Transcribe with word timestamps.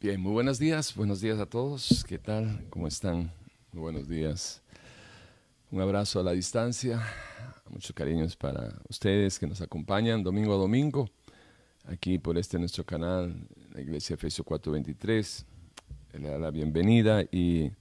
Bien, 0.00 0.20
muy 0.20 0.30
buenos 0.30 0.60
días, 0.60 0.94
buenos 0.94 1.20
días 1.20 1.40
a 1.40 1.46
todos. 1.46 2.04
¿Qué 2.06 2.20
tal? 2.20 2.64
¿Cómo 2.70 2.86
están? 2.86 3.32
Muy 3.72 3.82
buenos 3.82 4.08
días. 4.08 4.62
Un 5.72 5.80
abrazo 5.80 6.20
a 6.20 6.22
la 6.22 6.30
distancia, 6.30 7.04
muchos 7.68 7.96
cariños 7.96 8.36
para 8.36 8.80
ustedes 8.88 9.40
que 9.40 9.48
nos 9.48 9.60
acompañan 9.60 10.22
domingo 10.22 10.54
a 10.54 10.56
domingo, 10.56 11.10
aquí 11.84 12.20
por 12.20 12.38
este 12.38 12.60
nuestro 12.60 12.84
canal, 12.84 13.34
la 13.74 13.80
Iglesia 13.80 14.14
Efesio 14.14 14.44
423. 14.44 15.44
Le 16.12 16.30
da 16.30 16.38
la 16.38 16.52
bienvenida 16.52 17.24
y 17.32 17.72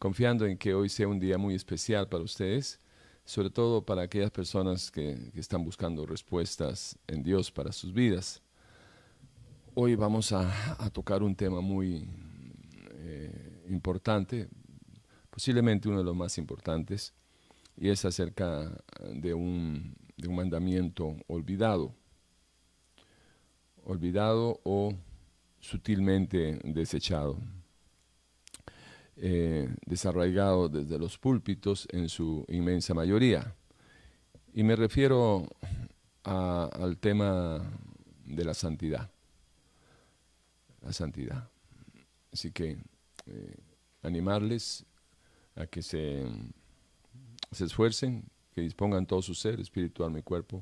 confiando 0.00 0.46
en 0.46 0.58
que 0.58 0.74
hoy 0.74 0.88
sea 0.88 1.06
un 1.06 1.20
día 1.20 1.38
muy 1.38 1.54
especial 1.54 2.08
para 2.08 2.24
ustedes, 2.24 2.80
sobre 3.24 3.48
todo 3.48 3.86
para 3.86 4.02
aquellas 4.02 4.32
personas 4.32 4.90
que, 4.90 5.30
que 5.32 5.38
están 5.38 5.62
buscando 5.62 6.04
respuestas 6.04 6.98
en 7.06 7.22
Dios 7.22 7.52
para 7.52 7.70
sus 7.70 7.92
vidas. 7.92 8.42
Hoy 9.74 9.94
vamos 9.94 10.32
a, 10.32 10.90
tocar 10.92 11.22
un 11.22 11.36
tema 11.36 11.60
muy 11.60 12.04
eh, 12.90 13.62
importante, 13.68 14.48
posiblemente 15.30 15.88
uno 15.88 15.98
de 15.98 16.04
los 16.04 16.16
más 16.16 16.38
importantes, 16.38 17.14
y 17.76 17.88
es 17.88 18.04
acerca 18.04 18.68
de 19.12 19.32
un, 19.32 19.94
mandamiento 20.28 21.16
olvidado, 21.28 21.94
olvidado 23.84 24.60
o 24.64 24.92
sutilmente 25.60 26.58
desechado, 26.64 27.38
eh, 29.16 29.72
desarraigado 29.86 30.68
desde 30.68 30.98
los 30.98 31.16
púlpitos 31.16 31.86
en 31.92 32.08
su 32.08 32.44
inmensa 32.48 32.92
mayoría. 32.92 33.54
Y 34.52 34.64
me 34.64 34.74
refiero 34.74 35.46
al 36.24 36.98
tema 36.98 37.62
de 38.24 38.44
la 38.44 38.52
santidad 38.52 39.08
la 40.82 40.92
santidad. 40.92 41.48
Así 42.32 42.52
que 42.52 42.78
eh, 43.26 43.56
animarles 44.02 44.84
a 45.56 45.66
que 45.66 45.82
se, 45.82 46.26
se, 47.52 47.64
esfuercen, 47.64 48.24
que 48.54 48.60
dispongan 48.60 49.06
todo 49.06 49.22
su 49.22 49.34
ser, 49.34 49.60
espiritual, 49.60 50.10
mi 50.10 50.22
cuerpo, 50.22 50.60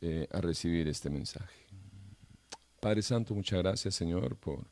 eh, 0.00 0.26
a 0.32 0.40
recibir 0.40 0.88
este 0.88 1.10
mensaje. 1.10 1.66
Padre 2.80 3.02
Santo, 3.02 3.34
muchas 3.34 3.60
gracias 3.60 3.94
Señor 3.94 4.36
por 4.36 4.66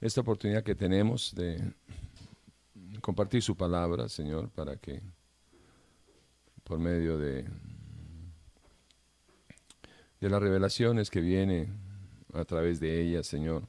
esta 0.00 0.22
oportunidad 0.22 0.62
que 0.62 0.74
tenemos 0.74 1.34
de 1.34 1.72
compartir 3.00 3.42
su 3.42 3.56
palabra, 3.56 4.08
Señor, 4.08 4.48
para 4.50 4.76
que 4.76 5.02
por 6.62 6.78
medio 6.78 7.18
de, 7.18 7.44
de 10.20 10.30
las 10.30 10.40
revelaciones 10.40 11.10
que 11.10 11.20
vienen 11.20 11.83
a 12.34 12.44
través 12.44 12.80
de 12.80 13.00
ella, 13.00 13.22
Señor. 13.22 13.66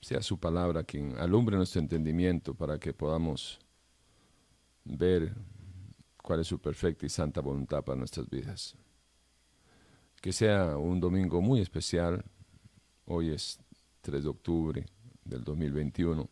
Sea 0.00 0.22
su 0.22 0.38
palabra 0.38 0.84
quien 0.84 1.16
alumbre 1.18 1.56
nuestro 1.56 1.80
entendimiento 1.80 2.54
para 2.54 2.78
que 2.78 2.92
podamos 2.92 3.58
ver 4.84 5.34
cuál 6.22 6.40
es 6.40 6.46
su 6.46 6.58
perfecta 6.58 7.06
y 7.06 7.08
santa 7.08 7.40
voluntad 7.40 7.84
para 7.84 7.98
nuestras 7.98 8.28
vidas. 8.28 8.74
Que 10.20 10.32
sea 10.32 10.76
un 10.76 11.00
domingo 11.00 11.40
muy 11.40 11.60
especial. 11.60 12.24
Hoy 13.06 13.30
es 13.30 13.58
3 14.02 14.22
de 14.22 14.28
octubre 14.28 14.86
del 15.24 15.44
2021. 15.44 16.28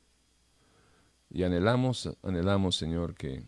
Y 1.30 1.42
anhelamos, 1.44 2.08
anhelamos, 2.22 2.76
Señor, 2.76 3.14
que, 3.14 3.44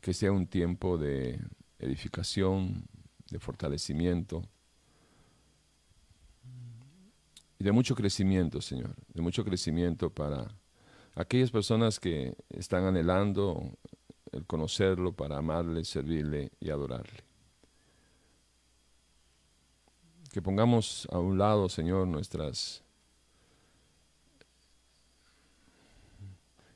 que 0.00 0.12
sea 0.12 0.32
un 0.32 0.46
tiempo 0.46 0.98
de 0.98 1.40
edificación, 1.82 2.86
de 3.30 3.38
fortalecimiento 3.38 4.42
y 7.58 7.64
de 7.64 7.72
mucho 7.72 7.94
crecimiento, 7.94 8.60
Señor, 8.60 8.94
de 9.08 9.22
mucho 9.22 9.44
crecimiento 9.44 10.10
para 10.10 10.54
aquellas 11.14 11.50
personas 11.50 11.98
que 11.98 12.34
están 12.50 12.84
anhelando 12.84 13.78
el 14.32 14.44
conocerlo 14.46 15.12
para 15.12 15.38
amarle, 15.38 15.84
servirle 15.84 16.52
y 16.60 16.70
adorarle. 16.70 17.24
Que 20.32 20.42
pongamos 20.42 21.06
a 21.10 21.18
un 21.18 21.38
lado, 21.38 21.68
Señor, 21.68 22.06
nuestras 22.06 22.82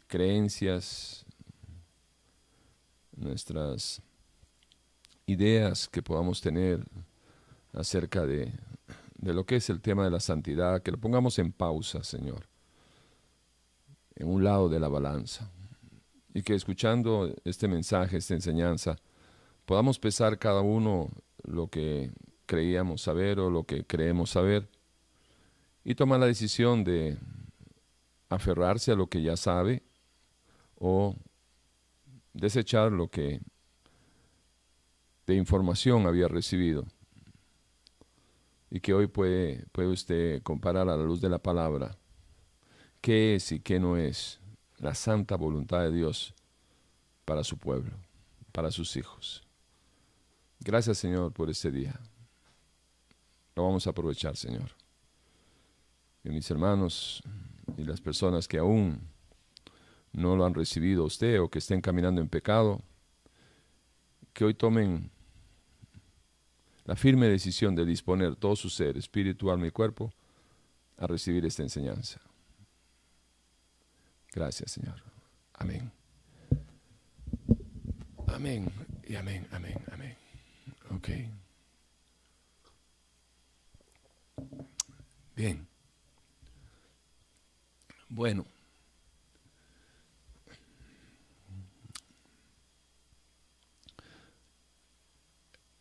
creencias, 0.06 1.24
nuestras 3.16 4.02
ideas 5.26 5.88
que 5.88 6.02
podamos 6.02 6.40
tener 6.40 6.84
acerca 7.72 8.24
de, 8.24 8.52
de 9.18 9.34
lo 9.34 9.44
que 9.44 9.56
es 9.56 9.68
el 9.70 9.80
tema 9.80 10.04
de 10.04 10.10
la 10.10 10.20
santidad, 10.20 10.82
que 10.82 10.92
lo 10.92 10.98
pongamos 10.98 11.38
en 11.38 11.52
pausa, 11.52 12.02
Señor, 12.04 12.46
en 14.14 14.28
un 14.28 14.44
lado 14.44 14.68
de 14.68 14.80
la 14.80 14.88
balanza. 14.88 15.50
Y 16.32 16.42
que 16.42 16.54
escuchando 16.54 17.34
este 17.44 17.66
mensaje, 17.66 18.18
esta 18.18 18.34
enseñanza, 18.34 18.96
podamos 19.64 19.98
pesar 19.98 20.38
cada 20.38 20.60
uno 20.60 21.10
lo 21.42 21.68
que 21.68 22.10
creíamos 22.46 23.02
saber 23.02 23.40
o 23.40 23.50
lo 23.50 23.64
que 23.64 23.84
creemos 23.84 24.30
saber 24.30 24.68
y 25.84 25.94
tomar 25.94 26.20
la 26.20 26.26
decisión 26.26 26.84
de 26.84 27.16
aferrarse 28.28 28.92
a 28.92 28.96
lo 28.96 29.08
que 29.08 29.22
ya 29.22 29.36
sabe 29.36 29.82
o 30.78 31.16
desechar 32.32 32.92
lo 32.92 33.08
que 33.08 33.40
de 35.26 35.34
información 35.34 36.06
había 36.06 36.28
recibido 36.28 36.84
y 38.70 38.80
que 38.80 38.94
hoy 38.94 39.06
puede, 39.06 39.66
puede 39.72 39.88
usted 39.88 40.42
comparar 40.42 40.88
a 40.88 40.96
la 40.96 41.04
luz 41.04 41.20
de 41.20 41.28
la 41.28 41.38
palabra 41.38 41.96
qué 43.00 43.34
es 43.34 43.52
y 43.52 43.60
qué 43.60 43.80
no 43.80 43.96
es 43.96 44.40
la 44.78 44.94
santa 44.94 45.36
voluntad 45.36 45.80
de 45.82 45.92
Dios 45.92 46.34
para 47.24 47.42
su 47.42 47.58
pueblo, 47.58 47.92
para 48.52 48.70
sus 48.70 48.96
hijos. 48.96 49.42
Gracias 50.60 50.98
Señor 50.98 51.32
por 51.32 51.50
este 51.50 51.70
día. 51.70 51.98
Lo 53.54 53.64
vamos 53.64 53.86
a 53.86 53.90
aprovechar, 53.90 54.36
Señor. 54.36 54.70
Que 56.22 56.30
mis 56.30 56.50
hermanos 56.50 57.22
y 57.76 57.84
las 57.84 58.00
personas 58.00 58.46
que 58.46 58.58
aún 58.58 59.00
no 60.12 60.36
lo 60.36 60.44
han 60.44 60.54
recibido 60.54 61.02
a 61.02 61.06
usted 61.06 61.40
o 61.40 61.48
que 61.48 61.58
estén 61.58 61.80
caminando 61.80 62.20
en 62.20 62.28
pecado, 62.28 62.82
que 64.32 64.44
hoy 64.44 64.54
tomen 64.54 65.10
la 66.86 66.94
firme 66.94 67.26
decisión 67.26 67.74
de 67.74 67.84
disponer 67.84 68.36
todo 68.36 68.54
su 68.54 68.70
ser, 68.70 68.96
espíritu, 68.96 69.50
alma 69.50 69.66
y 69.66 69.70
cuerpo, 69.72 70.12
a 70.96 71.06
recibir 71.06 71.44
esta 71.44 71.62
enseñanza. 71.62 72.20
Gracias, 74.32 74.70
Señor. 74.70 75.02
Amén. 75.54 75.90
Amén 78.28 78.70
y 79.04 79.16
amén, 79.16 79.46
amén, 79.50 79.78
amén. 79.92 80.16
Ok. 80.90 81.08
Bien. 85.34 85.66
Bueno. 88.08 88.46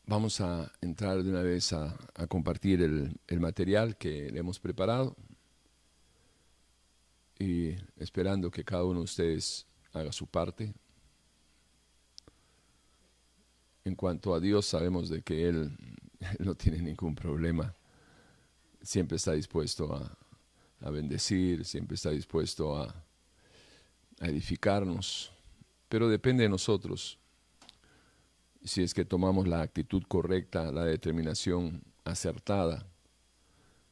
Vamos 0.07 0.39
a 0.39 0.71
entrar 0.81 1.23
de 1.23 1.31
una 1.31 1.41
vez 1.41 1.73
a, 1.73 1.97
compartir 2.27 2.83
el, 2.83 3.39
material 3.39 3.97
que 3.97 4.29
le 4.29 4.39
hemos 4.39 4.59
preparado 4.59 5.15
y 7.39 7.71
esperando 7.97 8.51
que 8.51 8.63
cada 8.63 8.83
uno 8.83 8.99
de 8.99 9.05
ustedes 9.05 9.65
haga 9.93 10.11
su 10.11 10.27
parte. 10.27 10.71
En 13.83 13.95
cuanto 13.95 14.35
a 14.35 14.39
Dios, 14.39 14.67
sabemos 14.67 15.09
de 15.09 15.23
que 15.23 15.49
Él, 15.49 15.75
no 16.39 16.53
tiene 16.53 16.83
ningún 16.83 17.15
problema. 17.15 17.73
Siempre 18.83 19.17
está 19.17 19.33
dispuesto 19.33 19.91
a, 19.91 20.91
bendecir, 20.91 21.65
siempre 21.65 21.95
está 21.95 22.11
dispuesto 22.11 22.77
a 22.77 22.93
edificarnos, 24.19 25.31
pero 25.89 26.07
depende 26.07 26.43
de 26.43 26.49
nosotros 26.49 27.17
si 28.65 28.81
es 28.81 28.93
que 28.93 29.05
tomamos 29.05 29.47
la 29.47 29.61
actitud 29.61 30.03
correcta, 30.07 30.71
la 30.71 30.83
determinación 30.83 31.83
acertada 32.03 32.87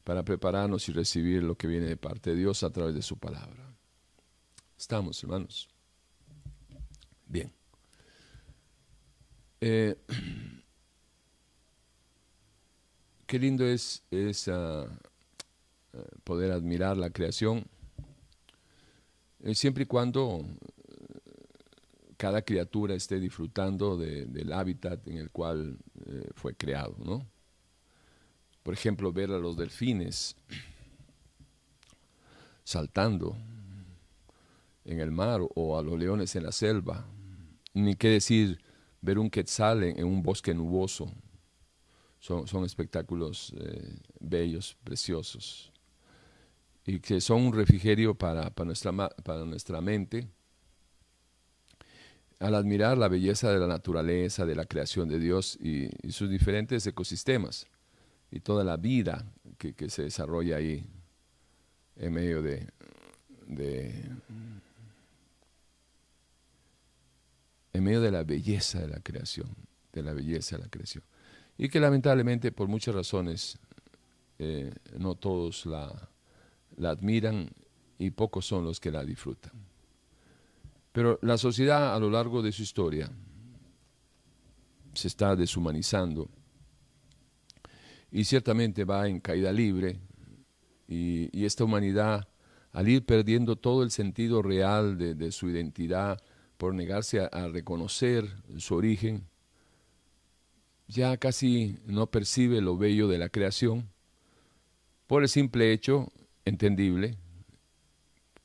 para 0.02 0.24
prepararnos 0.24 0.88
y 0.88 0.92
recibir 0.92 1.42
lo 1.42 1.56
que 1.56 1.66
viene 1.66 1.86
de 1.86 1.96
parte 1.96 2.30
de 2.30 2.36
Dios 2.36 2.62
a 2.62 2.70
través 2.70 2.94
de 2.94 3.02
su 3.02 3.16
palabra. 3.16 3.74
¿Estamos, 4.76 5.22
hermanos? 5.22 5.68
Bien. 7.26 7.52
Eh, 9.60 9.96
qué 13.26 13.38
lindo 13.38 13.64
es, 13.64 14.02
ah, 14.48 14.86
eh, 15.92 16.04
poder 16.24 16.50
admirar 16.50 16.96
la 16.96 17.10
creación, 17.10 17.64
eh, 19.44 19.54
siempre 19.54 19.84
y 19.84 19.86
cuando 19.86 20.44
cada 22.16 22.42
criatura 22.42 22.94
esté 22.94 23.20
disfrutando 23.20 23.96
del 23.96 24.52
hábitat 24.52 25.06
en 25.08 25.18
el 25.18 25.30
cual 25.30 25.78
eh, 26.06 26.30
fue 26.34 26.54
creado, 26.54 26.96
¿no? 27.04 27.26
por 28.64 28.72
ejemplo, 28.72 29.12
ver 29.12 29.30
a 29.30 29.38
los 29.38 29.56
delfines 29.56 30.34
saltando 32.64 33.36
en 34.86 35.00
el 35.00 35.10
mar 35.10 35.42
o 35.54 35.78
a 35.78 35.82
los 35.82 35.98
leones 35.98 36.34
en 36.34 36.44
la 36.44 36.52
selva, 36.52 37.06
ni 37.74 37.94
qué 37.94 38.08
decir 38.08 38.58
ver 39.02 39.18
un 39.18 39.28
quetzal 39.28 39.84
en, 39.84 40.02
un 40.04 40.22
bosque 40.22 40.54
nuboso. 40.54 41.12
Son, 42.18 42.64
espectáculos 42.64 43.52
eh, 43.58 43.98
bellos, 44.18 44.78
preciosos, 44.82 45.70
y 46.86 47.00
que 47.00 47.20
son 47.20 47.42
un 47.42 47.52
refrigerio 47.52 48.14
para, 48.14 48.50
nuestra, 48.64 48.92
para 49.22 49.44
nuestra 49.44 49.82
mente 49.82 50.26
al 52.40 52.54
admirar 52.54 52.98
la 52.98 53.08
belleza 53.08 53.50
de 53.50 53.58
la 53.58 53.66
naturaleza, 53.66 54.44
de 54.44 54.54
la 54.54 54.66
creación 54.66 55.08
de 55.08 55.18
Dios 55.18 55.58
y, 55.60 55.88
sus 56.10 56.28
diferentes 56.28 56.86
ecosistemas 56.86 57.66
y 58.30 58.40
toda 58.40 58.64
la 58.64 58.76
vida 58.76 59.24
que, 59.58 59.88
se 59.88 60.02
desarrolla 60.02 60.56
ahí 60.56 60.86
en 61.96 62.12
medio 62.12 62.42
de, 62.42 62.68
en 67.72 67.84
medio 67.84 68.00
de 68.00 68.10
la 68.10 68.24
belleza 68.24 68.80
de 68.80 68.88
la 68.88 69.00
creación, 69.00 69.48
de 69.92 70.02
la 70.02 70.12
belleza 70.12 70.56
de 70.56 70.64
la 70.64 70.68
creación. 70.68 71.04
Y 71.56 71.68
que 71.68 71.78
lamentablemente 71.78 72.50
por 72.50 72.68
muchas 72.68 72.94
razones 72.94 73.58
eh, 74.38 74.72
no 74.98 75.14
todos 75.14 75.66
la, 75.66 76.08
la 76.76 76.90
admiran 76.90 77.48
y 77.98 78.10
pocos 78.10 78.46
son 78.46 78.64
los 78.64 78.80
que 78.80 78.90
la 78.90 79.04
disfrutan. 79.04 79.52
Pero 80.94 81.18
la 81.22 81.36
sociedad 81.38 81.92
a 81.92 81.98
lo 81.98 82.08
largo 82.08 82.40
de 82.40 82.52
su 82.52 82.62
historia 82.62 83.10
se 84.92 85.08
está 85.08 85.34
deshumanizando 85.34 86.30
y 88.12 88.22
ciertamente 88.22 88.84
va 88.84 89.08
en 89.08 89.18
caída 89.18 89.50
libre 89.50 89.98
y, 90.86 91.44
esta 91.44 91.64
humanidad 91.64 92.28
al 92.70 92.88
ir 92.88 93.04
perdiendo 93.04 93.56
todo 93.56 93.82
el 93.82 93.90
sentido 93.90 94.40
real 94.40 94.96
de, 94.96 95.32
su 95.32 95.48
identidad 95.50 96.22
por 96.58 96.76
negarse 96.76 97.18
a, 97.20 97.48
reconocer 97.48 98.32
su 98.58 98.76
origen, 98.76 99.26
ya 100.86 101.16
casi 101.16 101.76
no 101.86 102.06
percibe 102.06 102.60
lo 102.60 102.78
bello 102.78 103.08
de 103.08 103.18
la 103.18 103.30
creación 103.30 103.90
por 105.08 105.24
el 105.24 105.28
simple 105.28 105.72
hecho 105.72 106.12
entendible 106.44 107.18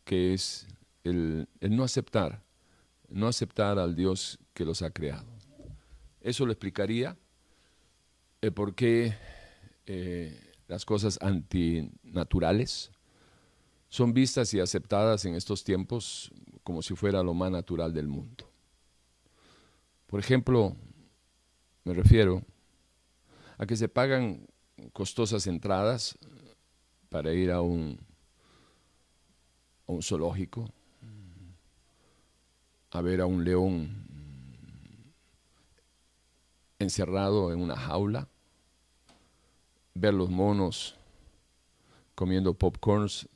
que 0.03 0.33
es 0.33 0.65
el, 1.03 1.47
no 1.61 1.83
aceptar, 1.83 2.43
no 3.09 3.27
aceptar 3.27 3.79
al 3.79 3.95
Dios 3.95 4.39
que 4.53 4.65
los 4.65 4.81
ha 4.81 4.91
creado. 4.91 5.27
Eso 6.21 6.45
lo 6.45 6.51
explicaría 6.51 7.17
el 8.41 8.53
por 8.53 8.75
qué 8.75 9.15
eh, 9.85 10.53
las 10.67 10.85
cosas 10.85 11.17
antinaturales 11.21 12.91
son 13.89 14.13
vistas 14.13 14.53
y 14.53 14.59
aceptadas 14.59 15.25
en 15.25 15.35
estos 15.35 15.63
tiempos 15.63 16.31
como 16.63 16.81
si 16.81 16.95
fuera 16.95 17.23
lo 17.23 17.33
más 17.33 17.51
natural 17.51 17.93
del 17.93 18.07
mundo. 18.07 18.49
Por 20.05 20.19
ejemplo, 20.19 20.75
me 21.83 21.93
refiero 21.93 22.43
a 23.57 23.65
que 23.65 23.75
se 23.75 23.89
pagan 23.89 24.47
costosas 24.93 25.47
entradas 25.47 26.17
para 27.09 27.33
ir 27.33 27.51
a 27.51 27.61
un, 27.61 27.99
a 29.87 29.91
un 29.91 30.03
zoológico, 30.03 30.71
a 32.91 33.01
ver 33.01 33.21
a 33.21 33.25
un 33.25 33.43
león 33.43 34.09
encerrado 36.79 37.51
en 37.51 37.61
una 37.61 37.75
jaula, 37.75 38.27
ver 39.93 40.13
los 40.13 40.29
monos 40.29 40.95
comiendo 42.15 42.53
popcorns 42.53 43.27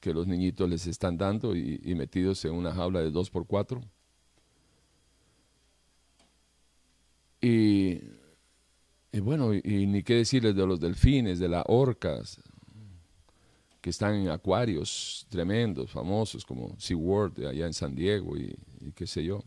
que 0.00 0.12
los 0.12 0.26
niñitos 0.26 0.68
les 0.68 0.86
están 0.86 1.16
dando 1.16 1.56
y, 1.56 1.94
metidos 1.94 2.44
en 2.44 2.52
una 2.52 2.72
jaula 2.72 3.00
de 3.00 3.10
dos 3.10 3.30
por 3.30 3.46
cuatro. 3.46 3.80
Y, 7.40 8.00
bueno, 9.12 9.54
y, 9.54 9.86
ni 9.86 10.02
qué 10.02 10.14
decirles 10.14 10.54
de 10.54 10.66
los 10.66 10.80
delfines, 10.80 11.38
de 11.38 11.48
las 11.48 11.64
orcas, 11.66 12.40
que 13.80 13.90
están 13.90 14.14
en 14.16 14.28
acuarios 14.28 15.26
tremendos, 15.28 15.90
famosos 15.90 16.44
como 16.44 16.74
SeaWorld 16.78 17.46
allá 17.46 17.66
en 17.66 17.72
San 17.72 17.94
Diego 17.94 18.36
y, 18.36 18.56
qué 18.94 19.06
sé 19.06 19.24
yo. 19.24 19.42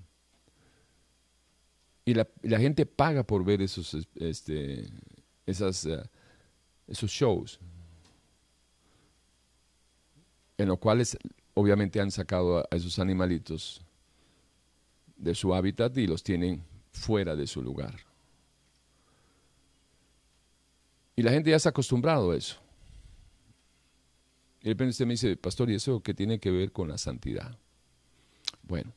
Y 2.05 2.13
la, 2.13 2.25
gente 2.59 2.85
paga 2.85 3.23
por 3.23 3.43
ver 3.45 3.61
esos, 3.61 3.95
este, 4.15 4.89
esas, 5.45 5.85
eh, 5.85 6.01
esos 6.87 7.11
shows, 7.11 7.59
en 10.57 10.67
los 10.67 10.79
cuales 10.79 11.17
obviamente 11.53 12.01
han 12.01 12.11
sacado 12.11 12.59
a 12.59 12.75
esos 12.75 12.97
animalitos 12.99 13.81
de 15.15 15.35
su 15.35 15.53
hábitat 15.53 15.95
y 15.97 16.07
los 16.07 16.23
tienen 16.23 16.63
fuera 16.91 17.35
de 17.35 17.47
su 17.47 17.61
lugar. 17.61 17.95
Y 21.15 21.21
la 21.21 21.31
gente 21.31 21.51
ya 21.51 21.59
se 21.59 21.67
ha 21.67 21.71
acostumbrado 21.71 22.31
a 22.31 22.35
eso. 22.35 22.57
Y 24.61 24.73
de 24.73 24.87
usted 24.87 25.05
me 25.05 25.13
dice, 25.13 25.35
pastor, 25.37 25.69
¿y 25.69 25.75
eso 25.75 26.01
qué 26.01 26.13
tiene 26.13 26.39
que 26.39 26.51
ver 26.51 26.71
con 26.71 26.87
la 26.87 26.97
santidad? 26.97 27.57
Bueno, 28.63 28.93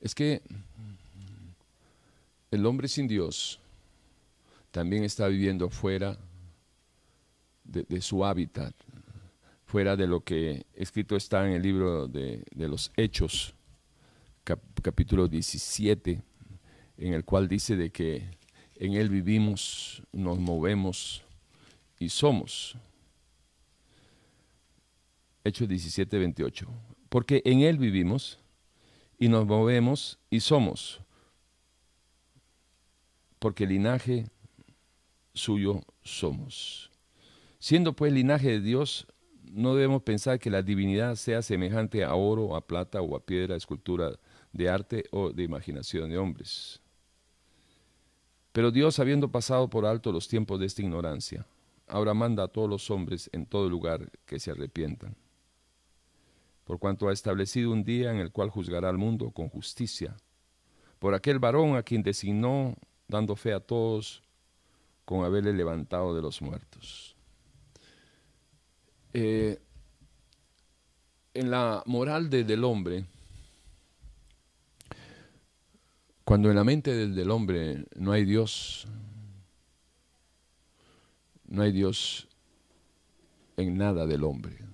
es 0.00 0.14
que 0.14 0.42
el 2.50 2.66
hombre 2.66 2.88
sin 2.88 3.06
Dios 3.06 3.60
también 4.70 5.04
está 5.04 5.28
viviendo 5.28 5.68
fuera 5.68 6.18
de, 7.64 8.00
su 8.00 8.24
hábitat, 8.24 8.74
fuera 9.64 9.96
de 9.96 10.06
lo 10.06 10.24
que 10.24 10.66
escrito 10.74 11.16
está 11.16 11.46
en 11.46 11.52
el 11.52 11.62
libro 11.62 12.08
de, 12.08 12.44
los 12.56 12.90
Hechos, 12.96 13.54
capítulo 14.82 15.28
17, 15.28 16.22
en 16.98 17.12
el 17.14 17.24
cual 17.24 17.46
dice 17.46 17.76
de 17.76 17.90
que 17.90 18.24
en 18.76 18.94
Él 18.94 19.10
vivimos, 19.10 20.02
nos 20.12 20.38
movemos 20.38 21.22
y 21.98 22.08
somos. 22.08 22.76
Hechos 25.44 25.68
17, 25.68 26.18
28. 26.18 26.66
Porque 27.08 27.42
en 27.44 27.60
Él 27.60 27.78
vivimos 27.78 28.38
y 29.20 29.28
nos 29.28 29.46
movemos 29.46 30.18
y 30.30 30.40
somos. 30.40 31.00
Porque 33.38 33.66
linaje 33.66 34.26
suyo 35.34 35.82
somos. 36.02 36.90
Siendo 37.58 37.94
pues 37.94 38.12
linaje 38.12 38.48
de 38.48 38.60
Dios, 38.60 39.06
no 39.44 39.74
debemos 39.74 40.02
pensar 40.02 40.38
que 40.38 40.50
la 40.50 40.62
divinidad 40.62 41.16
sea 41.16 41.42
semejante 41.42 42.02
a 42.02 42.14
oro, 42.14 42.56
a 42.56 42.66
plata 42.66 43.02
o 43.02 43.14
a 43.14 43.20
piedra, 43.20 43.56
escultura 43.56 44.18
de 44.52 44.68
arte 44.70 45.04
o 45.10 45.30
de 45.30 45.42
imaginación 45.42 46.08
de 46.08 46.16
hombres. 46.16 46.80
Pero 48.52 48.70
Dios, 48.70 48.98
habiendo 48.98 49.30
pasado 49.30 49.68
por 49.68 49.84
alto 49.84 50.12
los 50.12 50.28
tiempos 50.28 50.58
de 50.58 50.66
esta 50.66 50.80
ignorancia, 50.80 51.46
ahora 51.86 52.14
manda 52.14 52.44
a 52.44 52.48
todos 52.48 52.70
los 52.70 52.90
hombres 52.90 53.28
en 53.34 53.44
todo 53.44 53.68
lugar 53.68 54.10
que 54.24 54.40
se 54.40 54.50
arrepientan 54.50 55.14
por 56.70 56.78
cuanto 56.78 57.08
ha 57.08 57.12
establecido 57.12 57.72
un 57.72 57.82
día 57.82 58.12
en 58.12 58.18
el 58.18 58.30
cual 58.30 58.48
juzgará 58.48 58.90
al 58.90 58.96
mundo 58.96 59.32
con 59.32 59.48
justicia, 59.48 60.16
por 61.00 61.14
aquel 61.14 61.40
varón 61.40 61.74
a 61.74 61.82
quien 61.82 62.04
designó, 62.04 62.76
dando 63.08 63.34
fe 63.34 63.52
a 63.52 63.58
todos, 63.58 64.22
con 65.04 65.24
haberle 65.24 65.52
levantado 65.52 66.14
de 66.14 66.22
los 66.22 66.40
muertos. 66.40 67.16
Eh, 69.12 69.60
en 71.34 71.50
la 71.50 71.82
moral 71.86 72.30
del 72.30 72.62
hombre, 72.62 73.04
cuando 76.22 76.50
en 76.50 76.54
la 76.54 76.62
mente 76.62 77.08
del 77.08 77.30
hombre 77.32 77.84
no 77.96 78.12
hay 78.12 78.24
Dios, 78.24 78.86
no 81.48 81.62
hay 81.62 81.72
Dios 81.72 82.28
en 83.56 83.76
nada 83.76 84.06
del 84.06 84.22
hombre. 84.22 84.69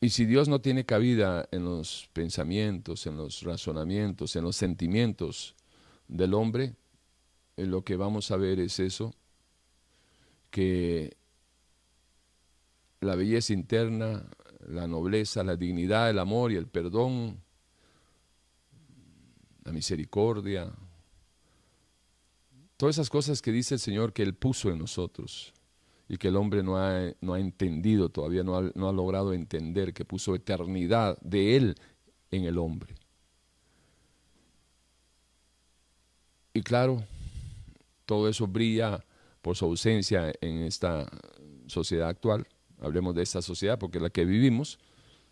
Y 0.00 0.10
si 0.10 0.26
Dios 0.26 0.48
no 0.48 0.60
tiene 0.60 0.84
cabida 0.84 1.48
en 1.50 1.64
los 1.64 2.08
pensamientos, 2.12 3.06
en 3.06 3.16
los 3.16 3.42
razonamientos, 3.42 4.36
en 4.36 4.44
los 4.44 4.56
sentimientos 4.56 5.54
del 6.06 6.34
hombre, 6.34 6.74
eh, 7.56 7.64
lo 7.64 7.82
que 7.82 7.96
vamos 7.96 8.30
a 8.30 8.36
ver 8.36 8.60
es 8.60 8.78
eso, 8.78 9.14
que 10.50 11.16
la 13.00 13.14
belleza 13.14 13.52
interna, 13.52 14.28
la 14.68 14.86
nobleza, 14.86 15.42
la 15.42 15.56
dignidad, 15.56 16.10
el 16.10 16.18
amor 16.18 16.52
y 16.52 16.56
el 16.56 16.66
perdón, 16.66 17.40
la 19.64 19.72
misericordia, 19.72 20.72
todas 22.76 22.96
esas 22.96 23.10
cosas 23.10 23.40
que 23.40 23.52
dice 23.52 23.74
el 23.74 23.80
Señor 23.80 24.12
que 24.12 24.22
Él 24.22 24.34
puso 24.34 24.70
en 24.70 24.78
nosotros, 24.78 25.54
y 26.08 26.18
que 26.18 26.28
el 26.28 26.36
hombre 26.36 26.62
no 26.62 26.76
ha, 26.76 27.12
no 27.20 27.34
ha 27.34 27.40
entendido 27.40 28.08
todavía, 28.08 28.44
no 28.44 28.56
ha, 28.56 28.70
no 28.74 28.88
ha 28.88 28.92
logrado 28.92 29.32
entender 29.32 29.92
que 29.92 30.04
puso 30.04 30.34
eternidad 30.34 31.18
de 31.20 31.56
Él 31.56 31.74
en 32.30 32.44
el 32.44 32.58
hombre. 32.58 32.94
Y 36.54 36.62
claro, 36.62 37.04
todo 38.06 38.28
eso 38.28 38.46
brilla 38.46 39.04
por 39.42 39.56
su 39.56 39.64
ausencia 39.64 40.32
en 40.40 40.62
esta 40.62 41.06
sociedad 41.66 42.08
actual. 42.08 42.46
Hablemos 42.80 43.14
de 43.14 43.22
esta 43.22 43.42
sociedad 43.42 43.78
porque 43.78 43.98
es 43.98 44.02
la 44.02 44.10
que 44.10 44.24
vivimos 44.24 44.78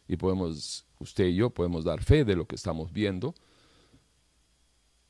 y 0.07 0.17
podemos, 0.17 0.85
usted 0.99 1.27
y 1.27 1.37
yo 1.37 1.51
podemos 1.51 1.85
dar 1.85 2.03
fe 2.03 2.25
de 2.25 2.37
lo 2.37 2.47
que 2.47 2.57
estamos 2.57 2.93
viendo, 2.93 3.35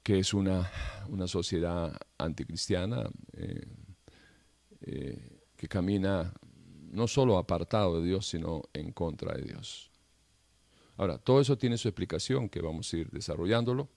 que 0.02 0.18
es 0.18 0.35
una, 0.35 0.71
una 1.09 1.26
sociedad 1.26 1.97
anticristiana 2.18 3.11
eh, 3.33 3.66
eh, 4.83 5.34
que 5.56 5.68
camina 5.68 6.32
no 6.90 7.08
solo 7.08 7.38
apartado 7.38 8.00
de 8.00 8.06
Dios, 8.06 8.26
sino 8.26 8.62
en 8.73 8.92
contra 8.92 9.34
de 9.34 9.42
Dios. 9.42 9.90
Ahora, 10.96 11.18
todo 11.18 11.40
eso 11.40 11.58
tiene 11.58 11.76
su 11.76 11.88
explicación 11.88 12.49
que 12.49 12.61
vamos 12.61 12.92
a 12.92 12.96
ir 12.96 13.11
desarrollándolo. 13.11 13.88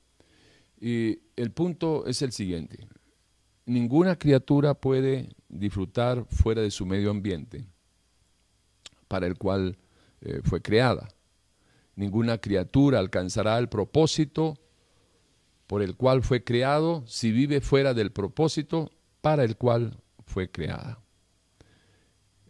Y 0.80 1.20
el 1.36 1.52
punto 1.52 2.06
es 2.08 2.22
el 2.22 2.32
siguiente. 2.32 2.88
Ninguna 3.66 4.18
criatura 4.18 4.74
puede 4.74 5.30
disfrutar 5.50 6.26
fuera 6.30 6.62
de 6.62 6.72
su 6.72 6.86
medio 6.86 7.12
ambiente 7.12 7.68
para 9.08 9.28
el 9.28 9.38
cual 9.38 9.78
eh, 10.22 10.42
fue 10.44 10.62
creada. 10.62 11.08
Ninguna 11.96 12.38
criatura 12.38 13.00
alcanzará 13.00 13.58
el 13.58 13.70
propósito 13.70 14.56
por 15.66 15.82
el 15.82 15.96
cual 15.96 16.24
fue 16.24 16.44
creado 16.44 17.04
si 17.08 17.32
vive 17.32 17.60
fuera 17.62 17.94
del 17.94 18.12
propósito 18.12 18.92
para 19.22 19.44
el 19.44 19.58
cual 19.58 20.00
fue 20.26 20.50
creada. 20.50 21.00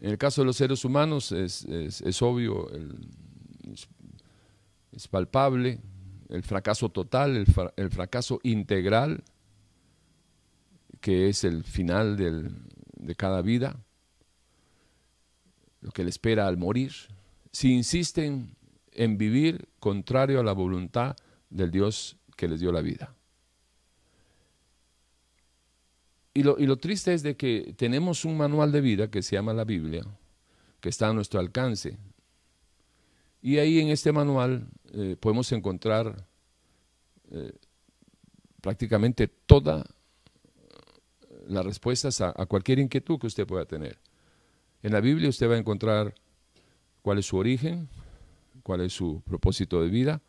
En 0.01 0.11
el 0.11 0.17
caso 0.17 0.41
de 0.41 0.45
los 0.45 0.57
seres 0.57 0.85
humanos 0.85 1.31
es, 1.31 1.65
obvio, 2.21 2.69
es, 4.91 5.07
palpable 5.07 5.79
el 6.29 6.43
fracaso 6.43 6.89
total, 6.89 7.45
el, 7.75 7.89
fracaso 7.89 8.39
integral, 8.43 9.23
que 11.01 11.29
es 11.29 11.43
el 11.43 11.63
final 11.63 12.17
de 12.17 13.15
cada 13.15 13.41
vida, 13.41 13.79
lo 15.81 15.91
que 15.91 16.03
le 16.03 16.09
espera 16.09 16.47
al 16.47 16.57
morir, 16.57 16.91
si 17.51 17.73
insisten 17.73 18.55
en 18.91 19.17
vivir 19.17 19.69
contrario 19.79 20.39
a 20.39 20.43
la 20.43 20.53
voluntad 20.53 21.15
del 21.49 21.71
Dios 21.71 22.17
que 22.35 22.47
les 22.47 22.59
dio 22.59 22.71
la 22.71 22.81
vida. 22.81 23.16
Y 26.37 26.43
lo, 26.43 26.77
triste 26.77 27.15
es 27.15 27.23
de 27.23 27.35
que 27.35 27.73
tenemos 27.75 28.23
un 28.23 28.37
manual 28.37 28.71
de 28.71 28.79
vida 28.79 29.09
que 29.09 29.23
se 29.23 29.35
llama 29.35 29.55
la 29.55 29.63
Biblia, 29.63 30.05
que 30.79 30.89
está 30.89 31.09
a 31.09 31.13
nuestro 31.13 31.39
alcance. 31.39 31.97
Y 33.41 33.57
ahí 33.57 33.79
en 33.79 33.87
este 33.87 34.11
manual 34.11 34.67
eh, 34.93 35.15
podemos 35.19 35.51
encontrar 35.51 36.27
eh, 37.31 37.53
prácticamente 38.61 39.27
todas 39.27 39.83
las 41.47 41.65
respuestas 41.65 42.21
a, 42.21 42.33
cualquier 42.45 42.77
inquietud 42.77 43.17
que 43.17 43.25
usted 43.25 43.47
pueda 43.47 43.65
tener. 43.65 43.97
En 44.83 44.91
la 44.93 44.99
Biblia 44.99 45.29
usted 45.29 45.49
va 45.49 45.55
a 45.55 45.57
encontrar 45.57 46.13
cuál 47.01 47.17
es 47.17 47.25
su 47.25 47.37
origen, 47.37 47.89
cuál 48.61 48.81
es 48.81 48.93
su 48.93 49.23
propósito 49.25 49.81
de 49.81 49.89
vida 49.89 50.21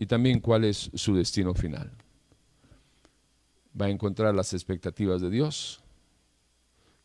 y 0.00 0.06
también 0.06 0.40
cuál 0.40 0.64
es 0.64 0.90
su 0.92 1.14
destino 1.14 1.54
final 1.54 1.97
va 3.80 3.86
a 3.86 3.90
encontrar 3.90 4.34
las 4.34 4.52
expectativas 4.52 5.20
de 5.20 5.30
Dios. 5.30 5.80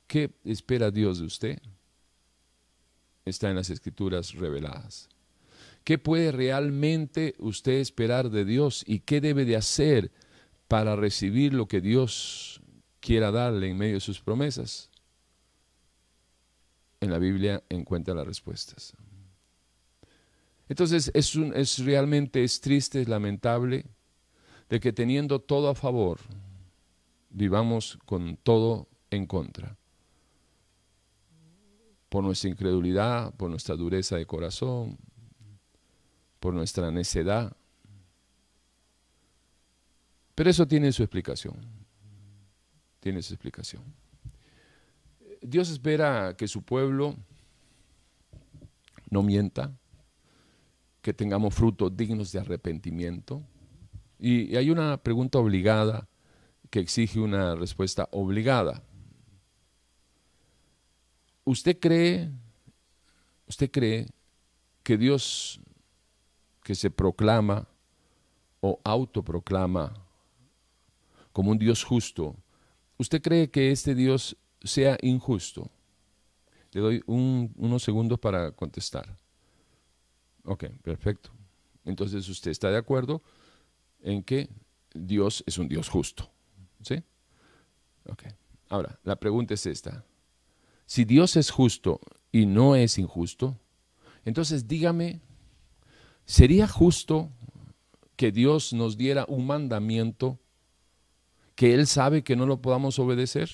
¿Qué 0.07 0.31
espera 0.43 0.91
Dios 0.91 1.19
de 1.19 1.25
usted? 1.25 1.59
Está 3.25 3.49
en 3.49 3.55
las 3.55 3.69
escrituras 3.69 4.33
reveladas. 4.33 5.09
¿Qué 5.83 5.97
puede 5.97 6.31
realmente 6.31 7.35
usted 7.39 7.73
esperar 7.73 8.29
de 8.29 8.45
Dios 8.45 8.83
y 8.87 8.99
qué 8.99 9.21
debe 9.21 9.45
de 9.45 9.55
hacer 9.55 10.11
para 10.67 10.95
recibir 10.95 11.53
lo 11.53 11.67
que 11.67 11.81
Dios 11.81 12.61
quiera 12.99 13.31
darle 13.31 13.69
en 13.69 13.77
medio 13.77 13.95
de 13.95 13.99
sus 13.99 14.21
promesas? 14.21 14.89
En 17.01 17.11
la 17.11 17.19
Biblia 17.19 17.63
encuentra 17.69 18.13
las 18.13 18.25
respuestas. 18.25 18.93
Entonces 20.69 21.11
es, 21.13 21.79
realmente 21.79 22.43
es 22.43 22.61
triste, 22.61 23.01
es 23.01 23.09
lamentable 23.09 23.85
de 24.69 24.79
que 24.79 24.93
teniendo 24.93 25.39
todo 25.39 25.69
a 25.69 25.75
favor, 25.75 26.19
vivamos 27.33 27.99
con 28.05 28.37
todo 28.37 28.87
en 29.09 29.25
contra. 29.25 29.75
Por 32.09 32.23
nuestra 32.23 32.49
incredulidad, 32.49 33.33
por 33.35 33.49
nuestra 33.49 33.75
dureza 33.75 34.15
de 34.15 34.25
corazón, 34.25 34.97
por 36.39 36.53
nuestra 36.53 36.91
necedad. 36.91 37.55
Pero 40.35 40.49
eso 40.49 40.67
tiene 40.67 40.91
su 40.91 41.03
explicación. 41.03 41.55
Tiene 42.99 43.21
su 43.21 43.33
explicación. 43.33 43.83
Dios 45.41 45.69
espera 45.69 46.35
que 46.37 46.47
su 46.47 46.61
pueblo 46.61 47.15
no 49.09 49.23
mienta, 49.23 49.75
que 51.01 51.13
tengamos 51.13 51.53
frutos 51.53 51.95
dignos 51.95 52.31
de 52.31 52.39
arrepentimiento. 52.39 53.43
Y, 54.19 54.55
hay 54.55 54.69
una 54.69 54.97
pregunta 54.97 55.39
obligada 55.39 56.07
que 56.73 56.79
exige 56.79 57.19
una 57.19 57.53
respuesta 57.53 58.09
obligada. 58.13 58.81
¿Usted 61.45 61.77
cree, 61.79 62.31
usted 63.47 63.69
cree 63.69 64.07
que 64.81 64.97
Dios 64.97 65.59
que 66.63 66.73
se 66.73 66.89
proclama 66.89 67.67
o 68.59 68.81
autoproclama 68.83 69.93
como 71.31 71.51
un 71.51 71.59
Dios 71.59 71.83
justo, 71.83 72.35
¿usted 72.97 73.21
cree 73.21 73.51
que 73.51 73.69
este 73.69 73.93
Dios 73.93 74.35
sea 74.63 74.97
injusto? 75.03 75.69
Le 76.71 76.81
doy 76.81 77.03
unos 77.05 77.83
segundos 77.83 78.17
para 78.17 78.51
contestar. 78.51 79.15
Ok, 80.43 80.63
perfecto. 80.81 81.29
Entonces 81.85 82.27
usted 82.27 82.49
está 82.49 82.71
de 82.71 82.77
acuerdo 82.77 83.21
en 84.01 84.23
que 84.23 84.49
Dios 84.95 85.43
es 85.45 85.59
un 85.59 85.67
Dios 85.67 85.87
justo. 85.87 86.32
¿Sí? 86.83 87.03
Ok. 88.09 88.23
Ahora, 88.69 88.99
la 89.03 89.15
pregunta 89.15 89.53
es 89.53 89.65
esta. 89.65 90.03
Si 90.85 91.05
Dios 91.05 91.35
es 91.37 91.49
justo 91.49 91.99
y 92.31 92.45
no 92.45 92.75
es 92.75 92.97
injusto, 92.97 93.57
entonces 94.25 94.67
dígame, 94.67 95.21
¿sería 96.25 96.67
justo 96.67 97.31
que 98.15 98.31
Dios 98.31 98.73
nos 98.73 98.97
diera 98.97 99.25
un 99.27 99.47
mandamiento 99.47 100.39
que 101.55 101.73
Él 101.73 101.87
sabe 101.87 102.23
que 102.23 102.35
no 102.35 102.45
lo 102.45 102.61
podamos 102.61 102.99
obedecer? 102.99 103.49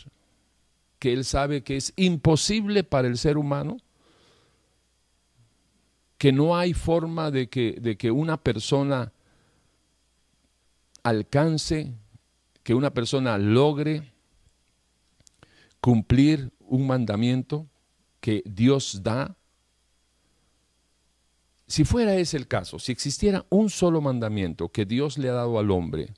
¿Que 1.00 1.14
Él 1.14 1.26
sabe 1.26 1.64
que 1.64 1.78
es 1.78 1.94
imposible 1.96 2.84
para 2.84 3.08
el 3.08 3.18
ser 3.18 3.38
humano? 3.38 3.78
¿Que 6.18 6.32
no 6.32 6.58
hay 6.58 6.74
forma 6.74 7.32
de 7.32 7.50
que, 7.50 7.78
de 7.80 7.98
que 7.98 8.12
una 8.12 8.38
persona 8.38 9.14
alcance 11.04 11.94
que 12.70 12.76
una 12.76 12.94
persona 12.94 13.40
logre 13.40 14.14
cumplir 15.82 16.52
un 16.60 16.86
mandamiento 16.86 17.68
que 18.20 18.44
Dios 18.46 19.02
da? 19.02 19.36
Si 21.66 21.84
fuera 21.84 22.16
ese 22.16 22.38
el 22.38 22.48
caso, 22.48 22.78
si 22.78 22.92
existiera 22.92 23.44
un 23.50 23.72
solo 23.72 24.02
mandamiento 24.02 24.70
que 24.70 24.86
Dios 24.86 25.18
le 25.18 25.30
ha 25.30 25.34
dado 25.34 25.58
al 25.58 25.72
hombre, 25.72 26.14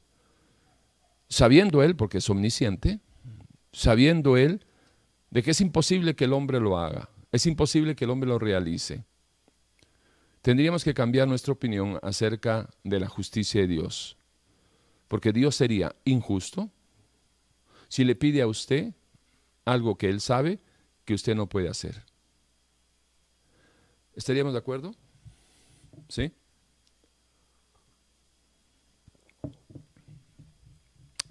sabiendo 1.29 1.83
él, 1.83 1.95
porque 1.95 2.17
es 2.17 2.29
omnisciente, 2.29 2.99
sabiendo 3.71 4.35
él 4.35 4.65
de 5.29 5.43
que 5.43 5.51
es 5.51 5.61
imposible 5.61 6.17
que 6.17 6.25
el 6.25 6.33
hombre 6.33 6.59
lo 6.59 6.77
haga, 6.77 7.11
es 7.31 7.45
imposible 7.45 7.95
que 7.95 8.03
el 8.03 8.11
hombre 8.11 8.27
lo 8.27 8.39
realice, 8.39 9.05
tendríamos 10.41 10.83
que 10.83 10.93
cambiar 10.93 11.29
nuestra 11.29 11.53
opinión 11.53 11.97
acerca 12.01 12.69
de 12.83 12.99
la 12.99 13.07
justicia 13.07 13.61
de 13.61 13.67
Dios. 13.67 14.17
Porque 15.11 15.33
Dios 15.33 15.57
sería 15.57 15.93
injusto 16.05 16.71
si 17.89 18.05
le 18.05 18.15
pide 18.15 18.41
a 18.41 18.47
usted 18.47 18.93
algo 19.65 19.97
que 19.97 20.07
Él 20.07 20.21
sabe 20.21 20.61
que 21.03 21.13
usted 21.13 21.35
no 21.35 21.49
puede 21.49 21.67
hacer. 21.67 22.05
¿Estaríamos 24.15 24.53
de 24.53 24.59
acuerdo? 24.59 24.95
¿Sí? 26.07 26.31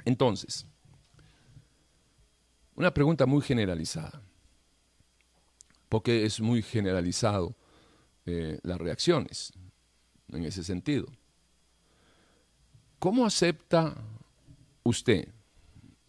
Entonces, 0.04 0.66
una 2.74 2.92
pregunta 2.92 3.24
muy 3.24 3.40
generalizada, 3.40 4.20
porque 5.88 6.26
es 6.26 6.38
muy 6.38 6.60
generalizado 6.60 7.56
eh, 8.26 8.60
las 8.62 8.76
reacciones 8.76 9.54
en 10.28 10.44
ese 10.44 10.64
sentido. 10.64 11.06
¿Cómo 13.00 13.24
acepta 13.24 13.96
usted, 14.82 15.26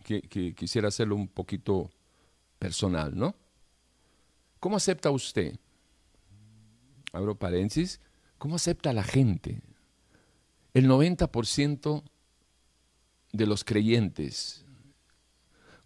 que, 0.03 0.53
quisiera 0.53 0.89
hacerlo 0.89 1.15
un 1.15 1.29
poquito 1.29 1.89
personal, 2.59 3.17
¿no? 3.17 3.33
¿Cómo 4.59 4.75
acepta 4.75 5.09
usted, 5.09 5.55
abro 7.13 7.33
paréntesis, 7.33 8.01
cómo 8.37 8.57
acepta 8.57 8.91
la 8.91 9.03
gente? 9.03 9.61
El 10.73 10.89
90% 10.89 12.03
de 13.31 13.45
los 13.47 13.63
creyentes, 13.63 14.65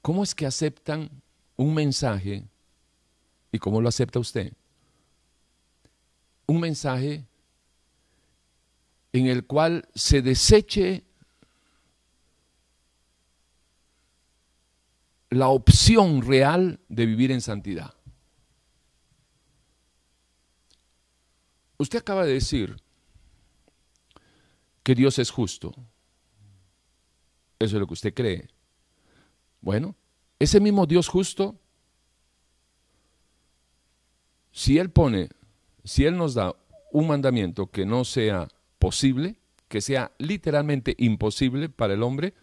¿cómo 0.02 0.24
es 0.24 0.34
que 0.34 0.48
aceptan 0.48 1.12
un 1.56 1.76
mensaje 1.76 2.48
y 3.52 3.60
cómo 3.60 3.80
lo 3.80 3.90
acepta 3.90 4.18
usted? 4.18 4.54
Un 6.48 6.62
mensaje 6.62 7.28
en 9.16 9.28
el 9.28 9.46
cual 9.46 9.88
se 9.96 10.22
deseche 10.22 11.06
la 15.30 15.48
opción 15.48 16.22
real 16.22 16.82
de 16.90 17.06
vivir 17.06 17.32
en 17.32 17.40
santidad. 17.40 17.94
Usted 21.78 22.00
acaba 22.00 22.26
de 22.26 22.34
decir 22.34 22.76
que 24.84 24.96
Dios 24.96 25.18
es 25.18 25.30
justo. 25.32 25.74
Eso 27.58 27.78
es 27.78 27.80
lo 27.80 27.88
que 27.88 27.94
usted 27.94 28.14
cree. 28.14 28.50
Bueno, 29.62 29.96
ese 30.40 30.60
mismo 30.60 30.86
Dios 30.86 31.08
justo, 31.08 31.58
si 34.52 34.78
Él 34.78 34.90
pone, 34.90 35.30
si 35.86 36.04
Él 36.04 36.18
nos 36.18 36.34
da 36.34 36.54
un 36.92 37.08
mandamiento 37.08 37.68
que 37.68 37.86
no 37.86 38.04
sea 38.04 38.50
posible, 38.80 39.38
que 39.68 39.82
sea 39.82 40.12
literalmente 40.18 40.96
imposible 40.98 41.70
para 41.70 41.94
el 41.94 42.04
hombre, 42.04 42.34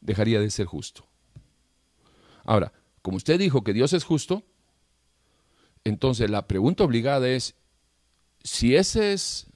dejaría 0.00 0.40
de 0.40 0.50
ser 0.50 0.66
justo. 0.66 1.06
Ahora, 2.44 2.72
como 3.02 3.16
usted 3.16 3.38
dijo 3.38 3.64
que 3.64 3.72
Dios 3.72 3.92
es 3.92 4.04
justo, 4.04 4.44
entonces 5.84 6.30
la 6.30 6.46
pregunta 6.46 6.84
obligada 6.84 7.28
es, 7.28 7.54
si 8.42 8.76
esa 8.76 9.06
es 9.06 9.46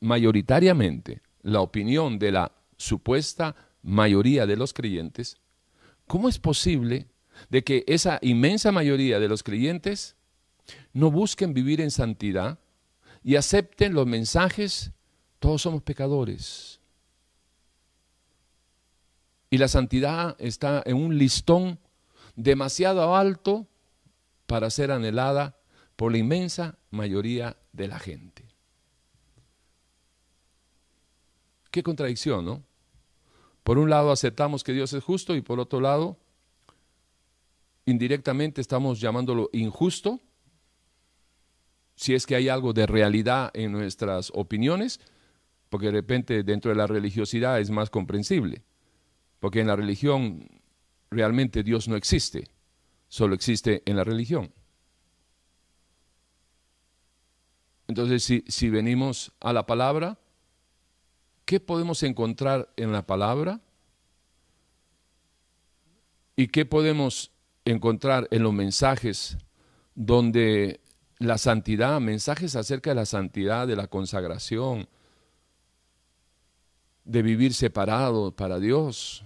mayoritariamente 0.00 1.22
la 1.42 1.60
opinión 1.60 2.18
de 2.18 2.32
la 2.32 2.52
supuesta 2.76 3.54
mayoría 3.82 4.46
de 4.46 4.56
los 4.56 4.72
creyentes, 4.72 5.36
¿cómo 6.06 6.28
es 6.28 6.38
posible 6.38 7.08
de 7.48 7.64
que 7.64 7.84
esa 7.86 8.18
inmensa 8.22 8.72
mayoría 8.72 9.18
de 9.18 9.28
los 9.28 9.42
creyentes 9.42 10.16
no 10.92 11.10
busquen 11.10 11.54
vivir 11.54 11.80
en 11.80 11.90
santidad 11.90 12.58
y 13.22 13.36
acepten 13.36 13.94
los 13.94 14.06
mensajes, 14.06 14.92
todos 15.40 15.62
somos 15.62 15.82
pecadores? 15.82 16.78
Y 19.50 19.58
la 19.58 19.66
santidad 19.66 20.36
está 20.38 20.82
en 20.86 20.96
un 20.96 21.18
listón 21.18 21.80
demasiado 22.36 23.16
alto 23.16 23.66
para 24.46 24.70
ser 24.70 24.92
anhelada 24.92 25.56
por 25.96 26.12
la 26.12 26.18
inmensa 26.18 26.78
mayoría 26.90 27.56
de 27.72 27.88
la 27.88 27.98
gente. 27.98 28.44
Qué 31.70 31.82
contradicción, 31.82 32.44
¿no? 32.44 32.62
Por 33.62 33.78
un 33.78 33.90
lado 33.90 34.10
aceptamos 34.10 34.64
que 34.64 34.72
Dios 34.72 34.92
es 34.92 35.04
justo 35.04 35.34
y 35.36 35.42
por 35.42 35.60
otro 35.60 35.80
lado, 35.80 36.16
indirectamente 37.86 38.60
estamos 38.60 39.00
llamándolo 39.00 39.50
injusto, 39.52 40.20
si 41.94 42.14
es 42.14 42.26
que 42.26 42.34
hay 42.34 42.48
algo 42.48 42.72
de 42.72 42.86
realidad 42.86 43.50
en 43.52 43.72
nuestras 43.72 44.32
opiniones, 44.34 45.00
porque 45.70 45.86
de 45.86 45.92
repente 45.92 46.42
dentro 46.42 46.70
de 46.70 46.76
la 46.76 46.86
religiosidad 46.86 47.60
es 47.60 47.70
más 47.70 47.88
comprensible, 47.88 48.62
porque 49.38 49.60
en 49.60 49.68
la 49.68 49.76
religión 49.76 50.46
realmente 51.10 51.62
Dios 51.62 51.88
no 51.88 51.96
existe, 51.96 52.50
solo 53.08 53.34
existe 53.34 53.82
en 53.86 53.96
la 53.96 54.04
religión. 54.04 54.52
Entonces, 57.86 58.22
si, 58.22 58.44
si 58.46 58.68
venimos 58.68 59.32
a 59.40 59.52
la 59.52 59.66
palabra, 59.66 60.18
¿qué 61.44 61.58
podemos 61.58 62.02
encontrar 62.02 62.72
en 62.76 62.92
la 62.92 63.06
palabra? 63.06 63.60
¿Y 66.36 66.48
qué 66.48 66.66
podemos 66.66 67.32
encontrar 67.64 68.28
en 68.30 68.42
los 68.42 68.52
mensajes 68.52 69.38
donde 69.94 70.80
la 71.18 71.36
santidad, 71.36 72.00
mensajes 72.00 72.56
acerca 72.56 72.90
de 72.90 72.96
la 72.96 73.06
santidad, 73.06 73.66
de 73.66 73.76
la 73.76 73.88
consagración, 73.88 74.88
de 77.10 77.22
vivir 77.22 77.54
separado 77.54 78.30
para 78.30 78.60
Dios, 78.60 79.24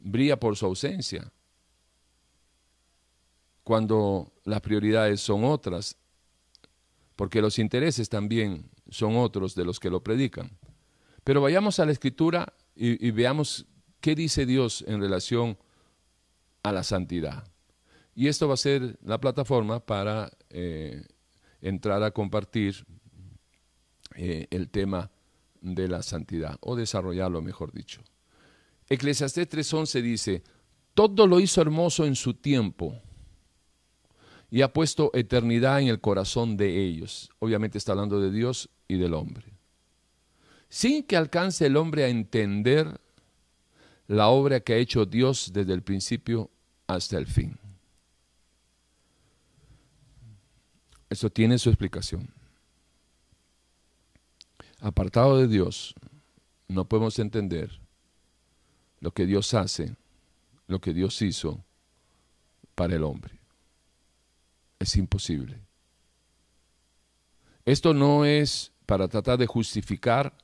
brilla 0.00 0.40
por 0.40 0.56
su 0.56 0.64
ausencia. 0.64 1.30
Cuando 3.62 4.32
las 4.44 4.62
prioridades 4.62 5.20
son 5.20 5.44
otras, 5.44 5.96
porque 7.14 7.42
los 7.42 7.58
intereses 7.58 8.08
también 8.08 8.70
son 8.88 9.16
otros 9.16 9.54
de 9.54 9.64
los 9.66 9.78
que 9.78 9.90
lo 9.90 10.02
predican. 10.02 10.50
Pero 11.22 11.42
vayamos 11.42 11.78
a 11.78 11.84
la 11.84 11.92
escritura 11.92 12.54
y, 12.74 13.10
veamos 13.10 13.66
qué 14.00 14.14
dice 14.14 14.46
Dios 14.46 14.82
en 14.88 15.02
relación 15.02 15.58
a 16.62 16.72
la 16.72 16.82
santidad. 16.82 17.44
Y 18.14 18.28
esto 18.28 18.48
va 18.48 18.54
a 18.54 18.56
ser 18.56 18.98
la 19.04 19.20
plataforma 19.20 19.80
para 19.80 20.32
eh, 20.48 21.04
entrar 21.60 22.02
a 22.02 22.10
compartir 22.10 22.86
eh, 24.16 24.46
el 24.50 24.70
tema 24.70 25.10
de 25.62 25.88
la 25.88 26.02
santidad, 26.02 26.58
o 26.60 26.76
desarrollarlo, 26.76 27.40
mejor 27.40 27.72
dicho. 27.72 28.02
Eclesiastés 28.90 29.48
3:11 29.48 30.02
dice, 30.02 30.42
todo 30.92 31.26
lo 31.26 31.40
hizo 31.40 31.62
hermoso 31.62 32.04
en 32.04 32.14
su 32.14 32.34
tiempo 32.34 33.00
y 34.50 34.60
ha 34.60 34.70
puesto 34.72 35.10
eternidad 35.14 35.80
en 35.80 35.88
el 35.88 36.00
corazón 36.00 36.58
de 36.58 36.84
ellos. 36.84 37.30
Obviamente 37.38 37.78
está 37.78 37.92
hablando 37.92 38.20
de 38.20 38.30
Dios 38.30 38.68
y 38.86 38.98
del 38.98 39.14
hombre 39.14 39.52
sin 40.72 41.02
que 41.02 41.18
alcance 41.18 41.66
el 41.66 41.76
hombre 41.76 42.04
a 42.04 42.08
entender 42.08 42.98
la 44.06 44.28
obra 44.28 44.60
que 44.60 44.72
ha 44.72 44.78
hecho 44.78 45.04
Dios 45.04 45.50
desde 45.52 45.74
el 45.74 45.82
principio 45.82 46.50
hasta 46.86 47.18
el 47.18 47.26
fin. 47.26 47.58
Eso 51.10 51.28
tiene 51.28 51.58
su 51.58 51.68
explicación. 51.68 52.26
Apartado 54.82 55.38
de 55.38 55.46
Dios, 55.46 55.94
no 56.66 56.88
podemos 56.88 57.16
entender 57.20 57.70
lo 58.98 59.12
que 59.12 59.26
Dios 59.26 59.54
hace, 59.54 59.94
lo 60.66 60.80
que 60.80 60.92
Dios 60.92 61.22
hizo 61.22 61.64
para 62.74 62.96
el 62.96 63.04
hombre. 63.04 63.38
Es 64.80 64.96
imposible. 64.96 65.60
Esto 67.64 67.94
no 67.94 68.24
es 68.24 68.72
para 68.84 69.06
tratar 69.06 69.38
de 69.38 69.46
justificar 69.46 70.36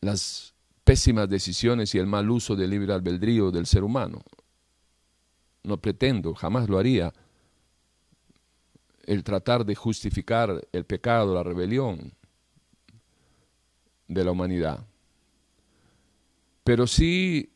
las 0.00 0.54
pésimas 0.84 1.28
decisiones 1.28 1.94
y 1.94 1.98
el 1.98 2.06
mal 2.06 2.30
uso 2.30 2.56
del 2.56 2.70
libre 2.70 2.94
albedrío 2.94 3.50
del 3.50 3.66
ser 3.66 3.84
humano. 3.84 4.22
No 5.62 5.76
pretendo, 5.76 6.34
jamás 6.34 6.70
lo 6.70 6.78
haría, 6.78 7.12
el 9.08 9.24
tratar 9.24 9.64
de 9.64 9.74
justificar 9.74 10.68
el 10.70 10.84
pecado, 10.84 11.34
la 11.34 11.42
rebelión 11.42 12.12
de 14.06 14.22
la 14.22 14.32
humanidad. 14.32 14.86
Pero 16.62 16.86
sí 16.86 17.54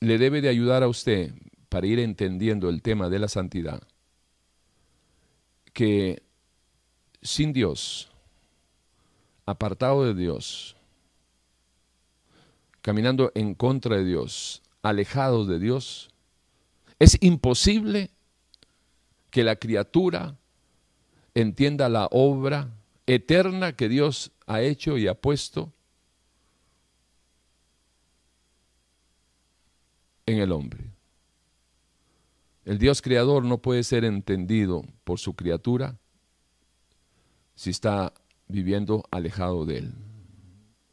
le 0.00 0.18
debe 0.18 0.42
de 0.42 0.50
ayudar 0.50 0.82
a 0.82 0.88
usted 0.88 1.32
para 1.70 1.86
ir 1.86 2.00
entendiendo 2.00 2.68
el 2.68 2.82
tema 2.82 3.08
de 3.08 3.18
la 3.18 3.28
santidad, 3.28 3.82
que 5.72 6.22
sin 7.22 7.54
Dios, 7.54 8.10
apartado 9.46 10.04
de 10.04 10.12
Dios, 10.12 10.76
caminando 12.82 13.32
en 13.34 13.54
contra 13.54 13.96
de 13.96 14.04
Dios, 14.04 14.62
alejados 14.82 15.48
de 15.48 15.58
Dios, 15.58 16.10
es 16.98 17.16
imposible 17.22 18.10
que 19.30 19.44
la 19.44 19.56
criatura 19.56 20.36
entienda 21.34 21.88
la 21.88 22.08
obra 22.10 22.74
eterna 23.06 23.74
que 23.74 23.88
Dios 23.88 24.32
ha 24.46 24.60
hecho 24.60 24.98
y 24.98 25.06
ha 25.06 25.14
puesto 25.14 25.72
en 30.26 30.38
el 30.38 30.52
hombre. 30.52 30.90
El 32.64 32.78
Dios 32.78 33.02
creador 33.02 33.44
no 33.44 33.58
puede 33.58 33.82
ser 33.82 34.04
entendido 34.04 34.84
por 35.04 35.18
su 35.18 35.34
criatura 35.34 35.98
si 37.54 37.70
está 37.70 38.12
viviendo 38.48 39.04
alejado 39.10 39.64
de 39.66 39.78
Él, 39.78 39.94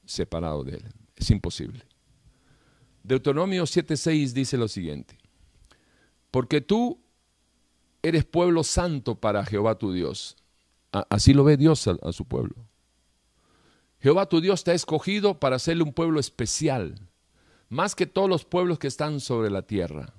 separado 0.05 0.63
de 0.63 0.77
Él. 0.77 0.85
Es 1.15 1.29
imposible. 1.29 1.83
Deuteronomio 3.03 3.63
7:6 3.63 4.33
dice 4.33 4.57
lo 4.57 4.67
siguiente, 4.67 5.17
porque 6.31 6.61
tú 6.61 6.99
eres 8.07 8.25
pueblo 8.25 8.63
santo 8.63 9.15
para 9.15 9.45
Jehová 9.45 9.77
tu 9.77 9.91
Dios. 9.91 10.37
así 10.91 11.33
lo 11.33 11.43
ve 11.43 11.57
Dios 11.57 11.87
a, 11.87 12.11
su 12.11 12.25
pueblo. 12.25 12.55
Jehová 13.99 14.27
tu 14.27 14.41
Dios 14.41 14.63
te 14.63 14.71
ha 14.71 14.73
escogido 14.73 15.39
para 15.39 15.55
hacerle 15.57 15.83
un 15.83 15.93
pueblo 15.93 16.19
especial, 16.19 16.95
más 17.69 17.95
que 17.95 18.05
todos 18.05 18.29
los 18.29 18.45
pueblos 18.45 18.79
que 18.79 18.87
están 18.87 19.19
sobre 19.19 19.49
la 19.49 19.63
tierra. 19.63 20.13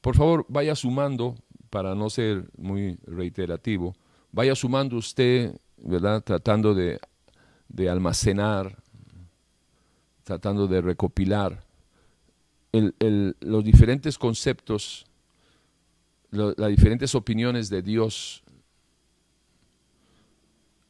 Por 0.00 0.16
favor, 0.16 0.46
vaya 0.48 0.74
sumando, 0.74 1.34
para 1.70 1.94
no 1.94 2.08
ser 2.08 2.48
muy 2.56 2.98
reiterativo, 3.04 3.94
vaya 4.32 4.54
sumando 4.54 4.96
usted, 4.96 5.54
¿verdad? 5.76 6.22
Tratando 6.24 6.74
de 6.74 6.98
de 7.68 7.88
almacenar, 7.88 8.82
tratando 10.24 10.66
de 10.66 10.80
recopilar 10.80 11.64
los 12.72 13.64
diferentes 13.64 14.18
conceptos, 14.18 15.06
las 16.30 16.68
diferentes 16.68 17.14
opiniones 17.14 17.70
de 17.70 17.82
Dios, 17.82 18.42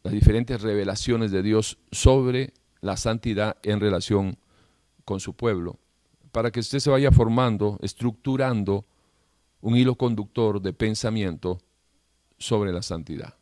las 0.03 0.13
diferentes 0.13 0.61
revelaciones 0.61 1.31
de 1.31 1.43
Dios 1.43 1.79
sobre 1.93 2.53
la 2.81 2.97
santidad 2.97 3.57
en 3.63 3.81
relación 3.81 4.39
con 5.05 5.21
su 5.21 5.35
pueblo, 5.35 5.79
para 6.33 6.51
que 6.51 6.61
usted 6.61 6.79
se 6.79 6.91
vaya 6.91 7.13
formando, 7.13 7.79
estructurando 7.83 8.87
un 9.61 9.77
hilo 9.77 9.97
conductor 9.97 10.61
de 10.61 10.73
pensamiento 10.73 11.61
sobre 12.39 12.73
la 12.73 12.83
santidad. 12.83 13.35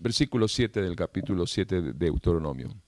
Versículo 0.00 0.48
7 0.48 0.82
del 0.82 0.96
capítulo 0.96 1.46
7 1.46 1.80
de 1.80 1.92
Deuteronomio. 1.92 2.83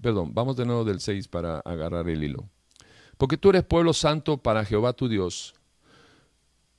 Perdón, 0.00 0.32
vamos 0.32 0.56
de 0.56 0.64
nuevo 0.64 0.84
del 0.84 1.00
6 1.00 1.28
para 1.28 1.58
agarrar 1.60 2.08
el 2.08 2.22
hilo. 2.22 2.48
Porque 3.16 3.36
tú 3.36 3.50
eres 3.50 3.64
pueblo 3.64 3.92
santo 3.92 4.38
para 4.38 4.64
Jehová 4.64 4.92
tu 4.92 5.08
Dios. 5.08 5.54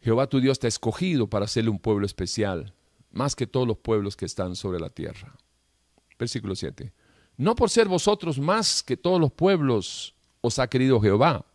Jehová 0.02 0.28
tu 0.28 0.40
Dios 0.40 0.60
te 0.60 0.68
ha 0.68 0.70
escogido 0.70 1.28
para 1.28 1.46
hacerle 1.46 1.70
un 1.70 1.80
pueblo 1.80 2.06
especial, 2.06 2.74
más 3.12 3.36
que 3.36 3.46
todos 3.46 3.68
los 3.68 3.78
pueblos 3.78 4.16
que 4.16 4.26
están 4.26 4.56
sobre 4.56 4.80
la 4.80 4.90
tierra. 4.90 5.36
Versículo 6.18 6.56
7. 6.56 6.94
No 7.36 7.56
por 7.56 7.70
ser 7.70 7.88
vosotros 7.88 8.40
más 8.40 8.82
que 8.82 8.96
todos 8.96 9.20
los 9.20 9.32
pueblos 9.32 10.16
os 10.42 10.60
ha 10.60 10.68
querido 10.68 11.02
Jehová 11.02 11.46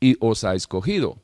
y 0.00 0.16
os 0.20 0.44
ha 0.44 0.54
escogido, 0.54 1.18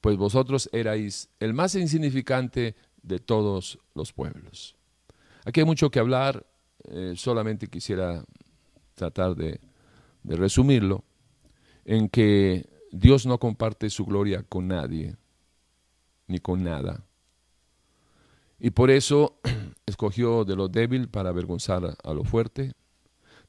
pues 0.00 0.16
vosotros 0.16 0.68
erais 0.72 1.28
el 1.38 1.54
más 1.54 1.74
insignificante 1.76 2.74
de 3.02 3.18
todos 3.20 3.78
los 3.94 4.12
pueblos. 4.12 4.74
Aquí 5.44 5.60
hay 5.60 5.66
mucho 5.66 5.90
que 5.90 5.98
hablar, 6.00 6.44
eh, 6.84 7.14
solamente 7.16 7.68
quisiera 7.68 8.24
tratar 8.94 9.34
de, 9.34 9.60
de 10.22 10.36
resumirlo, 10.36 11.04
en 11.84 12.08
que 12.08 12.68
Dios 12.90 13.26
no 13.26 13.38
comparte 13.38 13.90
su 13.90 14.04
gloria 14.04 14.42
con 14.42 14.68
nadie, 14.68 15.16
ni 16.26 16.38
con 16.38 16.64
nada. 16.64 17.04
Y 18.58 18.70
por 18.70 18.90
eso 18.90 19.38
escogió 19.86 20.44
de 20.44 20.56
lo 20.56 20.68
débil 20.68 21.08
para 21.08 21.30
avergonzar 21.30 21.96
a 22.02 22.14
lo 22.14 22.24
fuerte, 22.24 22.72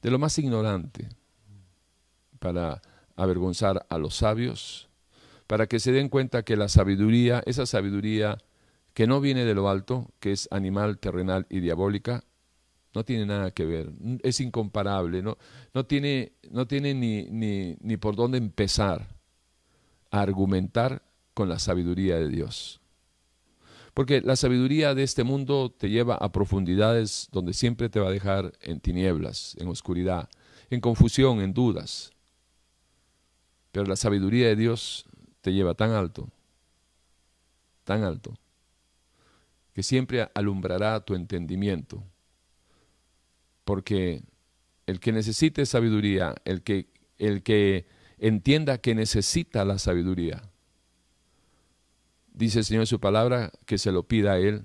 de 0.02 0.10
lo 0.10 0.18
más 0.18 0.38
ignorante 0.38 1.08
para 2.38 2.82
avergonzar 3.16 3.86
a 3.88 3.98
los 3.98 4.16
sabios, 4.16 4.88
para 5.46 5.66
que 5.66 5.80
se 5.80 5.92
den 5.92 6.08
cuenta 6.08 6.44
que 6.44 6.56
la 6.56 6.68
sabiduría, 6.68 7.42
esa 7.46 7.66
sabiduría 7.66 8.38
que 8.94 9.06
no 9.06 9.20
viene 9.20 9.44
de 9.44 9.54
lo 9.54 9.68
alto, 9.68 10.10
que 10.20 10.32
es 10.32 10.48
animal, 10.50 10.98
terrenal 10.98 11.46
y 11.50 11.60
diabólica, 11.60 12.24
no 12.96 13.04
tiene 13.04 13.26
nada 13.26 13.50
que 13.50 13.66
ver, 13.66 13.92
es 14.22 14.40
incomparable, 14.40 15.20
no, 15.20 15.36
no 15.74 15.84
tiene, 15.84 16.32
no 16.50 16.66
tiene 16.66 16.94
ni, 16.94 17.24
ni, 17.24 17.76
ni 17.78 17.98
por 17.98 18.16
dónde 18.16 18.38
empezar 18.38 19.06
a 20.10 20.22
argumentar 20.22 21.02
con 21.34 21.50
la 21.50 21.58
sabiduría 21.58 22.16
de 22.16 22.30
Dios. 22.30 22.80
Porque 23.92 24.22
la 24.22 24.34
sabiduría 24.34 24.94
de 24.94 25.02
este 25.02 25.24
mundo 25.24 25.70
te 25.70 25.90
lleva 25.90 26.14
a 26.14 26.32
profundidades 26.32 27.28
donde 27.32 27.52
siempre 27.52 27.90
te 27.90 28.00
va 28.00 28.08
a 28.08 28.12
dejar 28.12 28.54
en 28.62 28.80
tinieblas, 28.80 29.56
en 29.58 29.68
oscuridad, 29.68 30.30
en 30.70 30.80
confusión, 30.80 31.42
en 31.42 31.52
dudas. 31.52 32.12
Pero 33.72 33.84
la 33.84 33.96
sabiduría 33.96 34.48
de 34.48 34.56
Dios 34.56 35.04
te 35.42 35.52
lleva 35.52 35.74
tan 35.74 35.90
alto, 35.90 36.30
tan 37.84 38.04
alto, 38.04 38.32
que 39.74 39.82
siempre 39.82 40.30
alumbrará 40.34 40.98
tu 41.00 41.14
entendimiento. 41.14 42.02
Porque 43.66 44.22
el 44.86 45.00
que 45.00 45.10
necesite 45.10 45.66
sabiduría, 45.66 46.36
el 46.44 46.62
que, 46.62 46.86
el 47.18 47.42
que 47.42 47.86
entienda 48.16 48.78
que 48.78 48.94
necesita 48.94 49.64
la 49.64 49.80
sabiduría, 49.80 50.48
dice 52.32 52.60
el 52.60 52.64
Señor 52.64 52.82
en 52.82 52.86
su 52.86 53.00
palabra 53.00 53.50
que 53.64 53.76
se 53.76 53.90
lo 53.90 54.04
pida 54.04 54.34
a 54.34 54.38
Él. 54.38 54.62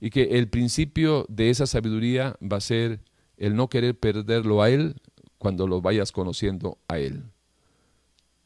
Y 0.00 0.08
que 0.08 0.38
el 0.38 0.48
principio 0.48 1.26
de 1.28 1.50
esa 1.50 1.66
sabiduría 1.66 2.36
va 2.42 2.56
a 2.56 2.62
ser 2.62 3.00
el 3.36 3.54
no 3.54 3.68
querer 3.68 3.98
perderlo 3.98 4.62
a 4.62 4.70
Él 4.70 4.96
cuando 5.36 5.66
lo 5.66 5.82
vayas 5.82 6.10
conociendo 6.10 6.78
a 6.88 6.98
Él. 6.98 7.24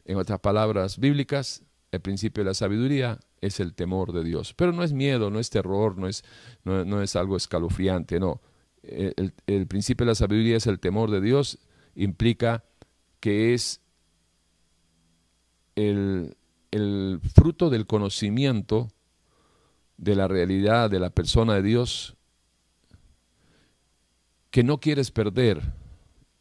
En 0.05 0.17
otras 0.17 0.41
palabras 0.41 0.99
bíblicas, 0.99 1.63
el 1.93 2.01
principio 2.01 2.43
de 2.43 2.51
la 2.51 2.55
sabiduría 2.55 3.21
es 3.41 3.61
el 3.61 3.73
temor 3.73 4.13
de 4.13 4.25
Dios. 4.25 4.53
Pero 4.55 4.73
no 4.73 4.83
es 4.83 4.93
miedo, 4.93 5.31
no 5.31 5.39
es 5.39 5.49
terror, 5.49 5.97
no 5.97 6.09
es, 6.09 6.25
no, 6.65 7.01
es 7.03 7.15
algo 7.15 7.37
escalofriante, 7.37 8.19
no. 8.19 8.41
El, 8.89 9.67
principio 9.67 10.05
de 10.05 10.11
la 10.11 10.15
sabiduría 10.15 10.57
es 10.57 10.67
el 10.67 10.79
temor 10.79 11.11
de 11.11 11.21
Dios, 11.21 11.59
implica 11.95 12.65
que 13.21 13.55
es 13.55 13.81
el, 15.75 16.37
el 16.71 17.21
fruto 17.35 17.71
del 17.71 17.87
conocimiento 17.87 18.89
de 19.97 20.15
la 20.15 20.29
realidad 20.29 20.91
de 20.91 21.01
la 21.01 21.11
persona 21.11 21.55
de 21.55 21.63
Dios, 21.63 22.17
que 24.51 24.63
no 24.63 24.79
quieres 24.79 25.11
perder 25.11 25.63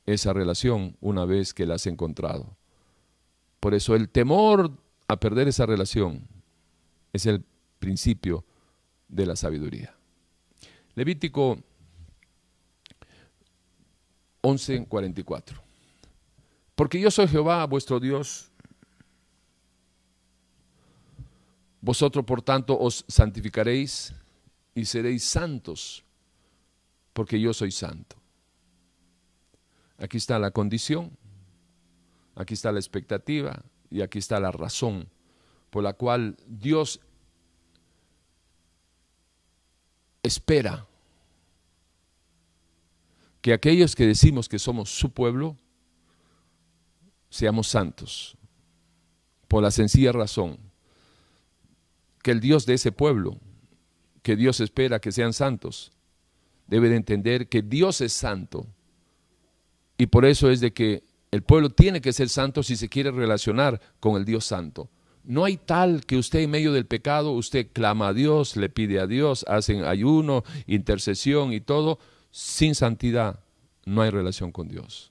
esa 0.06 0.34
relación 0.34 0.98
una 1.02 1.26
vez 1.26 1.54
que 1.54 1.66
la 1.66 1.76
has 1.76 1.88
encontrado. 1.88 2.56
Por 3.60 3.74
eso 3.74 3.96
el 3.96 4.10
temor 4.10 4.72
a 5.08 5.20
perder 5.20 5.48
esa 5.48 5.66
relación 5.66 6.28
es 7.14 7.26
el 7.26 7.44
principio 7.80 8.46
de 9.08 9.26
la 9.26 9.36
sabiduría. 9.36 9.96
Levítico 10.96 11.60
11:44. 14.46 15.62
Porque 16.76 17.00
yo 17.00 17.10
soy 17.10 17.28
Jehová, 17.28 17.66
vuestro 17.66 18.00
Dios. 18.00 18.52
Vosotros, 21.82 22.26
por 22.26 22.42
tanto, 22.42 22.78
os 22.78 23.06
santificaréis 23.08 24.14
y 24.74 24.86
seréis 24.86 25.24
santos, 25.24 26.04
porque 27.14 27.40
yo 27.40 27.54
soy 27.54 27.72
santo. 27.72 28.16
Aquí 29.98 30.18
está 30.18 30.38
la 30.40 30.52
condición 30.52 31.18
Aquí 32.36 32.54
está 32.54 32.72
la 32.72 32.80
expectativa 32.80 33.64
y 33.90 34.02
aquí 34.02 34.20
está 34.20 34.40
la 34.40 34.52
razón 34.52 35.08
por 35.70 35.84
la 35.84 35.94
cual 35.94 36.36
Dios 36.48 37.00
espera 40.22 40.86
que 43.46 43.54
aquellos 43.54 43.96
que 43.96 44.08
decimos 44.08 44.50
que 44.50 44.58
somos 44.58 44.90
su 44.90 45.12
pueblo, 45.12 45.56
seamos 47.30 47.68
santos, 47.68 48.36
por 49.48 49.62
la 49.62 49.70
sencilla 49.70 50.12
razón 50.12 50.58
que 52.24 52.32
el 52.32 52.40
Dios 52.40 52.66
de 52.66 52.74
ese 52.74 52.92
pueblo, 52.92 53.38
que 54.24 54.36
Dios 54.36 54.62
espera 54.62 55.00
que 55.00 55.12
sean 55.12 55.32
santos, 55.32 55.92
debe 56.66 56.90
de 56.90 56.96
entender 56.96 57.48
que 57.48 57.62
Dios 57.62 58.02
es 58.02 58.14
santo. 58.14 58.66
Y 59.96 60.08
por 60.08 60.26
eso 60.26 60.50
es 60.50 60.60
de 60.60 60.74
que 60.74 61.04
el 61.30 61.44
pueblo 61.44 61.70
tiene 61.70 62.02
que 62.02 62.14
ser 62.14 62.30
santo 62.30 62.64
si 62.64 62.76
se 62.76 62.90
quiere 62.90 63.12
relacionar 63.12 63.80
con 64.00 64.16
el 64.16 64.26
Dios 64.26 64.46
santo. 64.46 64.90
No 65.24 65.46
hay 65.46 65.58
tal 65.58 66.04
que 66.08 66.18
usted 66.18 66.40
en 66.40 66.50
medio 66.50 66.74
del 66.74 66.88
pecado, 66.88 67.32
usted 67.34 67.68
clama 67.72 68.08
a 68.08 68.14
Dios, 68.16 68.58
le 68.58 68.70
pide 68.70 69.00
a 69.00 69.06
Dios, 69.06 69.46
hacen 69.48 69.84
ayuno, 69.84 70.44
intercesión 70.66 71.54
y 71.54 71.62
todo. 71.62 72.00
Sin 72.38 72.76
santidad 72.76 73.40
no 73.86 74.02
hay 74.02 74.10
relación 74.10 74.52
con 74.52 74.68
Dios. 74.68 75.10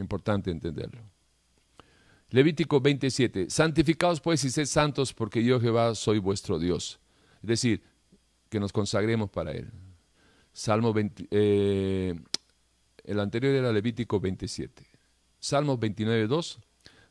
Importante 0.00 0.50
entenderlo. 0.50 1.00
Levítico 2.30 2.80
27. 2.80 3.50
Santificados 3.50 4.20
pues 4.20 4.42
y 4.42 4.50
sed 4.50 4.64
santos 4.64 5.12
porque 5.12 5.44
yo 5.44 5.60
Jehová 5.60 5.94
soy 5.94 6.18
vuestro 6.18 6.58
Dios. 6.58 6.98
Es 7.40 7.48
decir, 7.50 7.84
que 8.48 8.58
nos 8.58 8.72
consagremos 8.72 9.30
para 9.30 9.52
Él. 9.52 9.70
Salmo 10.52 10.92
20, 10.92 11.28
eh, 11.30 12.20
el 13.04 13.20
anterior 13.20 13.54
era 13.54 13.70
Levítico 13.70 14.18
27. 14.18 14.84
Salmo 15.38 15.78
29, 15.78 16.26
2. 16.26 16.58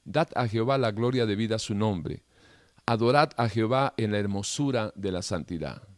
Dad 0.04 0.28
a 0.36 0.50
Jehová 0.50 0.78
la 0.78 0.92
gloria 0.92 1.26
debida 1.26 1.56
a 1.56 1.60
su 1.60 1.74
nombre. 1.74 2.24
Adorad 2.86 3.30
a 3.38 3.48
Jehová 3.48 3.94
en 3.96 4.12
la 4.12 4.20
hermosura 4.20 4.92
de 4.98 5.12
la 5.13 5.22
santidad. 5.22 5.92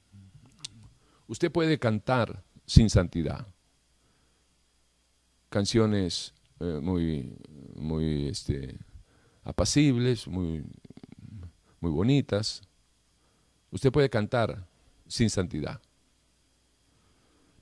Usted 1.27 1.51
puede 1.51 1.79
cantar 1.79 2.43
sin 2.65 2.89
santidad. 2.89 3.47
Canciones 5.49 6.33
eh, 6.59 6.79
muy, 6.81 7.37
muy 7.75 8.27
este, 8.27 8.77
apacibles, 9.43 10.27
muy, 10.27 10.63
muy 11.79 11.91
bonitas. 11.91 12.61
Usted 13.71 13.91
puede 13.91 14.09
cantar 14.09 14.67
sin 15.07 15.29
santidad. 15.29 15.81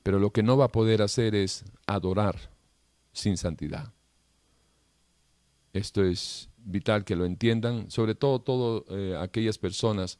Pero 0.03 0.19
lo 0.19 0.31
que 0.31 0.43
no 0.43 0.57
va 0.57 0.65
a 0.65 0.71
poder 0.71 1.01
hacer 1.01 1.33
es 1.33 1.63
adorar 1.87 2.51
sin 3.13 3.37
santidad. 3.37 3.93
Esto 5.71 6.03
es 6.03 6.49
vital 6.57 7.03
que 7.03 7.15
lo 7.15 7.25
entiendan, 7.25 7.89
sobre 7.89 8.15
todo 8.15 8.39
todas 8.39 8.83
eh, 8.89 9.17
aquellas 9.19 9.57
personas 9.57 10.19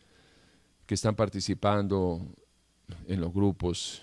que 0.86 0.96
están 0.96 1.16
participando 1.16 2.22
en 3.08 3.22
los 3.22 3.34
grupos, 3.34 4.02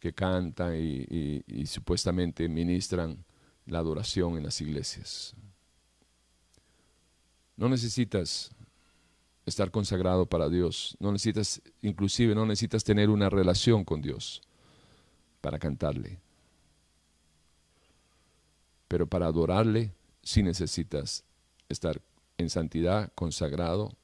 que 0.00 0.12
cantan 0.12 0.74
y, 0.76 1.66
supuestamente 1.66 2.48
ministran 2.48 3.24
la 3.66 3.78
adoración 3.78 4.36
en 4.36 4.44
las 4.44 4.60
iglesias. 4.60 5.34
No 7.56 7.68
necesitas 7.68 8.50
estar 9.46 9.70
consagrado 9.70 10.26
para 10.26 10.48
Dios, 10.48 10.96
no 11.00 11.10
necesitas, 11.10 11.62
inclusive 11.82 12.34
no 12.34 12.46
necesitas 12.46 12.84
tener 12.84 13.10
una 13.10 13.30
relación 13.30 13.84
con 13.84 14.02
Dios 14.02 14.42
para 15.40 15.58
cantarle. 15.58 16.20
Pero 18.88 19.06
para 19.06 19.26
adorarle 19.26 19.92
sí 20.22 20.42
necesitas 20.42 21.24
estar 21.68 22.00
en 22.38 22.50
santidad, 22.50 23.10
consagrado, 23.14 23.96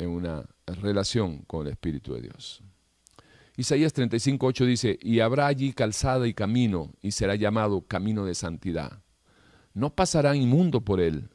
en 0.00 0.10
una 0.10 0.48
relación 0.66 1.42
con 1.42 1.66
el 1.66 1.72
Espíritu 1.72 2.14
de 2.14 2.22
Dios. 2.22 2.62
Isaías 3.56 3.94
35.8 3.94 4.64
dice, 4.64 4.98
y 5.02 5.20
habrá 5.20 5.46
allí 5.46 5.72
calzada 5.72 6.26
y 6.26 6.34
camino, 6.34 6.92
y 7.02 7.10
será 7.12 7.34
llamado 7.34 7.82
camino 7.82 8.24
de 8.24 8.34
santidad. 8.34 9.02
No 9.74 9.94
pasará 9.94 10.34
inmundo 10.34 10.80
por 10.80 11.00
él, 11.00 11.28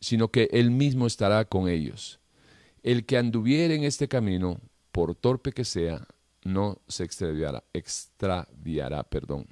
sino 0.00 0.28
que 0.28 0.48
él 0.52 0.70
mismo 0.70 1.06
estará 1.06 1.44
con 1.46 1.68
ellos. 1.68 2.20
El 2.82 3.06
que 3.06 3.16
anduviere 3.16 3.74
en 3.74 3.84
este 3.84 4.08
camino, 4.08 4.60
por 4.92 5.14
torpe 5.14 5.52
que 5.52 5.64
sea, 5.64 6.06
no 6.44 6.80
se 6.88 7.04
extraviará, 7.04 7.64
extraviará, 7.72 9.02
perdón. 9.04 9.46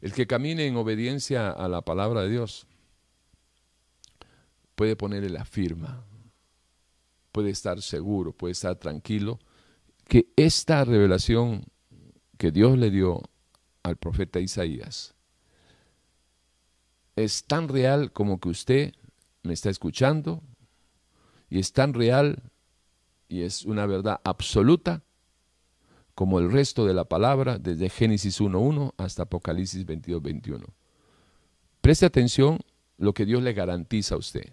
El 0.00 0.12
que 0.12 0.26
camine 0.26 0.66
en 0.66 0.76
obediencia 0.76 1.50
a 1.50 1.68
la 1.68 1.82
palabra 1.82 2.22
de 2.22 2.30
Dios 2.30 2.66
puede 4.74 4.96
ponerle 4.96 5.30
la 5.30 5.44
firma, 5.44 6.04
puede 7.32 7.50
estar 7.50 7.80
seguro, 7.82 8.32
puede 8.32 8.52
estar 8.52 8.76
tranquilo 8.76 9.40
que 10.06 10.28
esta 10.36 10.84
revelación 10.84 11.64
que 12.38 12.50
Dios 12.50 12.78
le 12.78 12.90
dio 12.90 13.22
al 13.82 13.96
profeta 13.96 14.40
Isaías 14.40 15.14
es 17.16 17.44
tan 17.44 17.68
real 17.68 18.12
como 18.12 18.40
que 18.40 18.48
usted 18.48 18.94
me 19.42 19.52
está 19.52 19.70
escuchando 19.70 20.42
y 21.50 21.58
es 21.58 21.72
tan 21.72 21.94
real 21.94 22.42
y 23.28 23.42
es 23.42 23.64
una 23.64 23.86
verdad 23.86 24.20
absoluta 24.24 25.02
como 26.14 26.38
el 26.38 26.52
resto 26.52 26.86
de 26.86 26.94
la 26.94 27.04
palabra 27.04 27.58
desde 27.58 27.88
Génesis 27.88 28.40
1.1 28.40 28.92
hasta 28.98 29.22
Apocalipsis 29.22 29.86
22.21. 29.86 30.64
Preste 31.80 32.06
atención 32.06 32.60
lo 32.98 33.14
que 33.14 33.24
Dios 33.24 33.42
le 33.42 33.54
garantiza 33.54 34.14
a 34.14 34.18
usted. 34.18 34.52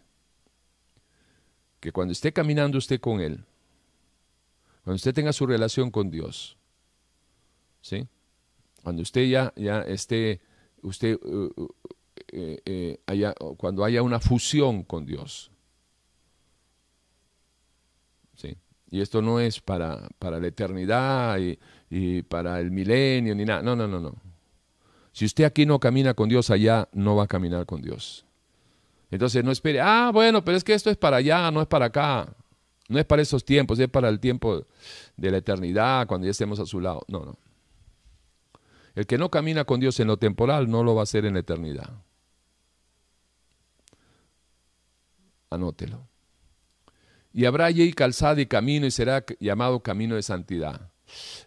Que 1.79 1.91
cuando 1.91 2.11
esté 2.11 2.33
caminando 2.33 2.77
usted 2.77 2.99
con 2.99 3.21
Él, 3.21 3.45
cuando 4.83 4.95
usted 4.95 5.13
tenga 5.13 5.33
su 5.33 5.45
relación 5.45 5.91
con 5.91 6.09
Dios, 6.09 6.57
¿sí? 7.81 8.07
Cuando 8.83 9.01
usted 9.01 9.27
ya, 9.27 9.53
ya 9.55 9.81
esté, 9.81 10.41
usted, 10.81 11.19
uh, 11.23 11.51
uh, 11.55 11.75
eh, 12.31 12.61
eh, 12.65 12.99
haya, 13.05 13.33
cuando 13.57 13.83
haya 13.83 14.01
una 14.01 14.19
fusión 14.19 14.83
con 14.83 15.05
Dios, 15.05 15.51
¿sí? 18.35 18.57
Y 18.91 19.01
esto 19.01 19.21
no 19.21 19.39
es 19.39 19.61
para, 19.61 20.07
para 20.17 20.39
la 20.39 20.47
eternidad 20.47 21.37
y, 21.39 21.59
y 21.89 22.23
para 22.23 22.59
el 22.59 22.71
milenio 22.71 23.35
ni 23.35 23.45
nada, 23.45 23.61
no, 23.61 23.75
no, 23.75 23.87
no, 23.87 23.99
no. 23.99 24.15
Si 25.11 25.25
usted 25.25 25.43
aquí 25.43 25.65
no 25.65 25.79
camina 25.79 26.13
con 26.13 26.29
Dios, 26.29 26.49
allá 26.49 26.87
no 26.93 27.15
va 27.15 27.23
a 27.23 27.27
caminar 27.27 27.65
con 27.65 27.81
Dios. 27.81 28.25
Entonces 29.11 29.43
no 29.43 29.51
espere, 29.51 29.81
ah, 29.81 30.11
bueno, 30.13 30.43
pero 30.43 30.57
es 30.57 30.63
que 30.63 30.73
esto 30.73 30.89
es 30.89 30.97
para 30.97 31.17
allá, 31.17 31.49
no 31.51 31.61
es 31.61 31.67
para 31.67 31.85
acá. 31.85 32.35
No 32.89 32.99
es 32.99 33.05
para 33.05 33.21
esos 33.21 33.45
tiempos, 33.45 33.77
es 33.79 33.87
para 33.87 34.09
el 34.09 34.19
tiempo 34.19 34.65
de 35.15 35.31
la 35.31 35.37
eternidad, 35.37 36.07
cuando 36.07 36.25
ya 36.25 36.31
estemos 36.31 36.59
a 36.59 36.65
su 36.65 36.79
lado. 36.79 37.03
No, 37.07 37.23
no. 37.23 37.37
El 38.95 39.05
que 39.05 39.17
no 39.17 39.29
camina 39.29 39.63
con 39.63 39.79
Dios 39.79 39.99
en 39.99 40.07
lo 40.07 40.17
temporal 40.17 40.69
no 40.69 40.83
lo 40.83 40.95
va 40.95 41.01
a 41.01 41.03
hacer 41.03 41.25
en 41.25 41.35
la 41.35 41.39
eternidad. 41.41 41.89
Anótelo. 45.51 46.07
Y 47.31 47.45
habrá 47.45 47.65
allí 47.65 47.93
calzada 47.93 48.41
y 48.41 48.47
camino 48.47 48.87
y 48.87 48.91
será 48.91 49.23
llamado 49.39 49.81
camino 49.81 50.15
de 50.15 50.23
santidad. 50.23 50.91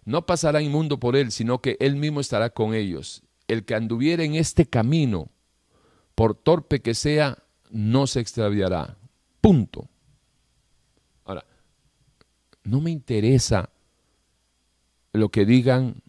No 0.05 0.27
pasará 0.27 0.62
inmundo 0.62 0.98
por 0.98 1.16
él, 1.16 1.33
sino 1.33 1.61
que 1.61 1.77
él 1.81 1.96
mismo 1.96 2.20
estará 2.20 2.51
con 2.51 2.75
ellos. 2.75 3.22
El 3.48 3.64
que 3.64 3.75
anduviere 3.75 4.25
en 4.25 4.35
este 4.37 4.66
camino, 4.66 5.29
por 6.14 6.35
torpe 6.35 6.81
que 6.81 6.94
sea, 6.94 7.42
no 7.72 8.06
se 8.06 8.20
extraviará. 8.20 8.96
Punto. 9.40 9.88
No 12.64 12.80
me 12.80 12.92
interesa 12.92 13.70
lo 15.12 15.30
que 15.30 15.44
digan 15.44 16.00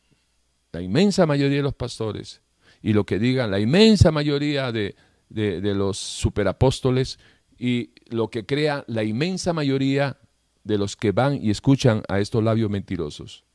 la 0.72 0.82
inmensa 0.82 1.26
mayoría 1.26 1.58
de 1.58 1.64
los 1.64 1.74
pastores 1.74 2.44
y 2.84 2.94
lo 2.94 3.08
que 3.08 3.18
digan 3.18 3.50
la 3.50 3.60
inmensa 3.60 4.12
mayoría 4.12 4.72
de, 4.72 4.96
los 5.32 5.98
superapóstoles 5.98 7.18
y 7.58 7.90
lo 8.06 8.30
que 8.30 8.46
crea 8.46 8.84
la 8.86 9.04
inmensa 9.04 9.52
mayoría 9.52 10.20
de 10.64 10.78
los 10.78 10.96
que 10.96 11.12
van 11.12 11.44
y 11.44 11.50
escuchan 11.50 12.04
a 12.08 12.20
estos 12.20 12.44
labios 12.44 12.70
mentirosos. 12.70 13.46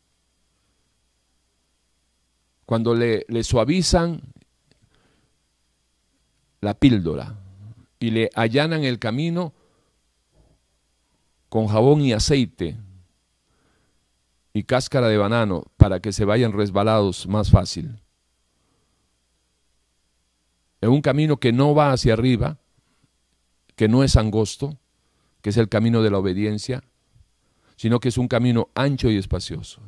Cuando 2.66 2.96
le 2.96 3.44
suavizan 3.44 4.20
la 6.60 6.74
píldora 6.74 7.47
y 8.00 8.10
le 8.10 8.30
allanan 8.34 8.84
el 8.84 8.98
camino 8.98 9.52
con 11.48 11.66
jabón 11.66 12.02
y 12.02 12.12
aceite, 12.12 12.76
y 14.52 14.64
cáscara 14.64 15.08
de 15.08 15.16
banano 15.16 15.64
para 15.76 16.00
que 16.00 16.12
se 16.12 16.24
vayan 16.24 16.52
resbalados 16.52 17.26
más 17.26 17.50
fácil. 17.50 18.00
En 20.80 20.90
un 20.90 21.00
camino 21.00 21.38
que 21.38 21.52
no 21.52 21.74
va 21.74 21.92
hacia 21.92 22.12
arriba, 22.12 22.58
que 23.76 23.88
no 23.88 24.02
es 24.02 24.16
angosto, 24.16 24.78
que 25.42 25.50
es 25.50 25.56
el 25.56 25.68
camino 25.68 26.02
de 26.02 26.10
la 26.10 26.18
obediencia, 26.18 26.82
sino 27.76 28.00
que 28.00 28.08
es 28.08 28.18
un 28.18 28.28
camino 28.28 28.68
ancho 28.74 29.10
y 29.10 29.16
espacioso, 29.16 29.80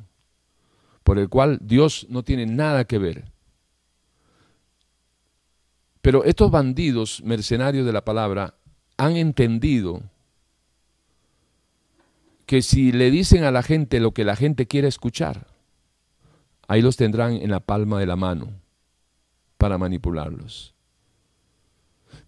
por 1.03 1.18
el 1.18 1.29
cual 1.29 1.59
Dios 1.61 2.07
no 2.09 2.23
tiene 2.23 2.46
nada 2.46 2.85
que 2.85 2.99
ver. 2.99 3.25
Pero 6.02 6.24
estos 6.24 6.50
bandidos 6.50 7.22
mercenarios 7.24 7.84
de 7.86 7.92
la 7.92 8.04
palabra 8.04 8.54
han 8.96 9.16
entendido 9.16 10.02
que 12.46 12.62
si 12.62 12.92
le 12.92 13.10
dicen 13.10 13.44
a 13.44 13.50
la 13.50 13.62
gente 13.62 14.00
lo 14.00 14.12
que 14.12 14.24
la 14.24 14.34
gente 14.34 14.66
quiere 14.66 14.88
escuchar, 14.88 15.46
ahí 16.66 16.82
los 16.82 16.96
tendrán 16.96 17.34
en 17.34 17.50
la 17.50 17.60
palma 17.60 18.00
de 18.00 18.06
la 18.06 18.16
mano 18.16 18.52
para 19.56 19.78
manipularlos. 19.78 20.74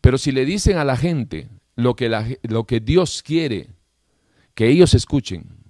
Pero 0.01 0.19
si 0.19 0.33
le 0.33 0.45
dicen 0.45 0.77
a 0.77 0.85
la 0.85 0.97
gente 0.97 1.49
lo 1.75 1.97
que, 1.97 2.39
lo 2.43 2.65
que 2.65 2.81
Dios 2.81 3.23
quiere 3.23 3.71
que 4.55 4.69
ellos 4.69 4.95
escuchen, 4.95 5.63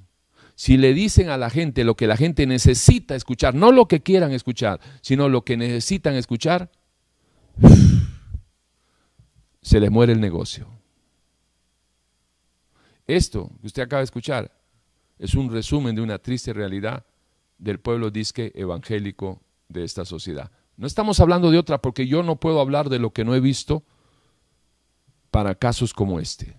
si 0.55 0.77
le 0.77 0.93
dicen 0.93 1.29
a 1.29 1.39
la 1.39 1.51
gente 1.51 1.85
lo 1.85 1.97
que 1.97 2.07
la 2.07 2.17
gente 2.17 2.47
necesita 2.47 3.15
escuchar, 3.15 3.55
no 3.55 3.73
lo 3.73 3.87
que 3.87 4.03
quieran 4.03 4.33
escuchar, 4.33 4.81
sino 5.01 5.29
lo 5.29 5.45
que 5.45 5.57
necesitan 5.57 6.15
escuchar, 6.15 6.71
se 9.63 9.81
les 9.81 9.91
muere 9.91 10.13
el 10.13 10.21
negocio. 10.21 10.67
Esto 13.07 13.51
que 13.61 13.67
usted 13.67 13.83
acaba 13.83 14.01
de 14.01 14.05
escuchar 14.05 14.51
es 15.19 15.35
un 15.35 15.51
resumen 15.51 15.95
de 15.95 16.03
una 16.03 16.19
triste 16.19 16.53
realidad 16.53 17.05
del 17.59 17.79
pueblo 17.79 18.11
disque 18.11 18.53
evangélico 18.55 19.41
de 19.69 19.85
esta 19.85 20.05
sociedad. 20.05 20.51
No 20.77 20.87
estamos 20.87 21.21
hablando 21.21 21.51
de 21.51 21.59
otra 21.59 21.79
porque 21.79 22.07
yo 22.07 22.23
no 22.23 22.37
puedo 22.37 22.61
hablar 22.61 22.89
de 22.89 22.99
lo 22.99 23.13
que 23.13 23.25
no 23.25 23.35
he 23.35 23.41
visto 23.41 23.85
para 25.31 25.55
casos 25.55 25.95
como 25.95 26.21
este. 26.21 26.57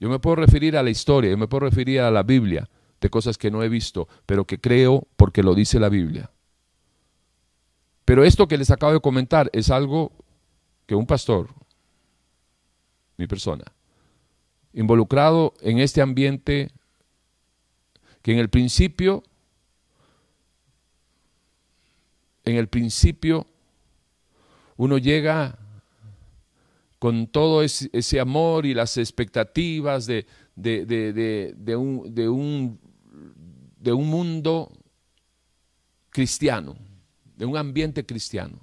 Yo 0.00 0.08
me 0.08 0.18
puedo 0.18 0.36
referir 0.36 0.76
a 0.76 0.82
la 0.82 0.90
historia, 0.90 1.30
yo 1.30 1.38
me 1.38 1.48
puedo 1.48 1.66
referir 1.66 2.00
a 2.00 2.10
la 2.10 2.22
Biblia 2.22 2.68
de 3.00 3.10
cosas 3.10 3.38
que 3.38 3.50
no 3.50 3.62
he 3.62 3.68
visto, 3.68 4.08
pero 4.26 4.44
que 4.44 4.60
creo 4.60 5.06
porque 5.16 5.42
lo 5.42 5.54
dice 5.54 5.78
la 5.78 5.88
Biblia. 5.88 6.30
Pero 8.04 8.24
esto 8.24 8.46
que 8.46 8.58
les 8.58 8.70
acabo 8.70 8.92
de 8.92 9.00
comentar 9.00 9.50
es 9.52 9.70
algo 9.70 10.12
que 10.86 10.94
un 10.94 11.06
pastor, 11.06 11.48
mi 13.16 13.26
persona, 13.26 13.64
involucrado 14.72 15.54
en 15.60 15.78
este 15.78 16.02
ambiente 16.02 16.70
que 18.22 18.32
en 18.32 18.38
el 18.38 18.50
principio, 18.50 19.22
en 22.44 22.56
el 22.56 22.68
principio, 22.68 23.46
uno 24.76 24.98
llega 24.98 25.58
con 26.98 27.26
todo 27.26 27.62
ese, 27.62 28.20
amor 28.20 28.66
y 28.66 28.74
las 28.74 28.96
expectativas 28.96 30.06
de, 30.06 30.26
de, 30.56 30.84
de, 30.86 31.76
un, 31.76 32.14
de 32.14 33.92
un 33.92 34.08
mundo 34.08 34.72
cristiano, 36.10 36.76
de 37.36 37.46
un 37.46 37.56
ambiente 37.56 38.06
cristiano. 38.06 38.58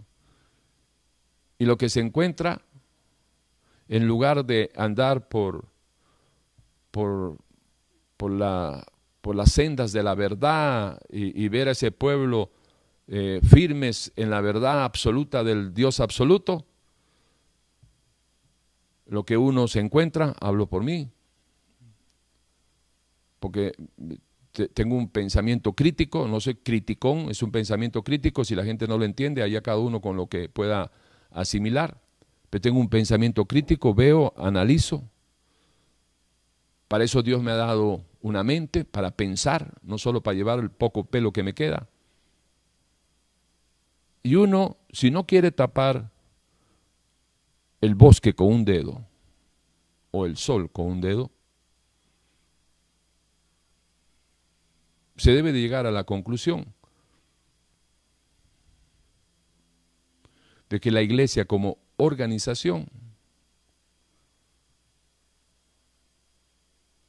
Y 1.58 1.66
lo 1.66 1.78
que 1.78 1.90
se 1.90 2.00
encuentra, 2.00 2.62
en 3.88 4.08
lugar 4.08 4.46
de 4.46 4.72
andar 4.76 5.28
por 5.28 5.72
por, 6.92 7.38
por, 8.18 8.32
la, 8.32 8.86
por 9.22 9.36
las 9.36 9.52
sendas 9.52 9.92
de 9.94 10.04
la 10.04 10.14
verdad 10.14 11.00
y, 11.10 11.48
ver 11.48 11.70
a 11.70 11.72
ese 11.72 11.92
pueblo 11.92 12.52
eh, 13.08 13.42
firmes 13.44 14.12
en 14.16 14.30
la 14.30 14.42
verdad 14.42 14.84
absoluta 14.84 15.44
del 15.44 15.74
Dios 15.74 16.00
absoluto, 16.00 16.66
lo 19.08 19.26
que 19.26 19.38
uno 19.38 19.68
se 19.68 19.80
encuentra, 19.80 20.36
hablo 20.40 20.68
por 20.68 20.84
mí, 20.84 21.10
porque 23.40 23.74
tengo 24.74 24.96
un 24.96 25.10
pensamiento 25.10 25.74
crítico, 25.74 26.28
no 26.28 26.40
soy 26.40 26.56
criticón, 26.56 27.30
es 27.30 27.42
un 27.42 27.52
pensamiento 27.52 28.04
crítico, 28.04 28.44
si 28.44 28.56
la 28.56 28.64
gente 28.64 28.88
no 28.88 28.98
lo 28.98 29.06
entiende, 29.06 29.44
allá 29.44 29.62
cada 29.62 29.78
uno 29.78 30.02
con 30.02 30.18
lo 30.18 30.28
que 30.28 30.50
pueda 30.50 30.92
asimilar, 31.32 32.02
pero 32.50 32.62
tengo 32.62 32.80
un 32.80 32.90
pensamiento 32.90 33.46
crítico, 33.46 33.94
veo, 33.94 34.34
analizo, 34.38 35.04
para 36.92 37.06
eso 37.06 37.24
Dios 37.24 37.42
me 37.42 37.52
ha 37.52 37.56
dado 37.56 38.04
una 38.22 38.44
mente 38.44 38.84
para 38.84 39.12
pensar, 39.12 39.76
no 39.82 39.98
solo 39.98 40.22
para 40.22 40.36
llevar 40.36 40.60
el 40.60 40.70
poco 40.70 41.06
pelo 41.06 41.32
que 41.32 41.42
me 41.42 41.54
queda. 41.54 41.88
Y 44.24 44.36
uno, 44.36 44.76
si 44.92 45.10
no 45.10 45.26
quiere 45.26 45.52
tapar 45.52 46.12
el 47.80 47.96
bosque 47.96 48.34
con 48.34 48.48
un 48.48 48.66
dedo 48.66 49.06
o 50.12 50.26
el 50.26 50.36
sol 50.36 50.70
con 50.70 50.88
un 50.88 51.00
dedo, 51.00 51.32
se 55.22 55.34
debe 55.34 55.52
de 55.52 55.62
llegar 55.62 55.86
a 55.86 55.92
la 55.92 56.04
conclusión 56.04 56.74
de 60.68 60.80
que 60.80 60.90
la 60.90 61.04
iglesia 61.04 61.46
como 61.46 61.78
organización 61.98 62.88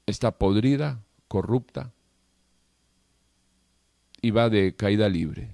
está 0.05 0.33
podrida, 0.33 1.03
corrupta 1.27 1.94
y 4.20 4.31
va 4.31 4.51
de 4.51 4.77
caída 4.77 5.09
libre. 5.09 5.51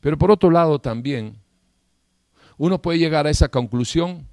Pero 0.00 0.16
por 0.16 0.30
otro 0.30 0.48
lado 0.52 0.78
también, 0.78 1.38
uno 2.56 2.80
puede 2.80 3.00
llegar 3.00 3.26
a 3.26 3.30
esa 3.30 3.48
conclusión 3.48 4.28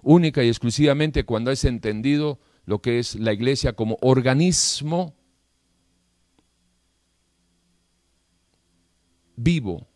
única 0.00 0.44
y 0.44 0.48
exclusivamente 0.48 1.24
cuando 1.24 1.50
es 1.50 1.64
entendido 1.64 2.38
lo 2.66 2.80
que 2.80 3.00
es 3.00 3.16
la 3.16 3.32
iglesia 3.32 3.72
como 3.72 3.98
organismo 4.00 5.16
vivo, 9.42 9.86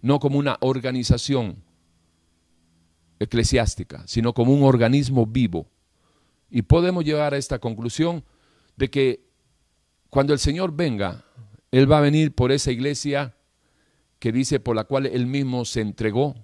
no 0.00 0.18
como 0.18 0.38
una 0.38 0.58
organización 0.60 1.62
eclesiástica, 3.18 4.02
sino 4.06 4.34
como 4.34 4.52
un 4.52 4.64
organismo 4.64 5.26
vivo. 5.26 5.68
Y 6.50 6.62
podemos 6.62 7.04
llegar 7.04 7.34
a 7.34 7.38
esta 7.38 7.58
conclusión 7.58 8.24
de 8.76 8.90
que 8.90 9.24
cuando 10.10 10.32
el 10.32 10.38
Señor 10.38 10.74
venga, 10.74 11.24
Él 11.70 11.90
va 11.90 11.98
a 11.98 12.02
venir 12.02 12.34
por 12.34 12.52
esa 12.52 12.70
iglesia 12.70 13.36
que 14.18 14.32
dice 14.32 14.60
por 14.60 14.76
la 14.76 14.84
cual 14.84 15.06
Él 15.06 15.26
mismo 15.26 15.64
se 15.64 15.80
entregó, 15.80 16.34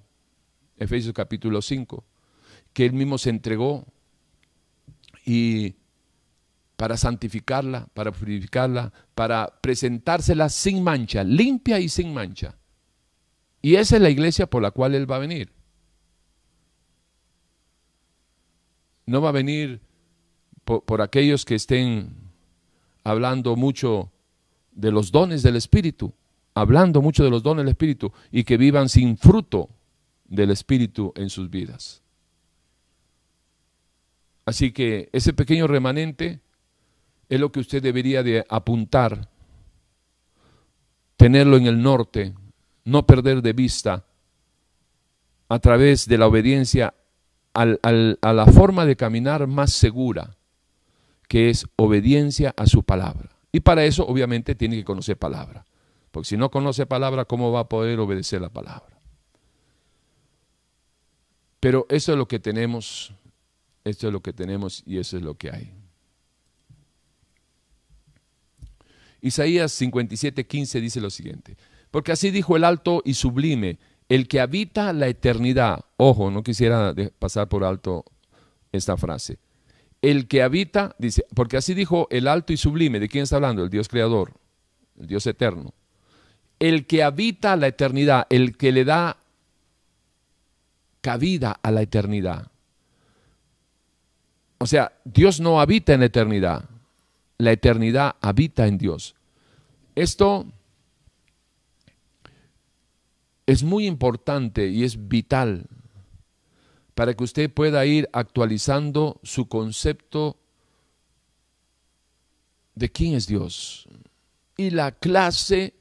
Efesios 0.79 1.13
capítulo 1.13 1.61
5, 1.61 2.05
que 2.73 2.87
Él 2.87 2.93
mismo 2.93 3.19
se 3.19 3.31
entregó 3.31 3.85
y 5.27 5.75
para 6.79 6.97
santificarla, 6.97 7.89
para 7.93 8.13
purificarla, 8.13 8.93
para 9.17 9.49
presentársela 9.61 10.49
sin 10.49 10.85
mancha, 10.85 11.25
limpia 11.25 11.81
y 11.81 11.89
sin 11.89 12.15
mancha. 12.15 12.57
Y 13.61 13.75
esa 13.75 13.97
es 13.97 14.03
la 14.03 14.11
iglesia 14.11 14.47
por 14.47 14.63
la 14.63 14.71
cual 14.71 14.95
Él 14.95 15.11
va 15.11 15.17
a 15.17 15.19
venir. 15.19 15.51
No 19.07 19.21
va 19.21 19.31
a 19.31 19.33
venir 19.33 19.81
por, 20.65 21.03
aquellos 21.03 21.45
que 21.45 21.57
estén 21.57 22.15
hablando 23.03 23.57
mucho 23.57 24.13
de 24.71 24.93
los 24.93 25.11
dones 25.11 25.43
del 25.43 25.57
Espíritu, 25.57 26.15
hablando 26.55 27.03
mucho 27.03 27.25
de 27.25 27.31
los 27.31 27.43
dones 27.43 27.65
del 27.65 27.73
Espíritu 27.73 28.13
y 28.31 28.45
que 28.45 28.57
vivan 28.57 28.89
sin 28.89 29.19
fruto 29.19 29.69
del 30.27 30.53
Espíritu 30.53 31.13
en 31.17 31.29
sus 31.29 31.51
vidas. 31.51 32.05
Así 34.45 34.71
que 34.71 35.09
ese 35.13 35.33
pequeño 35.33 35.67
remanente 35.67 36.41
es 37.29 37.41
lo 37.41 37.53
que 37.53 37.61
usted 37.61 37.83
debería 37.83 38.23
de 38.23 38.45
apuntar, 38.49 39.29
tenerlo 41.17 41.57
en 41.57 41.67
el 41.67 41.83
norte, 41.83 42.35
no 42.85 43.07
perder 43.07 43.43
de 43.43 43.53
vista 43.53 44.05
a 45.49 45.59
través 45.59 46.07
de 46.07 46.19
la 46.19 46.27
obediencia 46.27 46.95
a 47.55 48.33
la 48.33 48.47
forma 48.47 48.87
de 48.87 48.97
caminar 48.97 49.47
más 49.47 49.73
segura, 49.73 50.37
que 51.27 51.51
es 51.51 51.67
obediencia 51.77 52.55
a 52.57 52.67
su 52.67 52.85
palabra. 52.85 53.31
Y 53.51 53.61
para 53.61 53.85
eso 53.85 54.07
obviamente 54.07 54.55
tiene 54.55 54.77
que 54.77 54.85
conocer 54.85 55.17
palabra. 55.17 55.65
Porque 56.11 56.29
si 56.29 56.37
no 56.37 56.51
conoce 56.51 56.87
palabra, 56.87 57.25
¿cómo 57.25 57.51
va 57.51 57.61
a 57.61 57.69
poder 57.69 57.99
obedecer 57.99 58.41
la 58.41 58.49
palabra? 58.49 58.99
Pero 61.61 61.87
eso 61.89 62.13
es 62.13 62.19
lo 62.19 62.29
que 62.29 62.39
tenemos, 62.39 63.13
esto 63.85 64.07
es 64.07 64.13
lo 64.13 64.21
que 64.21 64.33
tenemos 64.33 64.83
y 64.87 64.99
eso 64.99 65.17
es 65.17 65.23
lo 65.23 65.35
que 65.35 65.51
hay. 65.51 65.73
Isaías 69.21 69.73
57, 69.73 70.47
15 70.47 70.81
dice 70.81 71.01
lo 71.01 71.11
siguiente, 71.11 71.57
porque 71.91 72.13
así 72.13 72.31
dijo 72.31 72.57
el 72.57 72.65
alto 72.65 73.03
y 73.05 73.15
sublime, 73.15 73.79
el 74.09 74.29
que 74.29 74.41
habita 74.41 74.93
la 74.93 75.09
eternidad. 75.09 75.81
Ojo, 75.97 76.31
no 76.31 76.43
quisiera 76.43 76.95
pasar 77.19 77.49
por 77.49 77.65
alto 77.65 78.05
esta 78.73 78.97
frase 78.97 79.39
el 80.03 80.29
que 80.29 80.43
habita, 80.43 80.95
dice, 80.99 81.27
porque 81.35 81.57
así 81.57 81.75
dijo 81.75 82.07
el 82.11 82.29
alto 82.29 82.53
y 82.53 82.57
sublime, 82.57 83.01
¿de 83.01 83.09
quién 83.09 83.25
está 83.25 83.37
hablando? 83.37 83.65
El 83.65 83.71
Dios 83.71 83.89
creador, 83.89 84.33
el 84.99 85.07
Dios 85.07 85.27
eterno. 85.27 85.75
El 86.59 86.87
que 86.87 87.03
habita 87.03 87.57
la 87.57 87.69
eternidad, 87.69 88.27
el 88.31 88.57
que 88.57 88.73
le 88.73 88.85
da 88.85 89.19
cabida 91.01 91.59
a 91.63 91.71
la 91.71 91.83
eternidad. 91.83 92.51
O 94.59 94.67
sea, 94.67 94.93
Dios 95.05 95.41
no 95.41 95.61
habita 95.61 95.95
en 95.95 96.01
la 96.01 96.07
eternidad, 96.07 96.69
la 97.39 97.53
eternidad 97.53 98.17
habita 98.21 98.67
en 98.67 98.79
Dios. 98.79 99.15
Esto 99.95 100.47
es 103.47 103.63
muy 103.63 103.87
importante 103.87 104.69
y 104.69 104.85
es 104.85 105.09
vital 105.09 105.67
para 106.95 107.15
que 107.15 107.25
usted 107.25 107.53
pueda 107.53 107.87
ir 107.87 108.09
actualizando 108.13 109.21
su 109.23 109.49
concepto 109.49 110.37
de 112.75 112.91
quién 112.91 113.15
es 113.15 113.27
Dios 113.27 113.89
y 114.57 114.71
la 114.71 114.93
clase 114.93 115.75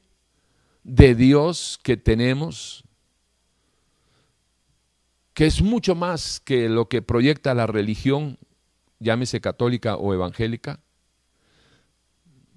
de 0.84 1.14
Dios 1.14 1.78
que 1.82 1.96
tenemos, 1.96 2.84
que 5.34 5.46
es 5.46 5.60
mucho 5.60 5.94
más 5.94 6.40
que 6.40 6.68
lo 6.68 6.88
que 6.88 7.02
proyecta 7.02 7.54
la 7.54 7.66
religión, 7.66 8.38
llámese 9.00 9.40
católica 9.40 9.96
o 9.96 10.14
evangélica, 10.14 10.80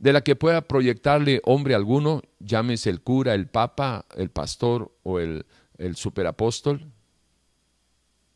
de 0.01 0.13
la 0.13 0.21
que 0.21 0.35
pueda 0.35 0.61
proyectarle 0.61 1.41
hombre 1.45 1.75
alguno, 1.75 2.23
llámese 2.39 2.89
el 2.89 3.01
cura, 3.01 3.35
el 3.35 3.47
papa, 3.47 4.07
el 4.17 4.31
pastor 4.31 4.91
o 5.03 5.19
el, 5.19 5.45
el 5.77 5.95
superapóstol 5.95 6.91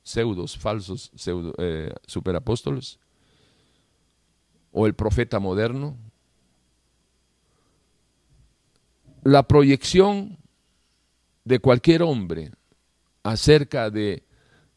pseudos, 0.03 0.55
falsos 0.59 1.11
eh, 1.57 1.91
superapóstoles, 2.05 2.99
o 4.71 4.85
el 4.85 4.93
profeta 4.93 5.39
moderno. 5.39 5.97
La 9.23 9.47
proyección 9.47 10.37
de 11.43 11.57
cualquier 11.57 12.03
hombre 12.03 12.51
acerca 13.23 13.89
de, 13.89 14.23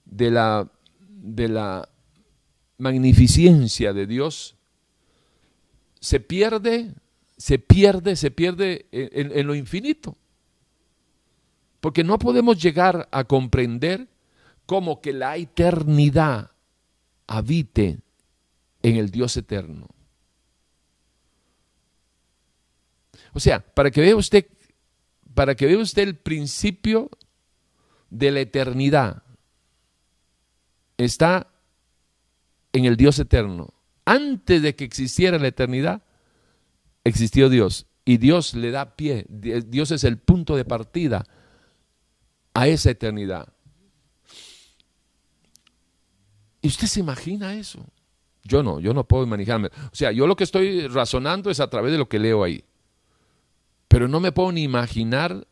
de, 0.06 0.30
la, 0.30 0.72
de 1.10 1.48
la 1.48 1.86
magnificencia 2.78 3.92
de 3.92 4.06
Dios 4.06 4.57
se 6.00 6.20
pierde, 6.20 6.94
se 7.36 7.58
pierde, 7.58 8.16
se 8.16 8.30
pierde 8.30 8.86
en 8.92 9.46
lo 9.46 9.54
infinito. 9.54 10.16
Porque 11.80 12.04
no 12.04 12.18
podemos 12.18 12.60
llegar 12.60 13.08
a 13.12 13.24
comprender 13.24 14.08
como 14.66 15.00
que 15.00 15.12
la 15.12 15.36
eternidad 15.36 16.50
habite 17.26 18.00
en 18.82 18.96
el 18.96 19.10
Dios 19.10 19.36
eterno. 19.36 19.88
O 23.32 23.40
sea, 23.40 23.60
para 23.60 23.90
que 23.90 24.00
vea 24.00 24.16
usted, 24.16 24.46
para 25.34 25.54
que 25.54 25.66
vea 25.66 25.78
usted 25.78 26.02
el 26.02 26.16
principio 26.16 27.10
de 28.10 28.30
la 28.30 28.40
eternidad, 28.40 29.22
está 30.96 31.46
en 32.72 32.84
el 32.84 32.96
Dios 32.96 33.18
eterno. 33.18 33.72
Antes 34.08 34.62
de 34.62 34.74
que 34.74 34.84
existiera 34.84 35.38
la 35.38 35.48
eternidad, 35.48 36.02
existió 37.04 37.50
Dios. 37.50 37.84
Y 38.06 38.16
Dios 38.16 38.54
le 38.54 38.70
da 38.70 38.96
pie. 38.96 39.26
Dios 39.28 39.90
es 39.90 40.02
el 40.02 40.16
punto 40.16 40.56
de 40.56 40.64
partida 40.64 41.26
a 42.54 42.68
esa 42.68 42.90
eternidad. 42.90 43.52
¿Y 46.62 46.68
usted 46.68 46.86
se 46.86 47.00
imagina 47.00 47.54
eso? 47.54 47.84
Yo 48.44 48.62
no, 48.62 48.80
yo 48.80 48.94
no 48.94 49.04
puedo 49.06 49.24
imaginarme. 49.24 49.68
O 49.92 49.94
sea, 49.94 50.10
yo 50.10 50.26
lo 50.26 50.36
que 50.36 50.44
estoy 50.44 50.86
razonando 50.86 51.50
es 51.50 51.60
a 51.60 51.68
través 51.68 51.92
de 51.92 51.98
lo 51.98 52.08
que 52.08 52.18
leo 52.18 52.42
ahí. 52.42 52.64
Pero 53.88 54.08
no 54.08 54.20
me 54.20 54.32
puedo 54.32 54.52
ni 54.52 54.62
imaginar 54.62 55.46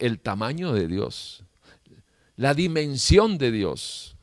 el 0.00 0.18
tamaño 0.18 0.72
de 0.72 0.88
Dios, 0.88 1.44
la 2.34 2.52
dimensión 2.52 3.38
de 3.38 3.52
Dios, 3.52 4.16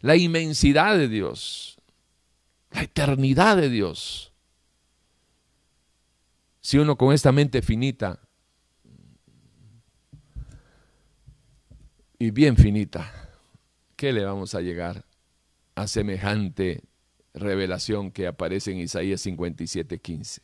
la 0.00 0.16
inmensidad 0.16 0.96
de 0.96 1.08
Dios, 1.08 1.71
la 2.72 2.82
eternidad 2.82 3.56
de 3.56 3.68
Dios. 3.68 4.32
Si 6.60 6.78
uno 6.78 6.96
con 6.96 7.12
esta 7.12 7.32
mente 7.32 7.60
finita 7.60 8.20
y 12.18 12.30
bien 12.30 12.56
finita, 12.56 13.30
¿qué 13.96 14.12
le 14.12 14.24
vamos 14.24 14.54
a 14.54 14.60
llegar 14.60 15.04
a 15.74 15.88
semejante 15.88 16.82
revelación 17.34 18.10
que 18.10 18.26
aparece 18.26 18.70
en 18.70 18.78
Isaías 18.78 19.20
57, 19.22 19.98
15? 19.98 20.42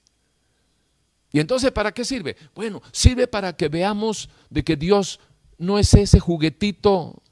¿Y 1.31 1.41
entonces 1.41 1.71
para 1.71 1.93
qué 1.93 2.05
sirve? 2.05 2.37
Bueno, 2.55 2.83
sirve 2.93 3.29
para 3.29 3.55
que 3.55 3.69
veamos 3.69 4.29
de 4.51 4.65
que 4.65 4.77
Dios 4.77 5.21
no 5.59 5.79
es 5.79 5.93
ese 5.95 6.19
juguetito, 6.19 7.23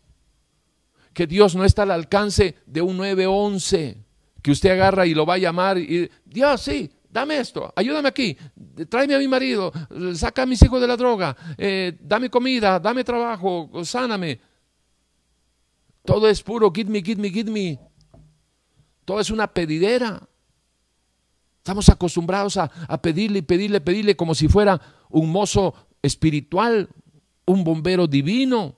que 1.13 1.27
Dios 1.27 1.57
no 1.57 1.65
está 1.65 1.83
al 1.83 1.91
alcance 1.91 2.57
de 2.67 2.83
un 2.83 2.99
911, 2.99 4.06
que 4.47 4.53
usted 4.53 4.71
agarra 4.71 5.05
y 5.05 5.13
lo 5.13 5.27
va 5.27 5.35
a 5.35 5.39
llamar 5.39 5.77
y 5.77 6.09
Dios 6.25 6.63
sí, 6.63 6.89
dame 7.11 7.37
esto, 7.41 7.73
ayúdame 7.75 8.09
aquí, 8.09 8.39
tráeme 8.89 9.17
a 9.17 9.19
mi 9.19 9.27
marido, 9.27 9.73
saca 10.15 10.43
a 10.43 10.47
mis 10.47 10.63
hijos 10.63 10.81
de 10.81 10.87
la 10.87 10.97
droga, 10.97 11.37
eh, 11.59 11.99
dame 12.01 12.31
comida, 12.31 12.79
dame 12.79 13.03
trabajo, 13.03 13.69
sáname. 13.85 14.41
Todo 16.05 16.29
es 16.29 16.41
puro, 16.45 16.71
give 16.73 16.89
me, 16.89 17.03
give 17.03 17.21
me, 17.21 17.29
give 17.29 17.51
me. 17.51 17.81
Todo 19.05 19.19
es 19.19 19.31
una 19.31 19.49
pedidera. 19.49 20.29
Estamos 21.59 21.89
acostumbrados 21.89 22.57
a, 22.57 22.71
a 22.87 23.03
pedirle, 23.03 23.43
pedirle, 23.43 23.81
pedirle 23.81 24.15
como 24.15 24.33
si 24.37 24.47
fuera 24.47 24.81
un 25.09 25.33
mozo 25.33 25.75
espiritual, 26.03 26.89
un 27.47 27.65
bombero 27.65 28.07
divino 28.07 28.77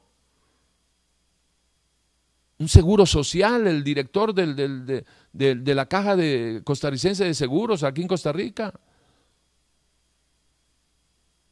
un 2.58 2.68
seguro 2.68 3.06
social, 3.06 3.66
el 3.66 3.84
director 3.84 4.34
de, 4.34 5.04
de, 5.32 5.74
la 5.74 5.86
caja 5.86 6.16
de 6.16 6.62
costarricense 6.64 7.24
de 7.24 7.34
seguros 7.34 7.84
aquí 7.84 8.02
en 8.02 8.08
Costa 8.08 8.32
Rica. 8.32 8.74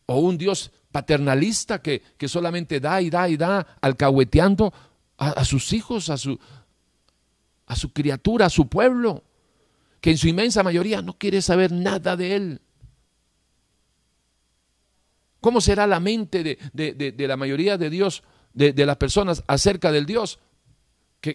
O 0.07 0.19
un 0.19 0.37
Dios 0.37 0.73
paternalista 0.91 1.81
que, 1.81 2.03
que 2.17 2.29
solamente 2.29 2.81
da 2.81 3.01
y 3.01 3.11
da 3.11 3.29
y 3.29 3.37
da, 3.37 3.79
alcahueteando 3.81 4.73
a, 5.19 5.45
sus 5.45 5.73
hijos, 5.73 6.11
a 6.11 6.17
su, 6.17 6.39
a 7.67 7.77
su 7.77 7.93
criatura, 7.93 8.47
a 8.47 8.51
su 8.51 8.69
pueblo, 8.69 9.23
que 10.01 10.11
en 10.11 10.19
su 10.19 10.29
inmensa 10.29 10.63
mayoría 10.63 11.03
no 11.03 11.15
quiere 11.15 11.41
saber 11.41 11.71
nada 11.71 12.17
de 12.17 12.35
él. 12.35 12.61
¿Cómo 15.41 15.61
será 15.61 15.87
la 15.87 16.01
mente 16.01 16.43
de, 16.43 16.59
de, 16.73 17.13
de 17.13 17.29
la 17.29 17.37
mayoría 17.37 17.79
de 17.79 17.91
Dios, 17.91 18.25
de, 18.53 18.73
las 18.87 18.97
personas 18.97 19.45
acerca 19.47 19.93
del 19.93 20.07
Dios? 20.07 20.41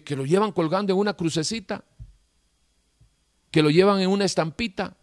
Que, 0.00 0.16
lo 0.16 0.24
llevan 0.24 0.52
colgando 0.52 0.92
en 0.92 0.98
una 0.98 1.14
crucecita, 1.14 1.84
que 3.50 3.62
lo 3.62 3.70
llevan 3.70 4.00
en 4.00 4.08
una 4.08 4.24
estampita. 4.24 4.96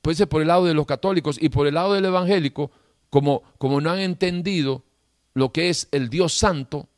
Puede 0.00 0.16
ser 0.16 0.28
por 0.28 0.42
el 0.42 0.48
lado 0.48 0.64
de 0.64 0.74
los 0.74 0.86
católicos 0.86 1.38
y 1.40 1.48
por 1.48 1.66
el 1.66 1.74
lado 1.74 1.94
del 1.94 2.04
evangélico, 2.04 2.72
como, 3.10 3.42
como 3.58 3.80
no 3.80 3.90
han 3.90 4.00
entendido 4.00 4.84
lo 5.34 5.52
que 5.52 5.68
es 5.68 5.88
el 5.92 6.10
Dios 6.10 6.32
santo, 6.32 6.88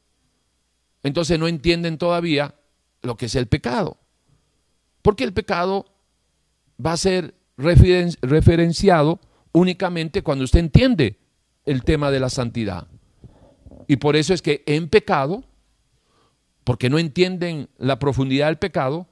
entonces 1.02 1.38
no 1.38 1.48
entienden 1.48 1.98
todavía 1.98 2.54
lo 3.02 3.16
que 3.16 3.26
es 3.26 3.34
el 3.34 3.46
pecado. 3.46 3.98
Porque 5.02 5.24
el 5.24 5.34
pecado 5.34 5.84
va 6.84 6.92
a 6.92 6.96
ser 6.96 7.34
referenciado 7.56 9.20
únicamente 9.52 10.22
cuando 10.22 10.44
usted 10.44 10.60
entiende 10.60 11.18
el 11.66 11.84
tema 11.84 12.10
de 12.10 12.20
la 12.20 12.30
santidad. 12.30 12.88
Y 13.86 13.96
por 13.96 14.16
eso 14.16 14.32
es 14.32 14.40
que 14.40 14.62
en 14.66 14.88
pecado 14.88 15.44
porque 16.64 16.90
no 16.90 16.98
entienden 16.98 17.68
la 17.78 17.98
profundidad 17.98 18.46
del 18.46 18.58
pecado, 18.58 19.06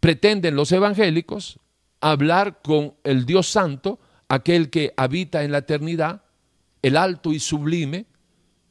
pretenden 0.00 0.56
los 0.56 0.72
evangélicos 0.72 1.60
hablar 2.00 2.62
con 2.62 2.94
el 3.04 3.26
Dios 3.26 3.48
Santo, 3.48 4.00
aquel 4.28 4.70
que 4.70 4.94
habita 4.96 5.44
en 5.44 5.52
la 5.52 5.58
eternidad, 5.58 6.22
el 6.82 6.96
alto 6.96 7.32
y 7.32 7.40
sublime, 7.40 8.06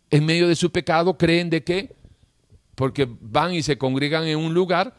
en 0.10 0.26
medio 0.26 0.48
de 0.48 0.56
su 0.56 0.72
pecado, 0.72 1.18
creen 1.18 1.52
de 1.52 1.64
que, 1.64 1.96
porque 2.74 3.08
van 3.22 3.54
y 3.54 3.62
se 3.62 3.78
congregan 3.78 4.26
en 4.26 4.40
un 4.40 4.56
lugar, 4.56 4.96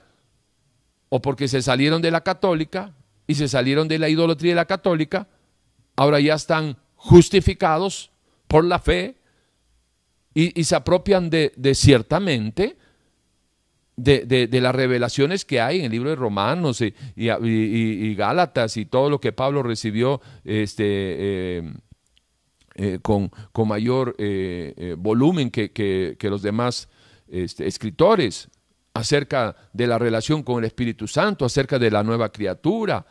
o 1.09 1.21
porque 1.21 1.49
se 1.49 1.61
salieron 1.61 2.01
de 2.03 2.13
la 2.13 2.21
católica 2.21 2.95
y 3.27 3.35
se 3.35 3.49
salieron 3.49 3.89
de 3.89 3.99
la 3.99 4.09
idolatría 4.09 4.53
de 4.53 4.57
la 4.57 4.67
católica, 4.67 5.27
ahora 5.97 6.21
ya 6.21 6.35
están 6.35 6.77
justificados 6.95 8.13
por 8.47 8.65
la 8.65 8.79
fe 8.79 9.20
y, 10.33 10.65
se 10.65 10.77
apropian 10.77 11.29
de, 11.31 11.53
ciertamente 11.75 12.77
de, 13.97 14.49
las 14.61 14.75
revelaciones 14.75 15.45
que 15.45 15.61
hay 15.61 15.81
en 15.81 15.87
el 15.87 15.93
libro 15.93 16.11
de 16.11 16.17
Romanos 16.17 16.81
y, 16.81 18.15
Gálatas 18.15 18.77
y 18.77 18.87
todo 18.87 19.11
lo 19.11 19.21
que 19.21 19.33
Pablo 19.33 19.63
recibió 19.63 20.21
este, 20.45 20.85
eh, 20.87 21.73
eh, 22.77 22.99
con, 23.03 23.31
mayor 23.67 24.15
eh, 24.19 24.95
volumen 24.99 25.51
que, 25.51 26.17
los 26.23 26.43
demás 26.43 26.89
este, 27.29 27.67
escritores 27.67 28.49
acerca 28.95 29.57
de 29.73 29.87
la 29.87 29.99
relación 29.99 30.43
con 30.43 30.59
el 30.59 30.65
Espíritu 30.67 31.07
Santo, 31.07 31.45
acerca 31.45 31.79
de 31.79 31.91
la 31.91 32.03
nueva 32.03 32.31
criatura. 32.31 33.05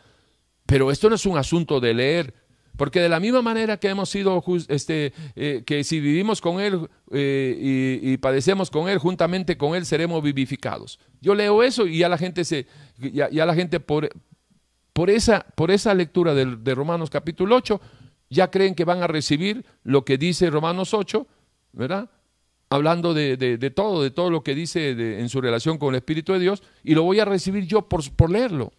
Pero 0.66 0.90
esto 0.90 1.08
no 1.08 1.16
es 1.16 1.26
un 1.26 1.38
asunto 1.38 1.80
de 1.80 1.94
leer 1.94 2.34
porque 2.80 3.02
de 3.02 3.10
la 3.10 3.20
misma 3.20 3.42
manera 3.42 3.76
que 3.76 3.88
hemos 3.90 4.08
sido, 4.08 4.42
este, 4.68 5.12
eh, 5.36 5.64
que 5.66 5.84
si 5.84 6.00
vivimos 6.00 6.40
con 6.40 6.60
Él 6.60 6.88
eh, 7.12 8.00
y, 8.02 8.16
padecemos 8.16 8.70
con 8.70 8.88
Él, 8.88 8.96
juntamente 8.96 9.58
con 9.58 9.74
Él 9.74 9.84
seremos 9.84 10.22
vivificados. 10.22 10.98
Yo 11.20 11.34
leo 11.34 11.62
eso 11.62 11.86
y 11.86 11.98
ya 11.98 12.08
la 12.08 12.16
gente 12.16 12.42
se, 12.42 12.66
ya, 12.96 13.28
la 13.44 13.54
gente 13.54 13.80
por, 13.80 14.08
por, 14.94 15.10
esa, 15.10 15.44
por 15.56 15.70
esa 15.70 15.92
lectura 15.92 16.32
de, 16.32 16.74
Romanos 16.74 17.10
capítulo 17.10 17.56
8, 17.56 17.82
ya 18.30 18.50
creen 18.50 18.74
que 18.74 18.86
van 18.86 19.02
a 19.02 19.06
recibir 19.06 19.66
lo 19.84 20.06
que 20.06 20.16
dice 20.16 20.48
Romanos 20.48 20.94
8, 20.94 21.26
¿verdad? 21.72 22.08
Hablando 22.70 23.12
de, 23.12 23.36
de, 23.36 23.70
todo, 23.70 24.02
de 24.02 24.10
todo 24.10 24.30
lo 24.30 24.42
que 24.42 24.54
dice 24.54 25.20
en 25.20 25.28
su 25.28 25.42
relación 25.42 25.76
con 25.76 25.90
el 25.90 25.96
Espíritu 25.96 26.32
de 26.32 26.38
Dios, 26.38 26.62
y 26.82 26.94
lo 26.94 27.02
voy 27.02 27.20
a 27.20 27.26
recibir 27.26 27.66
yo 27.66 27.90
por, 27.90 28.10
por 28.12 28.30
leerlo. 28.30 28.72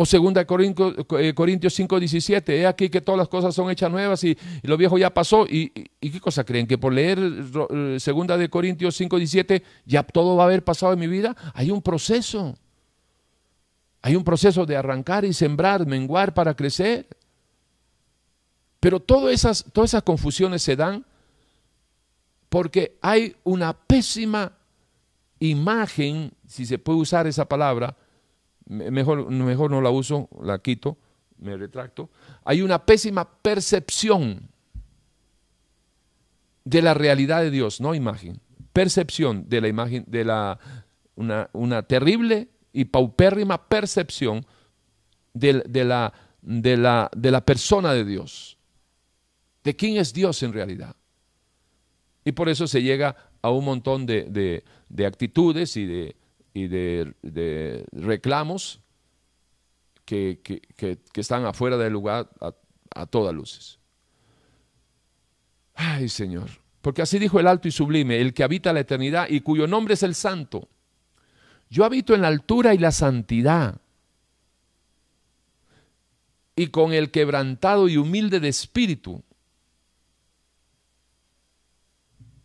O 0.00 0.06
segunda 0.06 0.44
Corintios, 0.44 0.94
eh, 1.18 1.34
Corintios 1.34 1.74
5, 1.74 1.98
17, 1.98 2.60
he 2.60 2.68
aquí 2.68 2.88
que 2.88 3.00
todas 3.00 3.18
las 3.18 3.26
cosas 3.26 3.52
son 3.52 3.68
hechas 3.68 3.90
nuevas 3.90 4.22
y, 4.22 4.38
lo 4.62 4.76
viejo 4.76 4.96
ya 4.96 5.12
pasó. 5.12 5.44
¿Y, 5.44 5.70
qué 5.70 6.20
cosa 6.20 6.44
creen? 6.44 6.68
¿Que 6.68 6.78
por 6.78 6.92
leer 6.92 7.18
eh, 7.18 7.96
segunda 7.98 8.36
de 8.36 8.48
Corintios 8.48 8.94
5, 8.94 9.16
17 9.16 9.60
ya 9.86 10.04
todo 10.04 10.36
va 10.36 10.44
a 10.44 10.46
haber 10.46 10.62
pasado 10.62 10.92
en 10.92 11.00
mi 11.00 11.08
vida? 11.08 11.34
Hay 11.52 11.72
un 11.72 11.82
proceso. 11.82 12.56
Hay 14.00 14.14
un 14.14 14.22
proceso 14.22 14.64
de 14.64 14.76
arrancar 14.76 15.24
y 15.24 15.32
sembrar, 15.32 15.84
menguar 15.84 16.32
para 16.32 16.54
crecer. 16.54 17.08
Pero 18.78 19.00
todas 19.00 19.34
esas, 19.34 19.64
todas 19.72 19.90
esas 19.90 20.04
confusiones 20.04 20.62
se 20.62 20.76
dan 20.76 21.04
porque 22.48 22.96
hay 23.02 23.34
una 23.42 23.72
pésima 23.72 24.52
imagen, 25.40 26.30
si 26.46 26.66
se 26.66 26.78
puede 26.78 27.00
usar 27.00 27.26
esa 27.26 27.46
palabra, 27.46 27.96
mejor, 28.68 29.30
mejor 29.30 29.70
no 29.70 29.80
la 29.80 29.90
uso, 29.90 30.28
la 30.42 30.58
quito, 30.60 30.98
me 31.38 31.56
retracto, 31.56 32.10
hay 32.44 32.62
una 32.62 32.84
pésima 32.84 33.24
percepción 33.24 34.48
de 36.64 36.82
la 36.82 36.94
realidad 36.94 37.42
de 37.42 37.50
Dios, 37.50 37.80
no 37.80 37.94
imagen, 37.94 38.40
percepción 38.72 39.48
de 39.48 39.60
la 39.60 39.68
imagen, 39.68 40.04
de 40.06 40.24
la, 40.24 40.58
una, 41.16 41.48
una 41.52 41.82
terrible 41.82 42.48
y 42.72 42.84
paupérrima 42.86 43.68
percepción 43.68 44.44
de, 45.32 45.62
de, 45.66 45.84
la, 45.84 46.12
de, 46.42 46.76
la, 46.76 47.10
de 47.16 47.30
la 47.30 47.40
persona 47.40 47.94
de 47.94 48.04
Dios, 48.04 48.58
de 49.64 49.74
quién 49.76 49.96
es 49.96 50.12
Dios 50.12 50.42
en 50.42 50.52
realidad. 50.52 50.94
Y 52.24 52.32
por 52.32 52.48
eso 52.48 52.66
se 52.66 52.82
llega 52.82 53.16
a 53.40 53.50
un 53.50 53.64
montón 53.64 54.04
de, 54.04 54.62
de 54.88 55.06
actitudes 55.06 55.76
y 55.76 55.86
de, 55.86 56.16
y 56.54 56.68
de, 56.68 57.84
reclamos 57.92 58.80
que, 60.04 60.40
están 61.14 61.44
afuera 61.44 61.76
del 61.76 61.92
lugar 61.92 62.30
a, 62.40 62.54
a 62.94 63.06
todas 63.06 63.34
luces. 63.34 63.78
Ay 65.74 66.08
Señor, 66.08 66.50
porque 66.80 67.02
así 67.02 67.18
dijo 67.18 67.38
el 67.38 67.46
alto 67.46 67.68
y 67.68 67.70
sublime, 67.70 68.20
el 68.20 68.34
que 68.34 68.42
habita 68.42 68.72
la 68.72 68.80
eternidad 68.80 69.28
y 69.28 69.40
cuyo 69.40 69.66
nombre 69.66 69.94
es 69.94 70.02
el 70.02 70.14
santo. 70.14 70.68
Yo 71.70 71.84
habito 71.84 72.14
en 72.14 72.22
la 72.22 72.28
altura 72.28 72.74
y 72.74 72.78
la 72.78 72.92
santidad 72.92 73.80
y 76.58 76.68
con 76.68 76.92
el 76.92 77.12
quebrantado 77.12 77.88
y 77.88 77.96
humilde 77.96 78.40
de 78.40 78.48
espíritu. 78.48 79.22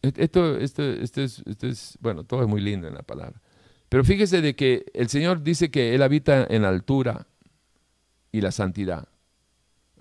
Esto, 0.03 0.57
esto, 0.57 0.83
esto, 0.83 1.21
es, 1.21 1.41
esto 1.45 1.67
es, 1.67 1.97
bueno, 1.99 2.23
todo 2.23 2.43
es 2.43 2.47
muy 2.47 2.61
lindo 2.61 2.87
en 2.87 2.93
la 2.93 3.01
palabra. 3.01 3.41
Pero 3.93 4.03
fíjese 4.03 4.41
de 4.41 4.55
que 4.55 4.87
el 4.95 5.07
Señor 5.07 5.43
dice 5.43 5.69
que 5.69 5.93
Él 5.93 6.01
habita 6.01 6.47
en 6.49 6.63
la 6.63 6.69
altura 6.69 7.27
y 8.31 8.41
la 8.41 8.51
santidad. 8.51 9.07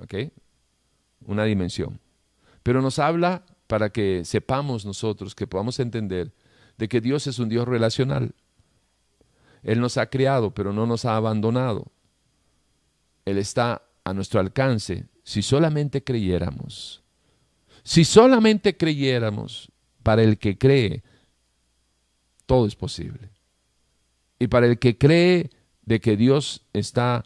¿Ok? 0.00 0.14
Una 1.26 1.44
dimensión. 1.44 2.00
Pero 2.62 2.80
nos 2.80 2.98
habla 2.98 3.44
para 3.66 3.90
que 3.90 4.24
sepamos 4.24 4.86
nosotros, 4.86 5.34
que 5.34 5.46
podamos 5.46 5.78
entender 5.78 6.32
de 6.78 6.88
que 6.88 7.02
Dios 7.02 7.26
es 7.26 7.38
un 7.38 7.50
Dios 7.50 7.68
relacional. 7.68 8.34
Él 9.62 9.78
nos 9.78 9.98
ha 9.98 10.06
creado, 10.06 10.54
pero 10.54 10.72
no 10.72 10.86
nos 10.86 11.04
ha 11.04 11.14
abandonado. 11.14 11.92
Él 13.26 13.36
está 13.36 13.82
a 14.04 14.14
nuestro 14.14 14.40
alcance 14.40 15.04
si 15.22 15.42
solamente 15.42 16.02
creyéramos. 16.02 17.02
Si 17.82 18.06
solamente 18.06 18.74
creyéramos, 18.74 19.70
para 20.02 20.22
el 20.22 20.38
que 20.38 20.56
cree, 20.56 21.02
todo 22.46 22.66
es 22.66 22.74
posible. 22.74 23.31
Y 24.42 24.48
para 24.48 24.66
el 24.66 24.80
que 24.80 24.98
cree 24.98 25.50
de 25.82 26.00
que 26.00 26.16
Dios 26.16 26.66
está 26.72 27.22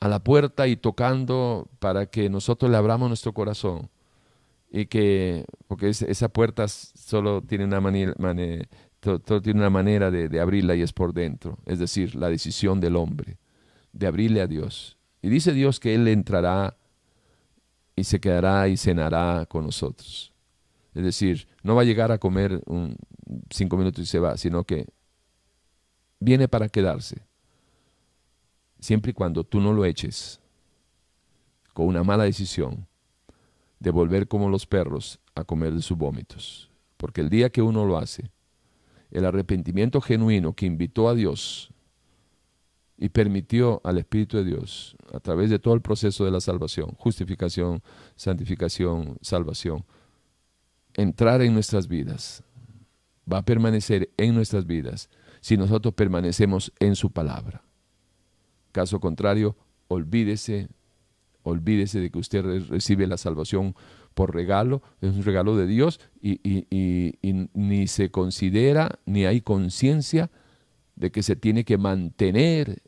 a 0.00 0.08
la 0.08 0.24
puerta 0.24 0.66
y 0.66 0.76
tocando 0.76 1.68
para 1.78 2.06
que 2.06 2.30
nosotros 2.30 2.70
le 2.70 2.78
abramos 2.78 3.08
nuestro 3.08 3.34
corazón, 3.34 3.90
y 4.70 4.86
que, 4.86 5.44
porque 5.66 5.90
esa 5.90 6.30
puerta 6.30 6.68
solo 6.68 7.42
tiene 7.42 7.64
una 7.64 7.82
manera, 7.82 8.14
tiene 9.42 9.58
una 9.60 9.68
manera 9.68 10.10
de, 10.10 10.30
de, 10.30 10.40
abrirla 10.40 10.74
y 10.74 10.80
es 10.80 10.94
por 10.94 11.12
dentro, 11.12 11.58
es 11.66 11.78
decir, 11.78 12.14
la 12.14 12.30
decisión 12.30 12.80
del 12.80 12.96
hombre, 12.96 13.36
de 13.92 14.06
abrirle 14.06 14.40
a 14.40 14.46
Dios. 14.46 14.96
Y 15.20 15.28
dice 15.28 15.52
Dios 15.52 15.80
que 15.80 15.94
Él 15.94 16.08
entrará 16.08 16.78
y 17.94 18.04
se 18.04 18.20
quedará 18.20 18.68
y 18.68 18.78
cenará 18.78 19.44
con 19.44 19.66
nosotros. 19.66 20.32
Es 20.94 21.04
decir, 21.04 21.46
no 21.62 21.74
va 21.74 21.82
a 21.82 21.84
llegar 21.84 22.10
a 22.10 22.16
comer 22.16 22.62
un, 22.64 22.96
cinco 23.50 23.76
minutos 23.76 24.02
y 24.02 24.06
se 24.06 24.18
va, 24.18 24.38
sino 24.38 24.64
que 24.64 24.86
viene 26.20 26.46
para 26.46 26.68
quedarse. 26.68 27.22
Siempre 28.78 29.10
y 29.10 29.14
cuando 29.14 29.42
tú 29.42 29.60
no 29.60 29.72
lo 29.72 29.84
eches 29.84 30.40
con 31.74 31.86
una 31.86 32.04
mala 32.04 32.24
decisión 32.24 32.86
de 33.78 33.90
volver 33.90 34.28
como 34.28 34.48
los 34.48 34.66
perros 34.66 35.18
a 35.34 35.44
comer 35.44 35.74
de 35.74 35.82
sus 35.82 35.96
vómitos. 35.96 36.70
Porque 36.96 37.22
el 37.22 37.30
día 37.30 37.50
que 37.50 37.62
uno 37.62 37.86
lo 37.86 37.96
hace, 37.96 38.30
el 39.10 39.24
arrepentimiento 39.24 40.00
genuino 40.00 40.52
que 40.52 40.66
invitó 40.66 41.08
a 41.08 41.14
Dios 41.14 41.72
y 42.96 43.08
permitió 43.08 43.80
al 43.82 43.96
Espíritu 43.96 44.36
de 44.36 44.44
Dios, 44.44 44.96
a 45.12 45.20
través 45.20 45.48
de 45.48 45.58
todo 45.58 45.72
el 45.72 45.80
proceso 45.80 46.26
de 46.26 46.30
la 46.30 46.40
salvación, 46.40 46.90
justificación, 46.98 47.82
santificación, 48.14 49.16
salvación, 49.22 49.86
entrar 50.94 51.40
en 51.40 51.54
nuestras 51.54 51.88
vidas, 51.88 52.44
va 53.30 53.38
a 53.38 53.44
permanecer 53.44 54.10
en 54.18 54.34
nuestras 54.34 54.66
vidas 54.66 55.08
si 55.40 55.56
nosotros 55.56 55.94
permanecemos 55.94 56.72
en 56.80 56.96
su 56.96 57.10
palabra. 57.10 57.62
Caso 58.72 59.00
contrario, 59.00 59.56
olvídese, 59.88 60.68
olvídese 61.42 62.00
de 62.00 62.10
que 62.10 62.18
usted 62.18 62.44
recibe 62.68 63.06
la 63.06 63.16
salvación 63.16 63.74
por 64.14 64.34
regalo, 64.34 64.82
es 65.00 65.14
un 65.14 65.22
regalo 65.22 65.56
de 65.56 65.66
Dios 65.66 66.00
y, 66.20 66.40
y 66.42 67.48
ni 67.54 67.86
se 67.86 68.10
considera, 68.10 68.98
ni 69.06 69.24
hay 69.24 69.40
conciencia 69.40 70.30
de 70.96 71.10
que 71.10 71.22
se 71.22 71.36
tiene 71.36 71.64
que 71.64 71.78
mantener 71.78 72.82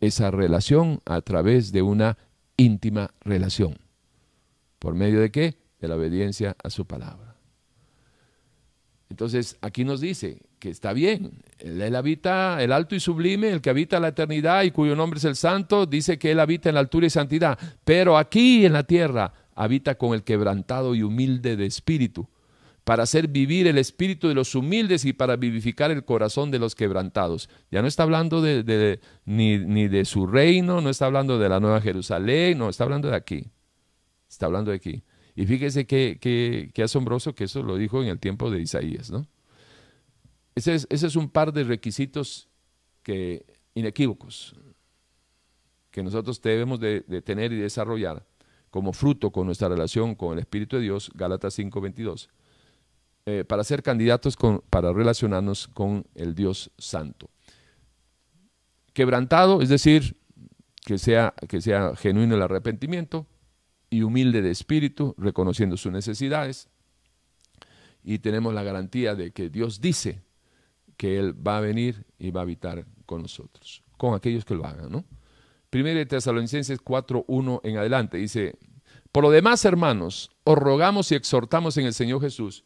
esa 0.00 0.30
relación 0.30 1.00
a 1.04 1.20
través 1.22 1.72
de 1.72 1.82
una 1.82 2.18
íntima 2.56 3.14
relación. 3.20 3.78
¿Por 4.78 4.94
medio 4.94 5.20
de 5.20 5.30
qué? 5.30 5.56
De 5.80 5.88
la 5.88 5.96
obediencia 5.96 6.56
a 6.62 6.70
su 6.70 6.86
palabra. 6.86 7.36
Entonces, 9.08 9.56
aquí 9.60 9.84
nos 9.84 10.00
dice 10.00 10.42
está 10.70 10.92
bien, 10.92 11.32
él, 11.58 11.94
habita 11.94 12.62
el 12.62 12.72
alto 12.72 12.94
y 12.94 13.00
sublime, 13.00 13.50
el 13.50 13.60
que 13.60 13.70
habita 13.70 14.00
la 14.00 14.08
eternidad 14.08 14.64
y 14.64 14.70
cuyo 14.70 14.94
nombre 14.96 15.18
es 15.18 15.24
el 15.24 15.36
santo, 15.36 15.86
dice 15.86 16.18
que 16.18 16.32
Él 16.32 16.40
habita 16.40 16.68
en 16.68 16.74
la 16.74 16.80
altura 16.80 17.06
y 17.06 17.10
santidad, 17.10 17.58
pero 17.84 18.18
aquí 18.18 18.66
en 18.66 18.72
la 18.72 18.84
tierra 18.84 19.32
habita 19.54 19.96
con 19.96 20.14
el 20.14 20.22
quebrantado 20.22 20.94
y 20.94 21.02
humilde 21.02 21.56
de 21.56 21.66
espíritu, 21.66 22.28
para 22.84 23.02
hacer 23.02 23.26
vivir 23.26 23.66
el 23.66 23.78
espíritu 23.78 24.28
de 24.28 24.34
los 24.34 24.54
humildes 24.54 25.04
y 25.04 25.12
para 25.12 25.34
vivificar 25.34 25.90
el 25.90 26.04
corazón 26.04 26.52
de 26.52 26.60
los 26.60 26.76
quebrantados. 26.76 27.48
Ya 27.70 27.82
no 27.82 27.88
está 27.88 28.04
hablando 28.04 28.40
de, 28.42 29.00
ni, 29.24 29.88
de 29.88 30.04
su 30.04 30.26
reino, 30.28 30.80
no 30.80 30.90
está 30.90 31.06
hablando 31.06 31.38
de 31.38 31.48
la 31.48 31.58
nueva 31.58 31.80
Jerusalén, 31.80 32.58
no, 32.58 32.68
está 32.68 32.84
hablando 32.84 33.08
de 33.08 33.16
aquí, 33.16 33.50
está 34.28 34.46
hablando 34.46 34.70
de 34.70 34.76
aquí. 34.76 35.02
Y 35.34 35.46
fíjese 35.46 35.86
qué, 35.86 36.70
asombroso 36.82 37.34
que 37.34 37.44
eso 37.44 37.62
lo 37.62 37.76
dijo 37.76 38.02
en 38.02 38.08
el 38.08 38.20
tiempo 38.20 38.50
de 38.50 38.60
Isaías, 38.60 39.10
¿no? 39.10 39.26
Ese 40.56 40.86
es, 40.88 41.16
un 41.16 41.28
par 41.28 41.52
de 41.52 41.64
requisitos 41.64 42.48
que, 43.02 43.44
inequívocos 43.74 44.56
que 45.90 46.02
nosotros 46.02 46.40
debemos 46.40 46.80
de, 46.80 47.02
tener 47.22 47.52
y 47.52 47.56
desarrollar 47.56 48.26
como 48.70 48.92
fruto 48.92 49.30
con 49.30 49.46
nuestra 49.46 49.68
relación 49.68 50.14
con 50.14 50.32
el 50.32 50.40
Espíritu 50.40 50.76
de 50.76 50.82
Dios, 50.82 51.10
Gálatas 51.14 51.58
5:22, 51.58 52.28
eh, 53.26 53.44
para 53.44 53.64
ser 53.64 53.82
candidatos 53.82 54.36
con, 54.36 54.62
para 54.70 54.92
relacionarnos 54.92 55.68
con 55.68 56.06
el 56.14 56.34
Dios 56.34 56.70
Santo. 56.76 57.30
Quebrantado, 58.92 59.62
es 59.62 59.68
decir, 59.68 60.16
que 60.84 60.98
sea, 60.98 61.34
que 61.48 61.60
sea 61.60 61.94
genuino 61.96 62.34
el 62.34 62.42
arrepentimiento, 62.42 63.26
y 63.88 64.02
humilde 64.02 64.42
de 64.42 64.50
espíritu, 64.50 65.14
reconociendo 65.16 65.76
sus 65.76 65.92
necesidades. 65.92 66.68
Y 68.02 68.18
tenemos 68.18 68.52
la 68.52 68.62
garantía 68.62 69.14
de 69.14 69.30
que 69.30 69.48
Dios 69.48 69.80
dice 69.80 70.25
que 70.96 71.18
Él 71.18 71.34
va 71.46 71.58
a 71.58 71.60
venir 71.60 72.04
y 72.18 72.30
va 72.30 72.40
a 72.40 72.42
habitar 72.42 72.86
con 73.04 73.22
nosotros, 73.22 73.82
con 73.96 74.14
aquellos 74.14 74.44
que 74.44 74.54
lo 74.54 74.64
hagan. 74.64 74.90
¿no? 74.90 75.04
Primero 75.70 75.98
de 75.98 76.06
Tesalonicenses 76.06 76.82
4.1 76.82 77.60
en 77.64 77.76
adelante 77.76 78.18
dice, 78.18 78.58
por 79.12 79.24
lo 79.24 79.30
demás, 79.30 79.64
hermanos, 79.64 80.30
os 80.44 80.56
rogamos 80.56 81.12
y 81.12 81.14
exhortamos 81.14 81.76
en 81.76 81.86
el 81.86 81.94
Señor 81.94 82.20
Jesús 82.20 82.64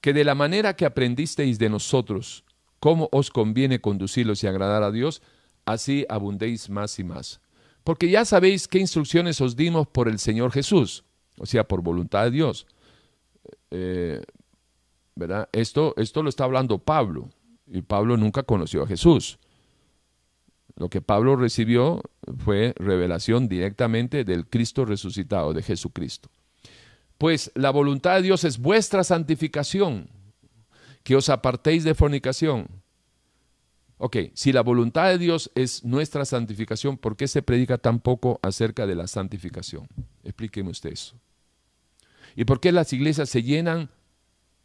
que 0.00 0.12
de 0.14 0.24
la 0.24 0.34
manera 0.34 0.76
que 0.76 0.86
aprendisteis 0.86 1.58
de 1.58 1.68
nosotros 1.68 2.44
cómo 2.78 3.10
os 3.12 3.30
conviene 3.30 3.82
conducirlos 3.82 4.42
y 4.42 4.46
agradar 4.46 4.82
a 4.82 4.90
Dios, 4.90 5.20
así 5.66 6.06
abundéis 6.08 6.70
más 6.70 6.98
y 6.98 7.04
más 7.04 7.40
porque 7.84 8.10
ya 8.10 8.24
sabéis 8.24 8.68
qué 8.68 8.78
instrucciones 8.78 9.40
os 9.40 9.56
dimos 9.56 9.88
por 9.88 10.08
el 10.08 10.18
Señor 10.18 10.52
Jesús, 10.52 11.04
o 11.38 11.46
sea, 11.46 11.66
por 11.66 11.82
voluntad 11.82 12.24
de 12.24 12.30
Dios. 12.30 12.66
Eh, 13.70 14.22
Esto, 15.52 15.94
esto 15.96 16.22
lo 16.22 16.28
está 16.28 16.44
hablando 16.44 16.78
Pablo, 16.78 17.30
y 17.66 17.82
Pablo 17.82 18.16
nunca 18.16 18.42
conoció 18.42 18.82
a 18.82 18.86
Jesús. 18.86 19.38
Lo 20.76 20.88
que 20.88 21.00
Pablo 21.00 21.36
recibió 21.36 22.02
fue 22.38 22.74
revelación 22.76 23.48
directamente 23.48 24.24
del 24.24 24.46
Cristo 24.46 24.84
resucitado, 24.84 25.52
de 25.52 25.62
Jesucristo. 25.62 26.30
Pues 27.18 27.52
la 27.54 27.70
voluntad 27.70 28.16
de 28.16 28.22
Dios 28.22 28.44
es 28.44 28.58
vuestra 28.58 29.04
santificación, 29.04 30.08
que 31.02 31.16
os 31.16 31.28
apartéis 31.28 31.84
de 31.84 31.94
fornicación 31.94 32.80
Ok, 34.02 34.16
si 34.32 34.50
la 34.50 34.62
voluntad 34.62 35.10
de 35.10 35.18
Dios 35.18 35.50
es 35.54 35.84
nuestra 35.84 36.24
santificación, 36.24 36.96
¿por 36.96 37.18
qué 37.18 37.28
se 37.28 37.42
predica 37.42 37.76
tan 37.76 38.00
poco 38.00 38.40
acerca 38.42 38.86
de 38.86 38.94
la 38.94 39.06
santificación? 39.06 39.88
Explíqueme 40.24 40.70
usted 40.70 40.92
eso. 40.92 41.20
¿Y 42.34 42.46
por 42.46 42.60
qué 42.60 42.72
las 42.72 42.94
iglesias 42.94 43.28
se 43.28 43.42
llenan 43.42 43.90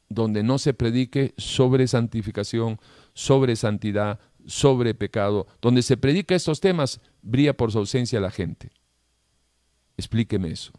donde 0.10 0.44
no 0.44 0.58
se 0.58 0.74
predique 0.74 1.34
sobre 1.38 1.88
santificación, 1.88 2.80
sobre 3.14 3.56
santidad, 3.56 4.20
sobre 4.46 4.94
pecado? 4.94 5.48
Donde 5.62 5.82
se 5.82 5.98
predica 5.98 6.36
estos 6.36 6.60
temas, 6.60 7.02
brilla 7.22 7.56
por 7.56 7.72
su 7.72 7.80
ausencia 7.80 8.20
la 8.20 8.32
gente. 8.32 8.72
Explíqueme 9.98 10.50
eso. 10.50 10.72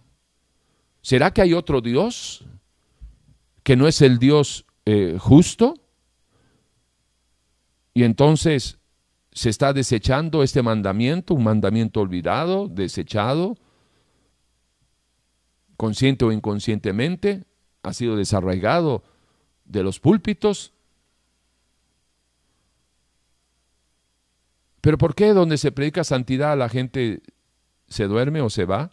¿Será 1.02 1.32
que 1.32 1.42
hay 1.42 1.54
otro 1.54 1.80
Dios 1.80 2.44
que 3.62 3.76
no 3.76 3.88
es 3.88 4.02
el 4.02 4.18
Dios 4.18 4.66
eh, 4.84 5.16
justo? 5.18 5.74
Y 7.94 8.02
entonces 8.02 8.78
se 9.32 9.50
está 9.50 9.72
desechando 9.72 10.42
este 10.42 10.62
mandamiento, 10.62 11.34
un 11.34 11.44
mandamiento 11.44 12.00
olvidado, 12.00 12.68
desechado, 12.68 13.56
consciente 15.76 16.24
o 16.24 16.32
inconscientemente, 16.32 17.44
ha 17.82 17.92
sido 17.92 18.16
desarraigado 18.16 19.04
de 19.66 19.82
los 19.82 20.00
púlpitos. 20.00 20.72
Pero 24.80 24.98
¿por 24.98 25.14
qué 25.14 25.32
donde 25.32 25.58
se 25.58 25.72
predica 25.72 26.04
santidad 26.04 26.56
la 26.56 26.68
gente 26.68 27.22
se 27.88 28.04
duerme 28.04 28.40
o 28.40 28.50
se 28.50 28.64
va? 28.64 28.90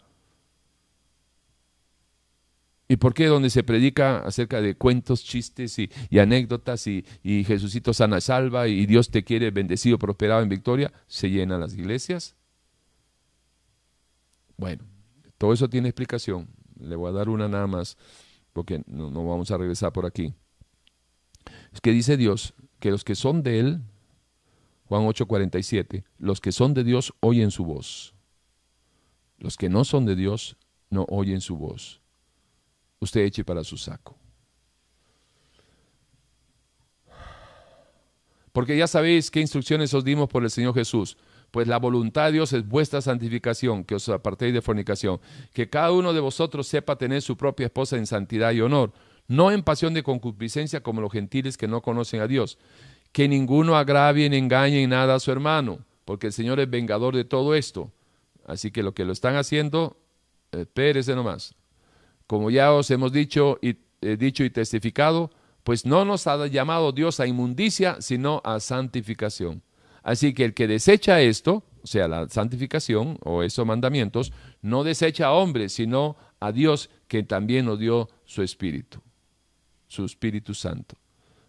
¿Y 2.86 2.96
por 2.96 3.14
qué 3.14 3.26
donde 3.26 3.48
se 3.48 3.62
predica 3.62 4.18
acerca 4.18 4.60
de 4.60 4.76
cuentos, 4.76 5.24
chistes 5.24 5.78
y, 5.78 5.90
anécdotas 6.18 6.86
y, 6.86 7.04
y, 7.22 7.44
Jesucito 7.44 7.94
sana 7.94 8.20
salva 8.20 8.68
y 8.68 8.84
Dios 8.86 9.10
te 9.10 9.24
quiere 9.24 9.50
bendecido, 9.50 9.98
prosperado 9.98 10.42
en 10.42 10.50
victoria, 10.50 10.92
se 11.06 11.30
llenan 11.30 11.60
las 11.60 11.74
iglesias? 11.74 12.36
Bueno, 14.56 14.84
todo 15.38 15.52
eso 15.52 15.68
tiene 15.68 15.88
explicación. 15.88 16.48
Le 16.78 16.96
voy 16.96 17.08
a 17.10 17.12
dar 17.12 17.28
una 17.28 17.48
nada 17.48 17.66
más. 17.66 17.96
porque 18.52 18.82
no, 18.86 19.10
no 19.10 19.26
vamos 19.26 19.50
a 19.50 19.56
regresar 19.56 19.92
por 19.92 20.06
aquí. 20.06 20.34
Es 21.74 21.80
que 21.80 21.90
dice 21.90 22.16
Dios 22.16 22.54
que 22.78 22.90
los 22.90 23.02
que 23.04 23.16
son 23.16 23.42
de 23.42 23.58
Él, 23.58 23.80
Juan 24.86 25.02
8:47, 25.06 26.04
los 26.18 26.40
que 26.40 26.52
son 26.52 26.72
de 26.72 26.84
Dios 26.84 27.12
oyen 27.20 27.50
su 27.50 27.64
voz. 27.64 28.14
Los 29.38 29.56
que 29.56 29.68
no 29.68 29.84
son 29.84 30.06
de 30.06 30.14
Dios 30.14 30.56
no 30.88 31.04
oyen 31.08 31.40
su 31.40 31.56
voz. 31.56 32.00
Usted 33.00 33.22
eche 33.22 33.44
para 33.44 33.64
su 33.64 33.76
saco. 33.76 34.16
Porque 38.52 38.76
ya 38.76 38.86
sabéis 38.86 39.32
qué 39.32 39.40
instrucciones 39.40 39.92
os 39.94 40.04
dimos 40.04 40.28
por 40.28 40.44
el 40.44 40.50
Señor 40.50 40.74
Jesús. 40.74 41.16
Pues 41.50 41.66
la 41.66 41.78
voluntad 41.78 42.26
de 42.26 42.32
Dios 42.32 42.52
es 42.52 42.66
vuestra 42.66 43.00
santificación, 43.00 43.84
que 43.84 43.96
os 43.96 44.08
apartéis 44.08 44.54
de 44.54 44.62
fornicación, 44.62 45.20
que 45.52 45.68
cada 45.68 45.90
uno 45.90 46.12
de 46.12 46.20
vosotros 46.20 46.68
sepa 46.68 46.96
tener 46.96 47.20
su 47.20 47.36
propia 47.36 47.66
esposa 47.66 47.96
en 47.96 48.06
santidad 48.06 48.52
y 48.52 48.60
honor, 48.60 48.92
no 49.28 49.50
en 49.50 49.62
pasión 49.62 49.94
de 49.94 50.02
concupiscencia 50.02 50.82
como 50.82 51.00
los 51.00 51.12
gentiles 51.12 51.56
que 51.56 51.68
no 51.68 51.82
conocen 51.82 52.20
a 52.20 52.26
Dios, 52.26 52.58
que 53.12 53.28
ninguno 53.28 53.76
agravie 53.76 54.28
ni 54.28 54.36
engañe 54.36 54.82
en 54.82 54.90
nada 54.90 55.14
a 55.14 55.20
su 55.20 55.30
hermano, 55.30 55.78
porque 56.04 56.28
el 56.28 56.32
Señor 56.32 56.60
es 56.60 56.68
vengador 56.68 57.14
de 57.14 57.24
todo 57.24 57.54
esto. 57.54 57.92
Así 58.46 58.70
que 58.70 58.82
lo 58.82 58.92
que 58.92 59.04
lo 59.04 59.12
están 59.12 59.36
haciendo, 59.36 59.96
espérese 60.52 61.14
nomás. 61.14 61.54
Como 62.26 62.50
ya 62.50 62.72
os 62.72 62.90
hemos 62.90 63.12
dicho 63.12 63.58
y, 63.62 63.76
eh, 64.00 64.16
dicho 64.18 64.44
y 64.44 64.50
testificado, 64.50 65.30
pues 65.62 65.86
no 65.86 66.04
nos 66.04 66.26
ha 66.26 66.46
llamado 66.46 66.92
Dios 66.92 67.20
a 67.20 67.26
inmundicia, 67.26 67.96
sino 68.00 68.42
a 68.44 68.60
santificación. 68.60 69.62
Así 70.02 70.34
que 70.34 70.44
el 70.44 70.52
que 70.52 70.68
desecha 70.68 71.22
esto, 71.22 71.64
o 71.82 71.86
sea, 71.86 72.06
la 72.06 72.28
santificación 72.28 73.18
o 73.22 73.42
esos 73.42 73.66
mandamientos, 73.66 74.32
no 74.60 74.84
desecha 74.84 75.26
a 75.26 75.32
hombres, 75.32 75.72
sino 75.72 76.16
a 76.40 76.52
Dios 76.52 76.90
que 77.08 77.22
también 77.22 77.64
nos 77.64 77.78
dio 77.78 78.10
su 78.26 78.42
Espíritu, 78.42 79.00
su 79.94 80.04
Espíritu 80.04 80.54
Santo. 80.54 80.96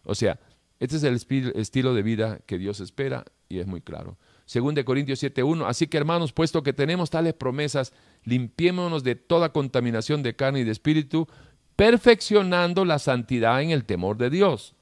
O 0.03 0.15
sea, 0.15 0.39
este 0.79 0.97
es 0.97 1.03
el 1.03 1.15
estilo 1.55 1.93
de 1.93 2.03
vida 2.03 2.39
que 2.45 2.57
Dios 2.57 2.79
espera 2.79 3.25
y 3.49 3.59
es 3.59 3.67
muy 3.67 3.81
claro. 3.81 4.17
Según 4.45 4.75
de 4.75 4.85
Corintios 4.85 5.23
7.1, 5.23 5.65
así 5.67 5.87
que 5.87 5.97
hermanos, 5.97 6.31
puesto 6.31 6.61
que 6.61 6.73
tenemos 6.73 7.09
tales 7.09 7.33
promesas, 7.33 7.93
limpiémonos 8.23 9.03
de 9.03 9.15
toda 9.15 9.51
contaminación 9.51 10.21
de 10.21 10.35
carne 10.35 10.59
y 10.59 10.63
de 10.63 10.71
espíritu, 10.71 11.27
perfeccionando 11.75 12.85
la 12.85 12.99
santidad 12.99 13.61
en 13.61 13.71
el 13.71 13.85
temor 13.85 14.17
de 14.17 14.29
Dios. 14.29 14.75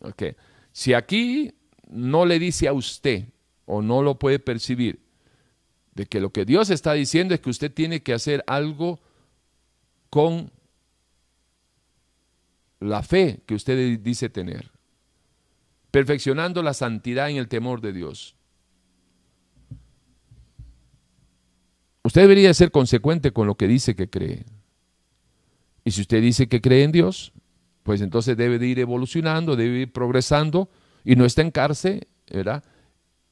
Okay. 0.00 0.36
Si 0.72 0.94
aquí 0.94 1.54
no 1.88 2.26
le 2.26 2.38
dice 2.38 2.68
a 2.68 2.72
usted 2.72 3.24
o 3.64 3.82
no 3.82 4.02
lo 4.02 4.18
puede 4.18 4.38
percibir, 4.38 5.00
de 5.94 6.06
que 6.06 6.20
lo 6.20 6.30
que 6.30 6.44
Dios 6.44 6.70
está 6.70 6.92
diciendo 6.92 7.34
es 7.34 7.40
que 7.40 7.50
usted 7.50 7.72
tiene 7.72 8.02
que 8.02 8.12
hacer 8.12 8.44
algo 8.46 9.00
con 10.10 10.52
la 12.80 13.02
fe 13.02 13.42
que 13.46 13.54
usted 13.54 13.98
dice 14.00 14.28
tener, 14.28 14.70
perfeccionando 15.90 16.62
la 16.62 16.74
santidad 16.74 17.30
en 17.30 17.36
el 17.36 17.48
temor 17.48 17.80
de 17.80 17.92
Dios. 17.92 18.36
Usted 22.02 22.20
debería 22.20 22.54
ser 22.54 22.70
consecuente 22.70 23.32
con 23.32 23.46
lo 23.46 23.56
que 23.56 23.66
dice 23.66 23.96
que 23.96 24.08
cree. 24.08 24.44
Y 25.84 25.90
si 25.90 26.02
usted 26.02 26.22
dice 26.22 26.48
que 26.48 26.60
cree 26.60 26.84
en 26.84 26.92
Dios, 26.92 27.32
pues 27.82 28.00
entonces 28.00 28.36
debe 28.36 28.58
de 28.58 28.66
ir 28.66 28.78
evolucionando, 28.78 29.56
debe 29.56 29.78
ir 29.78 29.92
progresando 29.92 30.68
y 31.04 31.16
no 31.16 31.24
estancarse 31.24 32.08
¿verdad? 32.30 32.64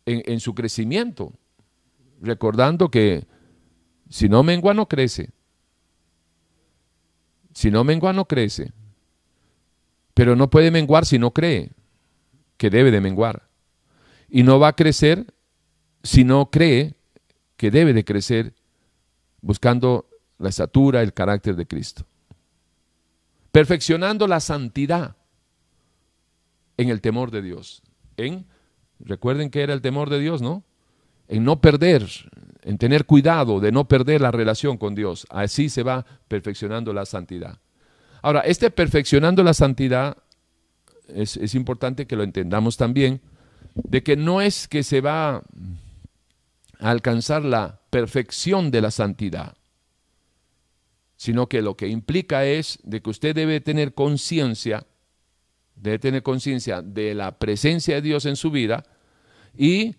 En, 0.06 0.22
en 0.26 0.40
su 0.40 0.54
crecimiento. 0.54 1.32
Recordando 2.20 2.90
que 2.90 3.26
si 4.08 4.28
no 4.28 4.42
mengua 4.42 4.74
no 4.74 4.88
crece. 4.88 5.30
Si 7.52 7.70
no 7.70 7.84
mengua 7.84 8.12
no 8.12 8.26
crece. 8.26 8.72
Pero 10.14 10.36
no 10.36 10.48
puede 10.48 10.70
menguar 10.70 11.06
si 11.06 11.18
no 11.18 11.32
cree 11.32 11.72
que 12.56 12.70
debe 12.70 12.90
de 12.90 13.00
menguar. 13.00 13.48
Y 14.28 14.42
no 14.42 14.58
va 14.58 14.68
a 14.68 14.76
crecer 14.76 15.26
si 16.02 16.24
no 16.24 16.50
cree 16.50 16.94
que 17.56 17.70
debe 17.70 17.92
de 17.92 18.04
crecer 18.04 18.54
buscando 19.40 20.08
la 20.38 20.48
estatura, 20.48 21.02
el 21.02 21.12
carácter 21.12 21.56
de 21.56 21.66
Cristo 21.66 22.06
perfeccionando 23.54 24.26
la 24.26 24.40
santidad 24.40 25.14
en 26.76 26.88
el 26.88 27.00
temor 27.00 27.30
de 27.30 27.40
Dios. 27.40 27.84
En, 28.16 28.46
recuerden 28.98 29.48
que 29.48 29.62
era 29.62 29.72
el 29.72 29.80
temor 29.80 30.10
de 30.10 30.18
Dios, 30.18 30.42
¿no? 30.42 30.64
En 31.28 31.44
no 31.44 31.60
perder, 31.60 32.04
en 32.62 32.78
tener 32.78 33.06
cuidado 33.06 33.60
de 33.60 33.70
no 33.70 33.86
perder 33.86 34.22
la 34.22 34.32
relación 34.32 34.76
con 34.76 34.96
Dios. 34.96 35.24
Así 35.30 35.68
se 35.68 35.84
va 35.84 36.04
perfeccionando 36.26 36.92
la 36.92 37.06
santidad. 37.06 37.60
Ahora, 38.24 38.40
este 38.40 38.70
perfeccionando 38.70 39.42
la 39.42 39.52
santidad 39.52 40.16
es, 41.08 41.36
es 41.36 41.54
importante 41.54 42.06
que 42.06 42.16
lo 42.16 42.22
entendamos 42.22 42.76
también, 42.78 43.20
de 43.74 44.02
que 44.02 44.16
no 44.16 44.40
es 44.40 44.66
que 44.66 44.82
se 44.82 45.00
va 45.00 45.36
a 45.36 45.42
alcanzar 46.80 47.44
la 47.44 47.80
perfección 47.90 48.70
de 48.70 48.80
la 48.80 48.90
santidad 48.90 49.54
sino 51.16 51.48
que 51.48 51.62
lo 51.62 51.74
que 51.74 51.88
implica 51.88 52.44
es 52.44 52.78
de 52.82 53.00
que 53.00 53.08
usted 53.08 53.34
debe 53.34 53.60
tener 53.60 53.94
conciencia, 53.94 54.86
debe 55.74 55.98
tener 55.98 56.22
conciencia 56.22 56.82
de 56.82 57.14
la 57.14 57.38
presencia 57.38 57.94
de 57.94 58.02
Dios 58.02 58.26
en 58.26 58.36
su 58.36 58.50
vida 58.50 58.84
y 59.56 59.96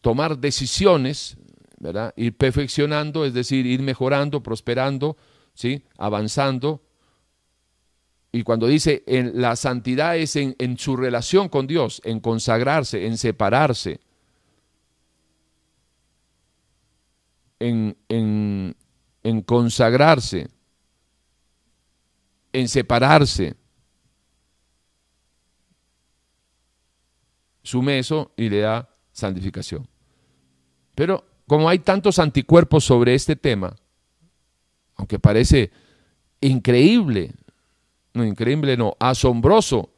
tomar 0.00 0.38
decisiones, 0.38 1.36
¿verdad? 1.78 2.12
Ir 2.16 2.36
perfeccionando, 2.36 3.24
es 3.24 3.32
decir, 3.32 3.64
ir 3.64 3.82
mejorando, 3.82 4.42
prosperando, 4.42 5.16
¿sí? 5.54 5.84
Avanzando. 5.98 6.82
Y 8.32 8.42
cuando 8.44 8.66
dice 8.66 9.02
en 9.06 9.40
la 9.40 9.56
santidad 9.56 10.16
es 10.16 10.36
en, 10.36 10.78
su 10.78 10.96
relación 10.96 11.48
con 11.48 11.66
Dios, 11.66 12.00
en 12.04 12.20
consagrarse, 12.20 13.06
en 13.06 13.18
separarse, 13.18 14.00
en, 17.58 17.96
en 18.08 19.42
consagrarse, 19.42 20.48
en 22.52 22.68
separarse. 22.68 23.56
Sume 27.62 27.98
eso 27.98 28.32
y 28.36 28.48
le 28.48 28.60
da 28.60 28.88
santificación. 29.12 29.86
Pero 30.94 31.24
como 31.46 31.68
hay 31.68 31.80
tantos 31.80 32.20
anticuerpos 32.20 32.84
sobre 32.84 33.14
este 33.14 33.34
tema, 33.34 33.74
aunque 34.94 35.18
parece 35.18 35.70
increíble, 36.40 37.32
no 38.14 38.24
increíble, 38.24 38.76
no, 38.76 38.96
asombroso, 38.98 39.90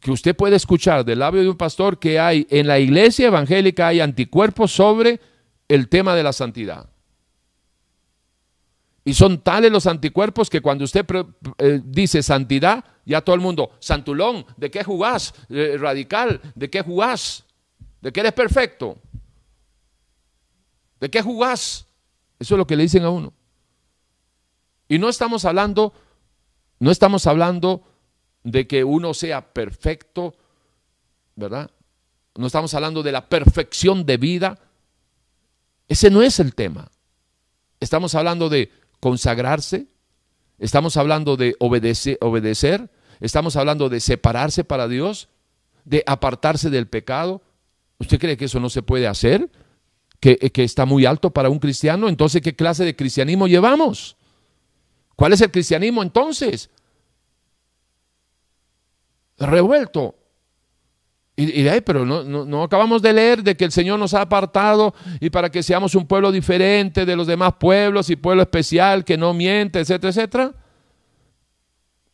que 0.00 0.10
usted 0.10 0.36
puede 0.36 0.56
escuchar 0.56 1.04
del 1.04 1.18
labio 1.18 1.42
de 1.42 1.48
un 1.48 1.56
pastor 1.56 1.98
que 1.98 2.20
hay 2.20 2.46
en 2.50 2.66
la 2.66 2.78
iglesia 2.78 3.28
evangélica 3.28 3.88
hay 3.88 4.00
anticuerpos 4.00 4.70
sobre 4.72 5.20
el 5.66 5.88
tema 5.88 6.14
de 6.14 6.22
la 6.22 6.32
santidad. 6.32 6.88
Y 9.04 9.14
son 9.14 9.38
tales 9.40 9.72
los 9.72 9.86
anticuerpos 9.86 10.50
que 10.50 10.60
cuando 10.60 10.84
usted 10.84 11.06
eh, 11.58 11.80
dice 11.82 12.22
santidad, 12.22 12.84
ya 13.06 13.22
todo 13.22 13.34
el 13.34 13.40
mundo, 13.40 13.70
santulón, 13.80 14.44
¿de 14.56 14.70
qué 14.70 14.84
jugás? 14.84 15.32
Eh, 15.48 15.76
radical, 15.78 16.40
¿de 16.54 16.68
qué 16.68 16.82
jugás? 16.82 17.44
¿De 18.02 18.12
qué 18.12 18.20
eres 18.20 18.34
perfecto? 18.34 18.98
¿De 21.00 21.10
qué 21.10 21.22
jugás? 21.22 21.86
Eso 22.38 22.54
es 22.54 22.58
lo 22.58 22.66
que 22.66 22.76
le 22.76 22.82
dicen 22.82 23.04
a 23.04 23.10
uno. 23.10 23.32
Y 24.88 24.98
no 24.98 25.08
estamos 25.08 25.44
hablando, 25.44 25.92
no 26.80 26.90
estamos 26.90 27.26
hablando 27.26 27.82
de 28.44 28.66
que 28.66 28.84
uno 28.84 29.14
sea 29.14 29.52
perfecto, 29.52 30.34
¿verdad? 31.34 31.70
No 32.36 32.46
estamos 32.46 32.72
hablando 32.74 33.02
de 33.02 33.12
la 33.12 33.28
perfección 33.28 34.06
de 34.06 34.16
vida. 34.16 34.58
Ese 35.88 36.10
no 36.10 36.22
es 36.22 36.38
el 36.38 36.54
tema. 36.54 36.90
Estamos 37.80 38.14
hablando 38.14 38.48
de 38.48 38.70
consagrarse, 39.00 39.86
estamos 40.58 40.96
hablando 40.96 41.36
de 41.36 41.56
obedecer, 41.60 42.90
estamos 43.20 43.56
hablando 43.56 43.88
de 43.88 44.00
separarse 44.00 44.64
para 44.64 44.88
Dios, 44.88 45.28
de 45.84 46.02
apartarse 46.06 46.70
del 46.70 46.88
pecado. 46.88 47.42
¿Usted 47.98 48.18
cree 48.18 48.36
que 48.36 48.46
eso 48.46 48.60
no 48.60 48.70
se 48.70 48.82
puede 48.82 49.06
hacer? 49.06 49.50
¿Que, 50.20 50.36
que 50.36 50.64
está 50.64 50.84
muy 50.84 51.06
alto 51.06 51.30
para 51.30 51.50
un 51.50 51.60
cristiano? 51.60 52.08
Entonces, 52.08 52.42
¿qué 52.42 52.54
clase 52.54 52.84
de 52.84 52.96
cristianismo 52.96 53.46
llevamos? 53.46 54.17
¿Cuál 55.18 55.32
es 55.32 55.40
el 55.40 55.50
cristianismo 55.50 56.00
entonces? 56.00 56.70
Revuelto, 59.36 60.14
y, 61.34 61.62
de 61.62 61.70
ahí, 61.70 61.80
pero 61.80 62.04
no, 62.04 62.62
acabamos 62.62 63.02
de 63.02 63.12
leer 63.12 63.42
de 63.42 63.56
que 63.56 63.64
el 63.64 63.72
Señor 63.72 63.98
nos 63.98 64.14
ha 64.14 64.20
apartado 64.20 64.94
y 65.18 65.30
para 65.30 65.50
que 65.50 65.64
seamos 65.64 65.96
un 65.96 66.06
pueblo 66.06 66.30
diferente 66.30 67.04
de 67.04 67.16
los 67.16 67.26
demás 67.26 67.54
pueblos 67.58 68.10
y 68.10 68.16
pueblo 68.16 68.42
especial 68.42 69.04
que 69.04 69.16
no 69.16 69.34
miente, 69.34 69.80
etcétera, 69.80 70.10
etcétera. 70.10 70.54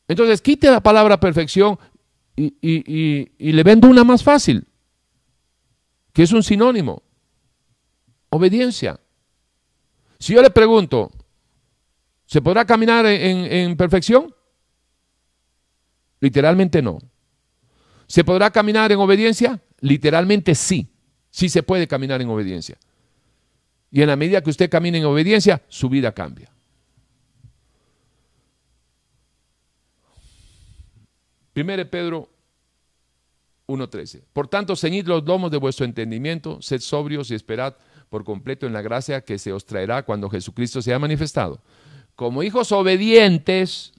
Entonces, 0.09 0.41
quite 0.41 0.71
la 0.71 0.83
palabra 0.83 1.21
perfección 1.21 1.79
y, 2.35 2.55
y 2.63 3.53
le 3.53 3.63
vendo 3.63 3.87
una 3.87 4.03
más 4.03 4.23
fácil, 4.23 4.67
que 6.15 6.23
es 6.23 6.33
un 6.33 6.43
sinónimo. 6.43 7.03
Obediencia. 8.31 8.99
Si 10.19 10.33
yo 10.33 10.41
le 10.41 10.49
pregunto, 10.49 11.11
¿Se 12.27 12.41
podrá 12.41 12.65
caminar 12.65 13.07
en, 13.07 13.77
perfección? 13.77 14.35
Literalmente 16.21 16.81
no. 16.81 16.99
¿Se 18.07 18.25
podrá 18.25 18.51
caminar 18.51 18.91
en 18.93 18.99
obediencia? 18.99 19.61
Literalmente 19.81 20.55
sí. 20.55 20.89
Sí 21.31 21.49
se 21.49 21.63
puede 21.63 21.87
caminar 21.87 22.23
en 22.23 22.29
obediencia. 22.29 22.79
Y 23.91 24.03
en 24.03 24.09
la 24.09 24.17
medida 24.17 24.41
que 24.41 24.51
usted 24.51 24.71
camine 24.71 24.99
en 24.99 25.05
obediencia, 25.05 25.63
su 25.69 25.89
vida 25.89 26.13
cambia. 26.13 26.51
Primero 31.53 31.89
Pedro 31.89 32.29
1.13. 33.69 34.23
Por 34.33 34.49
tanto, 34.49 34.77
ceñid 34.77 35.07
los 35.07 35.25
lomos 35.25 35.51
de 35.51 35.59
vuestro 35.59 35.85
entendimiento, 35.85 36.61
sed 36.61 36.81
sobrios 36.81 37.31
y 37.31 37.35
esperad 37.35 37.77
por 38.11 38.25
completo 38.25 38.67
en 38.67 38.73
la 38.73 38.83
gracia 38.83 39.23
que 39.23 39.39
se 39.39 39.53
os 39.53 39.65
traerá 39.65 40.05
cuando 40.05 40.29
Jesucristo 40.29 40.83
sea 40.83 40.99
manifestado. 40.99 41.63
Como 42.17 42.43
hijos 42.43 42.71
obedientes, 42.73 43.93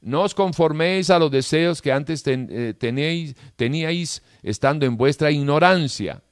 no 0.00 0.22
os 0.22 0.34
conforméis 0.34 1.10
a 1.10 1.18
los 1.18 1.30
deseos 1.30 1.80
que 1.80 1.90
antes 1.90 2.22
eh, 2.26 2.74
teníais 2.76 4.22
estando 4.42 4.86
en 4.86 4.96
vuestra 4.96 5.30
ignorancia, 5.30 6.22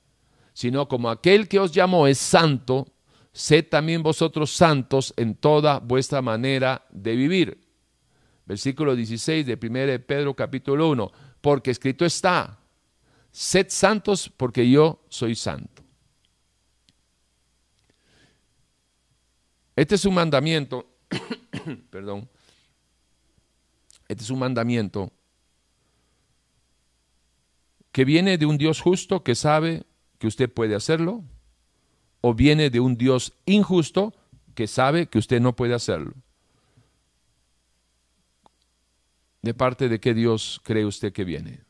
sino 0.52 0.86
como 0.86 1.08
aquel 1.08 1.48
que 1.48 1.58
os 1.58 1.72
llamó 1.72 2.06
es 2.06 2.18
santo, 2.18 2.86
sed 3.32 3.66
también 3.68 4.02
vosotros 4.02 4.50
santos 4.50 5.14
en 5.16 5.34
toda 5.34 5.80
vuestra 5.80 6.20
manera 6.20 6.84
de 6.90 7.16
vivir. 7.16 7.58
Versículo 8.44 8.94
16 8.94 9.46
de 9.46 9.54
1 9.54 10.04
Pedro 10.06 10.34
capítulo 10.34 10.90
1 10.90 11.10
porque 11.40 11.70
escrito 11.70 12.04
está, 12.04 12.58
sed 13.30 13.66
santos 13.70 14.30
porque 14.36 14.68
yo 14.68 15.02
soy 15.08 15.34
santo. 15.34 15.82
Este 19.74 19.94
es 19.94 20.04
un 20.04 20.14
mandamiento, 20.14 20.91
perdón, 21.90 22.28
este 24.08 24.24
es 24.24 24.30
un 24.30 24.38
mandamiento 24.38 25.12
que 27.92 28.04
viene 28.04 28.38
de 28.38 28.46
un 28.46 28.58
Dios 28.58 28.80
justo 28.80 29.22
que 29.22 29.34
sabe 29.34 29.84
que 30.18 30.26
usted 30.26 30.50
puede 30.50 30.74
hacerlo, 30.74 31.24
o 32.20 32.34
viene 32.34 32.70
de 32.70 32.80
un 32.80 32.96
Dios 32.96 33.34
injusto 33.44 34.14
que 34.54 34.66
sabe 34.66 35.08
que 35.08 35.18
usted 35.18 35.40
no 35.40 35.54
puede 35.54 35.74
hacerlo. 35.74 36.14
¿De 39.42 39.54
parte 39.54 39.88
de 39.88 39.98
qué 39.98 40.14
Dios 40.14 40.60
cree 40.62 40.86
usted 40.86 41.12
que 41.12 41.24
viene? 41.24 41.64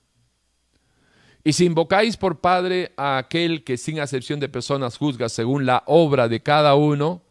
Y 1.42 1.54
si 1.54 1.64
invocáis 1.64 2.16
por 2.16 2.40
Padre 2.40 2.92
a 2.96 3.18
aquel 3.18 3.64
que 3.64 3.76
sin 3.76 3.98
acepción 3.98 4.38
de 4.38 4.48
personas 4.48 4.98
juzga 4.98 5.28
según 5.28 5.66
la 5.66 5.82
obra 5.86 6.28
de 6.28 6.42
cada 6.42 6.74
uno, 6.74 7.22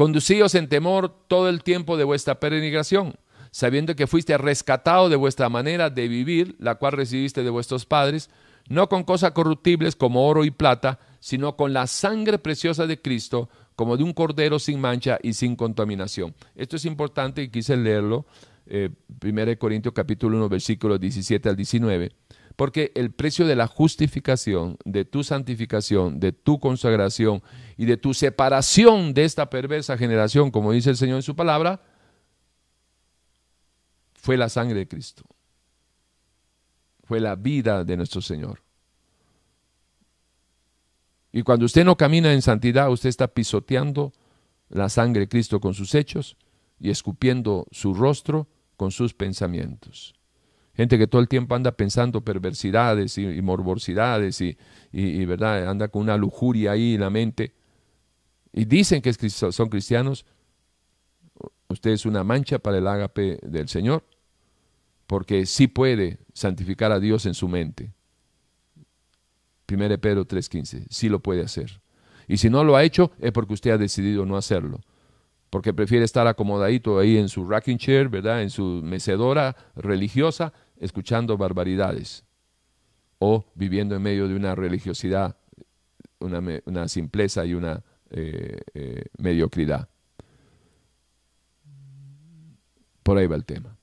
conducíos 0.00 0.54
en 0.54 0.66
temor 0.66 1.14
todo 1.28 1.50
el 1.50 1.62
tiempo 1.62 1.98
de 1.98 2.04
vuestra 2.04 2.40
peregrinación, 2.40 3.16
sabiendo 3.50 3.94
que 3.94 4.06
fuiste 4.06 4.38
rescatado 4.38 5.10
de 5.10 5.16
vuestra 5.16 5.50
manera 5.50 5.90
de 5.90 6.08
vivir, 6.08 6.56
la 6.58 6.76
cual 6.76 6.92
recibiste 6.92 7.42
de 7.42 7.50
vuestros 7.50 7.84
padres, 7.84 8.30
no 8.70 8.88
con 8.88 9.04
cosas 9.04 9.32
corruptibles 9.32 9.96
como 9.96 10.26
oro 10.26 10.46
y 10.46 10.50
plata, 10.50 10.98
sino 11.18 11.54
con 11.54 11.74
la 11.74 11.86
sangre 11.86 12.38
preciosa 12.38 12.86
de 12.86 12.98
Cristo, 12.98 13.50
como 13.76 13.98
de 13.98 14.04
un 14.04 14.14
cordero 14.14 14.58
sin 14.58 14.80
mancha 14.80 15.18
y 15.22 15.34
sin 15.34 15.54
contaminación. 15.54 16.34
Esto 16.54 16.76
es 16.76 16.86
importante 16.86 17.42
y 17.42 17.50
quise 17.50 17.76
leerlo 17.76 18.24
1 18.70 18.90
eh, 19.20 19.56
Corintios 19.58 19.92
capítulo 19.92 20.38
1, 20.38 20.48
versículos 20.48 20.98
17 20.98 21.46
al 21.46 21.56
19, 21.56 22.10
porque 22.56 22.92
el 22.94 23.12
precio 23.12 23.46
de 23.46 23.56
la 23.56 23.66
justificación, 23.66 24.76
de 24.84 25.04
tu 25.04 25.24
santificación, 25.24 26.20
de 26.20 26.32
tu 26.32 26.58
consagración 26.58 27.42
y 27.76 27.86
de 27.86 27.96
tu 27.96 28.14
separación 28.14 29.14
de 29.14 29.24
esta 29.24 29.50
perversa 29.50 29.96
generación, 29.96 30.50
como 30.50 30.72
dice 30.72 30.90
el 30.90 30.96
Señor 30.96 31.16
en 31.16 31.22
su 31.22 31.36
palabra, 31.36 31.82
fue 34.14 34.36
la 34.36 34.48
sangre 34.48 34.80
de 34.80 34.88
Cristo. 34.88 35.24
Fue 37.04 37.20
la 37.20 37.34
vida 37.34 37.84
de 37.84 37.96
nuestro 37.96 38.20
Señor. 38.20 38.62
Y 41.32 41.42
cuando 41.42 41.64
usted 41.64 41.84
no 41.84 41.96
camina 41.96 42.32
en 42.32 42.42
santidad, 42.42 42.90
usted 42.90 43.08
está 43.08 43.28
pisoteando 43.28 44.12
la 44.68 44.88
sangre 44.88 45.20
de 45.20 45.28
Cristo 45.28 45.60
con 45.60 45.74
sus 45.74 45.94
hechos 45.94 46.36
y 46.78 46.90
escupiendo 46.90 47.66
su 47.70 47.94
rostro 47.94 48.48
con 48.76 48.90
sus 48.90 49.14
pensamientos. 49.14 50.19
Gente 50.80 50.96
que 50.96 51.06
todo 51.06 51.20
el 51.20 51.28
tiempo 51.28 51.54
anda 51.54 51.72
pensando 51.72 52.22
perversidades 52.22 53.18
y, 53.18 53.42
morbosidades 53.42 54.40
y, 54.40 54.56
y, 54.90 55.26
¿verdad? 55.26 55.68
anda 55.68 55.88
con 55.88 56.00
una 56.00 56.16
lujuria 56.16 56.72
ahí 56.72 56.94
en 56.94 57.02
la 57.02 57.10
mente. 57.10 57.52
Y 58.54 58.64
dicen 58.64 59.02
que 59.02 59.12
son 59.12 59.68
cristianos. 59.68 60.24
Usted 61.68 61.90
es 61.90 62.06
una 62.06 62.24
mancha 62.24 62.60
para 62.60 62.78
el 62.78 62.86
ágape 62.86 63.40
del 63.42 63.68
Señor, 63.68 64.06
porque 65.06 65.44
sí 65.44 65.66
puede 65.66 66.20
santificar 66.32 66.92
a 66.92 66.98
Dios 66.98 67.26
en 67.26 67.34
su 67.34 67.46
mente. 67.46 67.92
1 69.70 69.98
Pedro 69.98 70.24
3:15, 70.26 70.86
sí 70.88 71.10
lo 71.10 71.20
puede 71.20 71.42
hacer. 71.42 71.82
Y 72.26 72.38
si 72.38 72.48
no 72.48 72.64
lo 72.64 72.74
ha 72.74 72.84
hecho, 72.84 73.12
es 73.18 73.32
porque 73.32 73.52
usted 73.52 73.72
ha 73.72 73.76
decidido 73.76 74.24
no 74.24 74.34
hacerlo 74.34 74.80
porque 75.50 75.74
prefiere 75.74 76.04
estar 76.04 76.26
acomodadito 76.28 76.98
ahí 76.98 77.18
en 77.18 77.28
su 77.28 77.44
rocking 77.44 77.76
chair, 77.76 78.08
¿verdad? 78.08 78.42
En 78.42 78.50
su 78.50 78.80
mecedora 78.84 79.56
religiosa, 79.74 80.52
escuchando 80.80 81.36
barbaridades 81.36 82.24
o 83.18 83.44
viviendo 83.54 83.94
en 83.94 84.02
medio 84.02 84.26
de 84.26 84.34
una 84.34 84.54
religiosidad, 84.54 85.36
una, 86.18 86.88
simpleza 86.88 87.44
y 87.44 87.54
una 87.54 87.82
eh, 88.10 88.60
eh, 88.74 89.04
mediocridad. 89.18 89.88
Por 93.02 93.18
ahí 93.18 93.26
va 93.26 93.36
el 93.36 93.44
tema. 93.44 93.76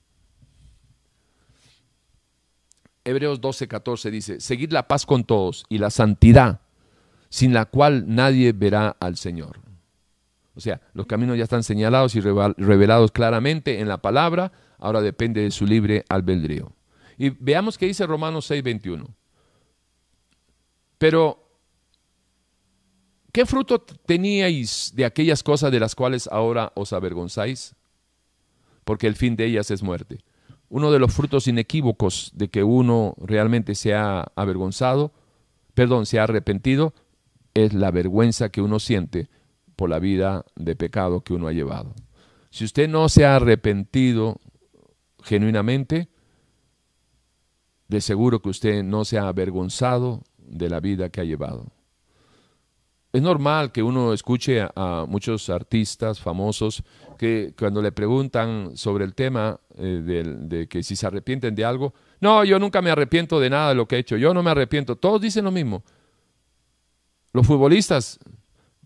Hebreos 3.04 3.40
12, 3.40 3.68
14 3.68 4.10
dice, 4.10 4.40
seguid 4.40 4.72
la 4.72 4.86
paz 4.86 5.06
con 5.06 5.24
todos 5.24 5.64
y 5.68 5.78
la 5.78 5.90
santidad, 5.90 6.60
sin 7.30 7.54
la 7.54 7.64
cual 7.64 8.04
nadie 8.06 8.52
verá 8.52 8.96
al 9.00 9.16
Señor. 9.16 9.60
O 10.54 10.60
sea, 10.60 10.80
los 10.92 11.06
caminos 11.06 11.38
ya 11.38 11.44
están 11.44 11.62
señalados 11.62 12.16
y 12.16 12.20
revelados 12.20 13.12
claramente 13.12 13.80
en 13.80 13.88
la 13.88 13.98
palabra, 13.98 14.52
ahora 14.78 15.00
depende 15.00 15.42
de 15.42 15.52
su 15.52 15.64
libre 15.64 16.04
albedrío. 16.08 16.72
Y 17.18 17.30
veamos 17.30 17.76
qué 17.76 17.86
dice 17.86 18.06
Romanos 18.06 18.48
6:21. 18.48 19.06
Pero, 20.98 21.44
¿qué 23.32 23.44
fruto 23.44 23.80
teníais 23.80 24.92
de 24.94 25.04
aquellas 25.04 25.42
cosas 25.42 25.72
de 25.72 25.80
las 25.80 25.94
cuales 25.94 26.28
ahora 26.28 26.72
os 26.74 26.92
avergonzáis? 26.92 27.74
Porque 28.84 29.06
el 29.06 29.16
fin 29.16 29.36
de 29.36 29.46
ellas 29.46 29.70
es 29.70 29.82
muerte. 29.82 30.20
Uno 30.70 30.90
de 30.90 30.98
los 30.98 31.12
frutos 31.12 31.48
inequívocos 31.48 32.30
de 32.34 32.48
que 32.48 32.62
uno 32.62 33.14
realmente 33.18 33.74
se 33.74 33.94
ha 33.94 34.32
avergonzado, 34.34 35.12
perdón, 35.74 36.06
se 36.06 36.18
ha 36.18 36.24
arrepentido, 36.24 36.94
es 37.54 37.72
la 37.74 37.90
vergüenza 37.90 38.50
que 38.50 38.60
uno 38.60 38.78
siente 38.78 39.28
por 39.76 39.88
la 39.88 39.98
vida 39.98 40.44
de 40.56 40.76
pecado 40.76 41.22
que 41.22 41.34
uno 41.34 41.48
ha 41.48 41.52
llevado. 41.52 41.94
Si 42.50 42.64
usted 42.64 42.88
no 42.88 43.08
se 43.08 43.24
ha 43.24 43.36
arrepentido 43.36 44.40
genuinamente, 45.22 46.08
de 47.88 48.00
seguro 48.00 48.40
que 48.40 48.50
usted 48.50 48.82
no 48.82 49.04
se 49.04 49.18
ha 49.18 49.28
avergonzado 49.28 50.22
de 50.38 50.68
la 50.68 50.80
vida 50.80 51.08
que 51.08 51.20
ha 51.20 51.24
llevado. 51.24 51.66
Es 53.10 53.22
normal 53.22 53.72
que 53.72 53.82
uno 53.82 54.12
escuche 54.12 54.60
a, 54.60 55.06
muchos 55.08 55.48
artistas 55.48 56.20
famosos 56.20 56.82
que 57.18 57.54
cuando 57.58 57.80
le 57.80 57.90
preguntan 57.90 58.76
sobre 58.76 59.04
el 59.04 59.14
tema 59.14 59.58
eh, 59.76 60.02
de, 60.04 60.24
de 60.24 60.68
que 60.68 60.82
si 60.82 60.94
se 60.94 61.06
arrepienten 61.06 61.54
de 61.54 61.64
algo, 61.64 61.94
no, 62.20 62.44
yo 62.44 62.58
nunca 62.58 62.82
me 62.82 62.90
arrepiento 62.90 63.40
de 63.40 63.48
nada 63.48 63.70
de 63.70 63.74
lo 63.74 63.88
que 63.88 63.96
he 63.96 64.00
hecho, 64.00 64.16
yo 64.18 64.34
no 64.34 64.42
me 64.42 64.50
arrepiento, 64.50 64.96
todos 64.96 65.20
dicen 65.22 65.44
lo 65.44 65.50
mismo. 65.50 65.82
Los 67.32 67.46
futbolistas 67.46 68.18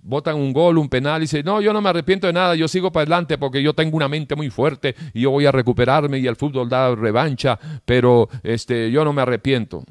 botan 0.03 0.36
un 0.36 0.53
gol, 0.53 0.78
un 0.78 0.88
penal 0.88 1.20
y 1.20 1.24
dicen, 1.24 1.44
no, 1.44 1.61
yo 1.61 1.72
no 1.72 1.80
me 1.80 1.88
arrepiento 1.88 2.26
de 2.26 2.32
nada, 2.32 2.55
yo 2.57 2.68
sigo 2.68 2.92
para 2.92 3.03
adelante 3.03 3.38
porque 3.38 3.62
yo 3.62 3.72
tengo 3.72 3.96
una 3.96 4.09
mente 4.09 4.34
muy 4.34 4.50
fuerte 4.50 4.94
y 5.14 5.22
yo 5.22 5.30
voy 5.30 5.46
a 5.46 5.53
recuperarme 5.53 6.18
y 6.18 6.26
el 6.26 6.36
fútbol 6.36 6.68
da 6.68 6.94
revancha, 6.94 7.59
pero 7.84 8.28
este, 8.42 8.90
yo 8.90 9.05
no 9.05 9.12
me 9.12 9.22
arrepiento. 9.22 9.84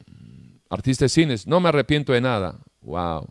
Artistas 0.70 1.12
de 1.12 1.22
cines, 1.22 1.48
no 1.48 1.60
me 1.60 1.70
arrepiento 1.70 2.14
de 2.14 2.22
nada. 2.22 2.60
Wow. 2.82 3.28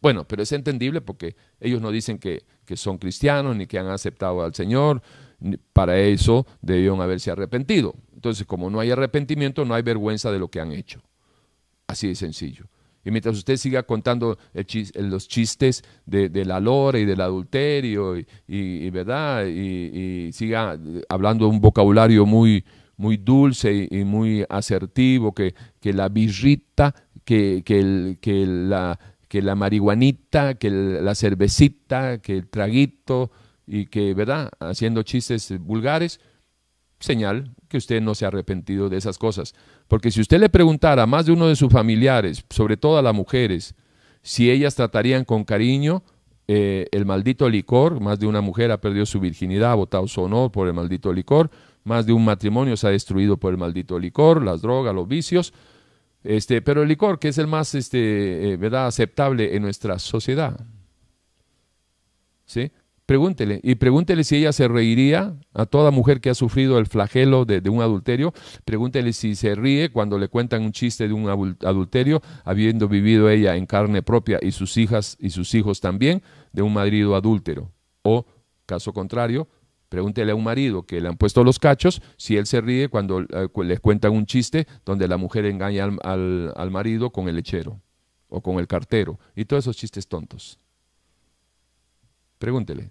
Bueno, 0.00 0.24
pero 0.26 0.42
es 0.42 0.52
entendible 0.52 1.00
porque 1.00 1.36
ellos 1.60 1.80
no 1.80 1.90
dicen 1.90 2.18
que, 2.18 2.44
que 2.64 2.76
son 2.76 2.98
cristianos 2.98 3.56
ni 3.56 3.66
que 3.66 3.78
han 3.78 3.86
aceptado 3.86 4.42
al 4.42 4.54
Señor. 4.54 5.02
Para 5.72 5.98
eso 5.98 6.46
debieron 6.60 7.00
haberse 7.00 7.30
arrepentido. 7.30 7.94
Entonces, 8.14 8.46
como 8.46 8.70
no 8.70 8.80
hay 8.80 8.90
arrepentimiento, 8.90 9.64
no 9.64 9.74
hay 9.74 9.82
vergüenza 9.82 10.30
de 10.30 10.38
lo 10.38 10.48
que 10.48 10.60
han 10.60 10.72
hecho. 10.72 11.00
Así 11.86 12.08
de 12.08 12.14
sencillo. 12.14 12.66
Y 13.04 13.10
mientras 13.10 13.36
usted 13.36 13.56
siga 13.56 13.82
contando 13.82 14.38
los 14.94 15.28
chistes 15.28 15.82
de, 16.06 16.44
la 16.44 16.58
lora 16.60 16.98
y 16.98 17.04
del 17.04 17.20
adulterio, 17.20 18.16
y, 18.48 18.90
¿verdad? 18.90 19.46
Y, 19.46 20.32
siga 20.32 20.78
hablando 21.08 21.48
un 21.48 21.60
vocabulario 21.60 22.24
muy, 22.24 22.64
muy 22.96 23.16
dulce 23.16 23.88
y, 23.90 24.04
muy 24.04 24.44
asertivo, 24.48 25.34
que, 25.34 25.54
que 25.80 25.92
la 25.92 26.08
birrita, 26.08 26.94
que, 27.24 27.62
que, 27.64 28.46
la, 28.46 28.98
que 29.28 29.42
la 29.42 29.54
marihuanita, 29.54 30.54
que 30.54 30.70
la 30.70 31.14
cervecita, 31.14 32.18
que 32.18 32.32
el 32.34 32.48
traguito, 32.48 33.30
y 33.66 33.86
que, 33.86 34.14
¿verdad?, 34.14 34.50
haciendo 34.60 35.02
chistes 35.02 35.58
vulgares, 35.58 36.20
señal 37.00 37.54
que 37.68 37.76
usted 37.76 38.00
no 38.00 38.14
se 38.14 38.24
ha 38.24 38.28
arrepentido 38.28 38.88
de 38.88 38.96
esas 38.96 39.18
cosas. 39.18 39.54
Porque 39.88 40.10
si 40.10 40.20
usted 40.20 40.40
le 40.40 40.48
preguntara 40.48 41.02
a 41.02 41.06
más 41.06 41.26
de 41.26 41.32
uno 41.32 41.48
de 41.48 41.56
sus 41.56 41.72
familiares, 41.72 42.44
sobre 42.50 42.76
todo 42.76 42.98
a 42.98 43.02
las 43.02 43.14
mujeres, 43.14 43.74
si 44.22 44.50
ellas 44.50 44.74
tratarían 44.74 45.24
con 45.24 45.44
cariño 45.44 46.02
eh, 46.48 46.86
el 46.92 47.06
maldito 47.06 47.48
licor, 47.48 48.00
más 48.00 48.18
de 48.18 48.26
una 48.26 48.40
mujer 48.40 48.70
ha 48.70 48.80
perdido 48.80 49.06
su 49.06 49.20
virginidad, 49.20 49.72
ha 49.72 49.76
botado 49.76 50.06
su 50.08 50.22
honor 50.22 50.50
por 50.50 50.66
el 50.66 50.74
maldito 50.74 51.12
licor, 51.12 51.50
más 51.84 52.06
de 52.06 52.12
un 52.12 52.24
matrimonio 52.24 52.76
se 52.76 52.86
ha 52.86 52.90
destruido 52.90 53.36
por 53.36 53.52
el 53.52 53.58
maldito 53.58 53.98
licor, 53.98 54.42
las 54.42 54.62
drogas, 54.62 54.94
los 54.94 55.06
vicios, 55.06 55.52
este, 56.22 56.62
pero 56.62 56.82
el 56.82 56.88
licor, 56.88 57.18
que 57.18 57.28
es 57.28 57.38
el 57.38 57.46
más 57.46 57.74
este, 57.74 58.52
eh, 58.52 58.56
¿verdad? 58.56 58.86
aceptable 58.86 59.54
en 59.54 59.62
nuestra 59.62 59.98
sociedad. 59.98 60.58
¿Sí? 62.46 62.72
Pregúntele, 63.06 63.60
y 63.62 63.74
pregúntele 63.74 64.24
si 64.24 64.36
ella 64.36 64.52
se 64.52 64.66
reiría 64.66 65.36
a 65.52 65.66
toda 65.66 65.90
mujer 65.90 66.22
que 66.22 66.30
ha 66.30 66.34
sufrido 66.34 66.78
el 66.78 66.86
flagelo 66.86 67.44
de, 67.44 67.60
un 67.68 67.82
adulterio. 67.82 68.32
Pregúntele 68.64 69.12
si 69.12 69.34
se 69.34 69.54
ríe 69.54 69.90
cuando 69.90 70.16
le 70.16 70.28
cuentan 70.28 70.62
un 70.62 70.72
chiste 70.72 71.06
de 71.06 71.12
un 71.12 71.28
adulterio, 71.62 72.22
habiendo 72.44 72.88
vivido 72.88 73.28
ella 73.28 73.56
en 73.56 73.66
carne 73.66 74.00
propia 74.02 74.38
y 74.40 74.52
sus 74.52 74.78
hijas 74.78 75.18
y 75.20 75.30
sus 75.30 75.54
hijos 75.54 75.82
también 75.82 76.22
de 76.52 76.62
un 76.62 76.72
marido 76.72 77.14
adúltero. 77.14 77.70
O, 78.00 78.24
caso 78.64 78.94
contrario, 78.94 79.48
pregúntele 79.90 80.32
a 80.32 80.34
un 80.34 80.44
marido 80.44 80.84
que 80.84 80.98
le 81.02 81.08
han 81.08 81.18
puesto 81.18 81.44
los 81.44 81.58
cachos 81.58 82.00
si 82.16 82.38
él 82.38 82.46
se 82.46 82.62
ríe 82.62 82.88
cuando 82.88 83.20
eh, 83.20 83.48
le 83.64 83.78
cuentan 83.78 84.12
un 84.12 84.24
chiste 84.24 84.66
donde 84.86 85.08
la 85.08 85.18
mujer 85.18 85.44
engaña 85.44 85.90
al, 86.02 86.54
al 86.56 86.70
marido 86.70 87.10
con 87.10 87.28
el 87.28 87.36
lechero 87.36 87.82
o 88.28 88.40
con 88.40 88.58
el 88.58 88.66
cartero 88.66 89.18
y 89.36 89.44
todos 89.44 89.64
esos 89.64 89.76
chistes 89.76 90.08
tontos. 90.08 90.58
Pregúntele. 92.38 92.90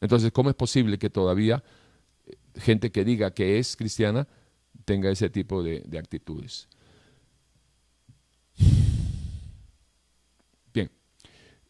Entonces, 0.00 0.30
¿cómo 0.32 0.50
es 0.50 0.56
posible 0.56 0.98
que 0.98 1.10
todavía 1.10 1.62
eh, 2.26 2.36
gente 2.56 2.90
que 2.90 3.04
diga 3.04 3.32
que 3.32 3.58
es 3.58 3.76
cristiana 3.76 4.28
tenga 4.84 5.10
ese 5.10 5.30
tipo 5.30 5.62
de, 5.62 5.82
actitudes? 5.98 6.68
Bien. 10.72 10.90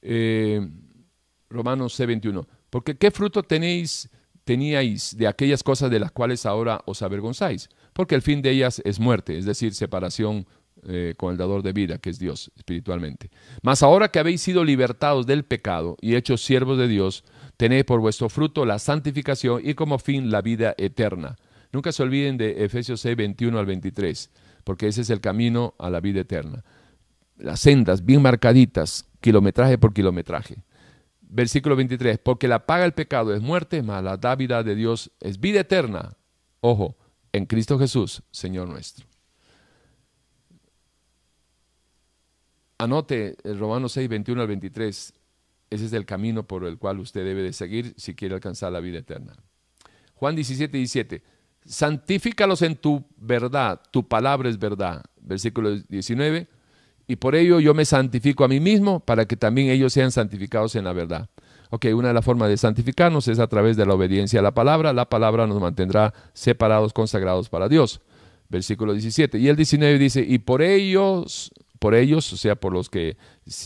Eh, 0.02 0.68
Romanos 1.48 1.98
C21. 1.98 2.46
Porque 2.70 2.96
¿qué 2.96 3.10
fruto 3.10 3.42
tenéis, 3.42 4.10
teníais 4.44 5.16
de 5.16 5.26
aquellas 5.26 5.62
cosas 5.62 5.90
de 5.90 6.00
las 6.00 6.12
cuales 6.12 6.44
ahora 6.46 6.82
os 6.86 7.02
avergonzáis? 7.02 7.68
Porque 7.92 8.14
el 8.14 8.22
fin 8.22 8.42
de 8.42 8.50
ellas 8.50 8.82
es 8.84 9.00
muerte, 9.00 9.38
es 9.38 9.46
decir, 9.46 9.74
separación 9.74 10.46
eh, 10.88 11.14
con 11.16 11.32
el 11.32 11.36
dador 11.36 11.62
de 11.62 11.72
vida, 11.72 11.98
que 11.98 12.10
es 12.10 12.18
Dios 12.18 12.52
espiritualmente. 12.56 13.30
Mas 13.62 13.82
ahora 13.82 14.08
que 14.08 14.18
habéis 14.18 14.40
sido 14.40 14.64
libertados 14.64 15.26
del 15.26 15.44
pecado 15.44 15.96
y 16.00 16.14
hechos 16.14 16.44
siervos 16.44 16.78
de 16.78 16.86
Dios, 16.86 17.24
tened 17.56 17.84
por 17.84 18.00
vuestro 18.00 18.28
fruto 18.28 18.64
la 18.64 18.78
santificación 18.78 19.60
y 19.64 19.74
como 19.74 19.98
fin 19.98 20.30
la 20.30 20.42
vida 20.42 20.74
eterna. 20.78 21.36
Nunca 21.72 21.92
se 21.92 22.02
olviden 22.02 22.36
de 22.36 22.64
Efesios 22.64 23.00
6, 23.00 23.16
21 23.16 23.58
al 23.58 23.66
23, 23.66 24.30
porque 24.64 24.88
ese 24.88 25.00
es 25.02 25.10
el 25.10 25.20
camino 25.20 25.74
a 25.78 25.90
la 25.90 26.00
vida 26.00 26.20
eterna. 26.20 26.64
Las 27.36 27.60
sendas 27.60 28.04
bien 28.04 28.22
marcaditas, 28.22 29.08
kilometraje 29.20 29.78
por 29.78 29.92
kilometraje. 29.92 30.56
Versículo 31.20 31.74
23, 31.74 32.18
porque 32.18 32.48
la 32.48 32.64
paga 32.64 32.84
del 32.84 32.92
pecado 32.92 33.34
es 33.34 33.42
muerte, 33.42 33.82
mas 33.82 34.04
la 34.04 34.16
dávida 34.16 34.62
de 34.62 34.74
Dios 34.74 35.10
es 35.20 35.40
vida 35.40 35.60
eterna. 35.60 36.16
Ojo, 36.60 36.96
en 37.32 37.46
Cristo 37.46 37.78
Jesús, 37.78 38.22
Señor 38.30 38.68
nuestro. 38.68 39.06
Anote 42.78 43.36
el 43.44 43.58
Romanos 43.58 43.92
6, 43.92 44.08
21 44.08 44.42
al 44.42 44.48
23. 44.48 45.12
Ese 45.70 45.84
es 45.84 45.92
el 45.92 46.04
camino 46.04 46.46
por 46.46 46.64
el 46.64 46.78
cual 46.78 47.00
usted 47.00 47.24
debe 47.24 47.42
de 47.42 47.52
seguir 47.52 47.94
si 47.96 48.14
quiere 48.14 48.34
alcanzar 48.34 48.72
la 48.72 48.80
vida 48.80 48.98
eterna. 48.98 49.34
Juan 50.14 50.34
17, 50.34 50.76
17. 50.76 51.22
Santifícalos 51.64 52.62
en 52.62 52.76
tu 52.76 53.04
verdad, 53.16 53.80
tu 53.90 54.06
palabra 54.06 54.48
es 54.48 54.58
verdad. 54.58 55.04
Versículo 55.20 55.76
19. 55.76 56.48
Y 57.08 57.16
por 57.16 57.34
ello 57.34 57.60
yo 57.60 57.74
me 57.74 57.84
santifico 57.84 58.44
a 58.44 58.48
mí 58.48 58.60
mismo 58.60 59.00
para 59.00 59.26
que 59.26 59.36
también 59.36 59.70
ellos 59.70 59.92
sean 59.92 60.12
santificados 60.12 60.74
en 60.76 60.84
la 60.84 60.92
verdad. 60.92 61.28
Ok, 61.70 61.86
una 61.94 62.08
de 62.08 62.14
las 62.14 62.24
formas 62.24 62.48
de 62.48 62.56
santificarnos 62.56 63.26
es 63.28 63.38
a 63.38 63.48
través 63.48 63.76
de 63.76 63.86
la 63.86 63.94
obediencia 63.94 64.40
a 64.40 64.42
la 64.42 64.54
palabra. 64.54 64.92
La 64.92 65.08
palabra 65.08 65.46
nos 65.46 65.60
mantendrá 65.60 66.14
separados, 66.32 66.92
consagrados 66.92 67.48
para 67.48 67.68
Dios. 67.68 68.00
Versículo 68.48 68.92
17. 68.92 69.38
Y 69.38 69.48
el 69.48 69.56
19 69.56 69.98
dice, 69.98 70.24
y 70.26 70.38
por 70.38 70.62
ellos 70.62 71.50
por 71.78 71.94
ellos, 71.94 72.32
o 72.32 72.36
sea, 72.36 72.56
por 72.56 72.72
los 72.72 72.88
que 72.90 73.16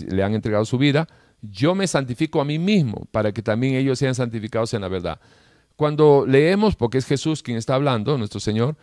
le 0.08 0.22
han 0.22 0.34
entregado 0.34 0.64
su 0.64 0.78
vida, 0.78 1.08
yo 1.42 1.74
me 1.74 1.86
santifico 1.86 2.40
a 2.40 2.44
mí 2.44 2.58
mismo 2.58 3.06
para 3.10 3.32
que 3.32 3.42
también 3.42 3.74
ellos 3.74 3.98
sean 3.98 4.14
santificados 4.14 4.74
en 4.74 4.82
la 4.82 4.88
verdad. 4.88 5.20
Cuando 5.76 6.26
leemos, 6.26 6.76
porque 6.76 6.98
es 6.98 7.06
Jesús 7.06 7.42
quien 7.42 7.56
está 7.56 7.74
hablando, 7.74 8.18
nuestro 8.18 8.40
Señor, 8.40 8.76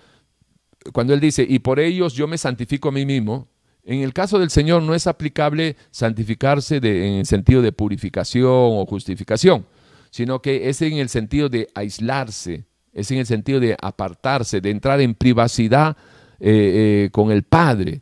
cuando 0.93 1.13
Él 1.13 1.19
dice, 1.19 1.45
y 1.47 1.59
por 1.59 1.80
ellos 1.80 2.13
yo 2.13 2.28
me 2.28 2.38
santifico 2.38 2.89
a 2.89 2.91
mí 2.91 3.05
mismo, 3.05 3.47
en 3.84 4.01
el 4.01 4.13
caso 4.13 4.39
del 4.39 4.49
Señor 4.49 4.82
no 4.84 4.93
es 4.95 5.07
aplicable 5.07 5.78
santificarse 5.91 6.78
en 6.78 7.19
el 7.19 7.25
sentido 7.25 7.61
de 7.61 7.71
purificación 7.71 8.51
o 8.51 8.86
justificación, 8.86 9.65
sino 10.09 10.41
que 10.41 10.69
es 10.69 10.82
en 10.82 10.97
el 10.97 11.07
sentido 11.07 11.47
de 11.49 11.69
aislarse, 11.73 12.65
es 12.91 13.11
en 13.11 13.19
el 13.19 13.25
sentido 13.25 13.59
de 13.59 13.78
apartarse, 13.82 14.59
de 14.59 14.71
entrar 14.71 14.99
en 14.99 15.13
privacidad 15.13 15.95
eh, 16.39 17.05
eh, 17.05 17.09
con 17.11 17.32
el 17.32 17.43
Padre. 17.43 18.01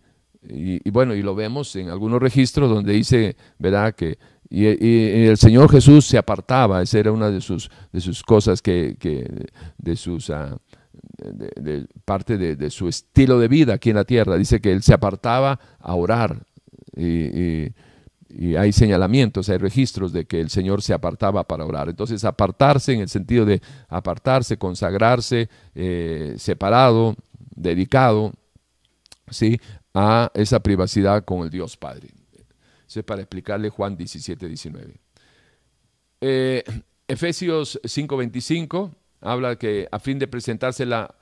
Y, 0.50 0.90
bueno, 0.90 1.16
y 1.16 1.22
lo 1.22 1.36
vemos 1.36 1.76
en 1.76 1.90
algunos 1.90 2.22
registros 2.22 2.70
donde 2.70 2.94
dice, 2.94 3.36
¿verdad? 3.58 3.96
Que 3.96 4.18
y, 4.50 4.66
el 5.28 5.38
Señor 5.38 5.72
Jesús 5.72 6.06
se 6.06 6.18
apartaba, 6.18 6.82
esa 6.82 7.00
era 7.00 7.12
una 7.12 7.30
de 7.30 7.42
sus, 7.42 7.70
de 7.92 8.02
sus 8.02 8.24
cosas 8.24 8.62
que, 8.62 8.96
de 9.78 9.96
sus... 9.96 10.30
Ah, 10.30 10.58
de, 11.18 11.88
parte 12.04 12.38
de, 12.38 12.70
su 12.70 12.88
estilo 12.88 13.40
de 13.40 13.48
vida 13.48 13.74
aquí 13.74 13.90
en 13.90 13.96
la 13.96 14.04
tierra. 14.04 14.38
Dice 14.38 14.60
que 14.60 14.72
él 14.72 14.84
se 14.84 14.94
apartaba 14.94 15.60
a 15.80 15.96
orar. 15.96 16.46
Y, 16.96 17.74
hay 18.58 18.74
señalamientos, 18.74 19.48
hay 19.48 19.58
registros 19.58 20.12
de 20.12 20.26
que 20.26 20.42
el 20.42 20.50
Señor 20.50 20.82
se 20.82 20.94
apartaba 20.94 21.46
para 21.46 21.64
orar. 21.66 21.88
Entonces, 21.88 22.26
apartarse 22.26 22.92
en 22.94 23.00
el 23.00 23.08
sentido 23.08 23.46
de 23.46 23.62
apartarse, 23.88 24.58
consagrarse, 24.58 25.48
eh, 25.74 26.34
separado, 26.38 27.16
dedicado, 27.56 28.34
¿sí? 29.30 29.60
A 29.96 30.30
esa 30.34 30.60
privacidad 30.60 31.24
con 31.24 31.44
el 31.44 31.50
Dios 31.50 31.78
Padre. 31.78 32.10
Eso 32.86 33.00
es 33.00 33.06
para 33.06 33.22
explicarle 33.22 33.70
Juan 33.70 33.96
17, 33.96 34.48
19. 34.48 35.00
Eh, 36.22 36.64
Efesios 37.08 37.80
5:25 37.84 38.92
habla 39.22 39.56
que 39.56 39.88
a 39.92 40.00
fin 40.00 40.20
de 40.20 40.28
presentársela, 40.28 41.16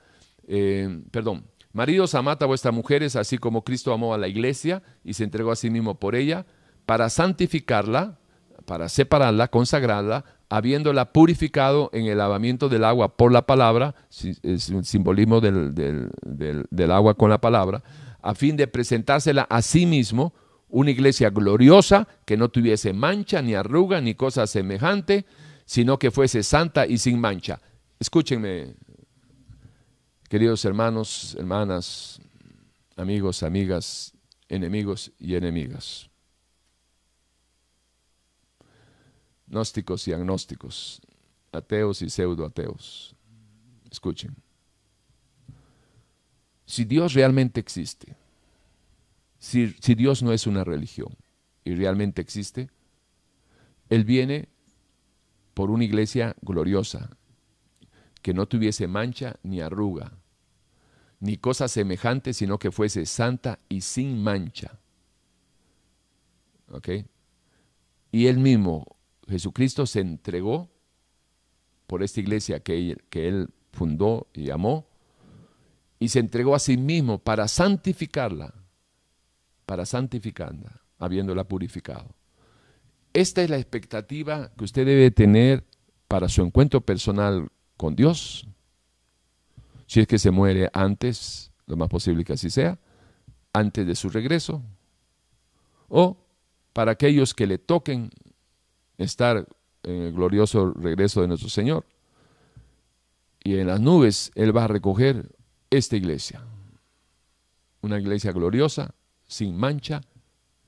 eh, 0.48 1.02
perdón, 1.12 1.44
maridos 1.72 2.14
amad 2.16 2.42
a 2.42 2.46
vuestras 2.46 2.74
mujeres 2.74 3.16
así 3.16 3.38
como 3.38 3.62
Cristo 3.62 3.92
amó 3.92 4.12
a 4.12 4.18
la 4.18 4.28
iglesia 4.28 4.82
y 5.04 5.14
se 5.14 5.24
entregó 5.24 5.52
a 5.52 5.56
sí 5.56 5.70
mismo 5.70 5.98
por 6.00 6.16
ella, 6.16 6.44
para 6.84 7.08
santificarla, 7.10 8.18
para 8.66 8.88
separarla, 8.88 9.48
consagrarla, 9.48 10.24
habiéndola 10.48 11.12
purificado 11.12 11.90
en 11.92 12.06
el 12.06 12.18
lavamiento 12.18 12.68
del 12.68 12.84
agua 12.84 13.16
por 13.16 13.30
la 13.30 13.46
palabra, 13.46 13.94
es 14.42 14.68
un 14.68 14.84
simbolismo 14.84 15.40
del, 15.40 15.74
del 15.74 16.90
agua 16.90 17.14
con 17.14 17.30
la 17.30 17.40
palabra, 17.40 17.82
a 18.24 18.34
fin 18.34 18.56
de 18.56 18.66
presentársela 18.66 19.42
a 19.50 19.60
sí 19.60 19.84
mismo, 19.84 20.32
una 20.68 20.90
iglesia 20.90 21.28
gloriosa 21.28 22.08
que 22.24 22.38
no 22.38 22.48
tuviese 22.48 22.94
mancha, 22.94 23.42
ni 23.42 23.54
arruga, 23.54 24.00
ni 24.00 24.14
cosa 24.14 24.46
semejante, 24.46 25.26
sino 25.66 25.98
que 25.98 26.10
fuese 26.10 26.42
santa 26.42 26.86
y 26.86 26.96
sin 26.96 27.20
mancha. 27.20 27.60
Escúchenme, 28.00 28.76
queridos 30.30 30.64
hermanos, 30.64 31.36
hermanas, 31.38 32.18
amigos, 32.96 33.42
amigas, 33.42 34.14
enemigos 34.48 35.12
y 35.18 35.34
enemigas. 35.34 36.08
Gnósticos 39.46 40.08
y 40.08 40.14
agnósticos, 40.14 41.02
ateos 41.52 42.00
y 42.00 42.08
pseudoateos. 42.08 43.14
Escuchen 43.90 44.43
si 46.66 46.84
Dios 46.84 47.14
realmente 47.14 47.60
existe, 47.60 48.16
si, 49.38 49.94
Dios 49.94 50.22
no 50.22 50.32
es 50.32 50.46
una 50.46 50.64
religión 50.64 51.14
y 51.64 51.74
realmente 51.74 52.22
existe, 52.22 52.70
Él 53.90 54.04
viene 54.04 54.48
por 55.52 55.70
una 55.70 55.84
iglesia 55.84 56.34
gloriosa, 56.40 57.16
que 58.22 58.32
no 58.32 58.46
tuviese 58.46 58.86
mancha 58.88 59.36
ni 59.42 59.60
arruga, 59.60 60.12
ni 61.20 61.36
cosa 61.36 61.68
semejante, 61.68 62.32
sino 62.32 62.58
que 62.58 62.70
fuese 62.70 63.04
santa 63.04 63.58
y 63.68 63.82
sin 63.82 64.22
mancha. 64.22 64.78
¿Ok? 66.70 66.88
Y 68.10 68.26
Él 68.26 68.38
mismo, 68.38 68.96
Jesucristo, 69.28 69.84
se 69.84 70.00
entregó 70.00 70.70
por 71.86 72.02
esta 72.02 72.20
iglesia 72.20 72.60
que 72.60 72.96
que 73.10 73.28
él 73.28 73.50
fundó 73.72 74.26
y 74.32 74.50
amó 74.50 74.86
y 76.04 76.08
se 76.08 76.18
entregó 76.18 76.54
a 76.54 76.58
sí 76.58 76.76
mismo 76.76 77.18
para 77.18 77.48
santificarla, 77.48 78.52
para 79.64 79.86
santificarla, 79.86 80.82
habiéndola 80.98 81.44
purificado. 81.44 82.14
Esta 83.14 83.42
es 83.42 83.48
la 83.48 83.56
expectativa 83.56 84.52
que 84.54 84.64
usted 84.64 84.84
debe 84.84 85.10
tener 85.10 85.64
para 86.06 86.28
su 86.28 86.42
encuentro 86.42 86.82
personal 86.82 87.48
con 87.78 87.96
Dios, 87.96 88.46
si 89.86 90.00
es 90.00 90.06
que 90.06 90.18
se 90.18 90.30
muere 90.30 90.68
antes, 90.74 91.52
lo 91.64 91.78
más 91.78 91.88
posible 91.88 92.22
que 92.22 92.34
así 92.34 92.50
sea, 92.50 92.78
antes 93.54 93.86
de 93.86 93.94
su 93.94 94.10
regreso, 94.10 94.62
o 95.88 96.18
para 96.74 96.92
aquellos 96.92 97.32
que 97.32 97.46
le 97.46 97.56
toquen 97.56 98.10
estar 98.98 99.48
en 99.82 100.02
el 100.02 100.12
glorioso 100.12 100.70
regreso 100.74 101.22
de 101.22 101.28
nuestro 101.28 101.48
Señor. 101.48 101.86
Y 103.42 103.56
en 103.56 103.68
las 103.68 103.80
nubes 103.80 104.32
Él 104.34 104.54
va 104.54 104.64
a 104.64 104.68
recoger 104.68 105.30
esta 105.76 105.96
iglesia, 105.96 106.42
una 107.82 107.98
iglesia 107.98 108.32
gloriosa, 108.32 108.94
sin 109.26 109.56
mancha, 109.56 110.00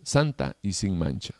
santa 0.03 0.57
y 0.63 0.73
sin 0.73 0.99
mancha. 0.99 1.35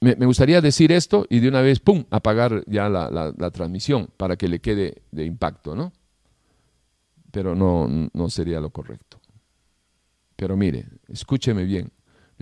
Me, 0.00 0.14
gustaría 0.14 0.60
decir 0.60 0.90
esto 0.90 1.26
y 1.30 1.38
de 1.38 1.48
una 1.48 1.60
vez, 1.60 1.78
¡pum!, 1.78 2.04
apagar 2.10 2.64
ya 2.66 2.88
la, 2.88 3.08
la 3.10 3.50
transmisión 3.52 4.08
para 4.16 4.36
que 4.36 4.48
le 4.48 4.60
quede 4.60 5.02
de 5.12 5.24
impacto, 5.24 5.76
¿no? 5.76 5.92
Pero 7.30 7.54
no, 7.54 7.86
no 8.12 8.28
sería 8.28 8.60
lo 8.60 8.70
correcto. 8.70 9.20
Pero 10.34 10.56
mire, 10.56 10.86
escúcheme 11.06 11.62
bien. 11.62 11.92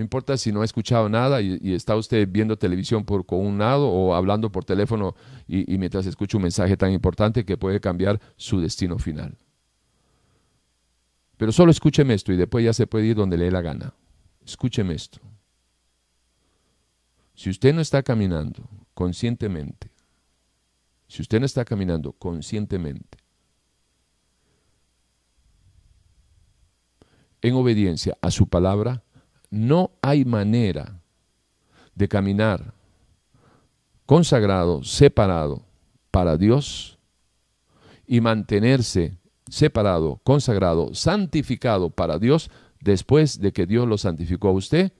No 0.00 0.04
importa 0.04 0.38
si 0.38 0.50
no 0.50 0.62
ha 0.62 0.64
escuchado 0.64 1.10
nada 1.10 1.42
y, 1.42 1.74
está 1.74 1.94
usted 1.94 2.26
viendo 2.26 2.56
televisión 2.56 3.04
por, 3.04 3.26
con 3.26 3.40
un 3.40 3.58
lado 3.58 3.86
o 3.86 4.14
hablando 4.14 4.50
por 4.50 4.64
teléfono 4.64 5.14
y, 5.46 5.76
mientras 5.76 6.06
escucha 6.06 6.38
un 6.38 6.44
mensaje 6.44 6.74
tan 6.74 6.90
importante 6.90 7.44
que 7.44 7.58
puede 7.58 7.80
cambiar 7.80 8.18
su 8.36 8.62
destino 8.62 8.98
final. 8.98 9.36
Pero 11.36 11.52
solo 11.52 11.70
escúcheme 11.70 12.14
esto 12.14 12.32
y 12.32 12.38
después 12.38 12.64
ya 12.64 12.72
se 12.72 12.86
puede 12.86 13.08
ir 13.08 13.16
donde 13.16 13.36
le 13.36 13.44
dé 13.44 13.50
la 13.50 13.60
gana. 13.60 13.92
Escúcheme 14.42 14.94
esto. 14.94 15.20
Si 17.34 17.50
usted 17.50 17.74
no 17.74 17.82
está 17.82 18.02
caminando 18.02 18.66
conscientemente, 18.94 19.90
si 21.08 21.20
usted 21.20 21.40
no 21.40 21.44
está 21.44 21.66
caminando 21.66 22.12
conscientemente 22.12 23.18
en 27.42 27.54
obediencia 27.54 28.16
a 28.22 28.30
su 28.30 28.48
palabra, 28.48 29.02
no 29.50 29.90
hay 30.00 30.24
manera 30.24 31.02
de 31.94 32.08
caminar 32.08 32.72
consagrado, 34.06 34.82
separado 34.82 35.64
para 36.10 36.36
Dios 36.36 36.98
y 38.06 38.20
mantenerse 38.20 39.18
separado, 39.48 40.20
consagrado, 40.24 40.94
santificado 40.94 41.90
para 41.90 42.18
Dios 42.18 42.50
después 42.80 43.40
de 43.40 43.52
que 43.52 43.66
Dios 43.66 43.86
lo 43.86 43.98
santificó 43.98 44.48
a 44.48 44.52
usted, 44.52 44.92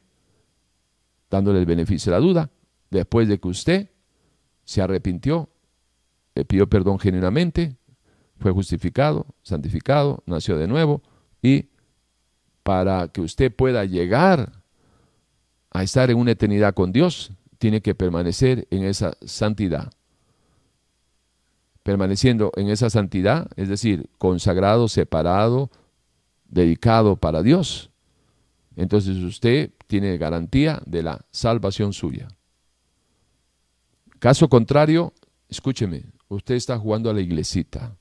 dándole 1.31 1.61
el 1.61 1.67
beneficio 1.67 2.13
de 2.13 2.19
la 2.19 2.25
duda, 2.25 2.51
después 2.91 3.29
de 3.29 3.39
que 3.39 3.49
usted 3.49 3.91
se 4.65 4.83
arrepintió, 4.83 5.49
le 6.35 6.45
pidió 6.45 6.69
perdón 6.69 6.99
genuinamente, 6.99 7.77
fue 8.39 8.53
justificado, 8.53 9.27
santificado, 9.43 10.23
nació 10.27 10.57
de 10.57 10.67
nuevo 10.67 11.03
y 11.43 11.71
para 12.71 13.09
que 13.09 13.21
usted 13.21 13.53
pueda 13.53 13.85
llegar 13.85 14.53
a 15.73 15.83
estar 15.83 16.09
en 16.09 16.19
una 16.19 16.31
eternidad 16.31 16.73
con 16.73 16.93
Dios, 16.93 17.33
tiene 17.59 17.81
que 17.81 17.97
permanecer 17.97 18.69
en 18.71 18.85
esa 18.85 19.15
santidad. 19.27 19.93
Permaneciendo 21.83 22.53
en 22.55 22.69
esa 22.69 22.89
santidad, 22.89 23.49
es 23.57 23.69
decir, 23.69 24.09
consagrado, 24.19 24.87
separado, 24.87 25.69
dedicado 26.49 27.17
para 27.17 27.43
Dios, 27.43 27.91
entonces 28.77 29.17
usted 29.17 29.73
tiene 29.89 30.17
garantía 30.17 30.81
de 30.87 31.03
la 31.03 31.27
salvación 31.33 31.93
suya. 31.93 32.29
Caso 34.21 34.49
contrario, 34.49 35.13
escúcheme, 35.49 36.05
usted 36.29 36.55
está 36.55 36.79
jugando 36.79 37.11
a 37.11 37.15
la 37.15 37.21
iglesita 37.21 37.97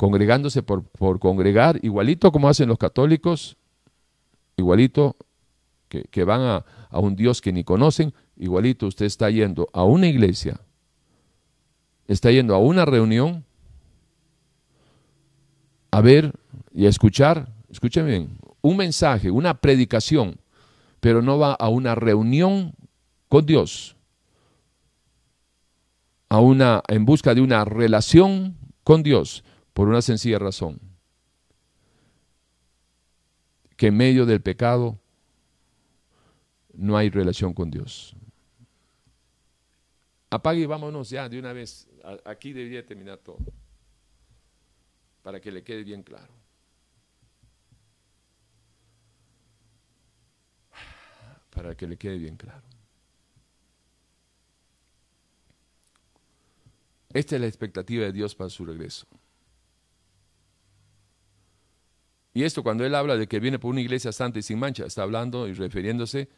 congregándose 0.00 0.62
por, 0.62 0.88
congregar, 1.18 1.78
igualito 1.82 2.32
como 2.32 2.48
hacen 2.48 2.70
los 2.70 2.78
católicos, 2.78 3.58
igualito 4.56 5.14
que, 5.90 6.24
van 6.24 6.40
a, 6.40 6.64
a 6.88 6.98
un 7.00 7.16
Dios 7.16 7.42
que 7.42 7.52
ni 7.52 7.64
conocen, 7.64 8.14
igualito 8.38 8.86
usted 8.86 9.04
está 9.04 9.28
yendo 9.28 9.68
a 9.74 9.84
una 9.84 10.06
iglesia, 10.06 10.58
está 12.08 12.30
yendo 12.30 12.54
a 12.54 12.58
una 12.58 12.86
reunión 12.86 13.44
a 15.90 16.00
ver 16.00 16.32
y 16.72 16.86
a 16.86 16.88
escuchar, 16.88 17.52
escúcheme 17.68 18.08
bien, 18.08 18.38
un 18.62 18.78
mensaje, 18.78 19.30
una 19.30 19.60
predicación, 19.60 20.40
pero 21.00 21.20
no 21.20 21.38
va 21.38 21.52
a 21.52 21.68
una 21.68 21.94
reunión 21.94 22.72
con 23.28 23.44
Dios, 23.44 23.96
a 26.30 26.40
una 26.40 26.82
en 26.88 27.04
busca 27.04 27.34
de 27.34 27.42
una 27.42 27.66
relación 27.66 28.56
con 28.82 29.02
Dios, 29.02 29.44
por 29.80 29.88
una 29.88 30.02
sencilla 30.02 30.38
razón, 30.38 30.78
que 33.78 33.86
en 33.86 33.96
medio 33.96 34.26
del 34.26 34.42
pecado 34.42 35.00
no 36.74 36.98
hay 36.98 37.08
relación 37.08 37.54
con 37.54 37.70
Dios. 37.70 38.14
Apague 40.28 40.60
y 40.60 40.66
vámonos 40.66 41.08
ya 41.08 41.30
de 41.30 41.38
una 41.38 41.54
vez. 41.54 41.88
Aquí 42.26 42.52
debería 42.52 42.84
terminar 42.84 43.20
todo. 43.20 43.38
Para 45.22 45.40
que 45.40 45.50
le 45.50 45.64
quede 45.64 45.82
bien 45.82 46.02
claro. 46.02 46.34
Para 51.48 51.74
que 51.74 51.86
le 51.86 51.96
quede 51.96 52.18
bien 52.18 52.36
claro. 52.36 52.66
Esta 57.14 57.36
es 57.36 57.40
la 57.40 57.46
expectativa 57.46 58.04
de 58.04 58.12
Dios 58.12 58.34
para 58.34 58.50
su 58.50 58.66
regreso. 58.66 59.06
Y 62.32 62.44
esto 62.44 62.62
cuando 62.62 62.84
él 62.84 62.94
habla 62.94 63.16
de 63.16 63.26
que 63.26 63.40
viene 63.40 63.58
por 63.58 63.70
una 63.70 63.80
iglesia 63.80 64.12
santa 64.12 64.38
y 64.38 64.42
sin 64.42 64.58
mancha, 64.58 64.86
está 64.86 65.02
hablando 65.02 65.48
y 65.48 65.52
refiriéndose 65.52 66.28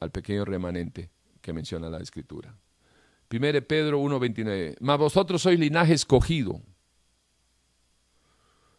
al 0.00 0.10
pequeño 0.10 0.44
remanente 0.44 1.10
que 1.40 1.52
menciona 1.52 1.90
la 1.90 1.98
escritura. 1.98 2.56
1 3.28 3.66
Pedro 3.66 4.00
1:29. 4.00 4.76
Mas 4.80 4.98
vosotros 4.98 5.42
sois 5.42 5.58
linaje 5.58 5.94
escogido, 5.94 6.60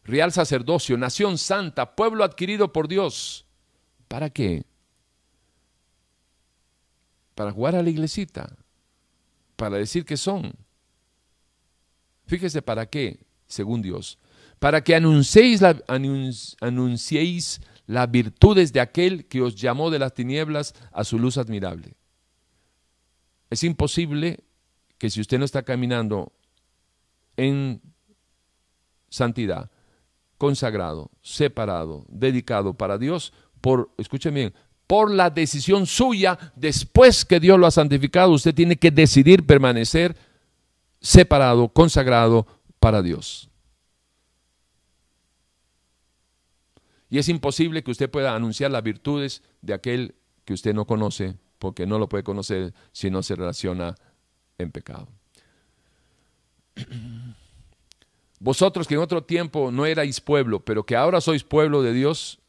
real 0.03 0.31
sacerdocio, 0.31 0.97
nación 0.97 1.37
santa, 1.37 1.95
pueblo 1.95 2.23
adquirido 2.23 2.71
por 2.71 2.87
Dios. 2.87 3.45
¿Para 4.07 4.29
qué? 4.29 4.63
Para 7.35 7.51
jugar 7.51 7.75
a 7.75 7.83
la 7.83 7.89
iglesita, 7.89 8.55
para 9.57 9.77
decir 9.77 10.05
que 10.05 10.15
son. 10.15 10.53
Fíjese 12.25 12.61
para 12.61 12.85
qué, 12.85 13.25
según 13.47 13.81
Dios 13.81 14.17
para 14.59 14.83
que 14.83 14.95
anunciéis, 14.95 15.61
la, 15.61 15.81
anunciéis 16.61 17.61
las 17.85 18.09
virtudes 18.11 18.73
de 18.73 18.79
aquel 18.79 19.25
que 19.27 19.41
os 19.41 19.55
llamó 19.55 19.89
de 19.89 19.99
las 19.99 20.13
tinieblas 20.13 20.73
a 20.91 21.03
su 21.03 21.19
luz 21.19 21.37
admirable. 21.37 21.95
Es 23.49 23.63
imposible 23.63 24.43
que 24.97 25.09
si 25.09 25.21
usted 25.21 25.39
no 25.39 25.45
está 25.45 25.63
caminando 25.63 26.33
en 27.37 27.81
santidad, 29.09 29.71
consagrado, 30.37 31.11
separado, 31.21 32.05
dedicado 32.09 32.73
para 32.73 32.97
Dios, 32.97 33.33
por, 33.61 33.91
escuchen 33.97 34.33
bien, 34.33 34.53
por 34.85 35.11
la 35.11 35.29
decisión 35.29 35.85
suya, 35.85 36.37
después 36.55 37.25
que 37.25 37.39
Dios 37.39 37.59
lo 37.59 37.67
ha 37.67 37.71
santificado, 37.71 38.31
usted 38.31 38.55
tiene 38.55 38.77
que 38.77 38.91
decidir 38.91 39.45
permanecer 39.45 40.15
separado, 40.99 41.69
consagrado 41.69 42.47
para 42.79 43.01
Dios. 43.01 43.46
Y 47.09 47.19
es 47.19 47.29
imposible 47.29 47.83
que 47.83 47.91
usted 47.91 48.09
pueda 48.09 48.35
anunciar 48.35 48.71
las 48.71 48.83
virtudes 48.83 49.43
de 49.61 49.73
aquel 49.73 50.15
que 50.45 50.53
usted 50.53 50.73
no 50.73 50.85
conoce, 50.85 51.37
porque 51.59 51.85
no 51.85 51.99
lo 51.99 52.09
puede 52.09 52.23
conocer 52.23 52.73
si 52.91 53.09
no 53.09 53.23
se 53.23 53.35
relaciona 53.35 53.95
en 54.57 54.71
pecado. 54.71 55.07
Vosotros 58.39 58.87
que 58.87 58.93
en 58.93 58.99
otro 58.99 59.23
tiempo 59.23 59.71
no 59.71 59.85
erais 59.85 60.21
pueblo, 60.21 60.63
pero 60.63 60.85
que 60.85 60.95
ahora 60.95 61.21
sois 61.21 61.43
pueblo 61.43 61.81
de 61.81 61.91
Dios, 61.91 62.39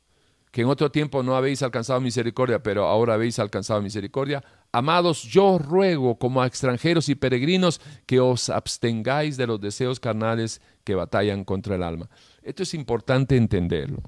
que 0.50 0.62
en 0.62 0.68
otro 0.68 0.90
tiempo 0.90 1.22
no 1.22 1.36
habéis 1.36 1.62
alcanzado 1.62 2.00
misericordia, 2.00 2.62
pero 2.62 2.86
ahora 2.86 3.14
habéis 3.14 3.38
alcanzado 3.38 3.80
misericordia, 3.80 4.44
amados, 4.72 5.22
yo 5.22 5.58
ruego 5.58 6.18
como 6.18 6.42
a 6.42 6.46
extranjeros 6.46 7.08
y 7.08 7.14
peregrinos 7.14 7.80
que 8.06 8.20
os 8.20 8.50
abstengáis 8.50 9.36
de 9.36 9.46
los 9.46 9.60
deseos 9.60 9.98
carnales 9.98 10.60
que 10.84 10.94
batallan 10.94 11.44
contra 11.44 11.76
el 11.76 11.82
alma. 11.82 12.10
Esto 12.42 12.62
es 12.64 12.74
importante 12.74 13.36
entenderlo. 13.36 14.02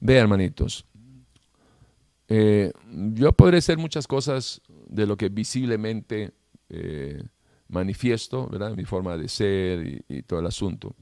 Ve, 0.00 0.16
hermanitos, 0.16 0.86
eh, 2.28 2.72
yo 3.14 3.32
podré 3.32 3.60
ser 3.60 3.78
muchas 3.78 4.06
cosas 4.06 4.60
de 4.88 5.06
lo 5.06 5.16
que 5.16 5.28
visiblemente 5.28 6.32
eh, 6.68 7.22
manifiesto, 7.68 8.48
¿verdad? 8.48 8.74
Mi 8.76 8.84
forma 8.84 9.16
de 9.16 9.28
ser 9.28 10.04
y, 10.08 10.22
todo 10.22 10.40
el 10.40 10.46
asunto. 10.46 10.94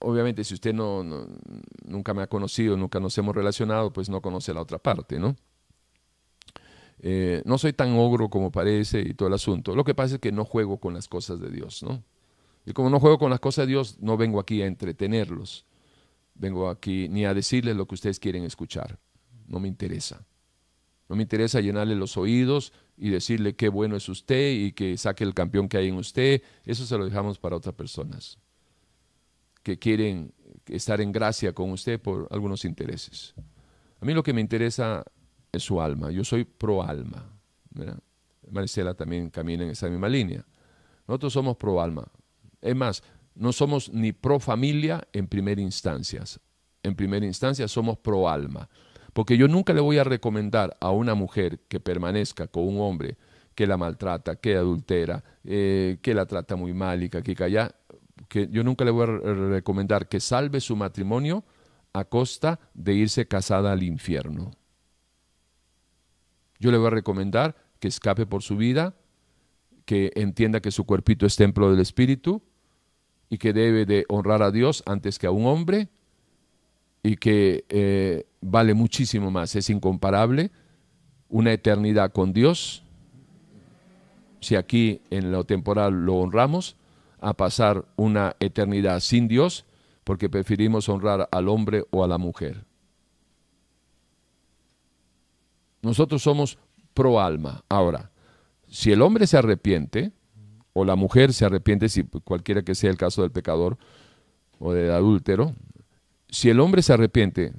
Obviamente, 0.00 0.44
si 0.44 0.54
usted 0.54 0.74
no, 0.74 1.02
nunca 1.84 2.14
me 2.14 2.22
ha 2.22 2.26
conocido, 2.26 2.76
nunca 2.76 3.00
nos 3.00 3.16
hemos 3.18 3.34
relacionado, 3.34 3.92
pues 3.92 4.08
no 4.08 4.20
conoce 4.20 4.54
la 4.54 4.60
otra 4.60 4.78
parte, 4.78 5.18
¿no? 5.18 5.36
eh, 7.00 7.42
no 7.44 7.58
soy 7.58 7.72
tan 7.72 7.96
ogro 7.96 8.30
como 8.30 8.50
parece 8.50 9.00
y 9.00 9.14
todo 9.14 9.28
el 9.28 9.34
asunto. 9.34 9.74
Lo 9.74 9.84
que 9.84 9.94
pasa 9.94 10.16
es 10.16 10.20
que 10.20 10.32
no 10.32 10.44
juego 10.44 10.78
con 10.78 10.94
las 10.94 11.08
cosas 11.08 11.40
de 11.40 11.50
Dios, 11.50 11.82
¿no? 11.82 12.02
Y 12.64 12.72
como 12.72 12.90
no 12.90 12.98
juego 12.98 13.18
con 13.18 13.30
las 13.30 13.40
cosas 13.40 13.66
de 13.66 13.72
Dios, 13.72 13.98
no 14.00 14.16
vengo 14.16 14.40
aquí 14.40 14.62
a 14.62 14.66
entretenerlos. 14.66 15.66
Vengo 16.38 16.68
aquí 16.68 17.08
ni 17.08 17.24
a 17.24 17.34
decirles 17.34 17.76
lo 17.76 17.86
que 17.86 17.94
ustedes 17.94 18.20
quieren 18.20 18.44
escuchar. 18.44 18.98
No 19.46 19.60
me 19.60 19.68
interesa. 19.68 20.26
No 21.08 21.16
me 21.16 21.22
interesa 21.22 21.60
llenarle 21.60 21.94
los 21.94 22.16
oídos 22.16 22.72
y 22.96 23.10
decirle 23.10 23.54
qué 23.54 23.68
bueno 23.68 23.96
es 23.96 24.08
usted 24.08 24.52
y 24.52 24.72
que 24.72 24.96
saque 24.96 25.24
el 25.24 25.34
campeón 25.34 25.68
que 25.68 25.76
hay 25.78 25.88
en 25.88 25.96
usted. 25.96 26.42
Eso 26.64 26.84
se 26.84 26.98
lo 26.98 27.04
dejamos 27.04 27.38
para 27.38 27.56
otras 27.56 27.74
personas 27.74 28.38
que 29.62 29.78
quieren 29.78 30.32
estar 30.66 31.00
en 31.00 31.12
gracia 31.12 31.52
con 31.52 31.70
usted 31.70 32.00
por 32.00 32.28
algunos 32.30 32.64
intereses. 32.64 33.34
A 34.00 34.04
mí 34.04 34.14
lo 34.14 34.22
que 34.22 34.32
me 34.32 34.40
interesa 34.40 35.04
es 35.50 35.62
su 35.62 35.80
alma. 35.80 36.10
Yo 36.10 36.22
soy 36.22 36.44
pro 36.44 36.82
alma. 36.82 37.32
Maricela 38.50 38.94
también 38.94 39.30
camina 39.30 39.64
en 39.64 39.70
esa 39.70 39.88
misma 39.88 40.08
línea. 40.08 40.44
Nosotros 41.08 41.32
somos 41.32 41.56
pro 41.56 41.80
alma. 41.80 42.06
Es 42.60 42.76
más, 42.76 43.02
no 43.36 43.52
somos 43.52 43.92
ni 43.92 44.12
pro 44.12 44.40
familia 44.40 45.06
en 45.12 45.28
primera 45.28 45.60
instancia. 45.60 46.24
En 46.82 46.94
primera 46.94 47.26
instancia 47.26 47.68
somos 47.68 47.98
pro 47.98 48.28
alma. 48.28 48.68
Porque 49.12 49.36
yo 49.36 49.48
nunca 49.48 49.72
le 49.72 49.80
voy 49.80 49.98
a 49.98 50.04
recomendar 50.04 50.76
a 50.80 50.90
una 50.90 51.14
mujer 51.14 51.60
que 51.68 51.80
permanezca 51.80 52.46
con 52.48 52.66
un 52.66 52.80
hombre 52.80 53.16
que 53.54 53.66
la 53.66 53.76
maltrata, 53.76 54.36
que 54.36 54.56
adultera, 54.56 55.24
eh, 55.44 55.98
que 56.02 56.14
la 56.14 56.26
trata 56.26 56.56
muy 56.56 56.74
mal 56.74 57.02
y 57.02 57.08
que 57.08 57.18
aquí 57.18 57.34
calla, 57.34 57.74
que 58.28 58.48
yo 58.48 58.62
nunca 58.62 58.84
le 58.84 58.90
voy 58.90 59.04
a 59.04 59.06
recomendar 59.06 60.08
que 60.08 60.20
salve 60.20 60.60
su 60.60 60.76
matrimonio 60.76 61.44
a 61.92 62.04
costa 62.04 62.60
de 62.74 62.94
irse 62.94 63.26
casada 63.26 63.72
al 63.72 63.82
infierno. 63.82 64.50
Yo 66.58 66.70
le 66.70 66.78
voy 66.78 66.88
a 66.88 66.90
recomendar 66.90 67.56
que 67.80 67.88
escape 67.88 68.26
por 68.26 68.42
su 68.42 68.56
vida, 68.56 68.94
que 69.86 70.12
entienda 70.14 70.60
que 70.60 70.70
su 70.70 70.84
cuerpito 70.84 71.26
es 71.26 71.36
templo 71.36 71.70
del 71.70 71.80
Espíritu 71.80 72.42
y 73.28 73.38
que 73.38 73.52
debe 73.52 73.86
de 73.86 74.04
honrar 74.08 74.42
a 74.42 74.50
Dios 74.50 74.82
antes 74.86 75.18
que 75.18 75.26
a 75.26 75.30
un 75.30 75.46
hombre 75.46 75.88
y 77.02 77.16
que 77.16 77.64
eh, 77.68 78.26
vale 78.40 78.74
muchísimo 78.74 79.30
más, 79.30 79.54
es 79.56 79.70
incomparable 79.70 80.50
una 81.28 81.52
eternidad 81.52 82.12
con 82.12 82.32
Dios, 82.32 82.82
si 84.40 84.54
aquí 84.54 85.00
en 85.10 85.32
lo 85.32 85.44
temporal 85.44 86.04
lo 86.04 86.16
honramos, 86.16 86.76
a 87.20 87.34
pasar 87.34 87.84
una 87.96 88.36
eternidad 88.38 89.00
sin 89.00 89.26
Dios, 89.26 89.64
porque 90.04 90.28
preferimos 90.28 90.88
honrar 90.88 91.28
al 91.32 91.48
hombre 91.48 91.84
o 91.90 92.04
a 92.04 92.08
la 92.08 92.18
mujer. 92.18 92.64
Nosotros 95.82 96.22
somos 96.22 96.58
pro 96.94 97.20
alma. 97.20 97.64
Ahora, 97.68 98.10
si 98.68 98.92
el 98.92 99.02
hombre 99.02 99.26
se 99.26 99.36
arrepiente, 99.36 100.12
o 100.78 100.84
la 100.84 100.94
mujer 100.94 101.32
se 101.32 101.46
arrepiente, 101.46 101.88
si 101.88 102.02
cualquiera 102.02 102.60
que 102.60 102.74
sea 102.74 102.90
el 102.90 102.98
caso 102.98 103.22
del 103.22 103.30
pecador 103.30 103.78
o 104.58 104.74
del 104.74 104.90
adúltero, 104.90 105.54
si 106.28 106.50
el 106.50 106.60
hombre 106.60 106.82
se 106.82 106.92
arrepiente 106.92 107.54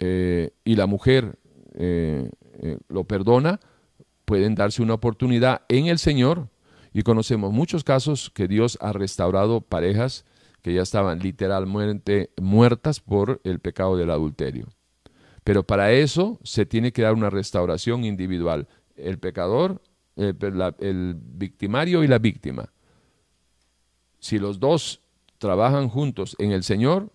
eh, 0.00 0.50
y 0.64 0.74
la 0.74 0.86
mujer 0.86 1.38
eh, 1.74 2.28
eh, 2.60 2.78
lo 2.88 3.04
perdona, 3.04 3.60
pueden 4.24 4.56
darse 4.56 4.82
una 4.82 4.94
oportunidad 4.94 5.62
en 5.68 5.86
el 5.86 6.00
Señor. 6.00 6.48
Y 6.92 7.02
conocemos 7.02 7.52
muchos 7.52 7.84
casos 7.84 8.30
que 8.30 8.48
Dios 8.48 8.78
ha 8.80 8.92
restaurado 8.92 9.60
parejas 9.60 10.24
que 10.60 10.74
ya 10.74 10.82
estaban 10.82 11.20
literalmente 11.20 12.30
muertas 12.36 12.98
por 12.98 13.40
el 13.44 13.60
pecado 13.60 13.96
del 13.96 14.10
adulterio. 14.10 14.66
Pero 15.44 15.62
para 15.62 15.92
eso 15.92 16.40
se 16.42 16.66
tiene 16.66 16.90
que 16.90 17.02
dar 17.02 17.14
una 17.14 17.30
restauración 17.30 18.04
individual. 18.04 18.66
El 18.96 19.20
pecador, 19.20 19.80
el 20.16 21.16
victimario 21.16 22.04
y 22.04 22.08
la 22.08 22.18
víctima. 22.18 22.72
Si 24.18 24.38
los 24.38 24.58
dos 24.58 25.00
trabajan 25.38 25.88
juntos 25.88 26.36
en 26.38 26.52
el 26.52 26.62
Señor, 26.62 27.10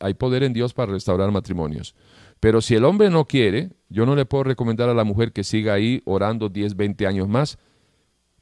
hay 0.00 0.14
poder 0.14 0.42
en 0.42 0.52
Dios 0.52 0.74
para 0.74 0.92
restaurar 0.92 1.30
matrimonios. 1.30 1.94
Pero 2.40 2.60
si 2.60 2.74
el 2.74 2.84
hombre 2.84 3.10
no 3.10 3.26
quiere, 3.26 3.70
yo 3.88 4.06
no 4.06 4.16
le 4.16 4.24
puedo 4.24 4.44
recomendar 4.44 4.88
a 4.88 4.94
la 4.94 5.04
mujer 5.04 5.32
que 5.32 5.44
siga 5.44 5.74
ahí 5.74 6.02
orando 6.06 6.48
10, 6.48 6.76
20 6.76 7.06
años 7.06 7.28
más, 7.28 7.58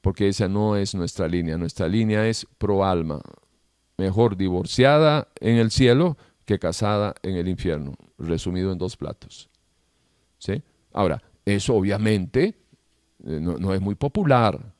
porque 0.00 0.28
esa 0.28 0.48
no 0.48 0.76
es 0.76 0.94
nuestra 0.94 1.28
línea. 1.28 1.58
Nuestra 1.58 1.88
línea 1.88 2.26
es 2.28 2.46
pro 2.58 2.84
alma. 2.84 3.20
Mejor 3.96 4.36
divorciada 4.36 5.28
en 5.40 5.56
el 5.56 5.70
cielo 5.70 6.16
que 6.44 6.58
casada 6.58 7.14
en 7.22 7.36
el 7.36 7.48
infierno, 7.48 7.94
resumido 8.16 8.72
en 8.72 8.78
dos 8.78 8.96
platos. 8.96 9.50
¿Sí? 10.38 10.62
Ahora, 10.92 11.22
eso 11.44 11.74
obviamente 11.74 12.54
eh, 13.24 13.40
no 13.40 13.74
es 13.74 13.80
muy 13.80 13.94
popular. 13.94 14.74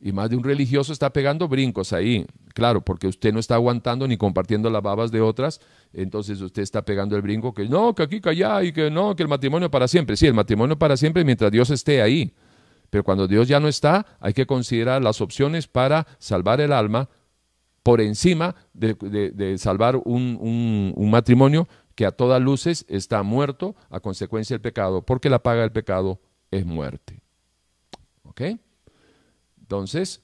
Y 0.00 0.12
más 0.12 0.28
de 0.28 0.36
un 0.36 0.44
religioso 0.44 0.92
está 0.92 1.10
pegando 1.10 1.48
brincos 1.48 1.92
ahí. 1.92 2.26
Claro, 2.54 2.80
porque 2.82 3.06
usted 3.06 3.32
no 3.32 3.40
está 3.40 3.54
aguantando 3.54 4.06
ni 4.06 4.16
compartiendo 4.16 4.70
las 4.70 4.82
babas 4.82 5.10
de 5.10 5.20
otras, 5.20 5.60
entonces 5.92 6.40
usted 6.40 6.62
está 6.62 6.82
pegando 6.82 7.16
el 7.16 7.22
brinco 7.22 7.52
que 7.52 7.68
no, 7.68 7.94
que 7.94 8.02
aquí, 8.02 8.20
que 8.20 8.30
allá, 8.30 8.62
y 8.62 8.72
que 8.72 8.90
no, 8.90 9.14
que 9.14 9.22
el 9.22 9.28
matrimonio 9.28 9.70
para 9.70 9.88
siempre. 9.88 10.16
Sí, 10.16 10.26
el 10.26 10.34
matrimonio 10.34 10.78
para 10.78 10.96
siempre 10.96 11.24
mientras 11.24 11.50
Dios 11.50 11.70
esté 11.70 12.00
ahí. 12.02 12.34
Pero 12.88 13.04
cuando 13.04 13.26
Dios 13.26 13.48
ya 13.48 13.58
no 13.58 13.68
está, 13.68 14.06
hay 14.20 14.32
que 14.32 14.46
considerar 14.46 15.02
las 15.02 15.20
opciones 15.20 15.66
para 15.66 16.06
salvar 16.18 16.60
el 16.60 16.72
alma 16.72 17.08
por 17.82 18.00
encima 18.00 18.54
de, 18.74 19.56
salvar 19.58 19.96
un, 20.04 20.94
un 20.94 21.10
matrimonio 21.10 21.68
que 21.94 22.06
a 22.06 22.12
todas 22.12 22.40
luces 22.40 22.84
está 22.88 23.22
muerto 23.22 23.76
a 23.90 24.00
consecuencia 24.00 24.54
del 24.54 24.60
pecado, 24.60 25.02
porque 25.02 25.30
la 25.30 25.42
paga 25.42 25.62
del 25.62 25.72
pecado 25.72 26.20
es 26.50 26.64
muerte. 26.64 27.15
¿Ok? 28.36 28.58
Entonces, 29.60 30.20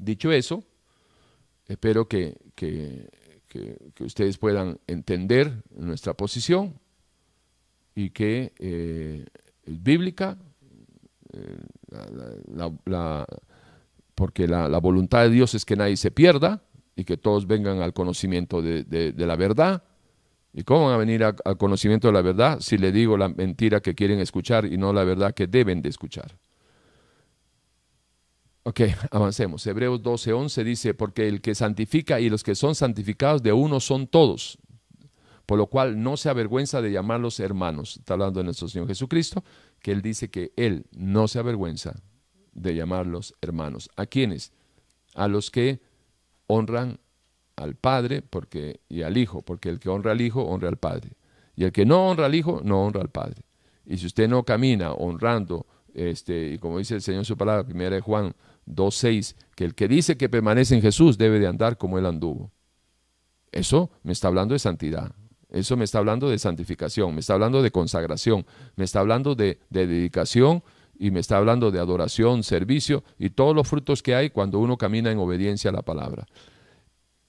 dicho 0.00 0.32
eso, 0.32 0.64
espero 1.68 2.08
que, 2.08 2.34
ustedes 4.00 4.38
puedan 4.38 4.78
entender 4.86 5.62
nuestra 5.74 6.14
posición 6.14 6.74
y 7.94 8.10
que 8.10 8.52
eh, 8.58 9.26
es 9.64 9.82
bíblica, 9.82 10.38
eh, 11.32 11.58
porque 14.14 14.48
la, 14.48 14.78
voluntad 14.78 15.22
de 15.24 15.30
Dios 15.30 15.54
es 15.54 15.66
que 15.66 15.76
nadie 15.76 15.98
se 15.98 16.10
pierda 16.10 16.62
y 16.94 17.04
que 17.04 17.18
todos 17.18 17.46
vengan 17.46 17.82
al 17.82 17.92
conocimiento 17.92 18.62
de, 18.62 19.14
la 19.16 19.36
verdad. 19.36 19.84
¿Y 20.54 20.62
cómo 20.62 20.86
van 20.86 20.94
a 20.94 20.96
venir 20.96 21.22
al 21.22 21.58
conocimiento 21.58 22.08
de 22.08 22.14
la 22.14 22.22
verdad 22.22 22.60
si 22.60 22.78
le 22.78 22.90
digo 22.90 23.18
la 23.18 23.28
mentira 23.28 23.80
que 23.80 23.94
quieren 23.94 24.18
escuchar 24.20 24.64
y 24.64 24.78
no 24.78 24.94
la 24.94 25.04
verdad 25.04 25.34
que 25.34 25.46
deben 25.46 25.82
de 25.82 25.90
escuchar? 25.90 26.34
Ok, 28.66 28.80
avancemos. 29.12 29.64
Hebreos 29.64 30.02
12, 30.02 30.32
11 30.32 30.64
dice, 30.64 30.94
porque 30.94 31.28
el 31.28 31.40
que 31.40 31.54
santifica 31.54 32.18
y 32.18 32.28
los 32.28 32.42
que 32.42 32.56
son 32.56 32.74
santificados 32.74 33.40
de 33.40 33.52
uno 33.52 33.78
son 33.78 34.08
todos, 34.08 34.58
por 35.46 35.56
lo 35.56 35.68
cual 35.68 36.02
no 36.02 36.16
se 36.16 36.30
avergüenza 36.30 36.82
de 36.82 36.90
llamarlos 36.90 37.38
hermanos. 37.38 37.98
Está 37.98 38.14
hablando 38.14 38.40
de 38.40 38.44
nuestro 38.44 38.66
Señor 38.66 38.88
Jesucristo, 38.88 39.44
que 39.80 39.92
Él 39.92 40.02
dice 40.02 40.30
que 40.30 40.52
Él 40.56 40.84
no 40.90 41.28
se 41.28 41.38
avergüenza 41.38 42.02
de 42.54 42.74
llamarlos 42.74 43.36
hermanos. 43.40 43.88
¿A 43.94 44.06
quiénes? 44.06 44.52
A 45.14 45.28
los 45.28 45.52
que 45.52 45.80
honran 46.48 46.98
al 47.54 47.76
Padre 47.76 48.20
porque, 48.20 48.80
y 48.88 49.02
al 49.02 49.16
Hijo, 49.16 49.42
porque 49.42 49.68
el 49.68 49.78
que 49.78 49.90
honra 49.90 50.10
al 50.10 50.20
Hijo 50.20 50.42
honra 50.42 50.68
al 50.68 50.76
Padre. 50.76 51.12
Y 51.54 51.62
el 51.62 51.70
que 51.70 51.86
no 51.86 52.08
honra 52.08 52.26
al 52.26 52.34
Hijo 52.34 52.62
no 52.64 52.84
honra 52.84 53.00
al 53.00 53.10
Padre. 53.10 53.42
Y 53.84 53.98
si 53.98 54.06
usted 54.06 54.28
no 54.28 54.42
camina 54.42 54.90
honrando, 54.92 55.66
este, 55.94 56.54
y 56.54 56.58
como 56.58 56.78
dice 56.78 56.96
el 56.96 57.02
Señor 57.02 57.20
en 57.20 57.24
su 57.24 57.36
palabra, 57.36 57.62
primera 57.62 57.94
de 57.94 58.00
Juan 58.00 58.34
2.6, 58.66 59.34
que 59.54 59.64
el 59.64 59.74
que 59.74 59.88
dice 59.88 60.16
que 60.16 60.28
permanece 60.28 60.74
en 60.74 60.82
Jesús 60.82 61.18
debe 61.18 61.38
de 61.38 61.46
andar 61.46 61.78
como 61.78 61.98
él 61.98 62.06
anduvo. 62.06 62.52
Eso 63.52 63.90
me 64.02 64.12
está 64.12 64.28
hablando 64.28 64.52
de 64.52 64.58
santidad, 64.58 65.12
eso 65.48 65.76
me 65.76 65.84
está 65.84 65.98
hablando 65.98 66.28
de 66.28 66.38
santificación, 66.38 67.14
me 67.14 67.20
está 67.20 67.34
hablando 67.34 67.62
de 67.62 67.70
consagración, 67.70 68.44
me 68.74 68.84
está 68.84 69.00
hablando 69.00 69.34
de, 69.34 69.60
dedicación 69.70 70.62
y 70.98 71.10
me 71.10 71.20
está 71.20 71.36
hablando 71.36 71.70
de 71.70 71.78
adoración, 71.78 72.42
servicio 72.42 73.04
y 73.18 73.30
todos 73.30 73.54
los 73.54 73.68
frutos 73.68 74.02
que 74.02 74.14
hay 74.14 74.30
cuando 74.30 74.58
uno 74.58 74.76
camina 74.76 75.10
en 75.10 75.18
obediencia 75.18 75.70
a 75.70 75.72
la 75.72 75.82
palabra. 75.82 76.26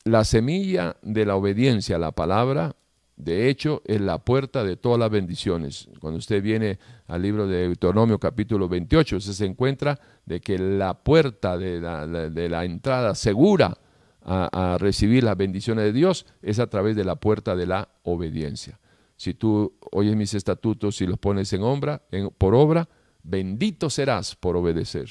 La 0.04 0.24
semilla 0.24 0.98
de 1.02 1.26
la 1.26 1.36
obediencia 1.36 1.98
a 1.98 2.00
la 2.00 2.12
palabra 2.12 2.76
de 3.18 3.50
hecho, 3.50 3.82
es 3.86 4.00
la 4.00 4.20
puerta 4.20 4.64
de 4.64 4.78
todas 4.78 5.00
las 5.00 5.10
bendiciones. 5.10 5.90
Cuando 6.00 6.20
usted 6.20 6.42
viene 6.42 6.78
al 7.08 7.24
libro 7.24 7.48
de 7.48 7.62
Deuteronomio 7.64 8.20
capítulo 8.20 8.70
28, 8.70 9.18
usted 9.18 9.32
se 9.32 9.46
encuentra 9.46 10.00
de 10.24 10.40
que 10.40 10.60
la 10.60 10.94
puerta 10.94 11.58
de 11.58 11.82
la, 11.82 12.64
entrada 12.64 13.16
segura 13.16 13.76
a, 14.22 14.78
recibir 14.80 15.24
las 15.24 15.36
bendiciones 15.36 15.86
de 15.86 15.94
Dios 15.94 16.28
es 16.44 16.60
a 16.60 16.68
través 16.68 16.96
de 16.96 17.06
la 17.06 17.16
puerta 17.16 17.56
de 17.56 17.66
la 17.66 17.90
obediencia. 18.04 18.80
Si 19.16 19.34
tú 19.34 19.74
oyes 19.92 20.16
mis 20.16 20.36
estatutos 20.36 21.02
y 21.02 21.08
los 21.08 21.18
pones 21.18 21.52
en 21.54 21.64
obra, 21.64 22.04
por 22.38 22.54
obra, 22.54 22.88
bendito 23.24 23.90
serás 23.90 24.36
por 24.36 24.56
obedecer. 24.56 25.10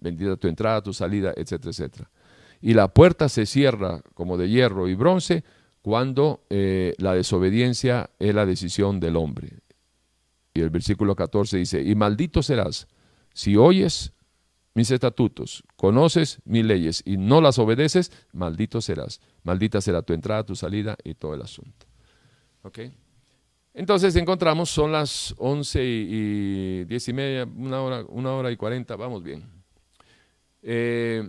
Bendita 0.00 0.36
tu 0.36 0.48
entrada, 0.48 0.82
tu 0.82 0.92
salida, 0.92 1.32
etcétera, 1.36 1.70
etcétera. 1.70 2.10
Y 2.60 2.74
la 2.74 2.88
puerta 2.88 3.28
se 3.28 3.46
cierra 3.46 4.02
como 4.14 4.36
de 4.36 4.48
hierro 4.48 4.88
y 4.88 4.96
bronce 4.96 5.44
cuando 5.82 6.44
eh, 6.48 6.94
la 6.98 7.14
desobediencia 7.14 8.10
es 8.18 8.34
la 8.34 8.46
decisión 8.46 9.00
del 9.00 9.16
hombre. 9.16 9.58
Y 10.54 10.60
el 10.60 10.70
versículo 10.70 11.16
14 11.16 11.58
dice, 11.58 11.82
y 11.82 11.94
maldito 11.94 12.42
serás 12.42 12.86
si 13.34 13.56
oyes 13.56 14.12
mis 14.74 14.90
estatutos, 14.90 15.64
conoces 15.76 16.40
mis 16.44 16.64
leyes 16.64 17.02
y 17.04 17.16
no 17.16 17.40
las 17.40 17.58
obedeces, 17.58 18.10
maldito 18.32 18.80
serás. 18.80 19.20
Maldita 19.42 19.80
será 19.80 20.02
tu 20.02 20.12
entrada, 20.12 20.44
tu 20.44 20.56
salida 20.56 20.96
y 21.04 21.14
todo 21.14 21.34
el 21.34 21.42
asunto. 21.42 21.86
Entonces 23.74 24.14
encontramos, 24.16 24.70
son 24.70 24.92
las 24.92 25.34
11 25.38 25.84
y 25.84 26.84
10 26.84 27.08
y 27.08 27.12
media, 27.12 27.44
una 27.44 27.82
hora, 27.82 28.04
una 28.08 28.32
hora 28.34 28.50
y 28.50 28.56
40, 28.56 28.96
vamos 28.96 29.22
bien. 29.22 29.44
Eh, 30.62 31.28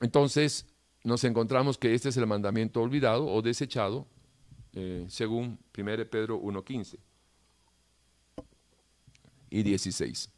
entonces 0.00 0.66
nos 1.04 1.24
encontramos 1.24 1.78
que 1.78 1.94
este 1.94 2.08
es 2.08 2.16
el 2.16 2.26
mandamiento 2.26 2.80
olvidado 2.80 3.26
o 3.26 3.42
desechado, 3.42 4.06
eh, 4.72 5.04
según 5.08 5.58
1 5.76 6.10
Pedro 6.10 6.40
1.15 6.40 6.98
y 9.50 9.62
16 9.62 10.30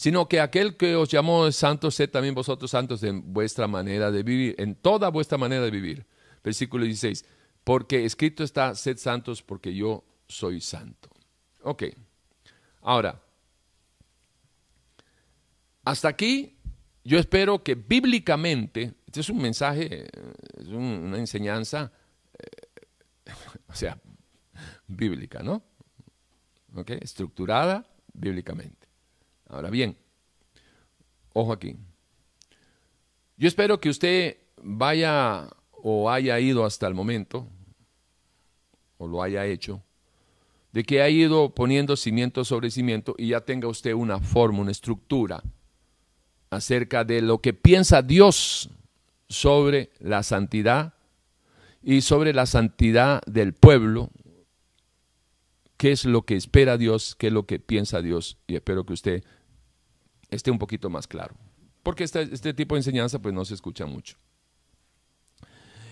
sino 0.00 0.26
que 0.28 0.40
aquel 0.40 0.78
que 0.78 0.96
os 0.96 1.10
llamó 1.10 1.52
santo, 1.52 1.90
sed 1.90 2.08
también 2.08 2.34
vosotros 2.34 2.70
santos 2.70 3.02
en 3.02 3.34
vuestra 3.34 3.68
manera 3.68 4.10
de 4.10 4.22
vivir, 4.22 4.54
en 4.56 4.74
toda 4.74 5.10
vuestra 5.10 5.36
manera 5.36 5.62
de 5.62 5.70
vivir. 5.70 6.06
Versículo 6.42 6.86
16, 6.86 7.22
porque 7.64 8.06
escrito 8.06 8.42
está, 8.42 8.74
sed 8.74 8.96
santos 8.96 9.42
porque 9.42 9.74
yo 9.74 10.02
soy 10.26 10.62
santo. 10.62 11.10
Ok, 11.64 11.82
ahora, 12.80 13.20
hasta 15.84 16.08
aquí 16.08 16.56
yo 17.04 17.18
espero 17.18 17.62
que 17.62 17.74
bíblicamente, 17.74 18.94
este 19.10 19.22
es 19.22 19.28
un 19.28 19.42
mensaje, 19.42 20.06
es 20.56 20.68
una 20.68 21.18
enseñanza, 21.18 21.90
eh, 22.38 23.32
o 23.68 23.74
sea, 23.74 23.98
bíblica, 24.86 25.42
¿no? 25.42 25.64
Ok, 26.76 26.90
estructurada 26.90 27.84
bíblicamente. 28.12 28.86
Ahora 29.48 29.68
bien, 29.68 29.96
ojo 31.32 31.52
aquí. 31.52 31.76
Yo 33.36 33.48
espero 33.48 33.80
que 33.80 33.88
usted 33.88 34.36
vaya 34.62 35.48
o 35.72 36.08
haya 36.08 36.38
ido 36.38 36.64
hasta 36.64 36.86
el 36.86 36.94
momento, 36.94 37.48
o 38.96 39.08
lo 39.08 39.24
haya 39.24 39.44
hecho, 39.44 39.82
de 40.70 40.84
que 40.84 41.02
ha 41.02 41.08
ido 41.08 41.52
poniendo 41.52 41.96
cimiento 41.96 42.44
sobre 42.44 42.70
cimiento 42.70 43.16
y 43.18 43.30
ya 43.30 43.40
tenga 43.40 43.66
usted 43.66 43.92
una 43.92 44.20
forma, 44.20 44.60
una 44.60 44.70
estructura 44.70 45.42
acerca 46.48 47.02
de 47.02 47.22
lo 47.22 47.38
que 47.38 47.52
piensa 47.52 48.02
Dios 48.02 48.70
sobre 49.30 49.90
la 50.00 50.22
santidad 50.24 50.94
y 51.82 52.02
sobre 52.02 52.34
la 52.34 52.44
santidad 52.44 53.22
del 53.26 53.54
pueblo, 53.54 54.10
qué 55.78 55.92
es 55.92 56.04
lo 56.04 56.22
que 56.22 56.34
espera 56.34 56.76
Dios, 56.76 57.14
qué 57.14 57.28
es 57.28 57.32
lo 57.32 57.46
que 57.46 57.58
piensa 57.58 58.02
Dios, 58.02 58.36
y 58.46 58.56
espero 58.56 58.84
que 58.84 58.92
usted 58.92 59.24
esté 60.28 60.50
un 60.50 60.58
poquito 60.58 60.90
más 60.90 61.06
claro. 61.06 61.36
Porque 61.82 62.04
este, 62.04 62.22
este, 62.22 62.52
tipo 62.52 62.74
de 62.74 62.80
enseñanza 62.80 63.22
pues 63.22 63.32
no 63.32 63.44
se 63.44 63.54
escucha 63.54 63.86
mucho. 63.86 64.16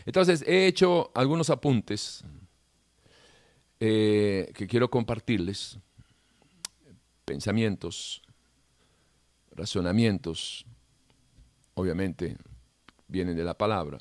Entonces, 0.05 0.44
he 0.47 0.66
hecho 0.66 1.10
algunos 1.15 1.48
apuntes 1.48 2.24
eh, 3.78 4.51
que 4.55 4.66
quiero 4.66 4.90
compartirles, 4.90 5.78
pensamientos, 7.24 8.23
razonamientos, 9.52 10.66
obviamente 11.74 12.36
vienen 13.09 13.36
de 13.36 13.44
la 13.44 13.55
palabra, 13.55 13.98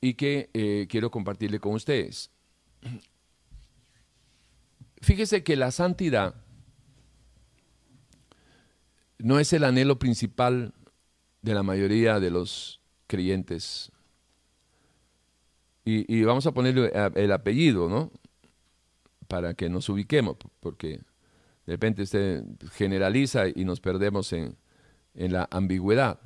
y 0.00 0.14
que 0.14 0.50
eh, 0.54 0.86
quiero 0.88 1.10
compartirle 1.10 1.60
con 1.60 1.74
ustedes. 1.74 2.30
Fíjese 5.00 5.42
que 5.42 5.56
la 5.56 5.70
santidad 5.70 6.36
no 9.18 9.38
es 9.38 9.52
el 9.52 9.64
anhelo 9.64 9.98
principal 9.98 10.74
de 11.42 11.54
la 11.54 11.62
mayoría 11.62 12.20
de 12.20 12.30
los 12.30 12.80
creyentes. 13.06 13.90
Y, 15.84 16.22
vamos 16.22 16.46
a 16.46 16.52
ponerle 16.52 16.92
el 17.16 17.32
apellido, 17.32 17.88
¿no? 17.88 18.12
Para 19.26 19.54
que 19.54 19.68
nos 19.68 19.88
ubiquemos, 19.88 20.36
porque 20.60 21.00
de 21.66 21.72
repente 21.72 22.02
usted 22.02 22.44
generaliza 22.70 23.48
y 23.48 23.64
nos 23.64 23.80
perdemos 23.80 24.32
en, 24.32 24.56
la 25.14 25.48
ambigüedad. 25.50 26.20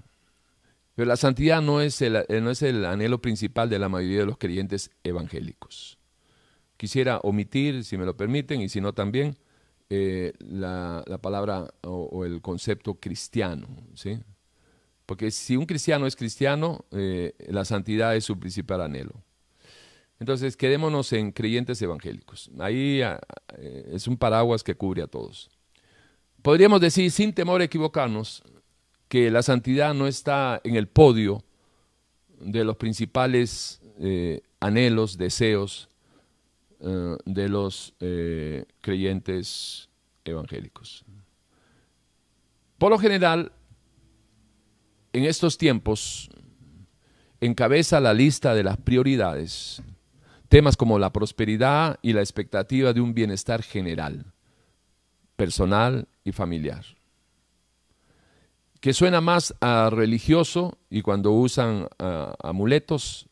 Pero 0.96 1.06
la 1.06 1.16
santidad 1.16 1.60
no 1.60 1.82
es, 1.82 2.00
el, 2.00 2.24
no 2.42 2.50
es 2.50 2.62
el 2.62 2.84
anhelo 2.86 3.20
principal 3.20 3.68
de 3.68 3.78
la 3.78 3.90
mayoría 3.90 4.20
de 4.20 4.26
los 4.26 4.38
creyentes 4.38 4.90
evangélicos. 5.04 5.98
Quisiera 6.78 7.18
omitir, 7.18 7.84
si 7.84 7.98
me 7.98 8.06
lo 8.06 8.16
permiten, 8.16 8.62
y 8.62 8.70
si 8.70 8.80
no 8.80 8.94
también, 8.94 9.36
eh, 9.90 10.32
la, 10.38 11.04
palabra 11.20 11.68
o, 11.82 12.24
el 12.24 12.40
concepto 12.40 12.94
cristiano, 12.94 13.68
¿sí? 13.94 14.18
Porque 15.04 15.30
si 15.30 15.56
un 15.56 15.66
cristiano 15.66 16.06
es 16.06 16.16
cristiano, 16.16 16.86
eh, 16.90 17.34
la 17.46 17.66
santidad 17.66 18.16
es 18.16 18.24
su 18.24 18.40
principal 18.40 18.80
anhelo. 18.80 19.22
Entonces, 20.18 20.56
quedémonos 20.56 21.12
en 21.12 21.30
creyentes 21.30 21.80
evangélicos. 21.82 22.50
Ahí 22.58 23.02
ah, 23.02 23.20
eh, 23.58 23.90
es 23.92 24.08
un 24.08 24.16
paraguas 24.16 24.64
que 24.64 24.74
cubre 24.74 25.02
a 25.02 25.06
todos. 25.06 25.50
Podríamos 26.40 26.80
decir, 26.80 27.10
sin 27.10 27.34
temor 27.34 27.60
a 27.60 27.64
equivocarnos, 27.64 28.42
que 29.08 29.30
la 29.30 29.42
santidad 29.42 29.94
no 29.94 30.06
está 30.06 30.60
en 30.64 30.76
el 30.76 30.88
podio 30.88 31.44
de 32.40 32.64
los 32.64 32.76
principales 32.76 33.80
anhelos, 34.60 35.16
deseos 35.16 35.88
eh, 36.78 37.16
de 37.24 37.48
los 37.48 37.94
eh, 38.00 38.66
creyentes 38.82 39.88
evangélicos. 40.26 41.04
Por 42.76 42.90
lo 42.90 42.98
general, 42.98 43.52
en 45.14 45.24
estos 45.24 45.56
tiempos, 45.56 46.28
encabeza 47.40 47.98
la 47.98 48.12
lista 48.12 48.54
de 48.54 48.62
las 48.62 48.76
prioridades 48.76 49.82
temas 50.50 50.76
como 50.76 50.98
la 50.98 51.12
prosperidad 51.12 51.98
y 52.02 52.12
la 52.12 52.20
expectativa 52.20 52.92
de 52.92 53.00
un 53.00 53.14
bienestar 53.14 53.62
general, 53.62 54.26
personal 55.36 56.08
y 56.24 56.32
familiar, 56.32 56.84
que 58.86 58.94
suena 58.94 59.20
más 59.20 59.52
a 59.60 59.90
religioso 59.90 60.78
y 60.88 61.02
cuando 61.02 61.32
usan 61.32 61.88
amuletos 61.98 63.26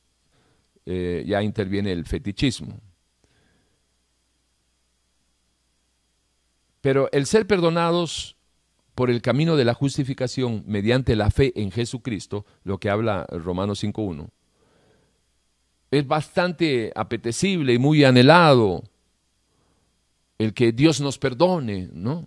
eh, 0.84 1.22
ya 1.28 1.44
interviene 1.44 1.92
el 1.92 2.06
fetichismo. 2.06 2.80
Pero 6.80 7.08
el 7.12 7.26
ser 7.26 7.46
perdonados 7.46 8.36
por 8.96 9.10
el 9.10 9.22
camino 9.22 9.54
de 9.54 9.64
la 9.64 9.74
justificación 9.74 10.64
mediante 10.66 11.14
la 11.14 11.30
fe 11.30 11.52
en 11.54 11.70
Jesucristo, 11.70 12.44
lo 12.64 12.78
que 12.78 12.90
habla 12.90 13.24
Romanos 13.30 13.84
5.1, 13.84 14.30
es 15.92 16.04
bastante 16.04 16.92
apetecible 16.96 17.74
y 17.74 17.78
muy 17.78 18.02
anhelado 18.02 18.82
el 20.36 20.52
que 20.52 20.72
Dios 20.72 21.00
nos 21.00 21.16
perdone, 21.16 21.90
¿no? 21.92 22.26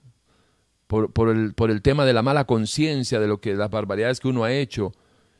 Por, 0.87 1.29
el, 1.29 1.81
tema 1.81 2.05
de 2.05 2.13
la 2.13 2.21
mala 2.21 2.45
conciencia, 2.45 3.19
de 3.19 3.27
lo 3.27 3.41
que 3.41 3.53
las 3.55 3.69
barbaridades 3.69 4.21
que 4.21 4.29
uno 4.29 4.45
ha 4.45 4.53
hecho. 4.53 4.93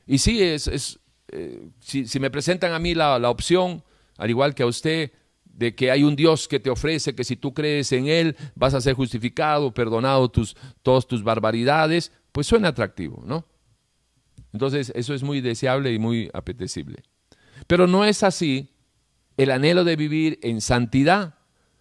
Y 0.06 0.18
sí, 0.18 0.44
es, 0.44 1.00
eh, 1.30 1.70
si, 1.80 2.06
si, 2.06 2.20
me 2.20 2.30
presentan 2.30 2.74
a 2.74 2.80
mí 2.80 2.94
la, 2.94 3.18
la 3.18 3.30
opción, 3.30 3.84
al 4.18 4.30
igual 4.30 4.54
que 4.54 4.64
a 4.64 4.66
usted, 4.66 5.12
de 5.58 5.74
que 5.74 5.90
hay 5.90 6.04
un 6.04 6.16
Dios 6.16 6.48
que 6.48 6.60
te 6.60 6.70
ofrece 6.70 7.16
que 7.16 7.24
si 7.24 7.36
tú 7.36 7.54
crees 7.54 7.92
en 7.92 8.08
Él 8.08 8.36
vas 8.56 8.76
a 8.76 8.82
ser 8.82 8.94
justificado, 8.94 9.74
perdonado 9.74 10.30
tus, 10.30 10.56
todas 10.84 11.08
tus 11.08 11.24
barbaridades, 11.24 12.12
pues 12.32 12.46
suena 12.46 12.68
atractivo, 12.68 13.24
¿no? 13.26 13.46
Entonces 14.54 14.92
eso 14.96 15.16
es 15.16 15.24
muy 15.24 15.42
deseable 15.42 15.92
y 15.92 15.98
muy 15.98 16.30
apetecible. 16.34 17.02
Pero 17.66 17.88
no 17.88 18.06
es 18.06 18.22
así 18.22 18.70
el 19.36 19.50
anhelo 19.50 19.84
de 19.84 19.96
vivir 19.96 20.40
en 20.44 20.62
santidad 20.62 21.40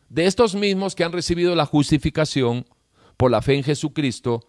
de 0.08 0.24
estos 0.24 0.54
mismos 0.54 0.94
que 0.94 1.04
han 1.04 1.12
recibido 1.12 1.54
la 1.54 1.66
justificación 1.66 2.66
por 3.16 3.30
la 3.30 3.42
fe 3.42 3.54
en 3.54 3.64
Jesucristo. 3.64 4.44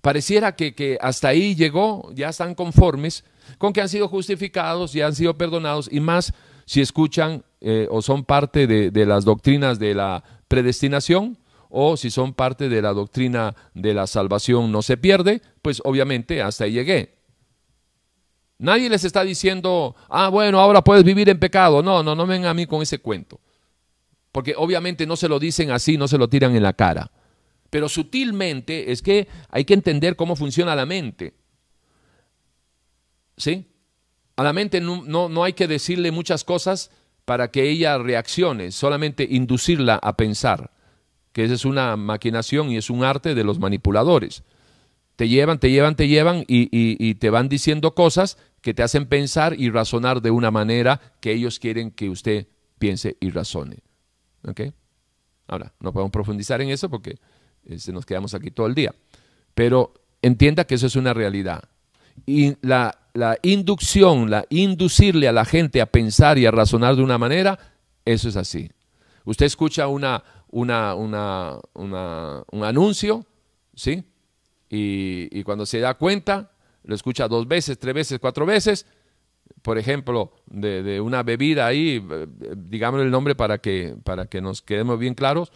Pareciera 0.00 0.56
que, 0.56 0.74
que 0.74 0.98
hasta 1.00 1.28
ahí 1.28 1.54
llegó, 1.54 2.10
ya 2.14 2.30
están 2.30 2.54
conformes 2.54 3.24
con 3.58 3.72
que 3.72 3.80
han 3.80 3.88
sido 3.88 4.08
justificados, 4.08 4.92
ya 4.92 5.06
han 5.06 5.14
sido 5.14 5.36
perdonados 5.36 5.88
y 5.90 6.00
más 6.00 6.32
si 6.64 6.80
escuchan 6.80 7.44
eh, 7.60 7.88
o 7.90 8.00
son 8.00 8.24
parte 8.24 8.66
de, 8.66 9.04
las 9.04 9.24
doctrinas 9.24 9.78
de 9.78 9.94
la 9.94 10.22
predestinación 10.48 11.36
o 11.68 11.96
si 11.96 12.10
son 12.10 12.32
parte 12.32 12.68
de 12.68 12.80
la 12.80 12.92
doctrina 12.92 13.54
de 13.74 13.92
la 13.92 14.06
salvación 14.06 14.72
no 14.72 14.80
se 14.80 14.96
pierde, 14.96 15.42
pues 15.62 15.82
obviamente 15.84 16.42
hasta 16.42 16.64
ahí 16.64 16.72
llegué. 16.72 17.18
Nadie 18.58 18.88
les 18.88 19.04
está 19.04 19.24
diciendo, 19.24 19.96
ah, 20.08 20.28
bueno, 20.28 20.60
ahora 20.60 20.82
puedes 20.82 21.02
vivir 21.02 21.28
en 21.28 21.38
pecado. 21.38 21.82
No, 21.82 22.02
no, 22.02 22.14
no 22.14 22.26
vengan 22.26 22.50
a 22.50 22.54
mí 22.54 22.66
con 22.66 22.82
ese 22.82 22.98
cuento. 22.98 23.40
Porque 24.32 24.54
obviamente 24.56 25.06
no 25.06 25.16
se 25.16 25.28
lo 25.28 25.38
dicen 25.38 25.70
así, 25.70 25.96
no 25.96 26.06
se 26.06 26.18
lo 26.18 26.28
tiran 26.28 26.54
en 26.54 26.62
la 26.62 26.74
cara. 26.74 27.10
Pero 27.70 27.88
sutilmente 27.88 28.90
es 28.92 29.00
que 29.00 29.28
hay 29.48 29.64
que 29.64 29.74
entender 29.74 30.16
cómo 30.16 30.36
funciona 30.36 30.74
la 30.74 30.86
mente. 30.86 31.34
¿Sí? 33.36 33.66
A 34.36 34.42
la 34.42 34.52
mente 34.52 34.80
no, 34.80 35.28
no, 35.28 35.44
hay 35.44 35.52
que 35.52 35.68
decirle 35.68 36.10
muchas 36.10 36.44
cosas 36.44 36.90
para 37.24 37.50
que 37.50 37.68
ella 37.68 37.98
reaccione, 37.98 38.72
solamente 38.72 39.26
inducirla 39.30 39.96
a 40.02 40.16
pensar, 40.16 40.72
que 41.32 41.44
esa 41.44 41.54
es 41.54 41.64
una 41.64 41.96
maquinación 41.96 42.70
y 42.70 42.76
es 42.76 42.90
un 42.90 43.04
arte 43.04 43.34
de 43.34 43.44
los 43.44 43.58
manipuladores. 43.58 44.42
Te 45.16 45.28
llevan, 45.28 45.58
te 45.58 45.70
llevan, 45.70 45.94
te 45.94 46.08
llevan 46.08 46.44
y, 46.48 47.14
te 47.16 47.30
van 47.30 47.50
diciendo 47.50 47.94
cosas 47.94 48.38
que 48.62 48.72
te 48.72 48.82
hacen 48.82 49.06
pensar 49.06 49.54
y 49.58 49.68
razonar 49.68 50.22
de 50.22 50.30
una 50.30 50.50
manera 50.50 51.00
que 51.20 51.32
ellos 51.32 51.58
quieren 51.58 51.90
que 51.90 52.08
usted 52.08 52.48
piense 52.78 53.18
y 53.20 53.28
razone. 53.28 53.80
¿Ok? 54.48 54.62
Ahora, 55.46 55.74
no 55.80 55.92
podemos 55.92 56.10
profundizar 56.10 56.62
en 56.62 56.70
eso 56.70 56.88
porque 56.88 57.18
este, 57.64 57.92
nos 57.92 58.06
quedamos 58.06 58.34
aquí 58.34 58.50
todo 58.50 58.66
el 58.66 58.74
día. 58.74 58.94
Pero 59.54 59.92
entienda 60.22 60.64
que 60.66 60.74
eso 60.74 60.86
es 60.86 60.96
una 60.96 61.14
realidad. 61.14 61.64
Y 62.26 62.56
la, 62.60 62.96
inducción, 63.42 64.30
la 64.30 64.44
inducirle 64.50 65.28
a 65.28 65.32
la 65.32 65.44
gente 65.44 65.80
a 65.80 65.86
pensar 65.86 66.38
y 66.38 66.46
a 66.46 66.50
razonar 66.50 66.96
de 66.96 67.02
una 67.02 67.18
manera, 67.18 67.58
eso 68.04 68.28
es 68.28 68.36
así. 68.36 68.70
Usted 69.24 69.46
escucha 69.46 69.86
una, 69.86 70.22
una, 70.48 70.94
una, 70.94 71.58
un 71.74 72.64
anuncio, 72.64 73.26
¿sí? 73.74 74.04
Y, 74.68 75.42
cuando 75.42 75.66
se 75.66 75.80
da 75.80 75.94
cuenta, 75.94 76.52
lo 76.84 76.94
escucha 76.94 77.26
dos 77.26 77.48
veces, 77.48 77.78
tres 77.78 77.94
veces, 77.94 78.18
cuatro 78.20 78.46
veces, 78.46 78.86
por 79.62 79.78
ejemplo, 79.78 80.32
de, 80.46 81.00
una 81.00 81.24
bebida 81.24 81.66
ahí, 81.66 82.04
eh, 82.08 82.26
digamos 82.56 83.00
el 83.02 83.10
nombre 83.10 83.34
para 83.34 83.58
que, 83.58 83.96
para 84.04 84.26
que 84.26 84.40
nos 84.40 84.62
quedemos 84.62 84.98
bien 84.98 85.14
claros, 85.14 85.50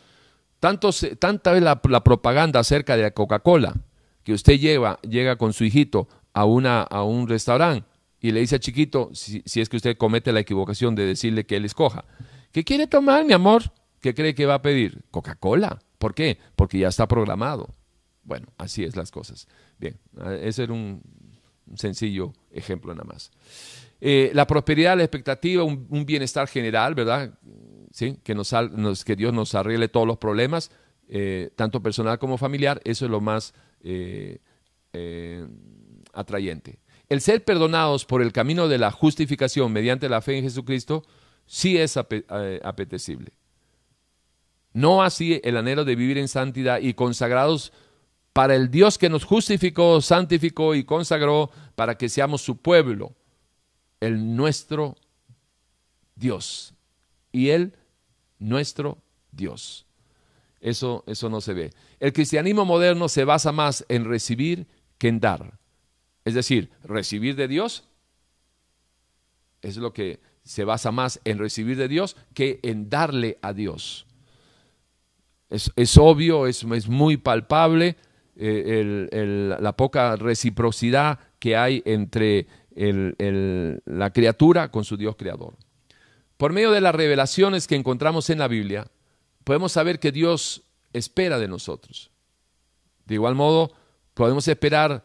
tanta 1.18 1.52
vez 1.52 1.62
la, 1.62 1.80
propaganda 1.80 2.60
acerca 2.60 2.96
de 2.96 3.02
la 3.02 3.10
Coca-Cola, 3.10 3.74
que 4.22 4.32
usted 4.32 4.58
lleva, 4.58 4.98
llega 5.02 5.36
con 5.36 5.52
su 5.52 5.64
hijito 5.64 6.08
a, 6.32 6.44
una, 6.44 6.82
a 6.82 7.02
un 7.02 7.28
restaurante 7.28 7.88
y 8.20 8.32
le 8.32 8.40
dice 8.40 8.56
al 8.56 8.60
chiquito, 8.60 9.10
si, 9.12 9.42
si, 9.44 9.60
es 9.60 9.68
que 9.68 9.76
usted 9.76 9.96
comete 9.96 10.32
la 10.32 10.40
equivocación 10.40 10.94
de 10.94 11.04
decirle 11.04 11.44
que 11.44 11.56
él 11.56 11.64
escoja, 11.64 12.04
¿qué 12.52 12.64
quiere 12.64 12.86
tomar, 12.86 13.24
mi 13.24 13.34
amor? 13.34 13.64
¿Qué 14.00 14.14
cree 14.14 14.34
que 14.34 14.46
va 14.46 14.54
a 14.54 14.62
pedir? 14.62 15.02
Coca-Cola. 15.10 15.78
¿Por 15.98 16.14
qué? 16.14 16.38
Porque 16.56 16.78
ya 16.78 16.88
está 16.88 17.08
programado. 17.08 17.68
Bueno, 18.22 18.46
así 18.58 18.84
es 18.84 18.96
las 18.96 19.10
cosas. 19.10 19.48
Bien, 19.78 19.98
ese 20.40 20.64
era 20.64 20.72
un 20.72 21.02
sencillo 21.76 22.32
ejemplo 22.50 22.94
nada 22.94 23.04
más. 23.04 23.30
Eh, 24.00 24.30
la 24.34 24.46
prosperidad, 24.46 24.96
la 24.96 25.04
expectativa, 25.04 25.62
un, 25.64 26.04
bienestar 26.04 26.46
general, 26.48 26.94
¿verdad? 26.94 27.32
¿Sí? 27.94 28.18
Que, 28.24 28.34
Dios 29.14 29.32
nos 29.32 29.54
arregle 29.54 29.86
todos 29.86 30.04
los 30.04 30.18
problemas, 30.18 30.72
eh, 31.08 31.52
tanto 31.54 31.80
personal 31.80 32.18
como 32.18 32.38
familiar, 32.38 32.80
eso 32.82 33.04
es 33.04 33.10
lo 33.12 33.20
más 33.20 33.54
eh, 33.84 34.40
atrayente. 36.12 36.80
El 37.08 37.20
ser 37.20 37.44
perdonados 37.44 38.04
por 38.04 38.20
el 38.20 38.32
camino 38.32 38.66
de 38.66 38.78
la 38.78 38.90
justificación 38.90 39.72
mediante 39.72 40.08
la 40.08 40.22
fe 40.22 40.38
en 40.38 40.42
Jesucristo 40.42 41.04
sí 41.46 41.76
es 41.76 41.96
apetecible. 41.96 43.32
No 44.72 45.04
así 45.04 45.40
el 45.44 45.56
anhelo 45.56 45.84
de 45.84 45.94
vivir 45.94 46.18
en 46.18 46.26
santidad 46.26 46.80
y 46.80 46.94
consagrados 46.94 47.72
para 48.32 48.56
el 48.56 48.72
Dios 48.72 48.98
que 48.98 49.08
nos 49.08 49.22
justificó, 49.22 50.00
santificó 50.00 50.74
y 50.74 50.82
consagró 50.82 51.52
para 51.76 51.96
que 51.96 52.08
seamos 52.08 52.42
su 52.42 52.56
pueblo, 52.56 53.14
el 54.00 54.34
nuestro 54.34 54.96
Dios. 56.16 56.74
Y 57.30 57.50
Él, 57.50 57.76
nuestro 58.38 58.98
Dios. 59.32 59.86
Eso, 60.60 61.04
eso 61.06 61.28
no 61.28 61.40
se 61.40 61.52
ve. 61.52 61.70
El 62.00 62.12
cristianismo 62.12 62.64
moderno 62.64 63.08
se 63.08 63.24
basa 63.24 63.52
más 63.52 63.84
en 63.88 64.04
recibir 64.04 64.66
que 64.98 65.08
en 65.08 65.20
dar. 65.20 65.58
Es 66.24 66.34
decir, 66.34 66.70
recibir 66.82 67.36
de 67.36 67.48
Dios 67.48 67.84
es 69.60 69.76
lo 69.76 69.92
que 69.92 70.20
se 70.42 70.64
basa 70.64 70.92
más 70.92 71.20
en 71.24 71.38
recibir 71.38 71.76
de 71.76 71.88
Dios 71.88 72.16
que 72.34 72.60
en 72.62 72.88
darle 72.88 73.38
a 73.42 73.52
Dios. 73.52 74.06
Es, 75.50 75.98
obvio, 75.98 76.46
es, 76.46 76.64
es, 76.64 76.88
muy 76.88 77.16
palpable 77.16 77.96
eh, 78.36 79.56
la 79.60 79.76
poca 79.76 80.16
reciprocidad 80.16 81.18
que 81.38 81.56
hay 81.56 81.82
entre 81.84 82.46
la 82.74 84.10
criatura 84.10 84.70
con 84.70 84.84
su 84.84 84.96
Dios 84.96 85.14
creador. 85.16 85.54
Por 86.36 86.52
medio 86.52 86.72
de 86.72 86.80
las 86.80 86.94
revelaciones 86.94 87.66
que 87.66 87.76
encontramos 87.76 88.28
en 88.30 88.38
la 88.38 88.48
Biblia, 88.48 88.90
podemos 89.44 89.72
saber 89.72 90.00
que 90.00 90.12
Dios 90.12 90.62
espera 90.92 91.38
de 91.38 91.48
nosotros. 91.48 92.10
De 93.06 93.14
igual 93.14 93.34
modo, 93.34 93.72
podemos 94.14 94.48
esperar, 94.48 95.04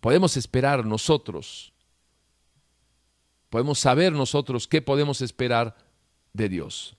podemos 0.00 0.36
esperar 0.36 0.84
nosotros, 0.84 1.72
podemos 3.50 3.78
saber 3.78 4.12
nosotros 4.12 4.68
qué 4.68 4.82
podemos 4.82 5.22
esperar 5.22 5.76
de 6.32 6.48
Dios. 6.48 6.96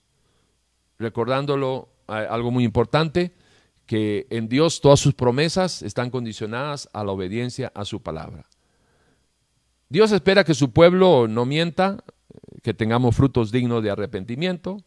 Recordándolo 0.98 1.88
algo 2.06 2.50
muy 2.50 2.64
importante, 2.64 3.32
que 3.86 4.28
en 4.30 4.48
Dios 4.48 4.80
todas 4.80 5.00
sus 5.00 5.14
promesas 5.14 5.82
están 5.82 6.10
condicionadas 6.10 6.88
a 6.92 7.02
la 7.02 7.10
obediencia 7.10 7.72
a 7.74 7.84
su 7.84 8.00
palabra. 8.00 8.46
Dios 9.88 10.12
espera 10.12 10.44
que 10.44 10.54
su 10.54 10.70
pueblo 10.70 11.26
no 11.26 11.44
mienta, 11.44 12.04
que 12.62 12.74
tengamos 12.74 13.16
frutos 13.16 13.52
dignos 13.52 13.82
de 13.82 13.90
arrepentimiento. 13.90 14.82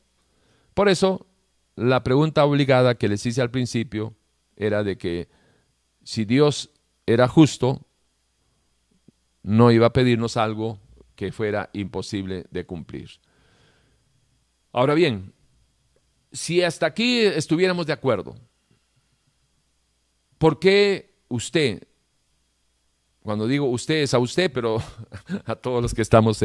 Por 0.73 0.89
eso, 0.89 1.27
la 1.75 2.03
pregunta 2.03 2.45
obligada 2.45 2.95
que 2.95 3.07
les 3.09 3.25
hice 3.25 3.41
al 3.41 3.51
principio 3.51 4.15
era 4.55 4.83
de 4.83 4.97
que 4.97 5.29
si 6.03 6.25
Dios 6.25 6.71
era 7.05 7.27
justo, 7.27 7.85
no 9.41 9.71
iba 9.71 9.87
a 9.87 9.93
pedirnos 9.93 10.37
algo 10.37 10.79
que 11.15 11.31
fuera 11.31 11.69
imposible 11.73 12.45
de 12.51 12.65
cumplir. 12.65 13.09
Ahora 14.71 14.93
bien, 14.93 15.33
si 16.31 16.63
hasta 16.63 16.85
aquí 16.85 17.19
estuviéramos 17.19 17.85
de 17.85 17.93
acuerdo, 17.93 18.35
¿por 20.37 20.59
qué 20.59 21.15
usted, 21.27 21.87
cuando 23.23 23.47
digo 23.47 23.65
usted 23.65 23.95
es 24.03 24.13
a 24.13 24.19
usted, 24.19 24.51
pero 24.51 24.81
a 25.45 25.55
todos 25.55 25.81
los 25.81 25.93
que 25.93 26.01
estamos 26.01 26.43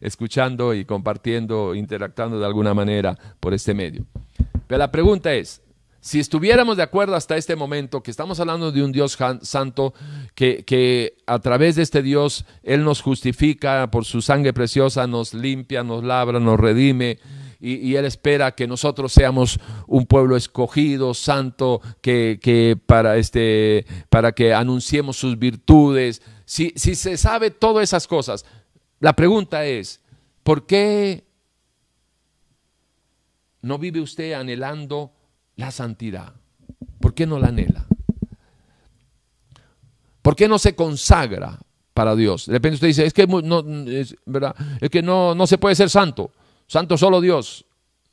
escuchando 0.00 0.74
y 0.74 0.84
compartiendo, 0.84 1.74
interactuando 1.74 2.38
de 2.38 2.46
alguna 2.46 2.74
manera 2.74 3.18
por 3.40 3.52
este 3.52 3.74
medio? 3.74 4.06
Pero 4.66 4.78
la 4.78 4.90
pregunta 4.90 5.34
es, 5.34 5.62
si 6.00 6.18
estuviéramos 6.18 6.78
de 6.78 6.82
acuerdo 6.82 7.14
hasta 7.14 7.36
este 7.36 7.56
momento, 7.56 8.02
que 8.02 8.10
estamos 8.10 8.40
hablando 8.40 8.72
de 8.72 8.82
un 8.82 8.90
Dios 8.90 9.18
santo, 9.42 9.92
que, 10.34 10.64
que, 10.64 11.18
a 11.26 11.38
través 11.40 11.76
de 11.76 11.82
este 11.82 12.02
Dios 12.02 12.46
Él 12.62 12.84
nos 12.84 13.02
justifica 13.02 13.90
por 13.90 14.06
su 14.06 14.22
sangre 14.22 14.54
preciosa, 14.54 15.06
nos 15.06 15.34
limpia, 15.34 15.84
nos 15.84 16.02
labra, 16.02 16.40
nos 16.40 16.58
redime, 16.58 17.18
y, 17.60 17.94
Él 17.94 18.06
espera 18.06 18.52
que 18.52 18.66
nosotros 18.66 19.12
seamos 19.12 19.60
un 19.86 20.06
pueblo 20.06 20.36
escogido, 20.36 21.12
santo, 21.12 21.82
que, 22.00 22.78
para, 22.86 23.18
este, 23.18 23.84
para 24.08 24.32
que 24.32 24.54
anunciemos 24.54 25.18
sus 25.18 25.38
virtudes. 25.38 26.22
Si, 26.46 26.72
si 26.76 26.94
se 26.94 27.18
sabe 27.18 27.50
todas 27.50 27.84
esas 27.84 28.06
cosas, 28.06 28.46
la 28.98 29.14
pregunta 29.14 29.66
es, 29.66 30.00
¿por 30.42 30.64
qué 30.64 31.24
no 33.60 33.78
vive 33.78 34.00
usted 34.00 34.32
anhelando 34.32 35.12
la 35.56 35.70
santidad? 35.70 36.32
¿Por 36.98 37.12
qué 37.12 37.26
no 37.26 37.38
la 37.38 37.48
anhela? 37.48 37.86
¿Por 40.22 40.34
qué 40.34 40.48
no 40.48 40.58
se 40.58 40.74
consagra 40.74 41.58
para 41.92 42.16
Dios? 42.16 42.46
De 42.46 42.54
repente 42.54 42.76
usted 42.76 42.88
dice, 42.88 43.04
es 43.04 43.12
que, 43.12 43.26
no, 43.26 43.62
¿verdad? 44.24 44.56
Es 44.80 44.88
que 44.88 45.02
no, 45.02 45.34
no 45.34 45.46
se 45.46 45.58
puede 45.58 45.74
ser 45.74 45.90
santo. 45.90 46.30
Santo 46.70 46.96
solo 46.96 47.20
Dios. 47.20 47.66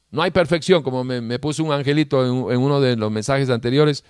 No 0.10 0.24
hay 0.24 0.32
perfección, 0.32 0.82
como 0.82 1.04
me, 1.04 1.38
puso 1.38 1.64
un 1.64 1.72
angelito 1.72 2.26
en, 2.52 2.60
uno 2.60 2.82
de 2.82 2.96
los 2.96 3.12
mensajes 3.12 3.52
anteriores. 3.52 4.04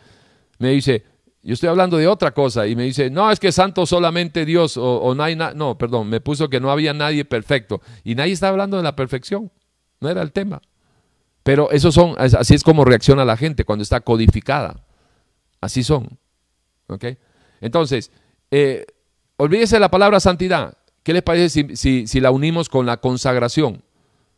Me 0.58 0.70
dice, 0.70 1.04
yo 1.44 1.54
estoy 1.54 1.68
hablando 1.68 1.98
de 1.98 2.08
otra 2.08 2.34
cosa. 2.34 2.66
Y 2.66 2.74
me 2.74 2.84
dice, 2.84 3.10
no, 3.10 3.30
es 3.30 3.42
que 3.42 3.52
santo 3.52 3.86
solamente 3.86 4.46
Dios 4.46 4.78
o, 4.78 5.14
no 5.16 5.22
hay 5.22 5.36
nada. 5.36 5.54
No, 5.54 5.78
perdón, 5.78 6.08
me 6.08 6.22
puso 6.22 6.48
que 6.48 6.62
no 6.62 6.72
había 6.72 6.94
nadie 6.94 7.26
perfecto. 7.26 7.82
Y 8.06 8.16
nadie 8.16 8.32
está 8.32 8.48
hablando 8.48 8.78
de 8.78 8.84
la 8.84 8.96
perfección. 8.96 9.52
No 10.00 10.08
era 10.08 10.22
el 10.22 10.32
tema. 10.32 10.62
Pero 11.44 11.70
eso 11.72 11.92
son, 11.92 12.16
así 12.18 12.56
es 12.56 12.64
como 12.64 12.86
reacciona 12.86 13.26
la 13.26 13.36
gente 13.36 13.66
cuando 13.66 13.84
está 13.84 14.00
codificada. 14.00 14.82
Así 15.60 15.84
son. 15.84 16.18
¿Ok? 16.88 17.04
Entonces, 17.60 18.12
eh, 18.50 18.86
olvídese 19.36 19.78
la 19.78 19.92
palabra 19.92 20.22
santidad. 20.22 20.78
¿Qué 21.04 21.12
les 21.12 21.24
parece 21.24 21.76
si 21.76 22.20
la 22.22 22.32
unimos 22.32 22.70
con 22.70 22.86
la 22.86 22.96
consagración? 22.96 23.84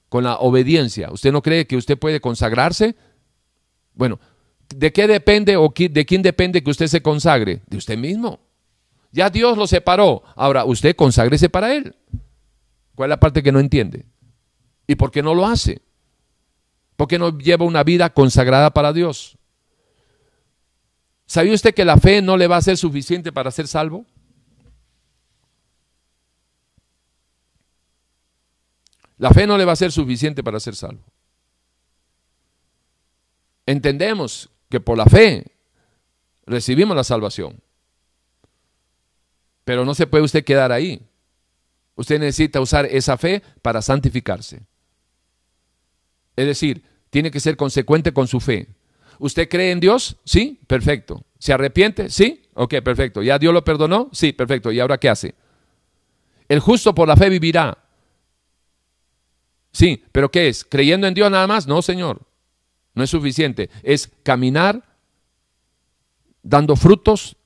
Con 0.10 0.24
la 0.24 0.38
obediencia. 0.38 1.12
¿Usted 1.12 1.32
no 1.32 1.42
cree 1.42 1.68
que 1.68 1.78
usted 1.78 1.98
puede 1.98 2.20
consagrarse? 2.20 2.96
Bueno, 3.94 4.20
¿de 4.76 4.92
qué 4.92 5.08
depende 5.08 5.56
o 5.56 5.72
de 5.76 6.06
quién 6.06 6.22
depende 6.22 6.64
que 6.64 6.72
usted 6.72 6.88
se 6.88 7.02
consagre? 7.02 7.62
De 7.68 7.78
usted 7.78 7.98
mismo. 7.98 8.40
Ya 9.12 9.30
Dios 9.30 9.58
lo 9.58 9.68
separó. 9.68 10.24
Ahora, 10.36 10.66
usted 10.66 10.96
conságrese 10.96 11.50
para 11.50 11.74
Él. 11.74 11.96
¿Cuál 12.96 13.10
es 13.10 13.12
la 13.12 13.20
parte 13.20 13.42
que 13.42 13.52
no 13.52 13.60
entiende? 13.60 14.06
¿Y 14.88 14.96
por 14.96 15.12
qué 15.12 15.24
no 15.24 15.34
lo 15.34 15.46
hace? 15.46 15.82
¿Por 16.96 17.08
qué 17.08 17.18
no 17.18 17.38
lleva 17.38 17.66
una 17.66 17.84
vida 17.84 18.10
consagrada 18.10 18.72
para 18.72 18.92
Dios? 18.92 19.38
¿Sabía 21.26 21.54
usted 21.54 21.74
que 21.74 21.86
la 21.86 21.98
fe 21.98 22.22
no 22.22 22.38
le 22.38 22.48
va 22.48 22.58
a 22.58 22.62
ser 22.62 22.76
suficiente 22.76 23.32
para 23.32 23.52
ser 23.52 23.68
salvo? 23.68 24.06
La 29.20 29.32
fe 29.32 29.46
no 29.46 29.58
le 29.58 29.66
va 29.66 29.74
a 29.74 29.76
ser 29.76 29.92
suficiente 29.92 30.44
para 30.44 30.60
ser 30.60 30.76
salvo. 30.76 31.04
Entendemos 33.66 34.50
que 34.70 34.80
por 34.80 34.98
la 34.98 35.06
fe 35.06 35.46
recibimos 36.46 36.96
la 36.96 37.04
salvación. 37.04 37.62
Pero 39.66 39.86
no 39.86 39.94
se 39.94 40.08
puede 40.08 40.24
usted 40.24 40.44
quedar 40.44 40.72
ahí. 40.72 41.06
Usted 41.96 42.18
necesita 42.20 42.62
usar 42.62 42.86
esa 42.86 43.18
fe 43.18 43.44
para 43.62 43.82
santificarse. 43.82 44.62
Es 46.36 46.46
decir, 46.46 46.84
tiene 47.10 47.30
que 47.30 47.42
ser 47.42 47.58
consecuente 47.58 48.14
con 48.14 48.26
su 48.26 48.40
fe. 48.40 48.70
¿Usted 49.20 49.50
cree 49.50 49.72
en 49.72 49.82
Dios? 49.82 50.16
Sí, 50.24 50.62
perfecto. 50.66 51.26
¿Se 51.38 51.52
arrepiente? 51.52 52.10
Sí, 52.10 52.48
ok, 52.54 52.76
perfecto. 52.84 53.22
¿Ya 53.22 53.38
Dios 53.38 53.54
lo 53.54 53.66
perdonó? 53.66 54.10
Sí, 54.14 54.32
perfecto. 54.32 54.72
¿Y 54.72 54.80
ahora 54.80 54.98
qué 54.98 55.10
hace? 55.10 55.36
El 56.48 56.62
justo 56.62 56.96
por 56.96 57.08
la 57.08 57.18
fe 57.18 57.28
vivirá. 57.28 57.78
Sí, 59.72 60.04
pero 60.12 60.32
¿qué 60.32 60.48
es? 60.48 60.66
¿Creyendo 60.66 61.08
en 61.08 61.14
Dios 61.14 61.30
nada 61.30 61.48
más? 61.48 61.68
No, 61.68 61.82
Señor. 61.82 62.22
No 62.94 63.04
es 63.04 63.10
suficiente. 63.10 63.70
Es 63.84 64.12
caminar 64.24 64.84
dando 66.42 66.76
frutos 66.76 67.38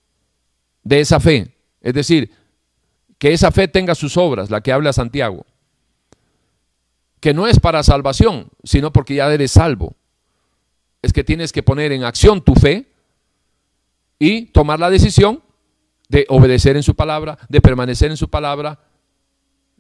de 0.84 1.00
esa 1.02 1.20
fe. 1.20 1.58
Es 1.82 1.94
decir, 1.94 2.32
que 3.18 3.34
esa 3.34 3.52
fe 3.52 3.68
tenga 3.68 3.96
sus 3.96 4.18
obras, 4.18 4.50
la 4.50 4.62
que 4.62 4.72
habla 4.72 4.94
Santiago. 4.94 5.46
Que 7.20 7.34
no 7.34 7.48
es 7.48 7.60
para 7.60 7.84
salvación, 7.84 8.50
sino 8.64 8.92
porque 8.92 9.16
ya 9.16 9.32
eres 9.32 9.52
salvo. 9.52 9.96
Es 11.02 11.14
que 11.14 11.24
tienes 11.24 11.52
que 11.52 11.64
poner 11.64 11.92
en 11.92 12.04
acción 12.04 12.44
tu 12.44 12.56
fe 12.56 12.88
y 14.20 14.48
tomar 14.48 14.80
la 14.80 14.90
decisión 14.90 15.44
de 16.10 16.26
obedecer 16.30 16.76
en 16.76 16.84
su 16.84 16.96
palabra, 16.96 17.38
de 17.50 17.62
permanecer 17.62 18.12
en 18.12 18.18
su 18.18 18.30
palabra, 18.30 18.80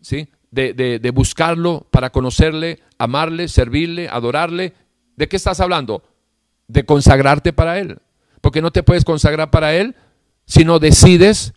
¿sí? 0.01 0.27
De, 0.53 0.99
de 0.99 1.11
buscarlo 1.11 1.87
para 1.91 2.11
conocerle, 2.11 2.79
amarle, 2.97 3.47
servirle, 3.47 4.07
adorarle. 4.09 4.73
¿De 5.15 5.27
qué 5.27 5.37
estás 5.37 5.59
hablando? 5.59 6.03
De 6.67 6.85
consagrarte 6.85 7.53
para 7.53 7.79
Él 7.79 7.99
porque 8.43 8.61
no 8.61 8.71
te 8.71 8.83
puedes 8.83 9.05
consagrar 9.05 9.51
para 9.51 9.73
Él 9.73 9.95
si 10.45 10.65
no 10.65 10.77
decides. 10.77 11.53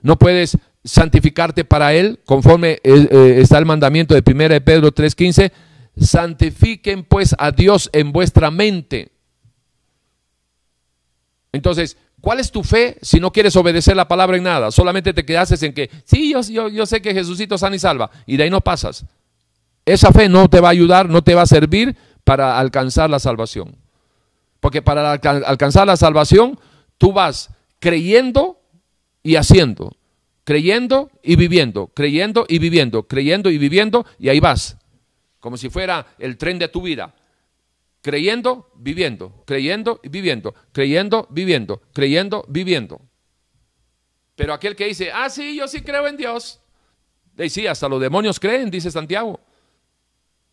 No 0.00 0.18
puedes 0.18 0.56
santificarte 0.82 1.62
para 1.62 1.92
Él, 1.92 2.20
conforme 2.24 2.80
eh, 2.82 3.08
eh, 3.10 3.36
está 3.42 3.58
el 3.58 3.66
mandamiento 3.66 4.14
de 4.14 4.22
1 4.26 4.48
de 4.48 4.60
Pedro 4.62 4.94
3:15. 4.94 5.52
Santifiquen 6.00 7.04
pues 7.04 7.36
a 7.38 7.50
Dios 7.50 7.90
en 7.92 8.12
vuestra 8.12 8.50
mente. 8.50 9.12
Entonces, 11.52 11.98
¿cuál 12.20 12.40
es 12.40 12.50
tu 12.50 12.62
fe 12.62 12.96
si 13.02 13.20
no 13.20 13.32
quieres 13.32 13.56
obedecer 13.56 13.96
la 13.96 14.08
palabra 14.08 14.36
en 14.36 14.42
nada? 14.42 14.70
Solamente 14.70 15.12
te 15.12 15.24
quedas 15.24 15.62
en 15.62 15.72
que, 15.72 15.90
sí, 16.04 16.32
yo, 16.32 16.40
yo, 16.42 16.68
yo 16.68 16.86
sé 16.86 17.00
que 17.00 17.14
Jesucito 17.14 17.58
sana 17.58 17.76
y 17.76 17.78
salva, 17.78 18.10
y 18.26 18.36
de 18.36 18.44
ahí 18.44 18.50
no 18.50 18.60
pasas. 18.60 19.04
Esa 19.84 20.12
fe 20.12 20.28
no 20.28 20.48
te 20.48 20.60
va 20.60 20.68
a 20.68 20.72
ayudar, 20.72 21.08
no 21.08 21.22
te 21.22 21.34
va 21.34 21.42
a 21.42 21.46
servir 21.46 21.96
para 22.24 22.58
alcanzar 22.58 23.08
la 23.08 23.20
salvación. 23.20 23.76
Porque 24.58 24.82
para 24.82 25.12
alcanzar 25.12 25.86
la 25.86 25.96
salvación, 25.96 26.58
tú 26.98 27.12
vas 27.12 27.50
creyendo 27.78 28.60
y 29.22 29.36
haciendo, 29.36 29.96
creyendo 30.44 31.10
y 31.22 31.36
viviendo, 31.36 31.88
creyendo 31.88 32.46
y 32.48 32.58
viviendo, 32.58 33.04
creyendo 33.04 33.50
y 33.50 33.58
viviendo, 33.58 34.06
y 34.18 34.28
ahí 34.28 34.40
vas, 34.40 34.76
como 35.40 35.56
si 35.56 35.68
fuera 35.68 36.06
el 36.18 36.36
tren 36.36 36.58
de 36.58 36.68
tu 36.68 36.82
vida. 36.82 37.14
Creyendo, 38.06 38.70
viviendo, 38.76 39.42
creyendo 39.44 39.98
y 40.00 40.08
viviendo, 40.10 40.54
creyendo, 40.70 41.26
viviendo, 41.28 41.82
creyendo, 41.92 42.44
viviendo. 42.46 43.00
Pero 44.36 44.54
aquel 44.54 44.76
que 44.76 44.86
dice, 44.86 45.10
ah, 45.10 45.28
sí, 45.28 45.56
yo 45.56 45.66
sí 45.66 45.80
creo 45.82 46.06
en 46.06 46.16
Dios. 46.16 46.60
Y 47.36 47.50
sí, 47.50 47.66
hasta 47.66 47.88
los 47.88 48.00
demonios 48.00 48.38
creen, 48.38 48.70
dice 48.70 48.92
Santiago. 48.92 49.40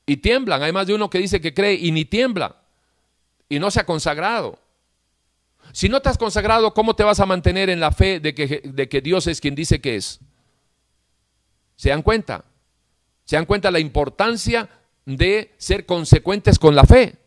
Y 0.07 0.17
tiemblan. 0.17 0.63
Hay 0.63 0.71
más 0.71 0.87
de 0.87 0.95
uno 0.95 1.11
que 1.11 1.19
dice 1.19 1.39
que 1.39 1.53
cree 1.53 1.75
y 1.75 1.91
ni 1.91 2.05
tiembla 2.05 2.59
y 3.47 3.59
no 3.59 3.69
se 3.69 3.81
ha 3.81 3.85
consagrado. 3.85 4.57
Si 5.73 5.89
no 5.89 6.01
te 6.01 6.09
has 6.09 6.17
consagrado, 6.17 6.73
¿cómo 6.73 6.95
te 6.95 7.03
vas 7.03 7.19
a 7.19 7.27
mantener 7.27 7.69
en 7.69 7.79
la 7.79 7.91
fe 7.91 8.19
de 8.19 8.33
que, 8.33 8.63
de 8.65 8.89
que 8.89 8.99
Dios 8.99 9.27
es 9.27 9.39
quien 9.39 9.53
dice 9.53 9.79
que 9.79 9.97
es? 9.97 10.21
¿Se 11.75 11.89
dan 11.89 12.01
cuenta? 12.01 12.45
¿Se 13.25 13.35
dan 13.35 13.45
cuenta 13.45 13.69
la 13.69 13.79
importancia 13.79 14.67
de 15.05 15.53
ser 15.59 15.85
consecuentes 15.85 16.57
con 16.57 16.75
la 16.75 16.85
fe? 16.85 17.19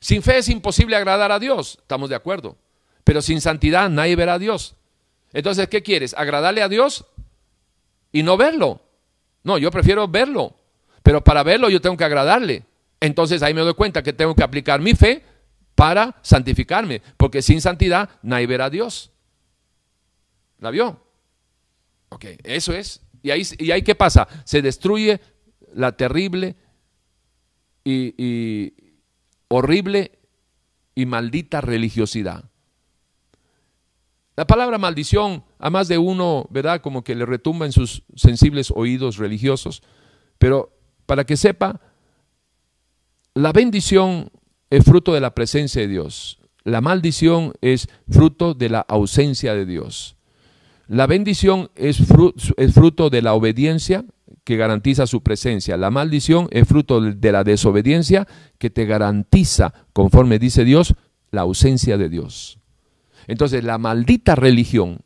Sin 0.00 0.22
fe 0.22 0.38
es 0.38 0.48
imposible 0.48 0.96
agradar 0.96 1.32
a 1.32 1.38
Dios, 1.38 1.78
estamos 1.80 2.08
de 2.08 2.16
acuerdo. 2.16 2.56
Pero 3.04 3.22
sin 3.22 3.40
santidad 3.40 3.88
nadie 3.90 4.16
verá 4.16 4.34
a 4.34 4.38
Dios. 4.38 4.74
Entonces, 5.32 5.68
¿qué 5.68 5.82
quieres? 5.82 6.14
¿Agradarle 6.14 6.62
a 6.62 6.68
Dios 6.68 7.06
y 8.12 8.22
no 8.22 8.36
verlo? 8.36 8.80
No, 9.42 9.58
yo 9.58 9.70
prefiero 9.70 10.08
verlo. 10.08 10.54
Pero 11.02 11.24
para 11.24 11.42
verlo 11.42 11.70
yo 11.70 11.80
tengo 11.80 11.96
que 11.96 12.04
agradarle. 12.04 12.64
Entonces 13.00 13.42
ahí 13.42 13.54
me 13.54 13.60
doy 13.62 13.74
cuenta 13.74 14.02
que 14.02 14.12
tengo 14.12 14.34
que 14.34 14.42
aplicar 14.42 14.80
mi 14.80 14.94
fe 14.94 15.22
para 15.74 16.16
santificarme, 16.22 17.00
porque 17.16 17.40
sin 17.40 17.60
santidad 17.60 18.10
nadie 18.22 18.46
verá 18.46 18.64
a 18.64 18.70
Dios. 18.70 19.12
¿La 20.58 20.70
vio? 20.70 21.00
Ok, 22.08 22.24
eso 22.42 22.72
es. 22.72 23.00
¿Y 23.22 23.30
ahí, 23.30 23.42
y 23.58 23.70
ahí 23.70 23.82
qué 23.82 23.94
pasa? 23.94 24.26
Se 24.44 24.60
destruye 24.60 25.20
la 25.74 25.92
terrible 25.92 26.56
y, 27.84 28.14
y 28.18 28.74
horrible 29.48 30.18
y 30.94 31.06
maldita 31.06 31.60
religiosidad. 31.60 32.44
La 34.36 34.46
palabra 34.46 34.78
maldición 34.78 35.42
a 35.58 35.68
más 35.68 35.88
de 35.88 35.98
uno, 35.98 36.46
¿verdad? 36.50 36.80
Como 36.80 37.02
que 37.02 37.16
le 37.16 37.26
retumba 37.26 37.66
en 37.66 37.72
sus 37.72 38.04
sensibles 38.14 38.70
oídos 38.70 39.16
religiosos. 39.16 39.82
Pero 40.38 40.72
para 41.06 41.24
que 41.24 41.36
sepa, 41.36 41.80
la 43.34 43.52
bendición 43.52 44.30
es 44.70 44.84
fruto 44.84 45.12
de 45.12 45.20
la 45.20 45.34
presencia 45.34 45.82
de 45.82 45.88
Dios. 45.88 46.38
La 46.62 46.80
maldición 46.80 47.54
es 47.60 47.88
fruto 48.08 48.54
de 48.54 48.68
la 48.68 48.80
ausencia 48.80 49.54
de 49.54 49.66
Dios. 49.66 50.16
La 50.86 51.06
bendición 51.06 51.70
es 51.74 51.98
fruto, 51.98 53.10
de 53.10 53.22
la 53.22 53.34
obediencia 53.34 54.04
que 54.48 54.56
garantiza 54.56 55.06
su 55.06 55.22
presencia. 55.22 55.76
La 55.76 55.90
maldición 55.90 56.48
es 56.50 56.66
fruto 56.66 57.02
de 57.02 57.32
la 57.32 57.44
desobediencia 57.44 58.26
que 58.56 58.70
te 58.70 58.86
garantiza, 58.86 59.74
conforme 59.92 60.38
dice 60.38 60.64
Dios, 60.64 60.94
la 61.30 61.42
ausencia 61.42 61.98
de 61.98 62.08
Dios. 62.08 62.58
Entonces, 63.26 63.62
la 63.62 63.76
maldita 63.76 64.36
religión 64.36 65.00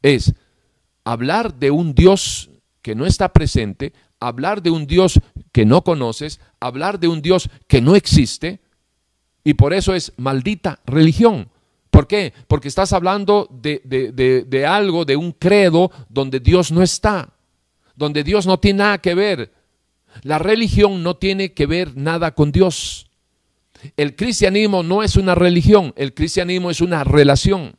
es 0.00 0.32
hablar 1.04 1.56
de 1.56 1.70
un 1.70 1.94
Dios 1.94 2.48
que 2.80 2.94
no 2.94 3.04
está 3.04 3.34
presente, 3.34 3.92
hablar 4.20 4.62
de 4.62 4.70
un 4.70 4.86
Dios 4.86 5.20
que 5.52 5.66
no 5.66 5.84
conoces, 5.84 6.40
hablar 6.60 6.98
de 6.98 7.08
un 7.08 7.20
Dios 7.20 7.50
que 7.68 7.82
no 7.82 7.94
existe, 7.94 8.62
y 9.44 9.52
por 9.52 9.74
eso 9.74 9.94
es 9.94 10.14
maldita 10.16 10.80
religión. 10.86 11.50
¿Por 11.90 12.06
qué? 12.06 12.32
Porque 12.48 12.68
estás 12.68 12.94
hablando 12.94 13.50
de, 13.52 13.82
de, 13.84 14.66
algo, 14.66 15.04
de 15.04 15.14
un 15.14 15.32
credo 15.32 15.90
donde 16.08 16.40
Dios 16.40 16.72
no 16.72 16.82
está, 16.82 17.33
donde 17.96 18.24
Dios 18.24 18.46
no 18.46 18.58
tiene 18.58 18.78
nada 18.78 18.98
que 18.98 19.14
ver. 19.14 19.52
La 20.22 20.38
religión 20.38 21.02
no 21.02 21.16
tiene 21.16 21.52
que 21.52 21.66
ver 21.66 21.96
nada 21.96 22.34
con 22.34 22.52
Dios. 22.52 23.10
El 23.96 24.16
cristianismo 24.16 24.82
no 24.82 25.02
es 25.02 25.16
una 25.16 25.34
religión, 25.34 25.92
el 25.96 26.14
cristianismo 26.14 26.70
es 26.70 26.80
una 26.80 27.04
relación. 27.04 27.76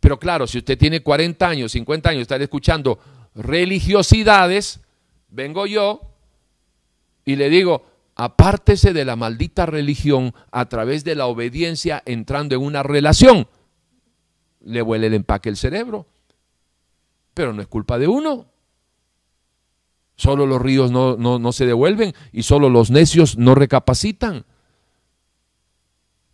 Pero 0.00 0.18
claro, 0.18 0.46
si 0.46 0.58
usted 0.58 0.76
tiene 0.76 1.02
40 1.02 1.48
años, 1.48 1.72
50 1.72 2.10
años, 2.10 2.22
está 2.22 2.36
escuchando 2.36 2.98
religiosidades, 3.34 4.80
vengo 5.28 5.66
yo 5.66 6.00
y 7.24 7.36
le 7.36 7.48
digo, 7.48 7.86
apártese 8.14 8.92
de 8.92 9.04
la 9.04 9.16
maldita 9.16 9.66
religión 9.66 10.34
a 10.50 10.68
través 10.68 11.04
de 11.04 11.14
la 11.14 11.26
obediencia 11.26 12.02
entrando 12.04 12.54
en 12.54 12.62
una 12.62 12.82
relación. 12.82 13.48
Le 14.60 14.82
huele 14.82 15.06
el 15.06 15.14
empaque 15.14 15.48
el 15.48 15.56
cerebro. 15.56 16.06
Pero 17.32 17.52
no 17.52 17.62
es 17.62 17.68
culpa 17.68 17.98
de 17.98 18.06
uno. 18.06 18.46
Solo 20.16 20.46
los 20.46 20.62
ríos 20.62 20.90
no, 20.90 21.16
no, 21.16 21.52
se 21.52 21.66
devuelven 21.66 22.14
y 22.32 22.44
solo 22.44 22.70
los 22.70 22.90
necios 22.90 23.36
no 23.36 23.54
recapacitan. 23.54 24.44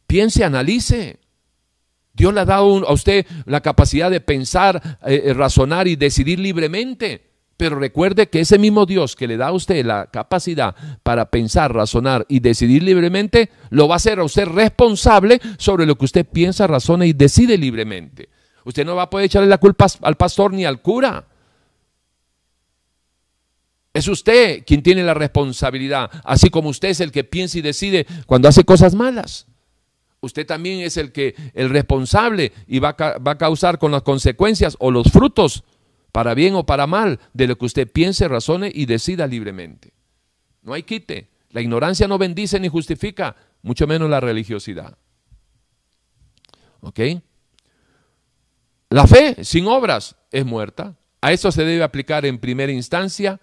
Piense, 0.07 0.44
analice. 0.44 1.20
Dios 2.12 2.35
le 2.35 2.40
ha 2.40 2.44
dado 2.44 2.86
a 2.86 2.93
usted 2.93 3.27
la 3.47 3.61
capacidad 3.61 4.11
de 4.11 4.20
pensar, 4.20 4.98
eh, 5.07 5.32
razonar 5.35 5.89
y 5.89 5.97
decidir 5.97 6.39
libremente. 6.39 7.31
Pero 7.57 7.78
recuerde 7.78 8.28
que 8.28 8.40
ese 8.40 8.59
mismo 8.59 8.86
Dios 8.86 9.16
que 9.16 9.28
le 9.28 9.36
da 9.36 9.48
a 9.48 9.52
usted 9.52 9.85
la 9.85 10.07
capacidad 10.07 10.74
para 11.02 11.31
pensar, 11.31 11.74
razonar 11.74 12.24
y 12.28 12.40
decidir 12.40 12.82
libremente, 12.82 13.51
lo 13.69 13.86
va 13.86 13.94
a 13.94 13.97
hacer 13.97 14.19
a 14.19 14.24
usted 14.24 14.47
responsable 14.47 15.40
sobre 15.59 15.85
lo 15.85 15.97
que 15.97 16.07
usted 16.07 16.27
piensa, 16.27 16.66
razona 16.66 17.07
y 17.07 17.12
decide 17.12 17.59
libremente. 17.59 18.31
Usted 18.65 18.85
no 18.85 18.97
va 18.97 19.02
a 19.02 19.11
poder 19.11 19.27
echarle 19.27 19.48
la 19.48 19.59
culpa 19.59 19.86
al 20.02 20.16
pastor 20.16 20.52
ni 20.52 20.65
al 20.65 20.81
cura. 20.81 21.27
Es 23.92 24.06
usted 24.08 24.64
quien 24.64 24.82
tiene 24.82 25.02
la 25.02 25.14
responsabilidad, 25.14 26.10
así 26.24 26.48
como 26.48 26.68
usted 26.68 26.90
es 26.90 27.00
el 27.00 27.10
que 27.10 27.24
piensa 27.24 27.58
y 27.58 27.62
decide 27.62 28.06
cuando 28.26 28.48
hace 28.48 28.64
cosas 28.64 28.94
malas. 28.94 29.46
Usted 30.20 30.46
también 30.46 30.80
es 30.80 30.96
el 30.96 31.12
que 31.12 31.34
el 31.54 31.70
responsable 31.70 32.52
y 32.66 32.78
va 32.78 32.94
a, 32.98 33.18
va 33.18 33.32
a 33.32 33.38
causar 33.38 33.78
con 33.78 33.90
las 33.90 34.02
consecuencias 34.02 34.76
o 34.78 34.90
los 34.90 35.10
frutos 35.10 35.64
para 36.12 36.34
bien 36.34 36.54
o 36.54 36.66
para 36.66 36.86
mal, 36.86 37.20
de 37.32 37.46
lo 37.46 37.56
que 37.56 37.66
usted 37.66 37.90
piense, 37.90 38.28
razone 38.28 38.70
y 38.72 38.86
decida 38.86 39.26
libremente. 39.26 39.92
No 40.62 40.72
hay 40.74 40.82
quite. 40.82 41.30
La 41.50 41.60
ignorancia 41.60 42.06
no 42.06 42.18
bendice 42.18 42.60
ni 42.60 42.68
justifica, 42.68 43.36
mucho 43.62 43.86
menos 43.86 44.10
la 44.10 44.20
religiosidad. 44.20 44.96
¿Ok? 46.80 47.00
La 48.90 49.06
fe 49.06 49.44
sin 49.44 49.66
obras 49.66 50.16
es 50.30 50.44
muerta. 50.44 50.96
A 51.20 51.32
eso 51.32 51.52
se 51.52 51.64
debe 51.64 51.82
aplicar 51.82 52.24
en 52.24 52.38
primera 52.38 52.72
instancia 52.72 53.40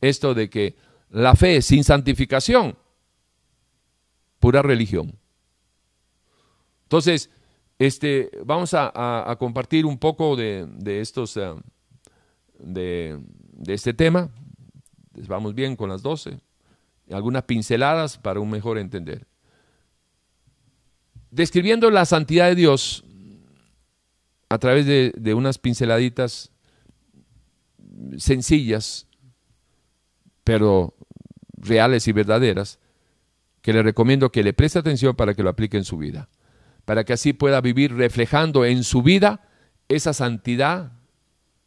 esto 0.00 0.34
de 0.34 0.48
que 0.48 0.76
la 1.10 1.34
fe 1.34 1.60
sin 1.62 1.84
santificación, 1.84 2.76
pura 4.38 4.62
religión. 4.62 5.18
Entonces, 6.84 7.30
este, 7.78 8.30
vamos 8.44 8.74
a, 8.74 9.36
compartir 9.38 9.86
un 9.86 9.98
poco 9.98 10.36
de, 10.36 11.00
estos, 11.00 11.36
eh, 11.36 11.54
de, 12.58 13.18
de, 13.52 13.74
este 13.74 13.94
tema. 13.94 14.28
Vamos 15.28 15.54
bien 15.54 15.76
con 15.76 15.88
las 15.88 16.02
12. 16.02 16.38
Algunas 17.10 17.44
pinceladas 17.44 18.18
para 18.18 18.40
un 18.40 18.50
mejor 18.50 18.78
entender. 18.78 19.26
Describiendo 21.30 21.90
la 21.90 22.04
santidad 22.04 22.48
de 22.48 22.54
Dios 22.54 23.04
a 24.48 24.58
través 24.58 24.84
de, 24.84 25.12
de 25.16 25.34
unas 25.34 25.58
pinceladitas 25.58 26.50
sencillas, 28.18 29.06
pero 30.44 30.94
reales 31.52 32.08
y 32.08 32.12
verdaderas, 32.12 32.78
que 33.62 33.72
le 33.72 33.82
recomiendo 33.82 34.32
que 34.32 34.42
le 34.42 34.52
preste 34.52 34.78
atención 34.78 35.14
para 35.14 35.34
que 35.34 35.42
lo 35.42 35.50
aplique 35.50 35.76
en 35.76 35.84
su 35.84 35.98
vida 35.98 36.28
para 36.90 37.04
que 37.04 37.12
así 37.12 37.32
pueda 37.32 37.60
vivir 37.60 37.94
reflejando 37.94 38.64
en 38.64 38.82
su 38.82 39.02
vida 39.02 39.46
esa 39.88 40.12
santidad 40.12 40.90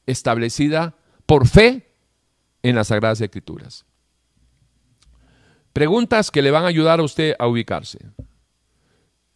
establecida 0.05 0.97
por 1.25 1.47
fe 1.47 1.93
en 2.61 2.75
las 2.75 2.87
Sagradas 2.87 3.21
Escrituras. 3.21 3.85
Preguntas 5.71 6.29
que 6.29 6.41
le 6.41 6.51
van 6.51 6.65
a 6.65 6.67
ayudar 6.67 6.99
a 6.99 7.03
usted 7.03 7.35
a 7.39 7.47
ubicarse 7.47 7.99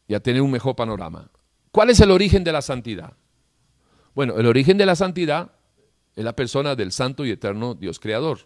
y 0.09 0.13
a 0.13 0.19
tener 0.19 0.41
un 0.41 0.51
mejor 0.51 0.75
panorama. 0.75 1.31
¿Cuál 1.71 1.89
es 1.89 2.01
el 2.01 2.11
origen 2.11 2.43
de 2.43 2.51
la 2.51 2.61
santidad? 2.61 3.13
Bueno, 4.13 4.37
el 4.37 4.45
origen 4.45 4.77
de 4.77 4.85
la 4.85 4.97
santidad 4.97 5.53
es 6.17 6.25
la 6.25 6.35
persona 6.35 6.75
del 6.75 6.91
santo 6.91 7.25
y 7.25 7.31
eterno 7.31 7.75
Dios 7.75 7.99
creador. 7.99 8.39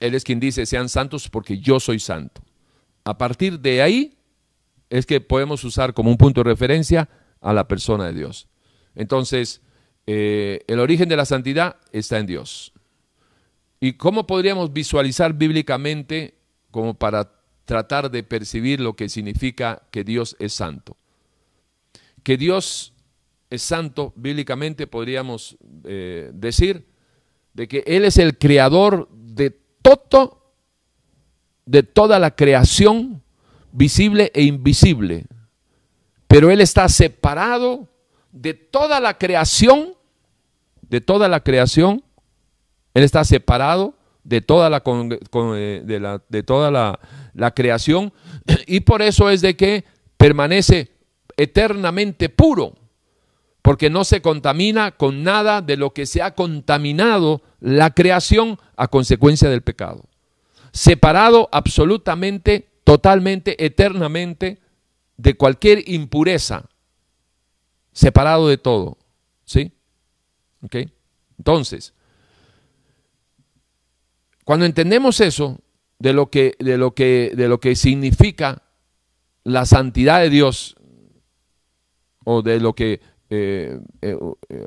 Él 0.00 0.14
es 0.14 0.24
quien 0.24 0.40
dice, 0.40 0.66
sean 0.66 0.88
santos 0.88 1.28
porque 1.28 1.58
yo 1.58 1.78
soy 1.78 1.98
santo. 1.98 2.42
A 3.04 3.18
partir 3.18 3.60
de 3.60 3.82
ahí 3.82 4.18
es 4.90 5.06
que 5.06 5.20
podemos 5.20 5.64
usar 5.64 5.94
como 5.94 6.10
un 6.10 6.16
punto 6.16 6.42
de 6.42 6.50
referencia 6.50 7.08
a 7.40 7.52
la 7.52 7.68
persona 7.68 8.06
de 8.06 8.14
Dios. 8.14 8.48
Entonces, 8.94 9.62
eh, 10.06 10.64
el 10.66 10.80
origen 10.80 11.08
de 11.08 11.16
la 11.16 11.24
santidad 11.24 11.76
está 11.92 12.18
en 12.18 12.26
Dios. 12.26 12.72
¿Y 13.80 13.94
cómo 13.94 14.26
podríamos 14.26 14.72
visualizar 14.72 15.34
bíblicamente 15.34 16.34
como 16.70 16.94
para 16.94 17.32
tratar 17.64 18.10
de 18.10 18.22
percibir 18.22 18.80
lo 18.80 18.94
que 18.94 19.08
significa 19.08 19.82
que 19.90 20.04
Dios 20.04 20.36
es 20.38 20.52
santo? 20.52 20.96
Que 22.22 22.36
Dios 22.36 22.92
es 23.50 23.62
santo, 23.62 24.12
bíblicamente 24.16 24.86
podríamos 24.86 25.56
eh, 25.84 26.30
decir, 26.32 26.86
de 27.54 27.68
que 27.68 27.84
Él 27.86 28.04
es 28.04 28.18
el 28.18 28.38
creador 28.38 29.08
de 29.10 29.50
todo, 29.82 30.54
de 31.66 31.82
toda 31.82 32.18
la 32.18 32.34
creación 32.34 33.22
visible 33.72 34.30
e 34.34 34.42
invisible, 34.42 35.26
pero 36.28 36.50
Él 36.50 36.60
está 36.60 36.88
separado 36.88 37.88
de 38.30 38.54
toda 38.54 39.00
la 39.00 39.18
creación, 39.18 39.94
de 40.82 41.00
toda 41.00 41.28
la 41.28 41.40
creación, 41.40 42.02
Él 42.94 43.04
está 43.04 43.24
separado 43.24 43.94
de 44.24 44.40
toda 44.40 44.70
la, 44.70 44.82
eh, 44.86 45.82
de, 45.84 46.00
la, 46.00 46.22
de 46.28 46.42
toda 46.42 46.70
la, 46.70 46.98
la 47.34 47.52
creación. 47.52 48.12
Y 48.66 48.80
por 48.80 49.02
eso 49.02 49.30
es 49.30 49.40
de 49.40 49.56
que 49.56 49.84
permanece 50.16 50.92
eternamente 51.36 52.28
puro, 52.28 52.74
porque 53.62 53.90
no 53.90 54.04
se 54.04 54.20
contamina 54.20 54.90
con 54.90 55.22
nada 55.22 55.62
de 55.62 55.76
lo 55.76 55.94
que 55.94 56.04
se 56.04 56.20
ha 56.20 56.34
contaminado 56.34 57.42
la 57.60 57.94
creación 57.94 58.58
a 58.76 58.88
consecuencia 58.88 59.48
del 59.48 59.62
pecado. 59.62 60.04
Separado 60.72 61.48
absolutamente 61.52 62.68
totalmente, 62.82 63.64
eternamente, 63.64 64.60
de 65.16 65.34
cualquier 65.34 65.88
impureza, 65.88 66.68
separado 67.92 68.48
de 68.48 68.58
todo. 68.58 68.98
¿Sí? 69.44 69.72
¿Ok? 70.62 70.76
Entonces, 71.38 71.94
cuando 74.44 74.66
entendemos 74.66 75.20
eso, 75.20 75.60
de 76.00 76.12
lo 76.12 76.30
que, 76.30 76.56
de 76.58 76.78
lo 76.78 76.94
que, 76.94 77.32
de 77.36 77.46
lo 77.46 77.60
que 77.60 77.76
significa 77.76 78.62
la 79.44 79.66
santidad 79.66 80.20
de 80.20 80.30
Dios, 80.30 80.76
o 82.24 82.42
de 82.42 82.58
lo 82.58 82.74
que, 82.74 83.00
eh, 83.34 83.80
eh, 84.02 84.14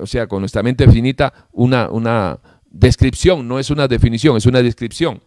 o 0.02 0.08
sea, 0.08 0.26
con 0.26 0.40
nuestra 0.40 0.64
mente 0.64 0.90
finita, 0.90 1.48
una, 1.52 1.92
una 1.92 2.40
descripción, 2.66 3.48
no 3.48 3.60
es 3.60 3.70
una 3.70 3.88
definición, 3.88 4.38
es 4.38 4.48
una 4.48 4.64
descripción, 4.64 5.22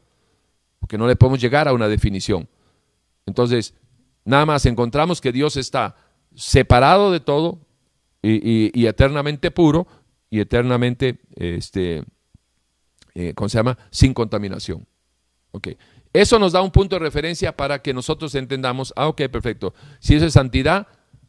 porque 0.80 0.98
no 0.98 1.06
le 1.06 1.14
podemos 1.14 1.40
llegar 1.40 1.68
a 1.68 1.72
una 1.72 1.86
definición. 1.86 2.48
Entonces, 3.26 3.74
nada 4.24 4.44
más 4.44 4.66
encontramos 4.66 5.20
que 5.20 5.30
Dios 5.30 5.56
está 5.56 5.94
separado 6.34 7.12
de 7.12 7.20
todo 7.20 7.60
y, 8.22 8.84
eternamente 8.88 9.52
puro 9.52 9.86
y 10.30 10.40
eternamente, 10.40 11.20
este, 11.36 12.02
eh, 13.14 13.34
¿cómo 13.34 13.48
se 13.48 13.58
llama? 13.58 13.78
Sin 13.90 14.14
contaminación. 14.14 14.84
Ok. 15.52 15.68
Eso 16.12 16.40
nos 16.40 16.50
da 16.50 16.60
un 16.60 16.72
punto 16.72 16.96
de 16.96 17.00
referencia 17.00 17.56
para 17.56 17.82
que 17.82 17.94
nosotros 17.94 18.34
entendamos, 18.34 18.92
ah, 18.96 19.06
ok, 19.06 19.28
perfecto. 19.30 19.74
Si 20.00 20.16
eso 20.16 20.26
es 20.26 20.32
santidad, 20.32 20.88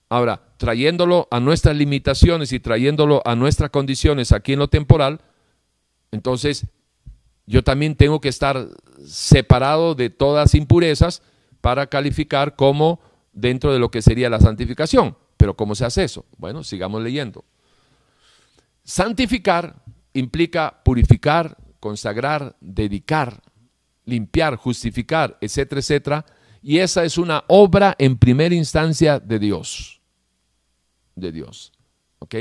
ahora, 0.10 0.41
trayéndolo 0.57 1.27
a 1.31 1.40
nuestras 1.40 1.76
limitaciones 1.76 2.52
y 2.52 2.60
trayéndolo 2.60 3.22
a 3.26 3.36
nuestras 3.36 3.69
condiciones 3.69 4.31
aquí 4.31 4.53
en 4.53 4.60
lo 4.60 4.68
temporal, 4.68 5.22
entonces 6.11 6.65
yo 7.45 7.64
también 7.64 7.95
tengo 7.95 8.19
que 8.19 8.30
estar 8.30 8.68
separado 9.06 9.95
de 9.95 10.10
todas 10.10 10.53
impurezas 10.53 11.22
para 11.61 11.88
calificar 11.88 12.56
como 12.56 12.99
dentro 13.34 13.73
de 13.73 13.80
lo 13.80 13.90
que 13.90 14.02
sería 14.02 14.30
la 14.30 14.40
santificación. 14.40 15.18
Pero 15.38 15.56
¿cómo 15.56 15.73
se 15.73 15.86
hace 15.86 16.03
eso? 16.03 16.26
Bueno, 16.38 16.64
sigamos 16.64 17.02
leyendo. 17.02 17.45
Santificar 18.84 19.81
implica 20.14 20.81
purificar, 20.84 21.57
consagrar, 21.80 22.56
dedicar, 22.60 23.41
limpiar, 24.06 24.56
justificar, 24.56 25.38
etcétera, 25.41 25.80
etcétera. 25.80 26.26
Y 26.61 26.80
esa 26.80 27.03
es 27.06 27.18
una 27.18 27.45
obra 27.48 27.95
en 27.98 28.18
primera 28.18 28.53
instancia 28.53 29.19
de 29.19 29.40
Dios. 29.40 29.98
De 31.19 31.31
Dios. 31.31 31.71
¿Ok? 32.19 32.35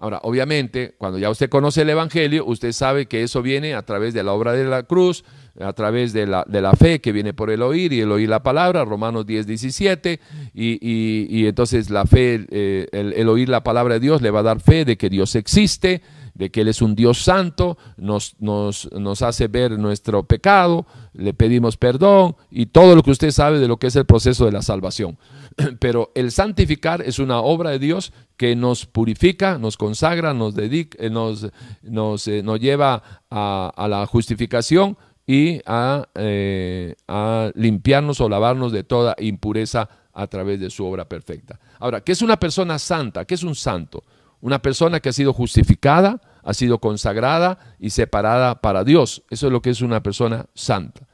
Ahora, 0.00 0.20
obviamente, 0.22 0.94
cuando 0.96 1.18
ya 1.18 1.28
usted 1.28 1.50
conoce 1.50 1.82
el 1.82 1.90
Evangelio, 1.90 2.46
usted 2.46 2.72
sabe 2.72 3.04
que 3.04 3.22
eso 3.22 3.42
viene 3.42 3.74
a 3.74 3.82
través 3.82 4.14
de 4.14 4.22
la 4.22 4.32
obra 4.32 4.54
de 4.54 4.64
la 4.64 4.84
cruz, 4.84 5.24
a 5.60 5.74
través 5.74 6.14
de 6.14 6.26
la, 6.26 6.42
de 6.48 6.62
la 6.62 6.72
fe 6.72 7.02
que 7.02 7.12
viene 7.12 7.34
por 7.34 7.50
el 7.50 7.60
oír 7.60 7.92
y 7.92 8.00
el 8.00 8.10
oír 8.10 8.26
la 8.26 8.42
palabra, 8.42 8.86
Romanos 8.86 9.26
10, 9.26 9.46
17, 9.46 10.18
y, 10.54 11.46
entonces 11.46 11.90
la 11.90 12.06
fe, 12.06 12.46
eh, 12.50 12.88
el, 12.92 13.28
oír 13.28 13.50
la 13.50 13.62
palabra 13.62 13.94
de 13.94 14.00
Dios 14.00 14.22
le 14.22 14.30
va 14.30 14.40
a 14.40 14.44
dar 14.44 14.60
fe 14.60 14.86
de 14.86 14.96
que 14.96 15.10
Dios 15.10 15.34
existe, 15.34 16.00
de 16.34 16.50
que 16.50 16.62
Él 16.62 16.68
es 16.68 16.82
un 16.82 16.94
Dios 16.94 17.22
santo, 17.22 17.78
nos, 17.96 18.36
nos, 18.40 18.90
nos 18.92 19.22
hace 19.22 19.48
ver 19.48 19.78
nuestro 19.78 20.22
pecado, 20.24 20.86
le 21.12 21.34
pedimos 21.34 21.76
perdón 21.76 22.36
y 22.50 22.66
todo 22.66 22.94
lo 22.94 23.02
que 23.02 23.10
usted 23.10 23.30
sabe 23.30 23.58
de 23.58 23.68
lo 23.68 23.78
que 23.78 23.88
es 23.88 23.96
el 23.96 24.06
proceso 24.06 24.46
de 24.46 24.52
la 24.52 24.62
salvación. 24.62 25.18
Pero 25.80 26.12
el 26.14 26.30
santificar 26.30 27.02
es 27.02 27.18
una 27.18 27.40
obra 27.40 27.70
de 27.70 27.78
Dios 27.78 28.12
que 28.36 28.56
nos 28.56 28.86
purifica, 28.86 29.58
nos 29.58 29.76
consagra, 29.76 30.32
nos, 30.32 30.54
dedica, 30.54 30.96
eh, 31.00 31.10
nos, 31.10 31.48
nos, 31.82 32.26
eh, 32.28 32.42
nos 32.42 32.60
lleva 32.60 33.02
a, 33.30 33.72
a, 33.76 33.88
la 33.88 34.06
justificación 34.06 34.96
y 35.26 35.60
a, 35.66 36.08
eh, 36.14 36.94
a 37.06 37.50
limpiarnos 37.54 38.20
o 38.20 38.28
lavarnos 38.28 38.72
de 38.72 38.82
toda 38.82 39.14
impureza 39.18 39.88
a 40.12 40.26
través 40.26 40.60
de 40.60 40.70
su 40.70 40.84
obra 40.84 41.08
perfecta. 41.08 41.58
Ahora, 41.78 42.00
¿qué 42.00 42.12
es 42.12 42.22
una 42.22 42.38
persona 42.38 42.78
santa? 42.78 43.24
¿Qué 43.24 43.34
es 43.34 43.42
un 43.42 43.54
santo? 43.54 44.04
Una 44.40 44.60
persona 44.60 45.00
que 45.00 45.10
ha 45.10 45.12
sido 45.12 45.32
justificada, 45.32 46.20
ha 46.42 46.54
sido 46.54 46.78
consagrada 46.78 47.58
y 47.78 47.90
separada 47.90 48.60
para 48.60 48.84
Dios. 48.84 49.22
Eso 49.30 49.46
es 49.46 49.52
lo 49.52 49.60
que 49.60 49.70
es 49.70 49.82
una 49.82 50.02
persona 50.02 50.46
santa. 50.54 51.06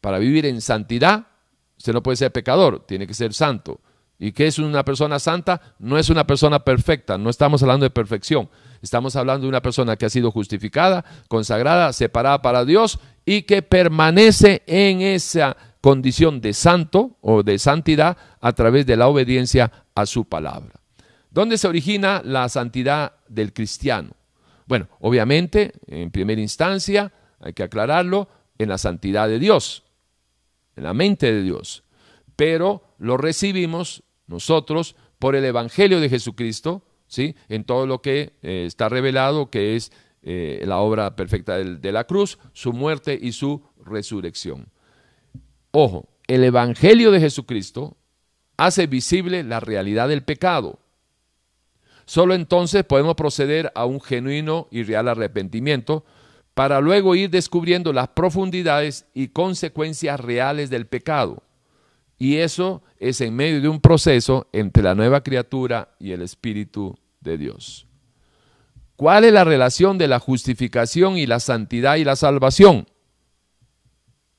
Para 0.00 0.18
vivir 0.18 0.46
en 0.46 0.60
santidad, 0.60 1.26
usted 1.76 1.92
no 1.92 2.02
puede 2.02 2.16
ser 2.16 2.32
pecador, 2.32 2.84
tiene 2.86 3.06
que 3.06 3.14
ser 3.14 3.32
santo. 3.32 3.80
¿Y 4.18 4.32
qué 4.32 4.48
es 4.48 4.58
una 4.58 4.84
persona 4.84 5.18
santa? 5.18 5.60
No 5.78 5.96
es 5.96 6.10
una 6.10 6.26
persona 6.26 6.64
perfecta, 6.64 7.16
no 7.18 7.30
estamos 7.30 7.62
hablando 7.62 7.84
de 7.84 7.90
perfección. 7.90 8.50
Estamos 8.82 9.16
hablando 9.16 9.42
de 9.42 9.48
una 9.48 9.62
persona 9.62 9.96
que 9.96 10.06
ha 10.06 10.10
sido 10.10 10.30
justificada, 10.30 11.04
consagrada, 11.28 11.92
separada 11.92 12.42
para 12.42 12.64
Dios 12.64 12.98
y 13.24 13.42
que 13.42 13.62
permanece 13.62 14.62
en 14.66 15.00
esa 15.02 15.56
condición 15.80 16.40
de 16.40 16.52
santo 16.52 17.16
o 17.20 17.42
de 17.42 17.58
santidad 17.58 18.16
a 18.40 18.52
través 18.52 18.86
de 18.86 18.96
la 18.96 19.08
obediencia 19.08 19.72
a 19.94 20.06
su 20.06 20.24
palabra. 20.24 20.80
¿Dónde 21.30 21.58
se 21.58 21.68
origina 21.68 22.22
la 22.24 22.48
santidad 22.48 23.12
del 23.28 23.52
cristiano. 23.52 24.10
Bueno, 24.66 24.88
obviamente, 25.00 25.72
en 25.86 26.10
primera 26.10 26.40
instancia, 26.40 27.12
hay 27.40 27.52
que 27.52 27.62
aclararlo, 27.62 28.28
en 28.58 28.68
la 28.68 28.78
santidad 28.78 29.28
de 29.28 29.38
Dios, 29.38 29.84
en 30.74 30.82
la 30.82 30.92
mente 30.92 31.32
de 31.32 31.42
Dios. 31.42 31.84
Pero 32.34 32.82
lo 32.98 33.16
recibimos 33.16 34.02
nosotros 34.26 34.96
por 35.20 35.36
el 35.36 35.44
Evangelio 35.44 36.00
de 36.00 36.08
Jesucristo, 36.08 36.82
¿sí? 37.06 37.36
en 37.48 37.62
todo 37.62 37.86
lo 37.86 38.02
que 38.02 38.32
eh, 38.42 38.64
está 38.66 38.88
revelado, 38.88 39.48
que 39.48 39.76
es 39.76 39.92
eh, 40.22 40.62
la 40.66 40.78
obra 40.78 41.14
perfecta 41.14 41.56
de 41.56 41.92
la 41.92 42.04
cruz, 42.04 42.38
su 42.52 42.72
muerte 42.72 43.16
y 43.20 43.30
su 43.30 43.62
resurrección. 43.84 44.68
Ojo, 45.70 46.08
el 46.26 46.42
Evangelio 46.42 47.12
de 47.12 47.20
Jesucristo 47.20 47.96
hace 48.56 48.88
visible 48.88 49.44
la 49.44 49.60
realidad 49.60 50.08
del 50.08 50.24
pecado. 50.24 50.80
Solo 52.08 52.32
entonces 52.32 52.84
podemos 52.84 53.16
proceder 53.16 53.70
a 53.74 53.84
un 53.84 54.00
genuino 54.00 54.66
y 54.70 54.82
real 54.82 55.08
arrepentimiento 55.08 56.06
para 56.54 56.80
luego 56.80 57.14
ir 57.14 57.28
descubriendo 57.28 57.92
las 57.92 58.08
profundidades 58.08 59.04
y 59.12 59.28
consecuencias 59.28 60.18
reales 60.18 60.70
del 60.70 60.86
pecado. 60.86 61.42
Y 62.16 62.36
eso 62.36 62.82
es 62.98 63.20
en 63.20 63.36
medio 63.36 63.60
de 63.60 63.68
un 63.68 63.82
proceso 63.82 64.48
entre 64.54 64.82
la 64.82 64.94
nueva 64.94 65.22
criatura 65.22 65.90
y 65.98 66.12
el 66.12 66.22
Espíritu 66.22 66.98
de 67.20 67.36
Dios. 67.36 67.86
¿Cuál 68.96 69.24
es 69.24 69.32
la 69.34 69.44
relación 69.44 69.98
de 69.98 70.08
la 70.08 70.18
justificación 70.18 71.18
y 71.18 71.26
la 71.26 71.40
santidad 71.40 71.96
y 71.96 72.04
la 72.04 72.16
salvación? 72.16 72.86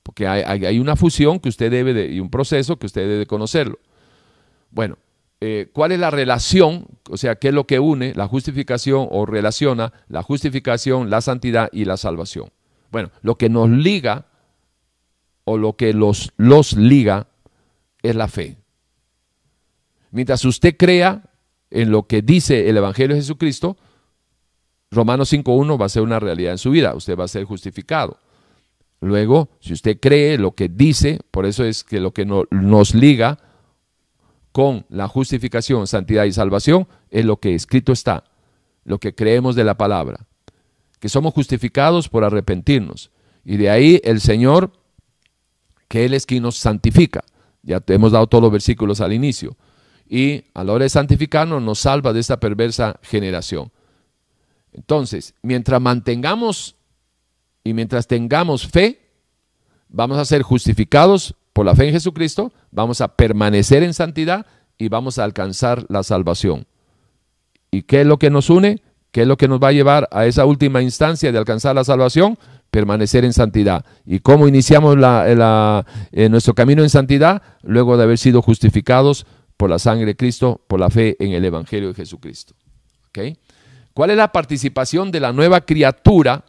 Porque 0.01 0.25
hay, 0.25 0.79
una 0.79 0.95
fusión 0.95 1.39
que 1.39 1.49
usted 1.49 1.69
debe 1.69 1.93
de, 1.93 2.07
y 2.07 2.19
un 2.19 2.31
proceso 2.31 2.79
que 2.79 2.87
usted 2.87 3.07
debe 3.07 3.27
conocerlo. 3.27 3.77
Bueno, 4.71 4.97
eh, 5.41 5.69
¿cuál 5.71 5.93
es 5.93 5.99
la 5.99 6.11
relación? 6.11 6.85
O 7.09 7.17
sea, 7.17 7.35
¿qué 7.35 7.49
es 7.49 7.53
lo 7.53 7.65
que 7.65 7.79
une 7.79 8.13
la 8.13 8.27
justificación 8.27 9.07
o 9.09 9.25
relaciona 9.25 9.93
la 10.09 10.21
justificación, 10.21 11.09
la 11.09 11.21
santidad 11.21 11.69
y 11.71 11.85
la 11.85 11.97
salvación? 11.97 12.49
Bueno, 12.91 13.11
lo 13.21 13.37
que 13.37 13.49
nos 13.49 13.69
liga 13.69 14.25
o 15.45 15.57
lo 15.57 15.77
que 15.77 15.93
los, 15.93 16.33
los 16.37 16.73
liga 16.73 17.27
es 18.01 18.15
la 18.15 18.27
fe. 18.27 18.57
Mientras 20.11 20.43
usted 20.43 20.75
crea 20.77 21.23
en 21.69 21.91
lo 21.91 22.07
que 22.07 22.21
dice 22.21 22.69
el 22.69 22.77
Evangelio 22.77 23.15
de 23.15 23.21
Jesucristo, 23.21 23.77
Romanos 24.91 25.31
5.1 25.31 25.79
va 25.79 25.85
a 25.85 25.89
ser 25.89 26.01
una 26.01 26.19
realidad 26.19 26.51
en 26.51 26.57
su 26.57 26.71
vida, 26.71 26.95
usted 26.95 27.17
va 27.17 27.25
a 27.25 27.29
ser 27.29 27.45
justificado. 27.45 28.17
Luego, 29.01 29.49
si 29.61 29.71
usted 29.71 29.99
cree 29.99 30.37
lo 30.37 30.51
que 30.51 30.67
dice, 30.67 31.19
por 31.31 31.45
eso 31.45 31.63
es 31.63 31.83
que 31.83 31.99
lo 31.99 32.11
que 32.11 32.25
nos 32.25 32.93
liga 32.93 33.37
con 34.51 34.85
la 34.89 35.07
justificación, 35.07 35.87
santidad 35.87 36.25
y 36.25 36.31
salvación 36.31 36.87
es 37.09 37.25
lo 37.25 37.37
que 37.37 37.55
escrito 37.55 37.91
está, 37.91 38.23
lo 38.83 38.99
que 38.99 39.13
creemos 39.13 39.55
de 39.55 39.63
la 39.63 39.77
palabra, 39.77 40.25
que 40.99 41.09
somos 41.09 41.33
justificados 41.33 42.09
por 42.09 42.23
arrepentirnos. 42.23 43.11
Y 43.45 43.57
de 43.57 43.69
ahí 43.69 44.01
el 44.03 44.19
Señor, 44.21 44.71
que 45.87 46.05
Él 46.05 46.13
es 46.13 46.25
quien 46.25 46.43
nos 46.43 46.57
santifica. 46.57 47.23
Ya 47.61 47.79
te 47.79 47.93
hemos 47.93 48.11
dado 48.11 48.27
todos 48.27 48.41
los 48.41 48.51
versículos 48.51 49.01
al 49.01 49.13
inicio. 49.13 49.55
Y 50.07 50.45
a 50.53 50.63
la 50.63 50.73
hora 50.73 50.83
de 50.83 50.89
santificarnos 50.89 51.61
nos 51.61 51.79
salva 51.79 52.13
de 52.13 52.19
esta 52.19 52.39
perversa 52.39 52.99
generación. 53.03 53.71
Entonces, 54.71 55.35
mientras 55.41 55.81
mantengamos 55.81 56.75
y 57.63 57.73
mientras 57.73 58.07
tengamos 58.07 58.67
fe, 58.67 58.99
vamos 59.87 60.17
a 60.17 60.25
ser 60.25 60.41
justificados 60.41 61.35
por 61.59 61.65
la 61.65 61.75
fe 61.75 61.87
en 61.87 61.91
Jesucristo, 61.91 62.53
vamos 62.71 63.01
a 63.01 63.17
permanecer 63.17 63.83
en 63.83 63.93
santidad 63.93 64.45
y 64.77 64.87
vamos 64.87 65.19
a 65.19 65.25
alcanzar 65.25 65.85
la 65.89 66.03
salvación. 66.03 66.65
¿Y 67.69 67.81
qué 67.81 67.99
es 67.99 68.07
lo 68.07 68.17
que 68.17 68.29
nos 68.29 68.49
une? 68.49 68.81
¿Qué 69.11 69.23
es 69.23 69.27
lo 69.27 69.35
que 69.35 69.49
nos 69.49 69.59
va 69.61 69.67
a 69.67 69.71
llevar 69.73 70.07
a 70.13 70.25
esa 70.25 70.45
última 70.45 70.81
instancia 70.81 71.33
de 71.33 71.37
alcanzar 71.37 71.75
la 71.75 71.83
salvación? 71.83 72.39
Permanecer 72.71 73.25
en 73.25 73.33
santidad. 73.33 73.83
¿Y 74.05 74.19
cómo 74.19 74.47
iniciamos 74.47 74.95
nuestro 74.95 76.55
camino 76.55 76.81
en 76.81 76.89
santidad? 76.89 77.41
Luego 77.61 77.97
de 77.97 78.03
haber 78.03 78.19
sido 78.19 78.41
justificados 78.41 79.25
por 79.57 79.69
la 79.69 79.79
sangre 79.79 80.05
de 80.05 80.15
Cristo, 80.15 80.61
por 80.65 80.79
la 80.79 80.89
fe 80.89 81.17
en 81.19 81.33
el 81.33 81.43
Evangelio 81.43 81.89
de 81.89 81.93
Jesucristo. 81.93 82.55
¿Cuál 83.93 84.11
es 84.11 84.15
la 84.15 84.31
participación 84.31 85.11
de 85.11 85.19
la 85.19 85.33
nueva 85.33 85.59
criatura 85.59 86.45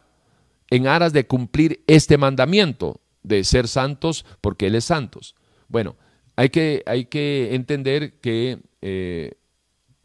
en 0.69 0.87
aras 0.87 1.11
de 1.11 1.27
cumplir 1.27 1.83
este 1.85 2.17
mandamiento 2.17 3.01
de 3.23 3.43
ser 3.43 3.67
santos 3.67 4.25
porque 4.41 4.67
Él 4.67 4.75
es 4.75 4.85
santos? 4.85 5.35
Bueno, 5.67 5.95
hay 6.35 6.49
que, 6.49 6.83
hay 6.85 7.05
que 7.05 7.55
entender 7.55 8.19
que 8.19 8.59
eh, 8.81 9.33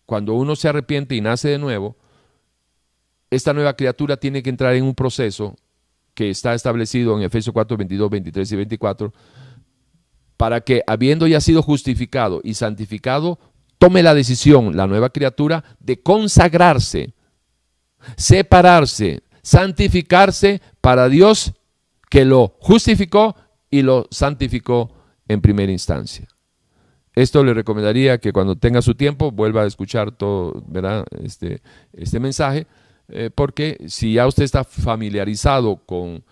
cuando 0.05 0.35
uno 0.35 0.57
se 0.57 0.69
arrepiente 0.69 1.15
y 1.15 1.21
nace 1.21 1.49
de 1.49 1.59
nuevo, 1.59 1.97
esta 3.31 3.53
nueva 3.53 3.75
criatura 3.75 4.17
tiene 4.17 4.43
que 4.43 4.51
entrar 4.51 4.75
en 4.75 4.85
un 4.85 4.95
proceso 4.95 5.57
que 6.15 6.31
está 6.31 6.55
establecido 6.55 7.17
en 7.17 7.25
Efesios 7.25 7.53
4, 7.53 7.77
22, 7.77 8.11
23 8.11 8.53
y 8.53 8.57
24, 8.57 9.13
para 10.37 10.61
que 10.61 10.83
habiendo 10.87 11.27
ya 11.27 11.41
sido 11.41 11.63
justificado 11.63 12.41
y 12.43 12.55
santificado, 12.55 13.39
tome 13.79 14.03
la 14.03 14.15
decisión, 14.15 14.77
la 14.77 14.87
nueva 14.87 15.11
criatura, 15.11 15.65
de 15.81 16.01
consagrarse, 16.01 17.13
separarse, 18.17 19.23
santificarse 19.43 20.63
para 20.81 21.09
Dios 21.09 21.53
que 22.11 22.24
lo 22.24 22.57
justificó 22.61 23.37
y 23.70 23.83
lo 23.83 24.07
santificó 24.11 24.93
en 25.28 25.41
primera 25.41 25.73
instancia. 25.73 26.28
Esto 27.15 27.43
le 27.43 27.55
recomendaría 27.55 28.19
que 28.19 28.33
cuando 28.33 28.57
tenga 28.57 28.83
su 28.83 28.95
tiempo 28.95 29.31
vuelva 29.31 29.62
a 29.62 29.66
escuchar 29.66 30.12
todo, 30.12 30.62
¿verdad? 30.69 31.07
Este, 31.23 31.62
este 31.93 32.20
mensaje, 32.20 32.66
eh, 33.09 33.31
porque 33.35 33.78
si 33.89 34.12
ya 34.15 34.27
usted 34.27 34.45
está 34.45 34.65
familiarizado 34.65 35.77
con, 35.77 36.23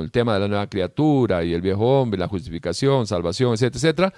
el 0.00 0.10
tema 0.12 0.34
de 0.34 0.40
la 0.40 0.48
nueva 0.48 0.68
criatura 0.68 1.42
y 1.44 1.52
el 1.52 1.60
viejo 1.60 2.00
hombre, 2.00 2.18
la 2.18 2.28
justificación, 2.28 3.06
salvación, 3.06 3.54
etcétera, 3.54 3.76
etcétera, 3.76 4.14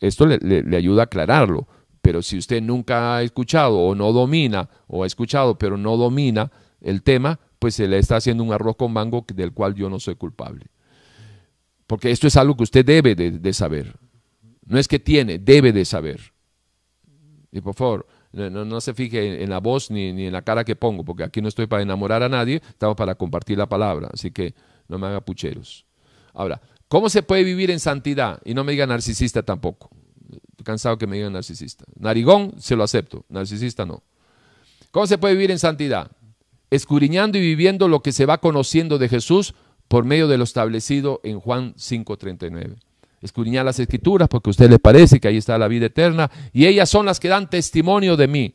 esto 0.00 0.26
le 0.26 0.76
ayuda 0.76 1.02
a 1.02 1.04
aclararlo. 1.04 1.68
Pero 2.04 2.20
si 2.20 2.36
usted 2.36 2.60
nunca 2.60 3.16
ha 3.16 3.22
escuchado 3.22 3.78
o 3.78 3.94
no 3.94 4.12
domina, 4.12 4.68
o 4.86 5.04
ha 5.04 5.06
escuchado 5.06 5.56
pero 5.56 5.78
no 5.78 5.96
domina 5.96 6.50
el 6.82 7.02
tema, 7.02 7.40
pues 7.58 7.74
se 7.74 7.88
le 7.88 7.98
está 7.98 8.16
haciendo 8.16 8.42
un 8.42 8.52
arroz 8.52 8.76
con 8.76 8.92
mango 8.92 9.24
del 9.34 9.52
cual 9.52 9.74
yo 9.74 9.88
no 9.88 9.98
soy 10.00 10.16
culpable. 10.16 10.66
Porque 11.86 12.10
esto 12.10 12.26
es 12.26 12.36
algo 12.36 12.56
que 12.56 12.62
usted 12.62 12.84
debe 12.84 13.14
de, 13.14 13.52
saber. 13.52 13.96
No 14.66 14.78
es 14.78 14.88
que 14.88 14.98
tiene, 14.98 15.38
debe 15.38 15.72
de 15.72 15.84
saber. 15.84 16.32
Y 17.52 17.60
por 17.60 17.74
favor, 17.74 18.06
no, 18.32 18.80
se 18.80 18.94
fije 18.94 19.42
en, 19.42 19.50
la 19.50 19.60
voz 19.60 19.90
ni, 19.90 20.12
ni, 20.12 20.26
en 20.26 20.32
la 20.32 20.42
cara 20.42 20.64
que 20.64 20.76
pongo, 20.76 21.04
porque 21.04 21.24
aquí 21.24 21.40
no 21.40 21.48
estoy 21.48 21.66
para 21.66 21.82
enamorar 21.82 22.22
a 22.22 22.28
nadie, 22.28 22.60
estamos 22.66 22.96
para 22.96 23.14
compartir 23.14 23.58
la 23.58 23.68
palabra. 23.68 24.08
Así 24.12 24.30
que 24.30 24.54
no 24.88 24.98
me 24.98 25.06
haga 25.06 25.20
pucheros. 25.20 25.86
Ahora, 26.32 26.60
¿cómo 26.88 27.08
se 27.08 27.22
puede 27.22 27.44
vivir 27.44 27.70
en 27.70 27.80
santidad? 27.80 28.40
Y 28.44 28.54
no 28.54 28.64
me 28.64 28.72
diga 28.72 28.86
narcisista 28.86 29.42
tampoco. 29.42 29.90
Estoy 30.30 30.64
cansado 30.64 30.98
que 30.98 31.06
me 31.06 31.16
digan 31.16 31.32
narcisista. 31.32 31.84
Narigón 31.96 32.54
se 32.58 32.76
lo 32.76 32.82
acepto, 32.82 33.24
narcisista 33.28 33.84
no. 33.84 34.02
¿Cómo 34.90 35.06
se 35.06 35.18
puede 35.18 35.34
vivir 35.34 35.50
en 35.50 35.58
santidad? 35.58 36.10
Escudriñando 36.74 37.38
y 37.38 37.40
viviendo 37.40 37.86
lo 37.86 38.00
que 38.00 38.10
se 38.10 38.26
va 38.26 38.38
conociendo 38.38 38.98
de 38.98 39.08
Jesús 39.08 39.54
por 39.86 40.04
medio 40.04 40.26
de 40.26 40.38
lo 40.38 40.42
establecido 40.42 41.20
en 41.22 41.38
Juan 41.38 41.72
5:39. 41.76 42.74
Escudriñar 43.22 43.64
las 43.64 43.78
escrituras 43.78 44.28
porque 44.28 44.50
a 44.50 44.52
usted 44.52 44.68
le 44.68 44.80
parece 44.80 45.20
que 45.20 45.28
ahí 45.28 45.36
está 45.36 45.56
la 45.56 45.68
vida 45.68 45.86
eterna 45.86 46.32
y 46.52 46.66
ellas 46.66 46.90
son 46.90 47.06
las 47.06 47.20
que 47.20 47.28
dan 47.28 47.48
testimonio 47.48 48.16
de 48.16 48.26
mí. 48.26 48.54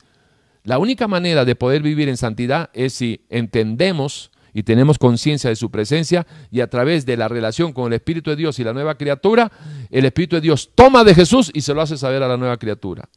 La 0.66 0.80
única 0.80 1.08
manera 1.08 1.46
de 1.46 1.56
poder 1.56 1.82
vivir 1.82 2.10
en 2.10 2.18
santidad 2.18 2.70
es 2.74 2.92
si 2.92 3.26
entendemos 3.30 4.32
y 4.54 4.64
tenemos 4.64 4.98
conciencia 4.98 5.50
de 5.50 5.56
su 5.56 5.72
presencia 5.72 6.28
y 6.52 6.60
a 6.60 6.70
través 6.70 7.06
de 7.06 7.16
la 7.16 7.30
relación 7.30 7.72
con 7.72 7.88
el 7.88 7.94
Espíritu 7.94 8.32
de 8.32 8.36
Dios 8.36 8.60
y 8.60 8.66
la 8.66 8.74
nueva 8.74 8.96
criatura, 8.96 9.50
el 9.92 10.04
Espíritu 10.04 10.36
de 10.36 10.42
Dios 10.42 10.72
toma 10.76 11.06
de 11.06 11.16
Jesús 11.16 11.52
y 11.54 11.62
se 11.62 11.74
lo 11.74 11.82
hace 11.82 11.98
saber 11.98 12.22
a 12.22 12.28
la 12.28 12.36
nueva 12.36 12.58
criatura. 12.58 13.08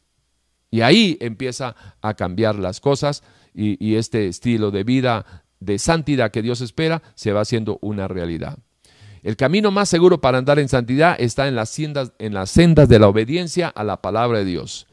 Y 0.71 0.79
ahí 0.79 1.17
empieza 1.19 1.75
a 2.01 2.13
cambiar 2.13 2.55
las 2.55 2.79
cosas 2.79 3.21
y, 3.53 3.95
este 3.95 4.27
estilo 4.27 4.71
de 4.71 4.83
vida 4.83 5.25
de 5.59 5.79
santidad 5.79 6.31
que 6.31 6.41
Dios 6.41 6.61
espera 6.61 7.01
se 7.15 7.31
va 7.31 7.41
haciendo 7.41 7.79
una 7.81 8.07
realidad. 8.07 8.57
El 9.21 9.37
camino 9.37 9.71
más 9.71 9.87
seguro 9.87 10.19
para 10.19 10.37
andar 10.37 10.59
en 10.59 10.67
santidad 10.67 11.15
está 11.17 11.47
en 11.47 11.55
las, 11.55 11.69
sendas, 11.69 12.11
en 12.19 12.33
las 12.33 12.49
sendas 12.49 12.89
de 12.89 12.99
la 12.99 13.07
obediencia 13.07 13.69
a 13.69 13.83
la 13.83 14.01
palabra 14.01 14.39
de 14.39 14.45
Dios. 14.45 14.87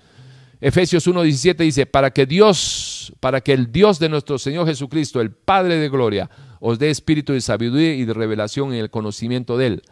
Efesios 0.61 1.09
1:17 1.09 1.57
dice, 1.57 1.87
para 1.87 2.11
que 2.11 2.27
Dios, 2.27 3.13
para 3.19 3.41
que 3.41 3.53
el 3.53 3.73
Dios 3.73 3.99
de 3.99 4.11
nuestro 4.11 4.39
Señor 4.39 4.67
Jesucristo, 4.67 5.21
el 5.21 5.31
Padre 5.33 5.77
de 5.77 5.89
gloria, 5.89 6.31
os 6.61 6.79
dé 6.79 6.91
espíritu 6.91 7.33
de 7.33 7.41
sabiduría 7.41 7.95
y 7.95 8.05
de 8.05 8.13
revelación 8.13 8.73
en 8.73 8.81
el 8.81 8.91
conocimiento 8.91 9.57
de 9.57 9.67
Él, 9.67 9.83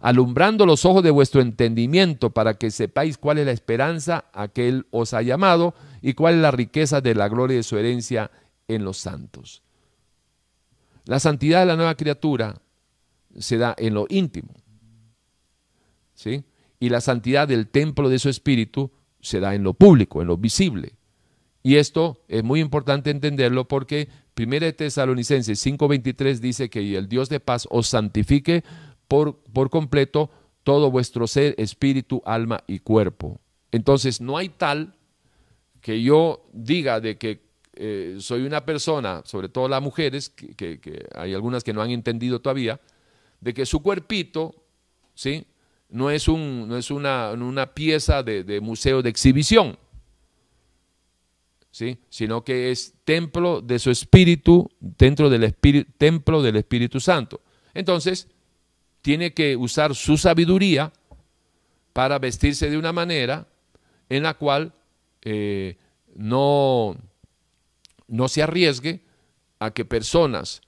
alumbrando 0.00 0.66
los 0.66 0.84
ojos 0.84 1.02
de 1.02 1.10
vuestro 1.10 1.40
entendimiento 1.40 2.30
para 2.30 2.54
que 2.54 2.70
sepáis 2.70 3.16
cuál 3.16 3.38
es 3.38 3.46
la 3.46 3.52
esperanza 3.52 4.26
a 4.34 4.48
que 4.48 4.68
Él 4.68 4.86
os 4.90 5.14
ha 5.14 5.22
llamado 5.22 5.74
y 6.02 6.14
cuál 6.14 6.36
es 6.36 6.40
la 6.40 6.50
riqueza 6.50 7.00
de 7.00 7.14
la 7.14 7.28
gloria 7.28 7.56
de 7.56 7.62
su 7.62 7.76
herencia 7.76 8.30
en 8.66 8.84
los 8.84 8.98
santos. 8.98 9.62
La 11.04 11.18
santidad 11.18 11.60
de 11.60 11.66
la 11.66 11.76
nueva 11.76 11.94
criatura 11.94 12.60
se 13.38 13.56
da 13.56 13.74
en 13.78 13.94
lo 13.94 14.06
íntimo. 14.08 14.54
¿sí? 16.14 16.44
Y 16.80 16.90
la 16.90 17.00
santidad 17.00 17.48
del 17.48 17.68
templo 17.68 18.08
de 18.08 18.18
su 18.18 18.28
espíritu 18.28 18.90
se 19.20 19.40
da 19.40 19.54
en 19.54 19.62
lo 19.62 19.74
público, 19.74 20.20
en 20.20 20.28
lo 20.28 20.36
visible. 20.36 20.94
Y 21.62 21.76
esto 21.76 22.24
es 22.28 22.44
muy 22.44 22.60
importante 22.60 23.10
entenderlo 23.10 23.66
porque 23.66 24.08
1 24.36 24.74
Tesalonicenses 24.74 25.64
5:23 25.64 26.40
dice 26.40 26.70
que 26.70 26.96
el 26.96 27.08
Dios 27.08 27.28
de 27.28 27.40
paz 27.40 27.66
os 27.70 27.88
santifique 27.88 28.64
por, 29.08 29.38
por 29.52 29.70
completo 29.70 30.30
todo 30.62 30.90
vuestro 30.90 31.26
ser, 31.26 31.54
espíritu, 31.58 32.22
alma 32.24 32.62
y 32.66 32.80
cuerpo. 32.80 33.40
Entonces 33.72 34.20
no 34.20 34.36
hay 34.36 34.48
tal 34.48 34.97
que 35.88 36.02
yo 36.02 36.46
diga 36.52 37.00
de 37.00 37.16
que 37.16 37.40
eh, 37.72 38.18
soy 38.20 38.42
una 38.42 38.62
persona, 38.66 39.22
sobre 39.24 39.48
todo 39.48 39.68
las 39.68 39.80
mujeres, 39.80 40.28
que, 40.28 41.08
hay 41.14 41.32
algunas 41.32 41.64
que 41.64 41.72
no 41.72 41.80
han 41.80 41.88
entendido 41.88 42.42
todavía, 42.42 42.78
de 43.40 43.54
que 43.54 43.64
su 43.64 43.80
cuerpito, 43.80 44.54
¿sí? 45.14 45.46
No 45.88 46.10
es, 46.10 46.28
un, 46.28 46.68
no 46.68 46.76
es 46.76 46.90
una, 46.90 47.30
una 47.30 47.72
pieza 47.72 48.22
de, 48.22 48.60
museo 48.60 49.00
de 49.00 49.08
exhibición, 49.08 49.78
¿sí? 51.70 51.96
Sino 52.10 52.44
que 52.44 52.70
es 52.70 52.92
templo 53.06 53.62
de 53.62 53.78
su 53.78 53.90
espíritu, 53.90 54.70
dentro 54.80 55.30
del 55.30 55.44
espíritu, 55.44 55.90
templo 55.96 56.42
del 56.42 56.56
Espíritu 56.56 57.00
Santo. 57.00 57.40
Entonces, 57.72 58.28
tiene 59.00 59.32
que 59.32 59.56
usar 59.56 59.94
su 59.94 60.18
sabiduría 60.18 60.92
para 61.94 62.18
vestirse 62.18 62.68
de 62.68 62.76
una 62.76 62.92
manera 62.92 63.48
en 64.10 64.24
la 64.24 64.34
cual 64.34 64.74
eh, 65.30 65.76
no, 66.14 66.96
no 68.06 68.28
se 68.28 68.42
arriesgue 68.42 69.02
a 69.58 69.72
que 69.72 69.84
personas 69.84 70.62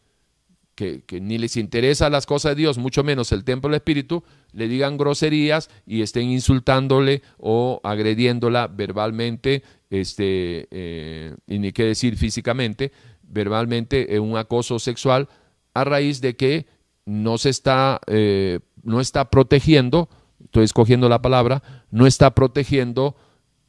que, 0.74 1.20
ni 1.20 1.38
les 1.38 1.56
interesa 1.56 2.10
las 2.10 2.26
cosas 2.26 2.52
de 2.52 2.62
Dios, 2.62 2.78
mucho 2.78 3.02
menos 3.02 3.32
el 3.32 3.44
templo 3.44 3.68
del 3.68 3.76
Espíritu, 3.76 4.22
le 4.52 4.68
digan 4.68 4.98
groserías 4.98 5.70
y 5.86 6.02
estén 6.02 6.30
insultándole 6.30 7.22
o 7.38 7.80
agrediéndola 7.84 8.66
verbalmente, 8.66 9.62
este, 9.88 10.68
eh, 10.70 11.34
y 11.46 11.58
ni 11.58 11.72
qué 11.72 11.84
decir 11.84 12.16
físicamente, 12.16 12.92
verbalmente 13.22 14.14
en 14.14 14.22
un 14.22 14.36
acoso 14.36 14.78
sexual 14.78 15.28
a 15.72 15.84
raíz 15.84 16.20
de 16.20 16.36
que 16.36 16.66
no 17.06 17.38
se 17.38 17.48
está, 17.48 18.00
eh, 18.06 18.60
no 18.82 19.00
está 19.00 19.30
protegiendo, 19.30 20.10
estoy 20.44 20.64
escogiendo 20.64 21.08
la 21.08 21.22
palabra, 21.22 21.62
no 21.90 22.06
está 22.06 22.34
protegiendo 22.34 23.16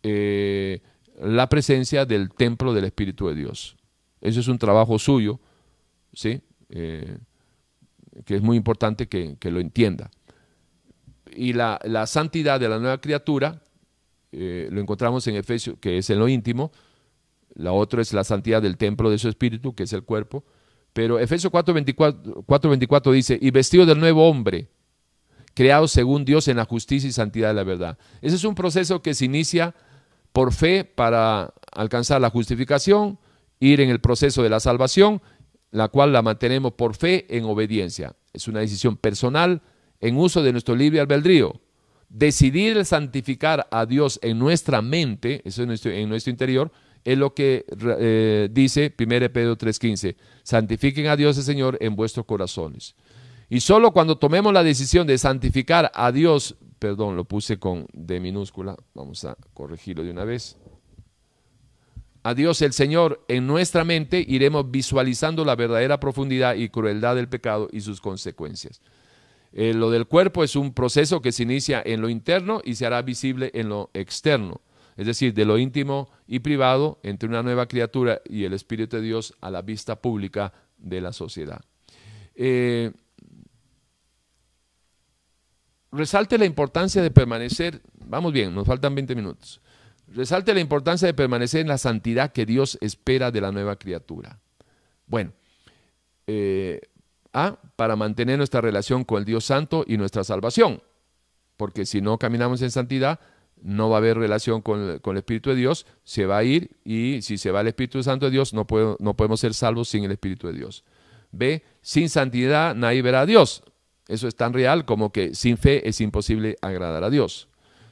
eh, 0.03 0.81
la 1.19 1.47
presencia 1.49 2.05
del 2.05 2.29
templo 2.29 2.73
del 2.73 2.85
Espíritu 2.85 3.27
de 3.27 3.35
Dios. 3.35 3.77
Eso 4.21 4.39
es 4.39 4.47
un 4.47 4.57
trabajo 4.57 4.97
suyo, 4.99 5.39
¿sí? 6.13 6.41
Eh, 6.69 7.17
que 8.25 8.35
es 8.35 8.41
muy 8.41 8.57
importante 8.57 9.07
que, 9.07 9.37
lo 9.49 9.59
entienda. 9.59 10.11
Y 11.35 11.53
la, 11.53 11.79
santidad 12.07 12.59
de 12.59 12.69
la 12.69 12.79
nueva 12.79 12.99
criatura 12.99 13.61
eh, 14.31 14.69
lo 14.71 14.81
encontramos 14.81 15.25
en 15.27 15.35
Efesios, 15.35 15.77
que 15.79 15.97
es 15.97 16.09
en 16.09 16.19
lo 16.19 16.27
íntimo. 16.27 16.71
La 17.53 17.71
otra 17.71 18.01
es 18.01 18.13
la 18.13 18.23
santidad 18.23 18.61
del 18.61 18.77
templo 18.77 19.09
de 19.09 19.17
su 19.17 19.27
espíritu, 19.27 19.73
que 19.73 19.83
es 19.83 19.93
el 19.93 20.03
cuerpo. 20.03 20.43
Pero 20.93 21.19
Efesios 21.19 21.51
4:24 21.51 22.87
4, 22.87 23.11
dice, 23.11 23.39
y 23.41 23.51
vestido 23.51 23.85
del 23.85 23.99
nuevo 23.99 24.27
hombre, 24.27 24.69
creado 25.53 25.87
según 25.87 26.25
Dios 26.25 26.47
en 26.47 26.57
la 26.57 26.65
justicia 26.65 27.07
y 27.07 27.13
santidad 27.13 27.49
de 27.49 27.53
la 27.53 27.63
verdad. 27.63 27.97
Ese 28.21 28.35
es 28.35 28.43
un 28.43 28.55
proceso 28.55 29.01
que 29.01 29.13
se 29.13 29.25
inicia 29.25 29.73
por 30.33 30.53
fe 30.53 30.85
para 30.85 31.53
alcanzar 31.71 32.21
la 32.21 32.29
justificación, 32.29 33.19
ir 33.59 33.81
en 33.81 33.89
el 33.89 33.99
proceso 33.99 34.43
de 34.43 34.49
la 34.49 34.59
salvación, 34.59 35.21
la 35.71 35.87
cual 35.87 36.13
la 36.13 36.21
mantenemos 36.21 36.73
por 36.73 36.95
fe 36.95 37.25
en 37.29 37.45
obediencia. 37.45 38.15
Es 38.33 38.47
una 38.47 38.59
decisión 38.59 38.97
personal 38.97 39.61
en 39.99 40.17
uso 40.17 40.43
de 40.43 40.51
nuestro 40.51 40.75
libre 40.75 40.99
albedrío. 40.99 41.61
Decidir 42.09 42.83
santificar 42.83 43.67
a 43.71 43.85
Dios 43.85 44.19
en 44.21 44.37
nuestra 44.37 44.81
mente, 44.81 45.41
eso 45.45 45.61
en 45.61 45.69
nuestro, 45.69 45.91
en 45.91 46.09
nuestro 46.09 46.31
interior, 46.31 46.71
es 47.03 47.17
lo 47.17 47.33
que 47.33 47.65
eh, 47.99 48.49
dice 48.51 48.93
1 48.97 49.07
Pedro 49.31 49.57
3:15. 49.57 50.15
Santifiquen 50.43 51.07
a 51.07 51.15
Dios 51.15 51.37
el 51.37 51.43
Señor 51.43 51.77
en 51.81 51.95
vuestros 51.95 52.25
corazones. 52.25 52.95
Y 53.49 53.59
solo 53.59 53.91
cuando 53.91 54.17
tomemos 54.17 54.53
la 54.53 54.63
decisión 54.63 55.07
de 55.07 55.17
santificar 55.17 55.91
a 55.93 56.11
Dios 56.11 56.55
perdón, 56.81 57.15
lo 57.15 57.25
puse 57.25 57.59
con 57.59 57.85
D 57.93 58.19
minúscula, 58.19 58.75
vamos 58.95 59.23
a 59.23 59.37
corregirlo 59.53 60.03
de 60.03 60.09
una 60.09 60.25
vez. 60.25 60.57
A 62.23 62.33
Dios 62.33 62.59
el 62.63 62.73
Señor 62.73 63.23
en 63.27 63.45
nuestra 63.45 63.83
mente 63.83 64.25
iremos 64.27 64.71
visualizando 64.71 65.45
la 65.45 65.55
verdadera 65.55 65.99
profundidad 65.99 66.55
y 66.55 66.69
crueldad 66.69 67.15
del 67.15 67.29
pecado 67.29 67.69
y 67.71 67.81
sus 67.81 68.01
consecuencias. 68.01 68.81
Eh, 69.53 69.75
lo 69.75 69.91
del 69.91 70.07
cuerpo 70.07 70.43
es 70.43 70.55
un 70.55 70.73
proceso 70.73 71.21
que 71.21 71.31
se 71.31 71.43
inicia 71.43 71.83
en 71.85 72.01
lo 72.01 72.09
interno 72.09 72.61
y 72.65 72.73
se 72.73 72.87
hará 72.87 73.03
visible 73.03 73.51
en 73.53 73.69
lo 73.69 73.91
externo, 73.93 74.61
es 74.97 75.05
decir, 75.05 75.35
de 75.35 75.45
lo 75.45 75.59
íntimo 75.59 76.09
y 76.25 76.39
privado 76.39 76.99
entre 77.03 77.29
una 77.29 77.43
nueva 77.43 77.67
criatura 77.67 78.21
y 78.25 78.45
el 78.45 78.53
Espíritu 78.53 78.95
de 78.95 79.03
Dios 79.03 79.35
a 79.39 79.51
la 79.51 79.61
vista 79.61 80.01
pública 80.01 80.51
de 80.79 80.99
la 80.99 81.13
sociedad. 81.13 81.61
Eh, 82.33 82.91
resalte 85.91 86.37
la 86.37 86.45
importancia 86.45 87.01
de 87.01 87.11
permanecer, 87.11 87.81
vamos 88.05 88.33
bien, 88.33 88.53
nos 88.53 88.65
faltan 88.65 88.95
20 88.95 89.15
minutos, 89.15 89.61
resalte 90.07 90.53
la 90.53 90.59
importancia 90.59 91.07
de 91.07 91.13
permanecer 91.13 91.61
en 91.61 91.67
la 91.67 91.77
santidad 91.77 92.31
que 92.31 92.45
Dios 92.45 92.77
espera 92.81 93.31
de 93.31 93.41
la 93.41 93.51
nueva 93.51 93.75
criatura. 93.77 94.39
Bueno, 95.05 95.33
eh, 96.27 96.81
A, 97.33 97.57
para 97.75 97.95
mantener 97.95 98.37
nuestra 98.37 98.61
relación 98.61 99.03
con 99.03 99.19
el 99.19 99.25
Dios 99.25 99.45
Santo 99.45 99.83
y 99.87 99.97
nuestra 99.97 100.23
salvación, 100.23 100.81
porque 101.57 101.85
si 101.85 102.01
no 102.01 102.17
caminamos 102.17 102.61
en 102.61 102.71
santidad, 102.71 103.19
no 103.61 103.89
va 103.89 103.97
a 103.97 103.99
haber 103.99 104.17
relación 104.17 104.61
con, 104.61 104.99
el 105.03 105.17
Espíritu 105.17 105.51
de 105.51 105.55
Dios, 105.55 105.85
se 106.03 106.25
va 106.25 106.39
a 106.39 106.43
ir 106.43 106.71
y 106.83 107.21
si 107.21 107.37
se 107.37 107.51
va 107.51 107.61
el 107.61 107.67
Espíritu 107.67 108.01
Santo 108.01 108.25
de 108.25 108.31
Dios, 108.31 108.53
no, 108.53 108.65
no 108.99 109.13
podemos 109.15 109.39
ser 109.39 109.53
salvos 109.53 109.89
sin 109.89 110.03
el 110.03 110.11
Espíritu 110.11 110.47
de 110.47 110.53
Dios. 110.53 110.83
B, 111.31 111.63
sin 111.81 112.09
santidad 112.09 112.75
nadie 112.75 113.01
verá 113.01 113.21
a 113.21 113.25
Dios. 113.25 113.63
Eso 114.11 114.27
es 114.27 114.35
tan 114.35 114.51
real 114.51 114.83
como 114.85 115.11
que 115.11 115.33
sin 115.35 115.57
fe 115.57 115.87
es 115.87 116.01
imposible 116.01 116.57
agradar 116.61 117.03
a 117.03 117.09
Dios. 117.09 117.47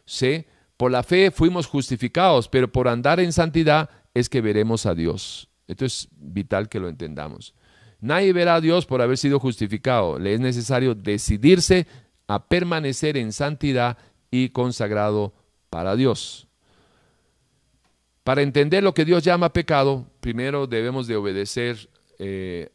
C. 0.05 0.47
Por 0.75 0.91
la 0.91 1.03
fe 1.03 1.31
fuimos 1.31 1.65
justificados, 1.65 2.49
pero 2.49 2.71
por 2.71 2.87
andar 2.87 3.19
en 3.19 3.31
santidad 3.31 3.89
es 4.13 4.27
que 4.27 4.41
veremos 4.41 4.85
a 4.85 4.95
Dios. 4.95 5.49
Esto 5.67 5.85
es 5.85 6.09
vital 6.11 6.67
que 6.67 6.79
lo 6.79 6.89
entendamos. 6.89 7.53
Nadie 8.01 8.33
verá 8.33 8.55
a 8.55 8.61
Dios 8.61 8.85
por 8.85 9.01
haber 9.01 9.17
sido 9.17 9.39
justificado. 9.39 10.19
Le 10.19 10.33
es 10.33 10.39
necesario 10.39 10.93
decidirse 10.93 11.87
a 12.27 12.47
permanecer 12.47 13.15
en 13.17 13.31
santidad 13.31 13.97
y 14.29 14.49
consagrado 14.49 15.33
para 15.69 15.95
Dios. 15.95 16.47
Para 18.23 18.41
entender 18.41 18.83
lo 18.83 18.93
que 18.93 19.05
Dios 19.05 19.23
llama 19.23 19.53
pecado, 19.53 20.05
primero 20.19 20.67
debemos 20.67 21.07
de 21.07 21.15
obedecer 21.15 21.89
eh, 22.19 22.69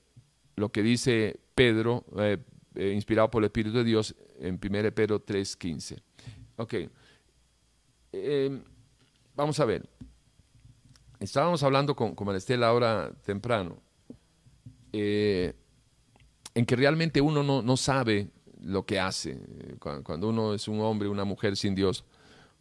lo 0.56 0.70
que 0.70 0.82
dice 0.82 1.40
Pedro, 1.54 2.04
eh, 2.18 2.38
eh, 2.74 2.92
inspirado 2.92 3.30
por 3.30 3.42
el 3.42 3.46
Espíritu 3.46 3.76
de 3.78 3.84
Dios 3.84 4.14
en 4.38 4.54
1 4.62 4.92
Pedro 4.94 5.24
3.15. 5.24 6.02
Ok. 6.56 6.74
Eh, 8.12 8.62
vamos 9.34 9.58
a 9.60 9.64
ver. 9.64 9.88
Estábamos 11.20 11.62
hablando 11.62 11.94
con, 11.96 12.14
con 12.14 12.26
Maristela 12.26 12.68
ahora 12.68 13.12
temprano, 13.24 13.80
eh, 14.92 15.54
en 16.54 16.66
que 16.66 16.76
realmente 16.76 17.20
uno 17.20 17.42
no, 17.62 17.76
sabe 17.76 18.30
lo 18.60 18.84
que 18.84 19.00
hace. 19.00 19.40
Cuando, 19.78 20.28
uno 20.28 20.54
es 20.54 20.68
un 20.68 20.80
hombre, 20.80 21.08
una 21.08 21.24
mujer 21.24 21.56
sin 21.56 21.74
Dios, 21.74 22.04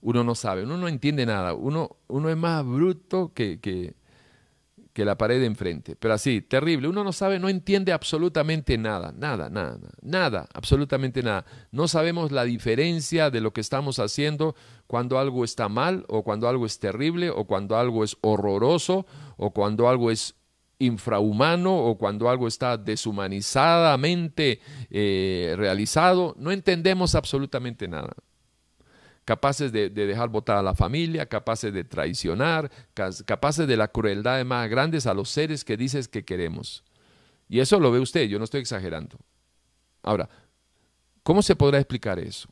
uno 0.02 0.24
no 0.24 0.34
sabe, 0.34 0.64
uno 0.64 0.78
no 0.78 0.88
entiende 0.88 1.26
nada. 1.26 1.54
Uno, 1.54 1.98
uno 2.08 2.30
es 2.30 2.38
más 2.38 2.66
bruto 2.66 3.34
que, 3.34 3.60
que, 3.60 3.96
que 4.94 5.06
la 5.06 5.18
pared 5.18 5.40
de 5.40 5.48
enfrente. 5.48 5.96
Pero 5.96 6.14
así, 6.14 6.42
terrible. 6.42 6.88
Uno 6.88 7.04
no 7.04 7.12
sabe, 7.12 7.40
no 7.40 7.50
entiende 7.50 7.92
absolutamente 7.92 8.78
nada, 8.78 9.12
nada, 9.12 9.50
nada, 9.50 9.80
nada, 10.02 10.48
absolutamente 10.54 11.24
nada. 11.24 11.46
No 11.72 11.88
sabemos 11.88 12.32
la 12.32 12.44
diferencia 12.44 13.30
de 13.32 13.42
lo 13.42 13.52
que 13.52 13.62
estamos 13.62 14.00
haciendo 14.00 14.56
cuando 14.88 15.18
algo 15.18 15.44
está 15.44 15.68
mal 15.68 16.06
o 16.08 16.24
cuando 16.24 16.48
algo 16.48 16.66
es 16.66 16.80
terrible 16.80 17.32
o 17.32 17.46
cuando 17.46 17.76
algo 17.76 18.04
es 18.04 18.18
horroroso 18.22 19.08
o 19.38 19.52
cuando 19.52 19.90
algo 19.90 20.12
es 20.12 20.36
infrahumano 20.78 21.76
o 21.76 21.98
cuando 21.98 22.30
algo 22.30 22.48
está 22.48 22.78
deshumanizadamente 22.78 24.60
eh, 24.92 25.56
realizado. 25.58 26.36
No 26.38 26.52
entendemos 26.52 27.16
absolutamente 27.16 27.88
nada 27.88 28.14
capaces 29.26 29.72
de, 29.72 29.90
dejar 29.90 30.30
votar 30.30 30.58
a 30.58 30.64
la 30.64 30.76
familia, 30.76 31.26
capaces 31.26 31.74
de 31.74 31.84
traicionar, 31.84 32.72
capaces 33.26 33.68
de 33.68 33.78
la 33.78 33.88
crueldad 33.88 34.44
más 34.46 34.70
grandes 34.70 35.08
a 35.08 35.14
los 35.14 35.30
seres 35.30 35.64
que 35.64 35.78
dices 35.78 36.08
que 36.08 36.24
queremos. 36.24 36.84
Y 37.48 37.60
eso 37.60 37.80
lo 37.80 37.92
ve 37.92 38.00
usted, 38.00 38.24
yo 38.28 38.38
no 38.38 38.46
estoy 38.46 38.62
exagerando. 38.62 39.18
Ahora, 40.02 40.30
¿cómo 41.24 41.42
se 41.42 41.56
podrá 41.56 41.80
explicar 41.80 42.20
eso? 42.20 42.50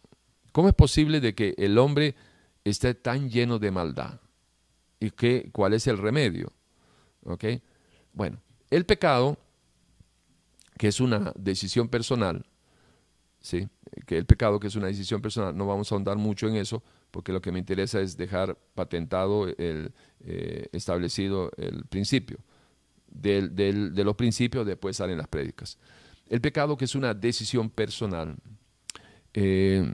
¿Cómo 0.51 0.69
es 0.69 0.75
posible 0.75 1.19
de 1.19 1.33
que 1.33 1.55
el 1.57 1.77
hombre 1.77 2.15
esté 2.63 2.93
tan 2.93 3.29
lleno 3.29 3.59
de 3.59 3.71
maldad? 3.71 4.19
¿Y 4.99 5.11
qué, 5.11 5.49
cuál 5.51 5.73
es 5.73 5.87
el 5.87 5.97
remedio? 5.97 6.53
Bueno, 8.13 8.41
el 8.69 8.85
pecado, 8.85 9.37
que 10.77 10.87
es 10.87 10.99
una 10.99 11.31
decisión 11.35 11.89
personal, 11.89 12.45
¿sí? 13.41 13.67
que 14.05 14.17
el 14.17 14.25
pecado, 14.25 14.59
que 14.59 14.67
es 14.67 14.75
una 14.75 14.87
decisión 14.87 15.21
personal, 15.21 15.55
no 15.55 15.67
vamos 15.67 15.91
a 15.91 15.95
ahondar 15.95 16.17
mucho 16.17 16.47
en 16.47 16.55
eso, 16.55 16.83
porque 17.11 17.33
lo 17.33 17.41
que 17.41 17.51
me 17.51 17.59
interesa 17.59 17.99
es 17.99 18.15
dejar 18.15 18.57
patentado, 18.73 19.47
el, 19.47 19.91
eh, 20.21 20.67
establecido 20.71 21.51
el 21.57 21.85
principio. 21.85 22.37
De 23.07 24.03
los 24.05 24.15
principios 24.15 24.65
después 24.65 24.95
salen 24.95 25.17
las 25.17 25.27
prédicas. 25.27 25.77
El 26.29 26.39
pecado, 26.39 26.77
que 26.77 26.85
es 26.85 26.95
una 26.95 27.13
decisión 27.13 27.69
personal, 27.69 28.37
eh, 29.33 29.91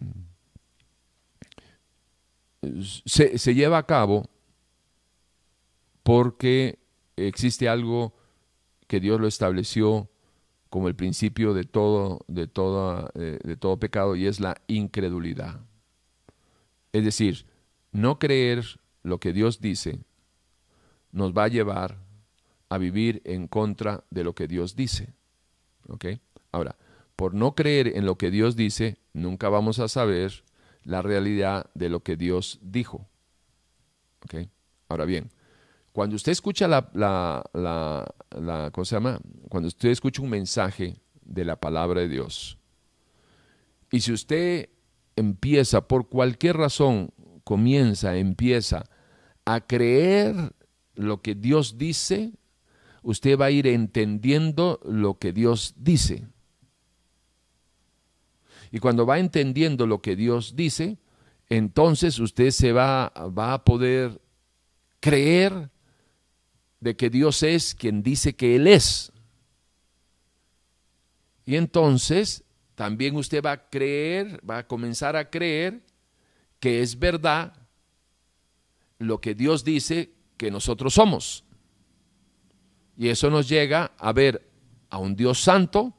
se 3.06 3.56
lleva 3.56 3.80
a 3.80 3.86
cabo 3.86 4.30
porque 6.04 6.80
existe 7.16 7.68
algo 7.68 8.14
que 8.88 9.00
Dios 9.00 9.20
lo 9.20 9.28
estableció 9.28 10.10
como 10.70 10.88
el 10.88 10.96
principio 10.96 11.54
de 11.54 11.64
todo, 11.64 12.26
de, 12.28 12.50
eh, 13.16 13.40
de 13.44 13.58
todo 13.58 13.78
pecado 13.80 14.16
y 14.16 14.26
es 14.28 14.40
la 14.40 14.56
incredulidad. 14.68 15.62
Es 16.92 17.04
decir, 17.04 17.46
no 17.92 18.20
creer 18.20 18.80
lo 19.04 19.20
que 19.20 19.34
Dios 19.34 19.62
dice 19.62 20.00
nos 21.12 21.34
va 21.34 21.46
a 21.46 21.48
llevar 21.48 21.98
a 22.70 22.78
vivir 22.78 23.22
en 23.26 23.48
contra 23.48 24.04
de 24.10 24.24
lo 24.24 24.36
que 24.36 24.48
Dios 24.48 24.76
dice. 24.76 25.14
¿Ok? 25.88 26.06
Ahora, 26.52 26.78
por 27.16 27.34
no 27.34 27.56
creer 27.56 27.96
en 27.96 28.06
lo 28.06 28.18
que 28.18 28.30
Dios 28.30 28.56
dice, 28.56 28.98
nunca 29.14 29.50
vamos 29.50 29.80
a 29.80 29.88
saber 29.88 30.44
la 30.84 31.02
realidad 31.02 31.70
de 31.74 31.90
lo 31.90 32.02
que 32.02 32.18
Dios 32.18 32.60
dijo. 32.62 33.08
¿Ok? 34.24 34.48
Ahora 34.90 35.06
bien, 35.06 35.32
cuando 35.98 36.16
usted 36.16 36.32
escucha 36.32 36.68
la, 36.68 36.92
la, 36.94 37.44
la, 37.56 38.70
¿cómo 38.72 38.86
se 38.86 38.96
llama? 38.96 39.20
Cuando 39.50 39.66
usted 39.66 39.90
escucha 39.90 40.22
un 40.22 40.30
mensaje 40.30 41.02
de 41.24 41.44
la 41.44 41.56
palabra 41.56 42.02
de 42.02 42.08
Dios, 42.08 42.60
y 43.92 44.02
si 44.02 44.14
usted 44.14 44.70
empieza, 45.16 45.88
por 45.88 46.08
cualquier 46.08 46.58
razón, 46.58 47.10
comienza, 47.44 48.16
empieza 48.16 48.86
a 49.44 49.62
creer 49.62 50.54
lo 50.94 51.24
que 51.24 51.34
Dios 51.34 51.80
dice, 51.80 52.34
usted 53.02 53.36
va 53.36 53.46
a 53.46 53.52
ir 53.52 53.66
entendiendo 53.66 54.80
lo 54.86 55.18
que 55.18 55.34
Dios 55.34 55.74
dice. 55.78 56.28
Y 58.70 58.78
cuando 58.78 59.08
va 59.08 59.18
entendiendo 59.18 59.88
lo 59.88 60.04
que 60.04 60.16
Dios 60.16 60.56
dice, 60.56 61.00
entonces 61.50 62.20
usted 62.20 62.52
se 62.52 62.72
va, 62.72 63.12
va 63.36 63.54
a 63.54 63.64
poder 63.64 64.22
creer 65.00 65.72
de 66.80 66.96
que 66.96 67.10
Dios 67.10 67.44
es 67.44 67.76
quien 67.76 68.04
dice 68.04 68.36
que 68.36 68.56
Él 68.56 68.68
es. 68.68 69.12
Y 71.46 71.56
entonces 71.56 72.44
también 72.76 73.16
usted 73.16 73.42
va 73.44 73.54
a 73.54 73.70
creer, 73.70 74.40
va 74.48 74.60
a 74.60 74.68
comenzar 74.68 75.16
a 75.16 75.30
creer 75.30 75.82
que 76.60 76.82
es 76.82 77.00
verdad 77.00 77.54
lo 79.00 79.22
que 79.22 79.34
Dios 79.34 79.64
dice 79.64 80.12
que 80.38 80.52
nosotros 80.52 80.94
somos. 80.94 81.44
Y 82.98 83.10
eso 83.10 83.30
nos 83.30 83.48
llega 83.48 83.94
a 83.98 84.12
ver 84.12 84.50
a 84.90 84.98
un 84.98 85.16
Dios 85.16 85.40
santo 85.40 85.94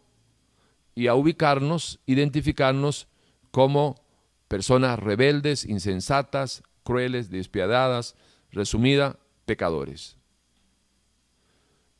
y 0.94 1.06
a 1.06 1.14
ubicarnos, 1.14 2.00
identificarnos 2.06 3.08
como 3.50 4.02
personas 4.48 4.98
rebeldes, 4.98 5.64
insensatas, 5.64 6.62
crueles, 6.82 7.30
despiadadas, 7.30 8.16
resumida, 8.50 9.18
pecadores. 9.46 10.17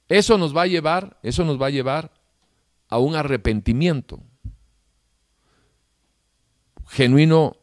Eso 0.09 0.39
nos 0.39 0.57
va 0.57 0.63
a 0.63 0.67
llevar, 0.67 1.19
eso 1.23 1.45
nos 1.45 1.61
va 1.61 1.67
a 1.67 1.71
llevar 1.71 2.13
a 2.89 2.99
un 2.99 3.15
arrepentimiento. 3.15 4.23
Genuino 6.87 7.57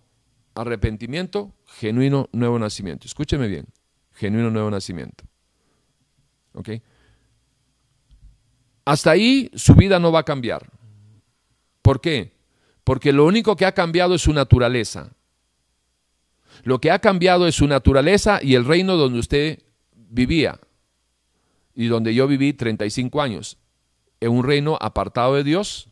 arrepentimiento, 0.54 1.54
genuino 1.66 2.30
nuevo 2.32 2.58
nacimiento. 2.60 3.08
Escúcheme 3.08 3.48
bien, 3.48 3.66
genuino 4.14 4.50
nuevo 4.52 4.70
nacimiento. 4.70 5.26
¿Ok? 6.54 6.70
Hasta 8.86 9.12
ahí 9.12 9.52
su 9.56 9.74
vida 9.76 10.00
no 10.00 10.12
va 10.12 10.20
a 10.20 10.24
cambiar. 10.24 10.70
¿Por 11.82 12.00
qué? 12.00 12.34
Porque 12.84 13.12
lo 13.12 13.26
único 13.26 13.56
que 13.56 13.66
ha 13.66 13.74
cambiado 13.74 14.16
es 14.16 14.22
su 14.22 14.32
naturaleza. 14.32 15.12
Lo 16.64 16.80
que 16.80 16.92
ha 16.92 17.00
cambiado 17.00 17.48
es 17.48 17.56
su 17.56 17.68
naturaleza 17.68 18.40
y 18.42 18.56
el 18.56 18.64
reino 18.64 18.96
donde 18.96 19.20
usted 19.20 19.64
vivía 19.92 20.60
y 21.76 21.88
donde 21.88 22.16
yo 22.16 22.28
viví 22.28 22.54
35 22.54 23.22
años, 23.22 23.58
en 24.22 24.32
un 24.32 24.44
reino 24.44 24.78
apartado 24.80 25.36
de 25.36 25.44
Dios, 25.44 25.90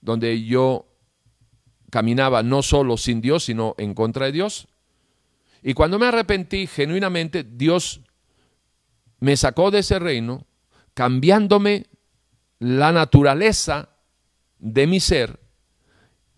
donde 0.00 0.44
yo 0.44 0.86
caminaba 1.90 2.42
no 2.42 2.62
solo 2.62 2.96
sin 2.96 3.20
Dios, 3.20 3.44
sino 3.44 3.74
en 3.76 3.94
contra 3.94 4.26
de 4.26 4.32
Dios. 4.32 4.68
Y 5.62 5.74
cuando 5.74 5.98
me 5.98 6.06
arrepentí 6.06 6.66
genuinamente, 6.66 7.44
Dios 7.44 8.00
me 9.20 9.36
sacó 9.36 9.70
de 9.70 9.80
ese 9.80 9.98
reino, 9.98 10.46
cambiándome 10.94 11.86
la 12.58 12.92
naturaleza 12.92 13.90
de 14.58 14.86
mi 14.86 15.00
ser 15.00 15.40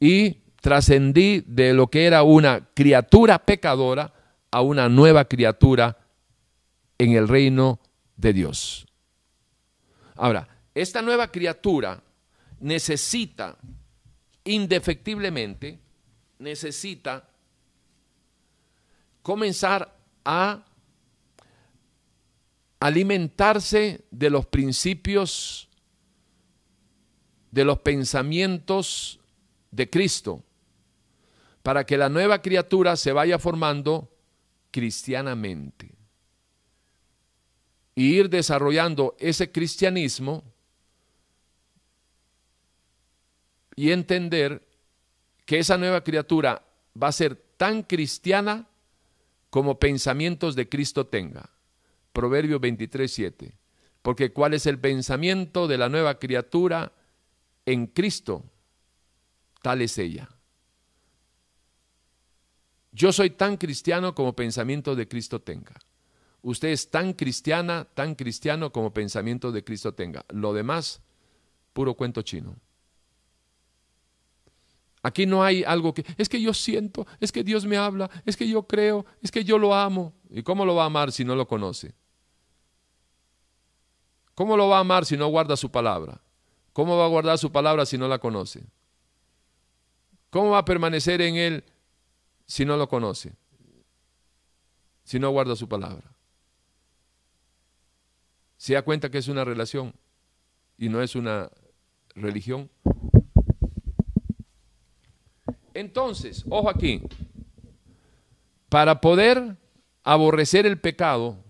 y 0.01 0.40
trascendí 0.60 1.44
de 1.46 1.74
lo 1.74 1.88
que 1.88 2.06
era 2.06 2.22
una 2.22 2.68
criatura 2.74 3.38
pecadora 3.38 4.14
a 4.51 4.62
una 4.62 4.88
nueva 4.88 5.26
criatura 5.26 5.98
en 6.98 7.12
el 7.12 7.28
reino 7.28 7.80
de 8.16 8.32
Dios. 8.32 8.86
Ahora, 10.16 10.48
esta 10.74 11.02
nueva 11.02 11.30
criatura 11.30 12.02
necesita, 12.60 13.58
indefectiblemente, 14.44 15.78
necesita 16.38 17.28
comenzar 19.22 19.96
a 20.24 20.64
alimentarse 22.80 24.04
de 24.10 24.30
los 24.30 24.46
principios, 24.46 25.68
de 27.50 27.64
los 27.64 27.78
pensamientos 27.78 29.20
de 29.70 29.88
Cristo, 29.88 30.44
para 31.62 31.84
que 31.86 31.96
la 31.96 32.08
nueva 32.08 32.42
criatura 32.42 32.96
se 32.96 33.12
vaya 33.12 33.38
formando 33.38 34.10
cristianamente 34.70 35.93
y 37.94 38.18
ir 38.18 38.28
desarrollando 38.28 39.14
ese 39.18 39.52
cristianismo 39.52 40.42
y 43.76 43.90
entender 43.90 44.66
que 45.46 45.58
esa 45.58 45.78
nueva 45.78 46.02
criatura 46.02 46.64
va 47.00 47.08
a 47.08 47.12
ser 47.12 47.36
tan 47.56 47.82
cristiana 47.82 48.66
como 49.50 49.78
pensamientos 49.78 50.56
de 50.56 50.68
Cristo 50.68 51.06
tenga. 51.06 51.50
Proverbio 52.12 52.58
23, 52.58 53.12
7. 53.12 53.58
Porque 54.02 54.32
cuál 54.32 54.54
es 54.54 54.66
el 54.66 54.78
pensamiento 54.78 55.66
de 55.66 55.78
la 55.78 55.88
nueva 55.88 56.18
criatura 56.18 56.92
en 57.66 57.86
Cristo, 57.86 58.44
tal 59.62 59.82
es 59.82 59.96
ella. 59.98 60.28
Yo 62.92 63.12
soy 63.12 63.30
tan 63.30 63.56
cristiano 63.56 64.14
como 64.14 64.36
pensamiento 64.36 64.94
de 64.94 65.08
Cristo 65.08 65.40
tenga 65.40 65.74
usted 66.44 66.68
es 66.68 66.90
tan 66.90 67.14
cristiana, 67.14 67.86
tan 67.94 68.14
cristiano 68.14 68.70
como 68.70 68.92
pensamiento 68.92 69.50
de 69.50 69.64
Cristo 69.64 69.94
tenga. 69.94 70.24
Lo 70.28 70.52
demás, 70.52 71.00
puro 71.72 71.94
cuento 71.94 72.22
chino. 72.22 72.54
Aquí 75.02 75.26
no 75.26 75.42
hay 75.42 75.64
algo 75.64 75.92
que, 75.92 76.04
es 76.16 76.28
que 76.28 76.40
yo 76.40 76.54
siento, 76.54 77.06
es 77.18 77.32
que 77.32 77.42
Dios 77.42 77.64
me 77.66 77.76
habla, 77.76 78.10
es 78.24 78.36
que 78.36 78.48
yo 78.48 78.66
creo, 78.66 79.04
es 79.22 79.30
que 79.30 79.44
yo 79.44 79.58
lo 79.58 79.74
amo. 79.74 80.14
¿Y 80.30 80.42
cómo 80.42 80.64
lo 80.64 80.74
va 80.74 80.84
a 80.84 80.86
amar 80.86 81.12
si 81.12 81.24
no 81.24 81.34
lo 81.34 81.48
conoce? 81.48 81.94
¿Cómo 84.34 84.56
lo 84.56 84.68
va 84.68 84.78
a 84.78 84.80
amar 84.80 85.06
si 85.06 85.16
no 85.16 85.28
guarda 85.28 85.56
su 85.56 85.70
palabra? 85.70 86.20
¿Cómo 86.72 86.96
va 86.96 87.06
a 87.06 87.08
guardar 87.08 87.38
su 87.38 87.52
palabra 87.52 87.86
si 87.86 87.96
no 87.96 88.06
la 88.06 88.18
conoce? 88.18 88.66
¿Cómo 90.30 90.50
va 90.50 90.58
a 90.58 90.64
permanecer 90.64 91.22
en 91.22 91.36
él 91.36 91.64
si 92.46 92.64
no 92.64 92.76
lo 92.76 92.88
conoce? 92.88 93.34
Si 95.04 95.18
no 95.18 95.30
guarda 95.30 95.54
su 95.54 95.68
palabra 95.68 96.13
se 98.64 98.72
da 98.72 98.80
cuenta 98.80 99.10
que 99.10 99.18
es 99.18 99.28
una 99.28 99.44
relación 99.44 99.92
y 100.78 100.88
no 100.88 101.02
es 101.02 101.16
una 101.16 101.50
religión. 102.14 102.70
Entonces, 105.74 106.46
ojo 106.48 106.70
aquí, 106.70 107.02
para 108.70 109.02
poder 109.02 109.58
aborrecer 110.02 110.64
el 110.64 110.80
pecado, 110.80 111.44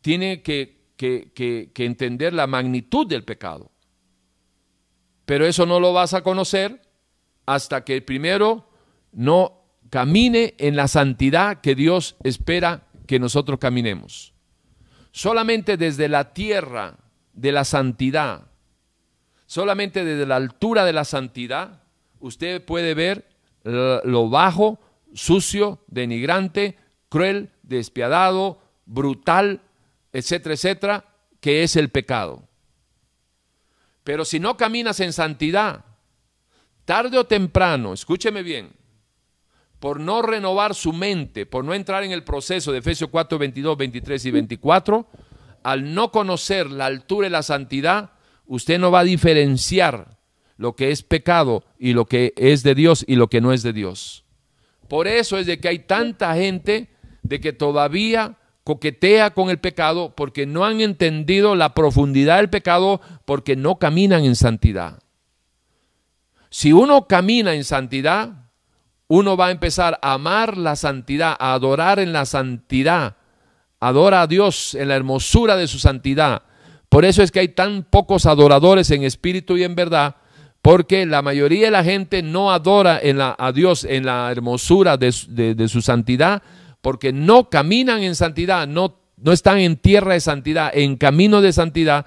tiene 0.00 0.40
que, 0.40 0.86
que, 0.96 1.70
entender 1.76 2.32
la 2.32 2.46
magnitud 2.46 3.06
del 3.06 3.22
pecado. 3.22 3.70
Pero 5.26 5.44
eso 5.44 5.66
no 5.66 5.80
lo 5.80 5.92
vas 5.92 6.14
a 6.14 6.22
conocer 6.22 6.80
hasta 7.44 7.84
que 7.84 8.00
primero 8.00 8.66
no 9.12 9.64
camine 9.90 10.54
en 10.56 10.76
la 10.76 10.88
santidad 10.88 11.60
que 11.60 11.74
Dios 11.74 12.16
espera 12.24 12.88
que 13.06 13.18
nosotros 13.18 13.58
caminemos. 13.58 14.29
Solamente 15.12 15.76
desde 15.76 16.08
la 16.08 16.32
tierra 16.32 16.96
de 17.32 17.52
la 17.52 17.64
santidad 17.64 18.50
Solamente 19.50 20.04
desde 20.04 20.26
la 20.26 20.36
altura 20.36 20.84
de 20.84 20.92
la 20.92 21.04
santidad 21.04 21.82
usted 22.20 22.64
puede 22.64 22.94
ver 22.94 23.28
lo 23.64 24.30
bajo, 24.30 24.78
sucio, 25.12 25.82
denigrante, 25.88 26.78
cruel, 27.08 27.50
despiadado, 27.64 28.62
brutal, 28.86 29.60
etcétera, 30.12 30.54
etcétera, 30.54 31.04
que 31.40 31.64
es 31.64 31.74
el 31.74 31.88
pecado. 31.88 32.44
Pero 34.04 34.24
si 34.24 34.38
no 34.38 34.56
caminas 34.56 35.00
en 35.00 35.12
santidad, 35.12 35.84
tarde 36.84 37.18
o 37.18 37.26
temprano, 37.26 37.92
escúcheme 37.92 38.44
bien, 38.44 38.70
por 39.80 39.98
no 39.98 40.20
renovar 40.20 40.74
su 40.74 40.92
mente, 40.92 41.46
por 41.46 41.64
no 41.64 41.72
entrar 41.72 42.04
en 42.04 42.12
el 42.12 42.22
proceso 42.22 42.70
de 42.70 42.78
Efesios 42.78 43.10
4, 43.10 43.38
22, 43.38 43.76
23 43.78 44.24
y 44.26 44.30
24, 44.30 45.06
al 45.62 45.94
no 45.94 46.12
conocer 46.12 46.70
la 46.70 46.86
altura 46.86 47.26
y 47.26 47.30
la 47.30 47.42
santidad, 47.42 48.10
usted 48.46 48.78
no 48.78 48.90
va 48.90 49.00
a 49.00 49.04
diferenciar 49.04 50.18
lo 50.58 50.76
que 50.76 50.90
es 50.90 51.02
pecado 51.02 51.64
y 51.78 51.94
lo 51.94 52.04
que 52.04 52.34
es 52.36 52.62
de 52.62 52.74
Dios 52.74 53.04
y 53.08 53.16
lo 53.16 53.28
que 53.28 53.40
no 53.40 53.52
es 53.52 53.62
de 53.62 53.72
Dios. 53.72 54.24
Por 54.86 55.08
eso 55.08 55.38
es 55.38 55.46
de 55.46 55.58
que 55.58 55.68
hay 55.68 55.78
tanta 55.80 56.34
gente 56.34 56.90
de 57.22 57.40
que 57.40 57.54
todavía 57.54 58.36
coquetea 58.64 59.30
con 59.30 59.48
el 59.48 59.58
pecado 59.58 60.14
porque 60.14 60.44
no 60.44 60.66
han 60.66 60.82
entendido 60.82 61.54
la 61.54 61.72
profundidad 61.72 62.36
del 62.36 62.50
pecado 62.50 63.00
porque 63.24 63.56
no 63.56 63.78
caminan 63.78 64.24
en 64.24 64.36
santidad. 64.36 65.02
Si 66.50 66.72
uno 66.72 67.06
camina 67.06 67.54
en 67.54 67.64
santidad, 67.64 68.49
uno 69.10 69.36
va 69.36 69.48
a 69.48 69.50
empezar 69.50 69.98
a 70.02 70.12
amar 70.12 70.56
la 70.56 70.76
santidad, 70.76 71.34
a 71.36 71.52
adorar 71.54 71.98
en 71.98 72.12
la 72.12 72.24
santidad, 72.26 73.16
adora 73.80 74.22
a 74.22 74.28
Dios 74.28 74.76
en 74.76 74.86
la 74.86 74.94
hermosura 74.94 75.56
de 75.56 75.66
su 75.66 75.80
santidad. 75.80 76.42
Por 76.88 77.04
eso 77.04 77.20
es 77.20 77.32
que 77.32 77.40
hay 77.40 77.48
tan 77.48 77.82
pocos 77.82 78.24
adoradores 78.24 78.88
en 78.92 79.02
espíritu 79.02 79.56
y 79.56 79.64
en 79.64 79.74
verdad, 79.74 80.14
porque 80.62 81.06
la 81.06 81.22
mayoría 81.22 81.64
de 81.64 81.70
la 81.72 81.82
gente 81.82 82.22
no 82.22 82.52
adora 82.52 83.00
en 83.02 83.18
la, 83.18 83.34
a 83.36 83.50
Dios 83.50 83.82
en 83.82 84.06
la 84.06 84.30
hermosura 84.30 84.96
de, 84.96 85.10
su 85.10 85.82
santidad, 85.82 86.44
porque 86.80 87.12
no 87.12 87.50
caminan 87.50 88.04
en 88.04 88.14
santidad, 88.14 88.68
no, 88.68 89.00
no 89.16 89.32
están 89.32 89.58
en 89.58 89.76
tierra 89.76 90.12
de 90.12 90.20
santidad, 90.20 90.70
en 90.72 90.96
camino 90.96 91.40
de 91.40 91.52
santidad, 91.52 92.06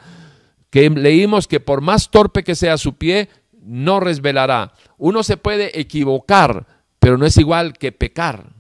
que 0.70 0.90
leímos 0.90 1.50
que 1.50 1.60
por 1.60 1.82
más 1.82 2.12
torpe 2.12 2.46
que 2.46 2.56
sea 2.56 2.78
su 2.78 2.94
pie, 2.94 3.28
no 3.62 4.00
resvelará. 4.00 4.72
Uno 4.98 5.22
se 5.24 5.36
puede 5.36 5.78
equivocar, 5.78 6.73
pero 7.04 7.18
no 7.18 7.26
es 7.26 7.36
igual 7.36 7.74
que 7.74 7.92
pecar. 7.92 8.54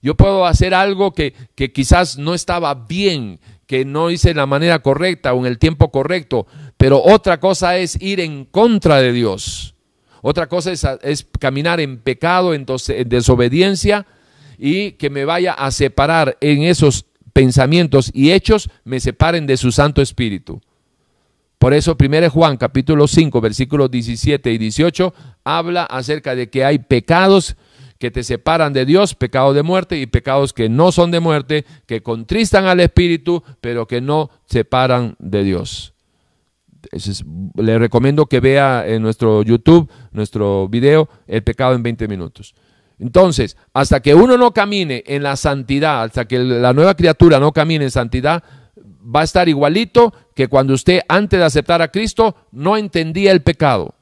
Yo 0.00 0.14
puedo 0.14 0.46
hacer 0.46 0.74
algo 0.74 1.12
que, 1.12 1.34
quizás 1.74 2.18
no 2.18 2.34
estaba 2.34 2.72
bien, 2.72 3.40
que 3.66 3.84
no 3.84 4.12
hice 4.12 4.28
de 4.28 4.34
la 4.34 4.46
manera 4.46 4.78
correcta 4.78 5.34
o 5.34 5.40
en 5.40 5.46
el 5.46 5.58
tiempo 5.58 5.90
correcto, 5.90 6.46
pero 6.76 7.02
otra 7.02 7.40
cosa 7.40 7.78
es 7.78 8.00
ir 8.00 8.20
en 8.20 8.44
contra 8.44 8.98
de 9.02 9.12
Dios. 9.12 9.74
Otra 10.22 10.46
cosa 10.46 10.70
es, 11.02 11.26
caminar 11.40 11.80
en 11.80 11.98
pecado, 11.98 12.54
en, 12.54 12.64
en 12.68 13.08
desobediencia 13.08 14.06
y 14.56 14.92
que 14.92 15.10
me 15.10 15.24
vaya 15.24 15.52
a 15.52 15.72
separar 15.72 16.38
en 16.40 16.62
esos 16.62 17.06
pensamientos 17.32 18.12
y 18.14 18.30
hechos, 18.30 18.70
me 18.84 19.00
separen 19.00 19.48
de 19.48 19.56
su 19.56 19.72
Santo 19.72 20.00
Espíritu. 20.00 20.60
Por 21.58 21.74
eso 21.74 21.96
1 22.00 22.30
Juan 22.30 22.56
capítulo 22.56 23.08
5 23.08 23.40
versículos 23.40 23.90
17 23.90 24.52
y 24.52 24.58
18 24.58 25.12
habla 25.42 25.82
acerca 25.84 26.36
de 26.36 26.48
que 26.48 26.64
hay 26.64 26.78
pecados 26.78 27.56
que 28.00 28.10
te 28.10 28.24
separan 28.24 28.72
de 28.72 28.86
Dios, 28.86 29.14
pecados 29.14 29.54
de 29.54 29.62
muerte 29.62 29.98
y 29.98 30.06
pecados 30.06 30.54
que 30.54 30.70
no 30.70 30.90
son 30.90 31.10
de 31.10 31.20
muerte, 31.20 31.66
que 31.86 32.02
contristan 32.02 32.64
al 32.64 32.80
Espíritu, 32.80 33.44
pero 33.60 33.86
que 33.86 34.00
no 34.00 34.30
separan 34.46 35.16
de 35.18 35.44
Dios. 35.44 35.92
le 37.56 37.78
recomiendo 37.78 38.24
que 38.24 38.40
vea 38.40 38.88
en 38.88 39.02
nuestro 39.02 39.42
YouTube, 39.42 39.90
nuestro 40.12 40.66
video, 40.66 41.10
el 41.26 41.42
pecado 41.42 41.74
en 41.74 41.82
20 41.82 42.08
minutos. 42.08 42.54
Entonces, 42.98 43.58
hasta 43.74 44.00
que 44.00 44.14
uno 44.14 44.38
no 44.38 44.52
camine 44.52 45.04
en 45.06 45.22
la 45.22 45.36
santidad, 45.36 46.02
hasta 46.04 46.24
que 46.24 46.38
la 46.38 46.72
nueva 46.72 46.94
criatura 46.94 47.38
no 47.38 47.52
camine 47.52 47.84
en 47.84 47.90
santidad, 47.90 48.42
va 49.04 49.20
a 49.20 49.24
estar 49.24 49.46
igualito 49.46 50.14
que 50.34 50.48
cuando 50.48 50.72
usted 50.72 51.02
antes 51.06 51.38
de 51.38 51.44
aceptar 51.44 51.82
a 51.82 51.88
Cristo 51.88 52.34
no 52.50 52.78
entendía 52.78 53.30
el 53.32 53.42
pecado. 53.42 53.94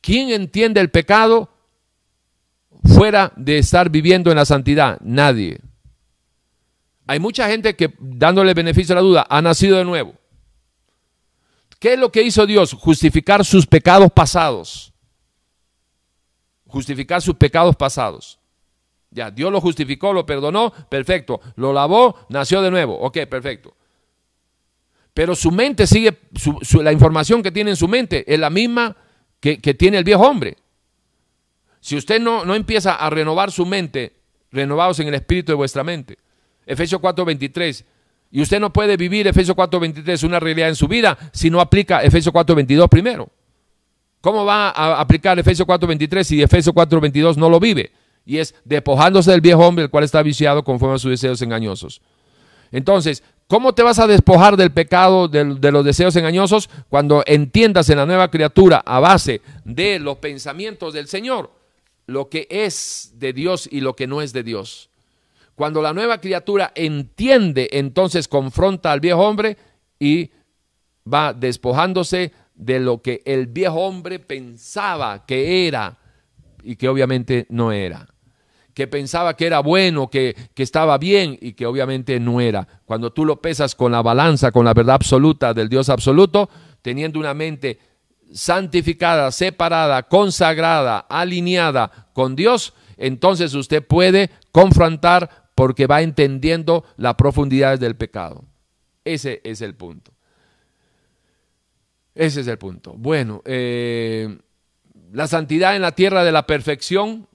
¿Quién 0.00 0.30
entiende 0.30 0.80
el 0.80 0.90
pecado? 0.90 1.53
Fuera 2.84 3.32
de 3.36 3.58
estar 3.58 3.90
viviendo 3.90 4.30
en 4.30 4.36
la 4.36 4.44
santidad? 4.44 4.98
Nadie. 5.00 5.60
Hay 7.06 7.18
mucha 7.18 7.48
gente 7.48 7.76
que, 7.76 7.94
dándole 7.98 8.54
beneficio 8.54 8.94
a 8.94 8.96
la 8.96 9.02
duda, 9.02 9.26
ha 9.28 9.42
nacido 9.42 9.76
de 9.76 9.84
nuevo. 9.84 10.14
¿Qué 11.78 11.94
es 11.94 11.98
lo 11.98 12.10
que 12.10 12.22
hizo 12.22 12.46
Dios? 12.46 12.72
Justificar 12.72 13.44
sus 13.44 13.66
pecados 13.66 14.10
pasados. 14.10 14.92
Justificar 16.66 17.20
sus 17.20 17.34
pecados 17.34 17.76
pasados. 17.76 18.38
Ya, 19.10 19.30
Dios 19.30 19.52
lo 19.52 19.60
justificó, 19.60 20.12
lo 20.12 20.24
perdonó, 20.24 20.72
perfecto. 20.88 21.40
Lo 21.56 21.72
lavó, 21.72 22.26
nació 22.30 22.62
de 22.62 22.70
nuevo. 22.70 22.98
Ok, 22.98 23.18
perfecto. 23.28 23.76
Pero 25.12 25.36
su 25.36 25.52
mente 25.52 25.86
sigue, 25.86 26.18
la 26.80 26.90
información 26.90 27.42
que 27.42 27.52
tiene 27.52 27.70
en 27.70 27.76
su 27.76 27.86
mente 27.86 28.24
es 28.32 28.40
la 28.40 28.50
misma 28.50 28.96
que 29.40 29.74
tiene 29.74 29.98
el 29.98 30.04
viejo 30.04 30.22
hombre. 30.22 30.56
Si 31.84 31.98
usted 31.98 32.18
no, 32.18 32.46
no 32.46 32.54
empieza 32.54 32.94
a 32.94 33.10
renovar 33.10 33.52
su 33.52 33.66
mente, 33.66 34.14
renovados 34.50 35.00
en 35.00 35.08
el 35.08 35.14
espíritu 35.16 35.52
de 35.52 35.56
vuestra 35.56 35.84
mente. 35.84 36.16
Efesios 36.64 36.98
4:23. 36.98 37.84
Y 38.30 38.40
usted 38.40 38.58
no 38.58 38.72
puede 38.72 38.96
vivir 38.96 39.26
Efesios 39.26 39.54
4:23 39.54 40.24
una 40.24 40.40
realidad 40.40 40.70
en 40.70 40.76
su 40.76 40.88
vida 40.88 41.18
si 41.30 41.50
no 41.50 41.60
aplica 41.60 42.02
Efesios 42.02 42.34
4:22 42.34 42.88
primero. 42.88 43.28
¿Cómo 44.22 44.46
va 44.46 44.70
a 44.70 44.98
aplicar 44.98 45.38
Efesios 45.38 45.68
4:23 45.68 46.24
si 46.24 46.42
Efesios 46.42 46.74
4:22 46.74 47.36
no 47.36 47.50
lo 47.50 47.60
vive? 47.60 47.92
Y 48.24 48.38
es 48.38 48.54
despojándose 48.64 49.32
del 49.32 49.42
viejo 49.42 49.66
hombre, 49.66 49.84
el 49.84 49.90
cual 49.90 50.04
está 50.04 50.22
viciado 50.22 50.64
conforme 50.64 50.94
a 50.94 50.98
sus 50.98 51.10
deseos 51.10 51.42
engañosos. 51.42 52.00
Entonces, 52.72 53.22
¿cómo 53.46 53.74
te 53.74 53.82
vas 53.82 53.98
a 53.98 54.06
despojar 54.06 54.56
del 54.56 54.72
pecado, 54.72 55.28
de 55.28 55.70
los 55.70 55.84
deseos 55.84 56.16
engañosos, 56.16 56.70
cuando 56.88 57.22
entiendas 57.26 57.90
en 57.90 57.98
la 57.98 58.06
nueva 58.06 58.30
criatura 58.30 58.82
a 58.86 59.00
base 59.00 59.42
de 59.66 59.98
los 59.98 60.16
pensamientos 60.16 60.94
del 60.94 61.08
Señor? 61.08 61.62
Lo 62.06 62.28
que 62.28 62.46
es 62.50 63.12
de 63.16 63.32
Dios 63.32 63.68
y 63.70 63.80
lo 63.80 63.96
que 63.96 64.06
no 64.06 64.22
es 64.22 64.32
de 64.32 64.42
Dios. 64.42 64.90
Cuando 65.54 65.82
la 65.82 65.92
nueva 65.92 66.20
criatura 66.20 66.72
entiende, 66.74 67.68
entonces 67.72 68.28
confronta 68.28 68.90
al 68.90 69.00
viejo 69.00 69.20
hombre 69.20 69.56
y 69.98 70.30
va 71.12 71.32
despojándose 71.32 72.32
de 72.54 72.80
lo 72.80 73.02
que 73.02 73.22
el 73.24 73.46
viejo 73.46 73.80
hombre 73.80 74.18
pensaba 74.18 75.24
que 75.26 75.66
era 75.66 75.98
y 76.62 76.76
que 76.76 76.88
obviamente 76.88 77.46
no 77.50 77.72
era. 77.72 78.08
Que 78.72 78.88
pensaba 78.88 79.36
que 79.36 79.46
era 79.46 79.60
bueno, 79.60 80.10
que, 80.10 80.34
que 80.54 80.64
estaba 80.64 80.98
bien 80.98 81.38
y 81.40 81.52
que 81.52 81.66
obviamente 81.66 82.18
no 82.18 82.40
era. 82.40 82.66
Cuando 82.84 83.12
tú 83.12 83.24
lo 83.24 83.40
pesas 83.40 83.76
con 83.76 83.92
la 83.92 84.02
balanza, 84.02 84.50
con 84.50 84.64
la 84.64 84.74
verdad 84.74 84.96
absoluta 84.96 85.54
del 85.54 85.68
Dios 85.68 85.88
absoluto, 85.88 86.50
teniendo 86.82 87.20
una 87.20 87.34
mente 87.34 87.78
santificada, 88.32 89.30
separada, 89.32 90.02
consagrada, 90.04 90.98
alineada 90.98 92.08
con 92.12 92.36
Dios, 92.36 92.74
entonces 92.96 93.54
usted 93.54 93.84
puede 93.86 94.30
confrontar 94.52 95.48
porque 95.54 95.86
va 95.86 96.02
entendiendo 96.02 96.84
las 96.96 97.14
profundidades 97.14 97.80
del 97.80 97.96
pecado. 97.96 98.44
Ese 99.04 99.40
es 99.44 99.60
el 99.60 99.74
punto. 99.74 100.12
Ese 102.14 102.40
es 102.40 102.46
el 102.46 102.58
punto. 102.58 102.94
Bueno, 102.96 103.42
eh, 103.44 104.38
la 105.12 105.26
santidad 105.26 105.76
en 105.76 105.82
la 105.82 105.92
tierra 105.92 106.24
de 106.24 106.32
la 106.32 106.46
perfección, 106.46 107.28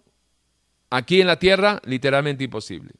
aquí 0.89 1.21
en 1.21 1.27
la 1.27 1.39
tierra, 1.39 1.81
literalmente 1.85 2.45
imposible. 2.45 2.91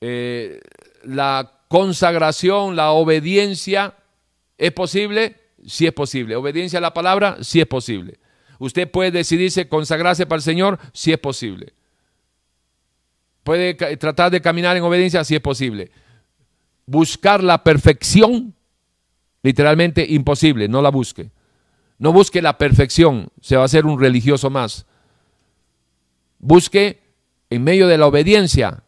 Eh, 0.00 0.60
la 1.04 1.62
consagración, 1.68 2.76
la 2.76 2.90
obediencia, 2.90 3.94
¿es 4.56 4.72
posible? 4.72 5.36
Si 5.66 5.86
es 5.86 5.92
posible. 5.92 6.36
Obediencia 6.36 6.78
a 6.78 6.82
la 6.82 6.94
palabra, 6.94 7.38
si 7.42 7.60
es 7.60 7.66
posible. 7.66 8.18
Usted 8.58 8.90
puede 8.90 9.10
decidirse 9.10 9.68
consagrarse 9.68 10.26
para 10.26 10.38
el 10.38 10.42
Señor, 10.42 10.78
si 10.92 11.12
es 11.12 11.18
posible. 11.18 11.74
Puede 13.44 13.74
tratar 13.96 14.30
de 14.30 14.40
caminar 14.40 14.76
en 14.76 14.82
obediencia, 14.82 15.24
si 15.24 15.34
es 15.34 15.40
posible. 15.40 15.90
Buscar 16.86 17.42
la 17.42 17.62
perfección, 17.64 18.54
literalmente 19.42 20.04
imposible, 20.08 20.68
no 20.68 20.82
la 20.82 20.90
busque. 20.90 21.30
No 21.98 22.12
busque 22.12 22.42
la 22.42 22.58
perfección, 22.58 23.28
se 23.40 23.56
va 23.56 23.62
a 23.62 23.64
hacer 23.64 23.86
un 23.86 24.00
religioso 24.00 24.50
más. 24.50 24.86
Busque 26.38 27.00
en 27.50 27.64
medio 27.64 27.88
de 27.88 27.98
la 27.98 28.06
obediencia 28.06 28.82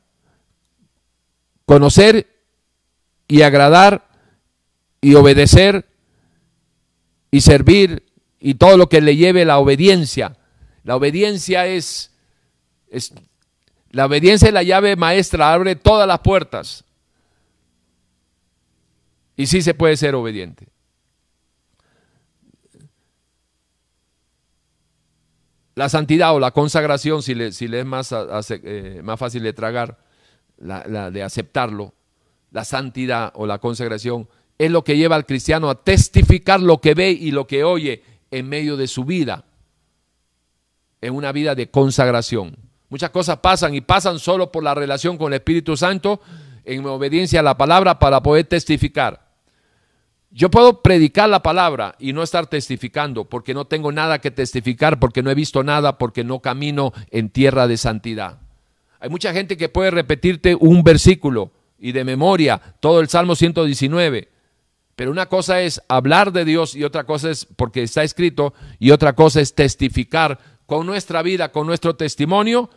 conocer 1.67 2.29
y 3.29 3.43
agradar 3.43 4.09
y 5.01 5.15
obedecer 5.15 5.90
y 7.31 7.41
servir 7.41 8.05
y 8.39 8.55
todo 8.55 8.77
lo 8.77 8.89
que 8.89 9.01
le 9.01 9.17
lleve 9.17 9.45
la 9.45 9.59
obediencia. 9.59 10.37
La 10.83 10.97
obediencia 10.97 11.67
es, 11.67 12.13
es 12.89 13.13
la 13.91 14.07
obediencia 14.07 14.49
es 14.49 14.55
la 14.55 14.63
llave 14.63 14.97
maestra, 14.97 15.53
abre 15.53 15.77
todas 15.77 16.07
las 16.07 16.21
puertas. 16.21 16.85
Y 19.37 19.47
sí 19.47 19.63
se 19.63 19.75
puede 19.75 19.97
ser 19.97 20.15
obediente. 20.15 20.69
La 25.75 25.89
santidad 25.89 26.35
o 26.35 26.41
la 26.41 26.51
consagración, 26.51 27.23
si 27.23 27.35
le, 27.35 27.53
si 27.53 27.67
le 27.67 27.81
es 27.81 27.87
más, 27.87 28.13
eh, 28.13 29.01
más 29.03 29.19
fácil 29.19 29.43
de 29.43 29.53
tragar, 29.53 29.99
la, 30.59 30.85
la 30.87 31.11
de 31.11 31.23
aceptarlo, 31.23 31.95
la 32.51 32.65
santidad 32.65 33.33
o 33.35 33.47
la 33.47 33.59
consagración 33.59 34.29
es 34.61 34.71
lo 34.71 34.85
que 34.85 34.99
lleva 34.99 35.17
al 35.17 35.25
cristiano 35.25 35.71
a 35.71 35.83
testificar 35.83 36.61
lo 36.61 36.83
que 36.83 36.93
ve 36.93 37.13
y 37.13 37.31
lo 37.31 37.47
que 37.47 37.65
oye 37.65 38.03
en 38.31 38.47
medio 38.47 38.77
de 38.77 38.89
su 38.89 39.07
vida, 39.07 39.47
en 41.01 41.15
una 41.15 41.33
vida 41.33 41.55
de 41.55 41.71
consagración. 41.71 42.59
Muchas 42.91 43.09
cosas 43.09 43.39
pasan 43.39 43.75
y 43.75 43.81
pasan 43.81 44.19
solo 44.19 44.53
por 44.53 44.63
la 44.63 44.75
relación 44.75 45.17
con 45.17 45.33
el 45.33 45.39
Espíritu 45.39 45.79
Santo 45.79 46.21
en 46.67 46.85
obediencia 46.85 47.41
a 47.41 47.43
la 47.43 47.57
palabra 47.57 47.99
para 47.99 48.23
poder 48.23 48.45
testificar. 48.45 49.31
Yo 50.31 50.51
puedo 50.51 50.83
predicar 50.83 51.31
la 51.31 51.43
palabra 51.43 51.95
y 51.99 52.13
no 52.13 52.23
estar 52.23 52.47
testificando 52.47 53.31
porque 53.31 53.55
no 53.55 53.65
tengo 53.65 53.93
nada 53.93 54.19
que 54.19 54.31
testificar, 54.31 55.01
porque 55.01 55.23
no 55.23 55.31
he 55.31 55.35
visto 55.35 55.65
nada, 55.65 55.97
porque 55.97 56.23
no 56.23 56.41
camino 56.41 56.93
en 57.11 57.31
tierra 57.31 57.67
de 57.67 57.79
santidad. 57.79 58.41
Hay 59.01 59.09
mucha 59.09 59.33
gente 59.33 59.57
que 59.57 59.71
puede 59.71 59.91
repetirte 59.91 60.55
un 60.55 60.83
versículo 60.85 61.51
y 61.79 61.93
de 61.93 62.05
memoria 62.05 62.61
todo 62.81 63.01
el 63.01 63.09
Salmo 63.09 63.35
119. 63.35 64.29
Pero 65.01 65.13
una 65.13 65.31
cosa 65.31 65.63
es 65.63 65.81
hablar 65.89 66.31
de 66.31 66.45
Dios 66.45 66.77
y 66.77 66.85
otra 66.85 67.05
cosa 67.05 67.31
es 67.31 67.47
porque 67.47 67.83
está 67.83 68.03
escrito 68.03 68.53
y 68.79 68.91
otra 68.91 69.15
cosa 69.15 69.41
es 69.41 69.55
testificar 69.55 70.39
con 70.67 70.85
nuestra 70.85 71.23
vida, 71.23 71.53
con 71.53 71.67
nuestro 71.67 71.97
testimonio 71.97 72.69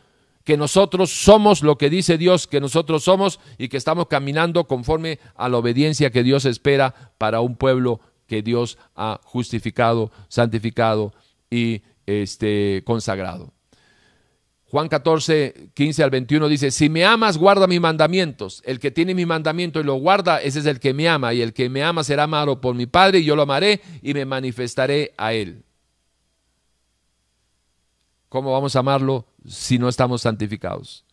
que 0.45 0.56
nosotros 0.56 1.10
somos 1.10 1.64
lo 1.64 1.78
que 1.78 1.90
dice 1.90 2.18
Dios 2.18 2.48
que 2.48 2.62
nosotros 2.62 3.04
somos 3.04 3.41
y 3.58 3.68
que 3.68 3.76
estamos 3.76 4.08
caminando 4.08 4.68
conforme 4.68 5.20
a 5.36 5.50
la 5.50 5.58
obediencia 5.58 6.12
que 6.12 6.24
Dios 6.24 6.45
espera 6.45 7.12
para 7.18 7.41
un 7.41 7.58
pueblo 7.58 8.00
que 8.26 8.41
Dios 8.41 8.78
ha 8.95 9.20
justificado, 9.26 10.10
santificado 10.30 11.12
y 11.50 11.82
este, 12.06 12.84
consagrado. 12.86 13.53
Juan 14.74 14.90
14, 14.90 15.70
15 15.76 16.04
al 16.04 16.10
21 16.10 16.48
dice, 16.48 16.72
si 16.72 16.90
me 16.90 17.06
amas, 17.06 17.38
guarda 17.38 17.68
mis 17.68 17.80
mandamientos. 17.80 18.64
El 18.66 18.80
que 18.80 18.90
tiene 18.90 19.14
mis 19.14 19.28
mandamientos 19.28 19.84
y 19.84 19.86
lo 19.86 19.94
guarda, 19.94 20.41
ese 20.41 20.58
es 20.58 20.66
el 20.66 20.80
que 20.80 20.95
me 20.95 21.08
ama. 21.08 21.32
Y 21.32 21.44
el 21.44 21.54
que 21.54 21.70
me 21.70 21.84
ama 21.84 22.04
será 22.04 22.24
amado 22.24 22.60
por 22.60 22.74
mi 22.74 22.88
Padre 22.88 23.20
y 23.20 23.24
yo 23.24 23.36
lo 23.36 23.44
amaré 23.44 23.82
y 24.02 24.16
me 24.16 24.26
manifestaré 24.26 25.14
a 25.16 25.34
él. 25.34 25.64
¿Cómo 28.30 28.52
vamos 28.52 28.76
a 28.76 28.80
amarlo 28.80 29.28
si 29.48 29.78
no 29.78 29.88
estamos 29.88 30.24
santificados? 30.24 31.06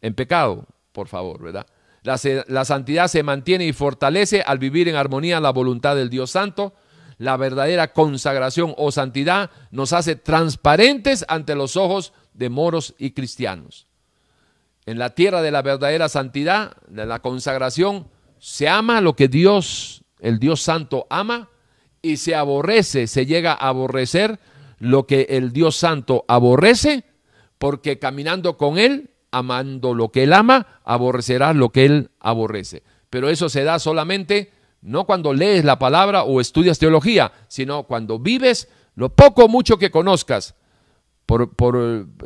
En 0.00 0.14
pecado, 0.14 0.64
por 0.92 1.06
favor, 1.06 1.42
¿verdad? 1.42 1.66
La, 2.04 2.64
santidad 2.64 3.08
se 3.08 3.22
mantiene 3.22 3.66
y 3.66 3.74
fortalece 3.74 4.40
al 4.40 4.58
vivir 4.58 4.88
en 4.88 4.96
armonía 4.96 5.38
la 5.38 5.50
voluntad 5.50 5.96
del 5.96 6.08
Dios 6.08 6.30
Santo. 6.30 6.72
La 7.18 7.36
verdadera 7.36 7.92
consagración 7.92 8.74
o 8.78 8.90
santidad 8.90 9.50
nos 9.70 9.92
hace 9.92 10.16
transparentes 10.16 11.26
ante 11.28 11.54
los 11.54 11.76
ojos 11.76 12.14
de 12.34 12.48
moros 12.48 12.94
y 12.98 13.12
cristianos. 13.12 13.86
En 14.86 14.98
la 14.98 15.10
tierra 15.10 15.42
de 15.42 15.50
la 15.50 15.62
verdadera 15.62 16.08
santidad, 16.08 16.76
de 16.88 17.06
la 17.06 17.20
consagración, 17.20 18.08
se 18.38 18.68
ama 18.68 19.00
lo 19.00 19.14
que 19.14 19.28
Dios, 19.28 20.02
el 20.18 20.38
Dios 20.38 20.60
Santo, 20.60 21.06
ama 21.08 21.50
y 22.00 22.16
se 22.16 22.34
aborrece, 22.34 23.06
se 23.06 23.26
llega 23.26 23.52
a 23.52 23.68
aborrecer 23.68 24.40
lo 24.78 25.06
que 25.06 25.28
el 25.30 25.52
Dios 25.52 25.76
Santo 25.76 26.24
aborrece, 26.26 27.04
porque 27.58 28.00
caminando 28.00 28.56
con 28.56 28.78
Él, 28.78 29.10
amando 29.30 29.94
lo 29.94 30.10
que 30.10 30.24
Él 30.24 30.32
ama, 30.32 30.80
aborrecerás 30.84 31.54
lo 31.54 31.70
que 31.70 31.84
Él 31.84 32.10
aborrece. 32.18 32.82
Pero 33.08 33.28
eso 33.28 33.48
se 33.48 33.62
da 33.62 33.78
solamente 33.78 34.50
no 34.80 35.04
cuando 35.06 35.32
lees 35.32 35.64
la 35.64 35.78
palabra 35.78 36.24
o 36.24 36.40
estudias 36.40 36.80
teología, 36.80 37.30
sino 37.46 37.84
cuando 37.84 38.18
vives 38.18 38.68
lo 38.96 39.14
poco 39.14 39.44
o 39.44 39.48
mucho 39.48 39.78
que 39.78 39.92
conozcas. 39.92 40.56
Por, 41.26 41.50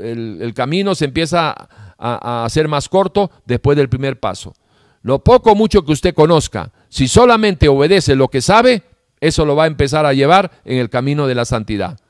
el, 0.01 0.52
camino 0.55 0.94
se 0.94 1.05
empieza 1.05 1.51
a, 1.51 1.60
a 1.98 2.44
hacer 2.44 2.66
más 2.66 2.89
corto 2.89 3.31
después 3.44 3.77
del 3.77 3.89
primer 3.89 4.18
paso. 4.18 4.55
Lo 5.02 5.23
poco 5.23 5.52
o 5.52 5.55
mucho 5.55 5.85
que 5.85 5.93
usted 5.93 6.14
conozca, 6.14 6.73
si 6.89 7.06
solamente 7.06 7.68
obedece 7.68 8.16
lo 8.16 8.28
que 8.28 8.40
sabe, 8.40 8.82
eso 9.20 9.44
lo 9.44 9.55
va 9.55 9.64
a 9.64 9.68
empezar 9.68 10.05
a 10.06 10.12
llevar 10.12 10.51
en 10.64 10.78
el 10.78 10.90
camino 10.90 11.27
de 11.27 11.35
la 11.35 11.44
santidad. 11.44 12.01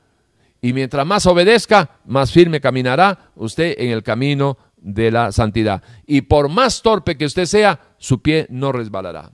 Y 0.61 0.73
mientras 0.73 1.05
más 1.05 1.25
obedezca, 1.25 1.99
más 2.05 2.31
firme 2.31 2.59
caminará 2.59 3.31
usted 3.35 3.75
en 3.77 3.91
el 3.91 4.03
camino 4.03 4.57
de 4.77 5.11
la 5.11 5.31
santidad. 5.31 5.83
Y 6.05 6.21
por 6.21 6.49
más 6.49 6.81
torpe 6.81 7.17
que 7.17 7.25
usted 7.25 7.45
sea, 7.45 7.79
su 7.97 8.21
pie 8.21 8.47
no 8.49 8.71
resbalará. 8.71 9.31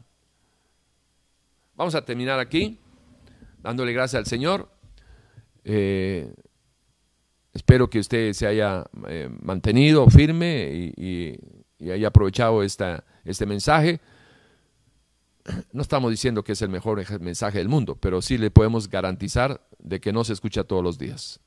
Vamos 1.76 1.96
a 1.96 2.06
terminar 2.06 2.40
aquí, 2.40 2.80
dándole 3.62 3.94
gracias 3.94 4.20
al 4.20 4.26
Señor. 4.26 4.70
Eh, 5.64 6.34
espero 7.54 7.90
que 7.90 8.00
usted 8.00 8.34
se 8.34 8.48
haya 8.48 8.86
eh, 9.08 9.30
mantenido 9.42 10.08
firme 10.10 10.94
y, 10.98 11.40
haya 11.92 12.08
aprovechado 12.08 12.64
esta, 12.64 13.04
este 13.26 13.46
mensaje 13.46 14.00
no 15.72 15.82
estamos 15.82 16.12
diciendo 16.12 16.44
que 16.44 16.54
es 16.54 16.62
el 16.62 16.70
mejor 16.70 17.04
mensaje 17.20 17.58
del 17.58 17.70
mundo, 17.70 17.96
pero 17.96 18.22
sí 18.22 18.38
le 18.38 18.52
podemos 18.52 18.90
garantizar 18.90 19.66
de 19.80 20.00
que 20.00 20.14
no 20.14 20.24
se 20.24 20.34
escucha 20.34 20.64
todos 20.64 20.84
los 20.84 20.98
días. 20.98 21.40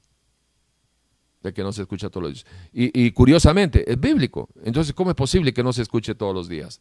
De 1.42 1.54
que 1.54 1.62
no 1.62 1.72
se 1.72 1.82
escucha 1.82 2.10
todos 2.10 2.22
los 2.22 2.32
días. 2.34 2.46
Y, 2.72 3.10
curiosamente, 3.12 3.90
es 3.90 3.98
bíblico. 3.98 4.48
Entonces, 4.62 4.92
¿cómo 4.92 5.10
es 5.10 5.16
posible 5.16 5.54
que 5.54 5.62
no 5.62 5.72
se 5.72 5.82
escuche 5.82 6.14
todos 6.14 6.34
los 6.34 6.48
días? 6.48 6.80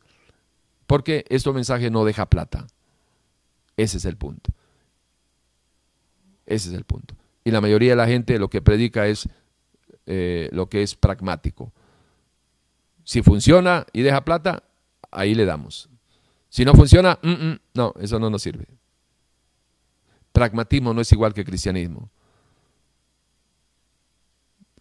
Porque 0.87 1.25
este 1.29 1.51
mensaje 1.51 1.89
no 1.89 2.03
deja 2.03 2.25
plata. 2.25 2.67
Ese 3.77 3.97
es 3.97 4.05
el 4.05 4.17
punto. 4.17 4.51
Ese 6.45 6.69
es 6.69 6.75
el 6.75 6.83
punto. 6.83 7.15
Y 7.45 7.51
la 7.51 7.61
mayoría 7.61 7.91
de 7.91 7.95
la 7.95 8.07
gente 8.07 8.39
lo 8.39 8.49
que 8.49 8.61
predica 8.61 9.07
es 9.07 9.29
eh, 10.07 10.49
lo 10.51 10.67
que 10.67 10.81
es 10.81 10.95
pragmático. 10.95 11.71
Si 13.03 13.21
funciona 13.21 13.85
y 13.93 14.01
deja 14.01 14.25
plata, 14.25 14.63
ahí 15.11 15.35
le 15.35 15.45
damos. 15.45 15.87
Si 16.49 16.65
no 16.65 16.73
funciona, 16.73 17.19
mm, 17.21 17.29
mm, 17.29 17.59
no, 17.75 17.93
eso 17.99 18.17
no 18.17 18.31
nos 18.31 18.41
sirve. 18.41 18.65
Pragmatismo 20.31 20.93
no 20.93 21.01
es 21.01 21.11
igual 21.11 21.33
que 21.33 21.45
cristianismo. 21.45 22.09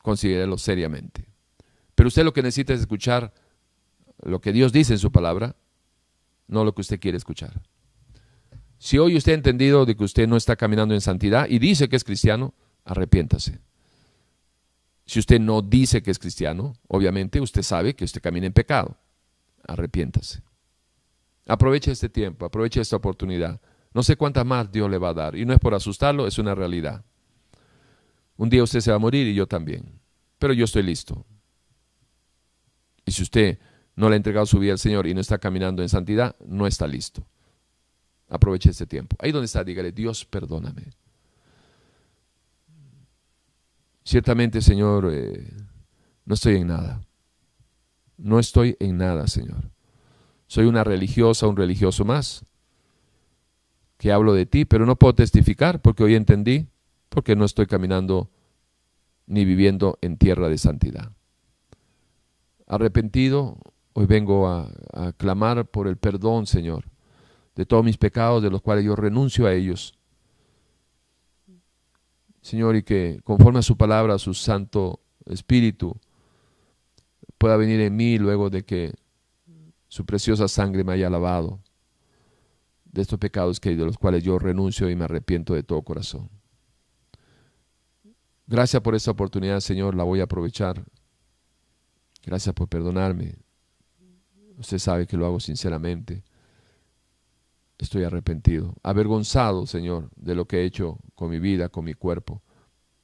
Considérelo 0.02 0.56
seriamente. 0.56 1.26
Pero 1.94 2.08
usted 2.08 2.24
lo 2.24 2.32
que 2.32 2.42
necesita 2.42 2.72
es 2.72 2.80
escuchar 2.80 3.32
lo 4.22 4.40
que 4.40 4.52
Dios 4.52 4.72
dice 4.72 4.94
en 4.94 4.98
su 4.98 5.12
palabra, 5.12 5.54
no 6.48 6.64
lo 6.64 6.74
que 6.74 6.80
usted 6.80 6.98
quiere 6.98 7.18
escuchar. 7.18 7.60
Si 8.84 8.98
hoy 8.98 9.16
usted 9.16 9.32
ha 9.32 9.36
entendido 9.36 9.86
de 9.86 9.96
que 9.96 10.04
usted 10.04 10.28
no 10.28 10.36
está 10.36 10.56
caminando 10.56 10.92
en 10.92 11.00
santidad 11.00 11.46
y 11.48 11.58
dice 11.58 11.88
que 11.88 11.96
es 11.96 12.04
cristiano, 12.04 12.52
arrepiéntase. 12.84 13.58
Si 15.06 15.18
usted 15.18 15.40
no 15.40 15.62
dice 15.62 16.02
que 16.02 16.10
es 16.10 16.18
cristiano, 16.18 16.74
obviamente 16.86 17.40
usted 17.40 17.62
sabe 17.62 17.96
que 17.96 18.04
usted 18.04 18.20
camina 18.20 18.46
en 18.46 18.52
pecado. 18.52 18.98
Arrepiéntase. 19.66 20.42
Aproveche 21.46 21.92
este 21.92 22.10
tiempo, 22.10 22.44
aproveche 22.44 22.82
esta 22.82 22.96
oportunidad. 22.96 23.58
No 23.94 24.02
sé 24.02 24.16
cuántas 24.16 24.44
más 24.44 24.70
Dios 24.70 24.90
le 24.90 24.98
va 24.98 25.08
a 25.08 25.14
dar. 25.14 25.34
Y 25.34 25.46
no 25.46 25.54
es 25.54 25.60
por 25.60 25.72
asustarlo, 25.74 26.26
es 26.26 26.36
una 26.36 26.54
realidad. 26.54 27.06
Un 28.36 28.50
día 28.50 28.62
usted 28.62 28.80
se 28.80 28.90
va 28.90 28.96
a 28.96 29.00
morir 29.00 29.26
y 29.26 29.32
yo 29.32 29.46
también. 29.46 29.98
Pero 30.38 30.52
yo 30.52 30.66
estoy 30.66 30.82
listo. 30.82 31.24
Y 33.06 33.12
si 33.12 33.22
usted 33.22 33.58
no 33.96 34.10
le 34.10 34.16
ha 34.16 34.18
entregado 34.18 34.44
su 34.44 34.58
vida 34.58 34.72
al 34.72 34.78
Señor 34.78 35.06
y 35.06 35.14
no 35.14 35.22
está 35.22 35.38
caminando 35.38 35.80
en 35.80 35.88
santidad, 35.88 36.36
no 36.46 36.66
está 36.66 36.86
listo. 36.86 37.26
Aproveche 38.28 38.70
este 38.70 38.86
tiempo. 38.86 39.16
Ahí 39.20 39.32
donde 39.32 39.46
está, 39.46 39.62
dígale, 39.64 39.92
Dios, 39.92 40.24
perdóname. 40.24 40.90
Ciertamente, 44.04 44.60
Señor, 44.60 45.10
eh, 45.12 45.52
no 46.24 46.34
estoy 46.34 46.56
en 46.56 46.68
nada. 46.68 47.04
No 48.16 48.38
estoy 48.38 48.76
en 48.80 48.98
nada, 48.98 49.26
Señor. 49.26 49.70
Soy 50.46 50.66
una 50.66 50.84
religiosa, 50.84 51.46
un 51.46 51.56
religioso 51.56 52.04
más, 52.04 52.44
que 53.96 54.12
hablo 54.12 54.34
de 54.34 54.46
ti, 54.46 54.64
pero 54.64 54.86
no 54.86 54.96
puedo 54.96 55.14
testificar 55.14 55.80
porque 55.80 56.04
hoy 56.04 56.14
entendí, 56.14 56.68
porque 57.08 57.34
no 57.34 57.44
estoy 57.44 57.66
caminando 57.66 58.30
ni 59.26 59.44
viviendo 59.44 59.98
en 60.02 60.18
tierra 60.18 60.48
de 60.48 60.58
santidad. 60.58 61.12
Arrepentido, 62.66 63.58
hoy 63.94 64.06
vengo 64.06 64.48
a, 64.48 64.70
a 64.92 65.12
clamar 65.12 65.66
por 65.66 65.88
el 65.88 65.96
perdón, 65.96 66.46
Señor, 66.46 66.84
de 67.54 67.66
todos 67.66 67.84
mis 67.84 67.96
pecados, 67.96 68.42
de 68.42 68.50
los 68.50 68.62
cuales 68.62 68.84
yo 68.84 68.96
renuncio 68.96 69.46
a 69.46 69.52
ellos. 69.52 69.94
Señor, 72.40 72.76
y 72.76 72.82
que 72.82 73.20
conforme 73.24 73.60
a 73.60 73.62
su 73.62 73.76
palabra, 73.76 74.14
a 74.14 74.18
su 74.18 74.34
Santo 74.34 75.00
Espíritu, 75.24 75.96
pueda 77.38 77.56
venir 77.56 77.80
en 77.80 77.96
mí 77.96 78.18
luego 78.18 78.50
de 78.50 78.64
que 78.64 78.94
su 79.88 80.04
preciosa 80.04 80.48
sangre 80.48 80.84
me 80.84 80.92
haya 80.92 81.08
lavado 81.08 81.60
de 82.84 83.02
estos 83.02 83.18
pecados 83.18 83.60
que 83.60 83.74
de 83.74 83.84
los 83.84 83.98
cuales 83.98 84.22
yo 84.22 84.38
renuncio 84.38 84.90
y 84.90 84.96
me 84.96 85.04
arrepiento 85.04 85.54
de 85.54 85.62
todo 85.62 85.82
corazón. 85.82 86.28
Gracias 88.46 88.82
por 88.82 88.94
esta 88.94 89.10
oportunidad, 89.10 89.60
Señor, 89.60 89.94
la 89.94 90.04
voy 90.04 90.20
a 90.20 90.24
aprovechar. 90.24 90.84
Gracias 92.24 92.54
por 92.54 92.68
perdonarme. 92.68 93.36
Usted 94.58 94.78
sabe 94.78 95.06
que 95.06 95.16
lo 95.16 95.26
hago 95.26 95.40
sinceramente. 95.40 96.22
Estoy 97.84 98.04
arrepentido, 98.04 98.74
avergonzado, 98.82 99.66
Señor, 99.66 100.08
de 100.16 100.34
lo 100.34 100.46
que 100.46 100.60
he 100.60 100.64
hecho 100.64 100.98
con 101.14 101.28
mi 101.28 101.38
vida, 101.38 101.68
con 101.68 101.84
mi 101.84 101.92
cuerpo, 101.92 102.40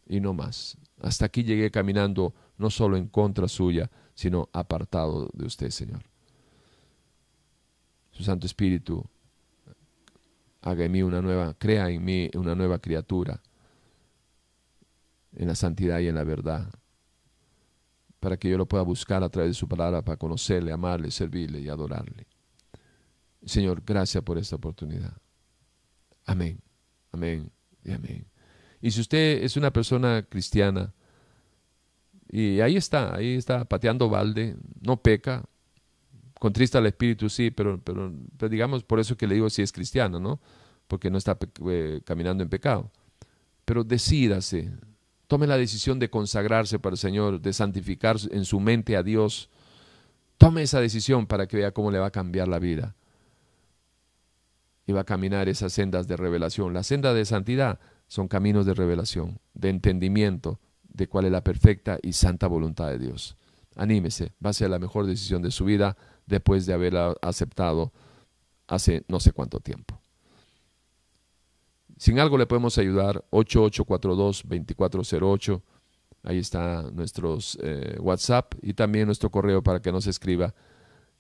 y 0.07 0.20
no 0.20 0.32
más. 0.32 0.78
Hasta 1.02 1.27
aquí 1.27 1.44
llegué 1.44 1.70
caminando 1.70 2.32
no 2.57 2.70
solo 2.70 2.97
en 2.97 3.07
contra 3.07 3.47
suya, 3.47 3.90
sino 4.15 4.48
apartado 4.55 5.28
de 5.35 5.44
usted, 5.44 5.69
Señor. 5.69 6.02
Su 8.11 8.23
Santo 8.24 8.47
Espíritu 8.47 9.05
haga 10.62 10.86
en 10.86 10.93
mí 10.93 11.02
una 11.02 11.20
nueva, 11.20 11.52
crea 11.52 11.90
en 11.90 12.02
mí 12.02 12.31
una 12.35 12.55
nueva 12.55 12.78
criatura 12.78 13.43
en 15.36 15.47
la 15.47 15.57
santidad 15.57 15.98
y 15.98 16.09
en 16.09 16.15
la 16.15 16.24
verdad, 16.24 16.73
para 18.19 18.39
que 18.39 18.48
yo 18.48 18.57
lo 18.57 18.65
pueda 18.65 18.82
buscar 18.82 19.23
a 19.23 19.28
través 19.28 19.51
de 19.51 19.55
su 19.55 19.69
palabra, 19.69 20.01
para 20.01 20.16
conocerle, 20.16 20.73
amarle, 20.73 21.11
servirle 21.11 21.61
y 21.61 21.69
adorarle. 21.69 22.30
Señor, 23.44 23.82
gracias 23.84 24.22
por 24.22 24.38
esta 24.38 24.56
oportunidad. 24.56 25.16
Amén, 26.26 26.60
amén 27.12 27.50
y 27.84 27.92
amén. 27.92 28.26
Y 28.80 28.90
si 28.90 29.00
usted 29.00 29.42
es 29.42 29.56
una 29.56 29.72
persona 29.72 30.22
cristiana, 30.22 30.92
y 32.28 32.60
ahí 32.60 32.76
está, 32.76 33.14
ahí 33.14 33.34
está 33.34 33.64
pateando 33.64 34.08
balde, 34.08 34.56
no 34.80 35.02
peca, 35.02 35.44
contrista 36.38 36.78
al 36.78 36.86
espíritu, 36.86 37.28
sí, 37.28 37.50
pero, 37.50 37.80
pero, 37.82 38.12
digamos 38.48 38.84
por 38.84 39.00
eso 39.00 39.16
que 39.16 39.26
le 39.26 39.34
digo 39.34 39.50
si 39.50 39.62
es 39.62 39.72
cristiano, 39.72 40.20
¿no? 40.20 40.40
Porque 40.86 41.10
no 41.10 41.18
está 41.18 41.36
eh, 41.68 42.00
caminando 42.04 42.42
en 42.42 42.48
pecado. 42.48 42.90
Pero 43.64 43.84
decídase, 43.84 44.72
tome 45.26 45.46
la 45.46 45.58
decisión 45.58 45.98
de 45.98 46.08
consagrarse 46.08 46.78
para 46.78 46.94
el 46.94 46.98
Señor, 46.98 47.40
de 47.40 47.52
santificar 47.52 48.16
en 48.30 48.44
su 48.44 48.58
mente 48.58 48.96
a 48.96 49.02
Dios. 49.02 49.50
Tome 50.38 50.62
esa 50.62 50.80
decisión 50.80 51.26
para 51.26 51.46
que 51.46 51.58
vea 51.58 51.72
cómo 51.72 51.90
le 51.90 51.98
va 51.98 52.06
a 52.06 52.10
cambiar 52.10 52.48
la 52.48 52.58
vida. 52.58 52.96
Y 54.90 54.92
va 54.92 55.02
a 55.02 55.04
caminar 55.04 55.48
esas 55.48 55.72
sendas 55.72 56.08
de 56.08 56.16
revelación. 56.16 56.74
La 56.74 56.82
senda 56.82 57.14
de 57.14 57.24
santidad 57.24 57.78
son 58.08 58.26
caminos 58.26 58.66
de 58.66 58.74
revelación, 58.74 59.38
de 59.54 59.68
entendimiento, 59.68 60.58
de 60.82 61.06
cuál 61.06 61.26
es 61.26 61.30
la 61.30 61.44
perfecta 61.44 62.00
y 62.02 62.12
santa 62.12 62.48
voluntad 62.48 62.88
de 62.88 62.98
Dios. 62.98 63.36
Anímese, 63.76 64.32
va 64.44 64.50
a 64.50 64.52
ser 64.52 64.68
la 64.68 64.80
mejor 64.80 65.06
decisión 65.06 65.42
de 65.42 65.52
su 65.52 65.64
vida 65.64 65.96
después 66.26 66.66
de 66.66 66.72
haberla 66.72 67.14
aceptado 67.22 67.92
hace 68.66 69.04
no 69.06 69.20
sé 69.20 69.30
cuánto 69.30 69.60
tiempo. 69.60 70.00
Sin 71.96 72.18
algo 72.18 72.36
le 72.36 72.46
podemos 72.46 72.76
ayudar, 72.76 73.24
8842-2408. 73.30 75.62
Ahí 76.24 76.38
está 76.38 76.82
nuestro 76.90 77.38
eh, 77.62 77.96
WhatsApp 78.00 78.54
y 78.60 78.74
también 78.74 79.06
nuestro 79.06 79.30
correo 79.30 79.62
para 79.62 79.82
que 79.82 79.92
nos 79.92 80.08
escriba. 80.08 80.52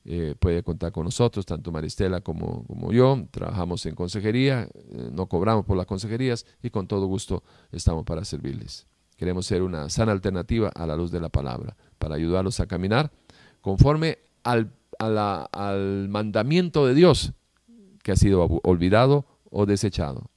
Eh, 0.04 0.34
puede 0.38 0.62
contar 0.62 0.92
con 0.92 1.04
nosotros, 1.04 1.44
tanto 1.44 1.70
Maristela 1.72 2.20
como, 2.20 2.64
como 2.66 2.92
yo. 2.92 3.26
Trabajamos 3.30 3.84
en 3.86 3.94
consejería, 3.94 4.68
eh, 4.72 5.10
no 5.12 5.26
cobramos 5.26 5.66
por 5.66 5.76
las 5.76 5.86
consejerías 5.86 6.46
y 6.62 6.70
con 6.70 6.86
todo 6.86 7.06
gusto 7.06 7.42
estamos 7.70 8.04
para 8.04 8.24
servirles. 8.24 8.86
Queremos 9.16 9.44
ser 9.44 9.62
una 9.62 9.90
sana 9.90 10.12
alternativa 10.12 10.70
a 10.74 10.86
la 10.86 10.96
luz 10.96 11.10
de 11.10 11.20
la 11.20 11.28
palabra, 11.28 11.76
para 11.98 12.14
ayudarlos 12.14 12.60
a 12.60 12.66
caminar 12.66 13.12
conforme 13.60 14.18
al, 14.42 14.72
al 14.98 16.08
mandamiento 16.08 16.86
de 16.86 16.94
Dios 16.94 17.34
que 18.02 18.12
ha 18.12 18.16
sido 18.16 18.44
olvidado 18.62 19.26
o 19.50 19.66
desechado. 19.66 20.30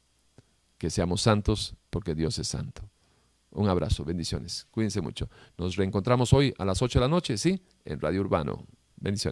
Que 0.78 0.90
seamos 0.90 1.22
santos 1.22 1.76
porque 1.90 2.14
Dios 2.14 2.38
es 2.40 2.50
santo. 2.50 2.82
Un 3.52 3.70
abrazo, 3.70 4.04
bendiciones. 4.04 4.68
Cuídense 4.72 5.00
mucho. 5.00 5.30
Nos 5.58 5.76
reencontramos 5.76 6.34
hoy 6.34 6.54
a 6.58 6.66
las 6.66 6.82
8 6.82 7.00
de 7.00 7.06
la 7.06 7.10
noche, 7.10 7.38
¿sí? 7.38 7.64
En 7.86 8.02
Radio 8.02 8.22
Urbano. 8.22 8.66
Bendiciones. 8.98 9.32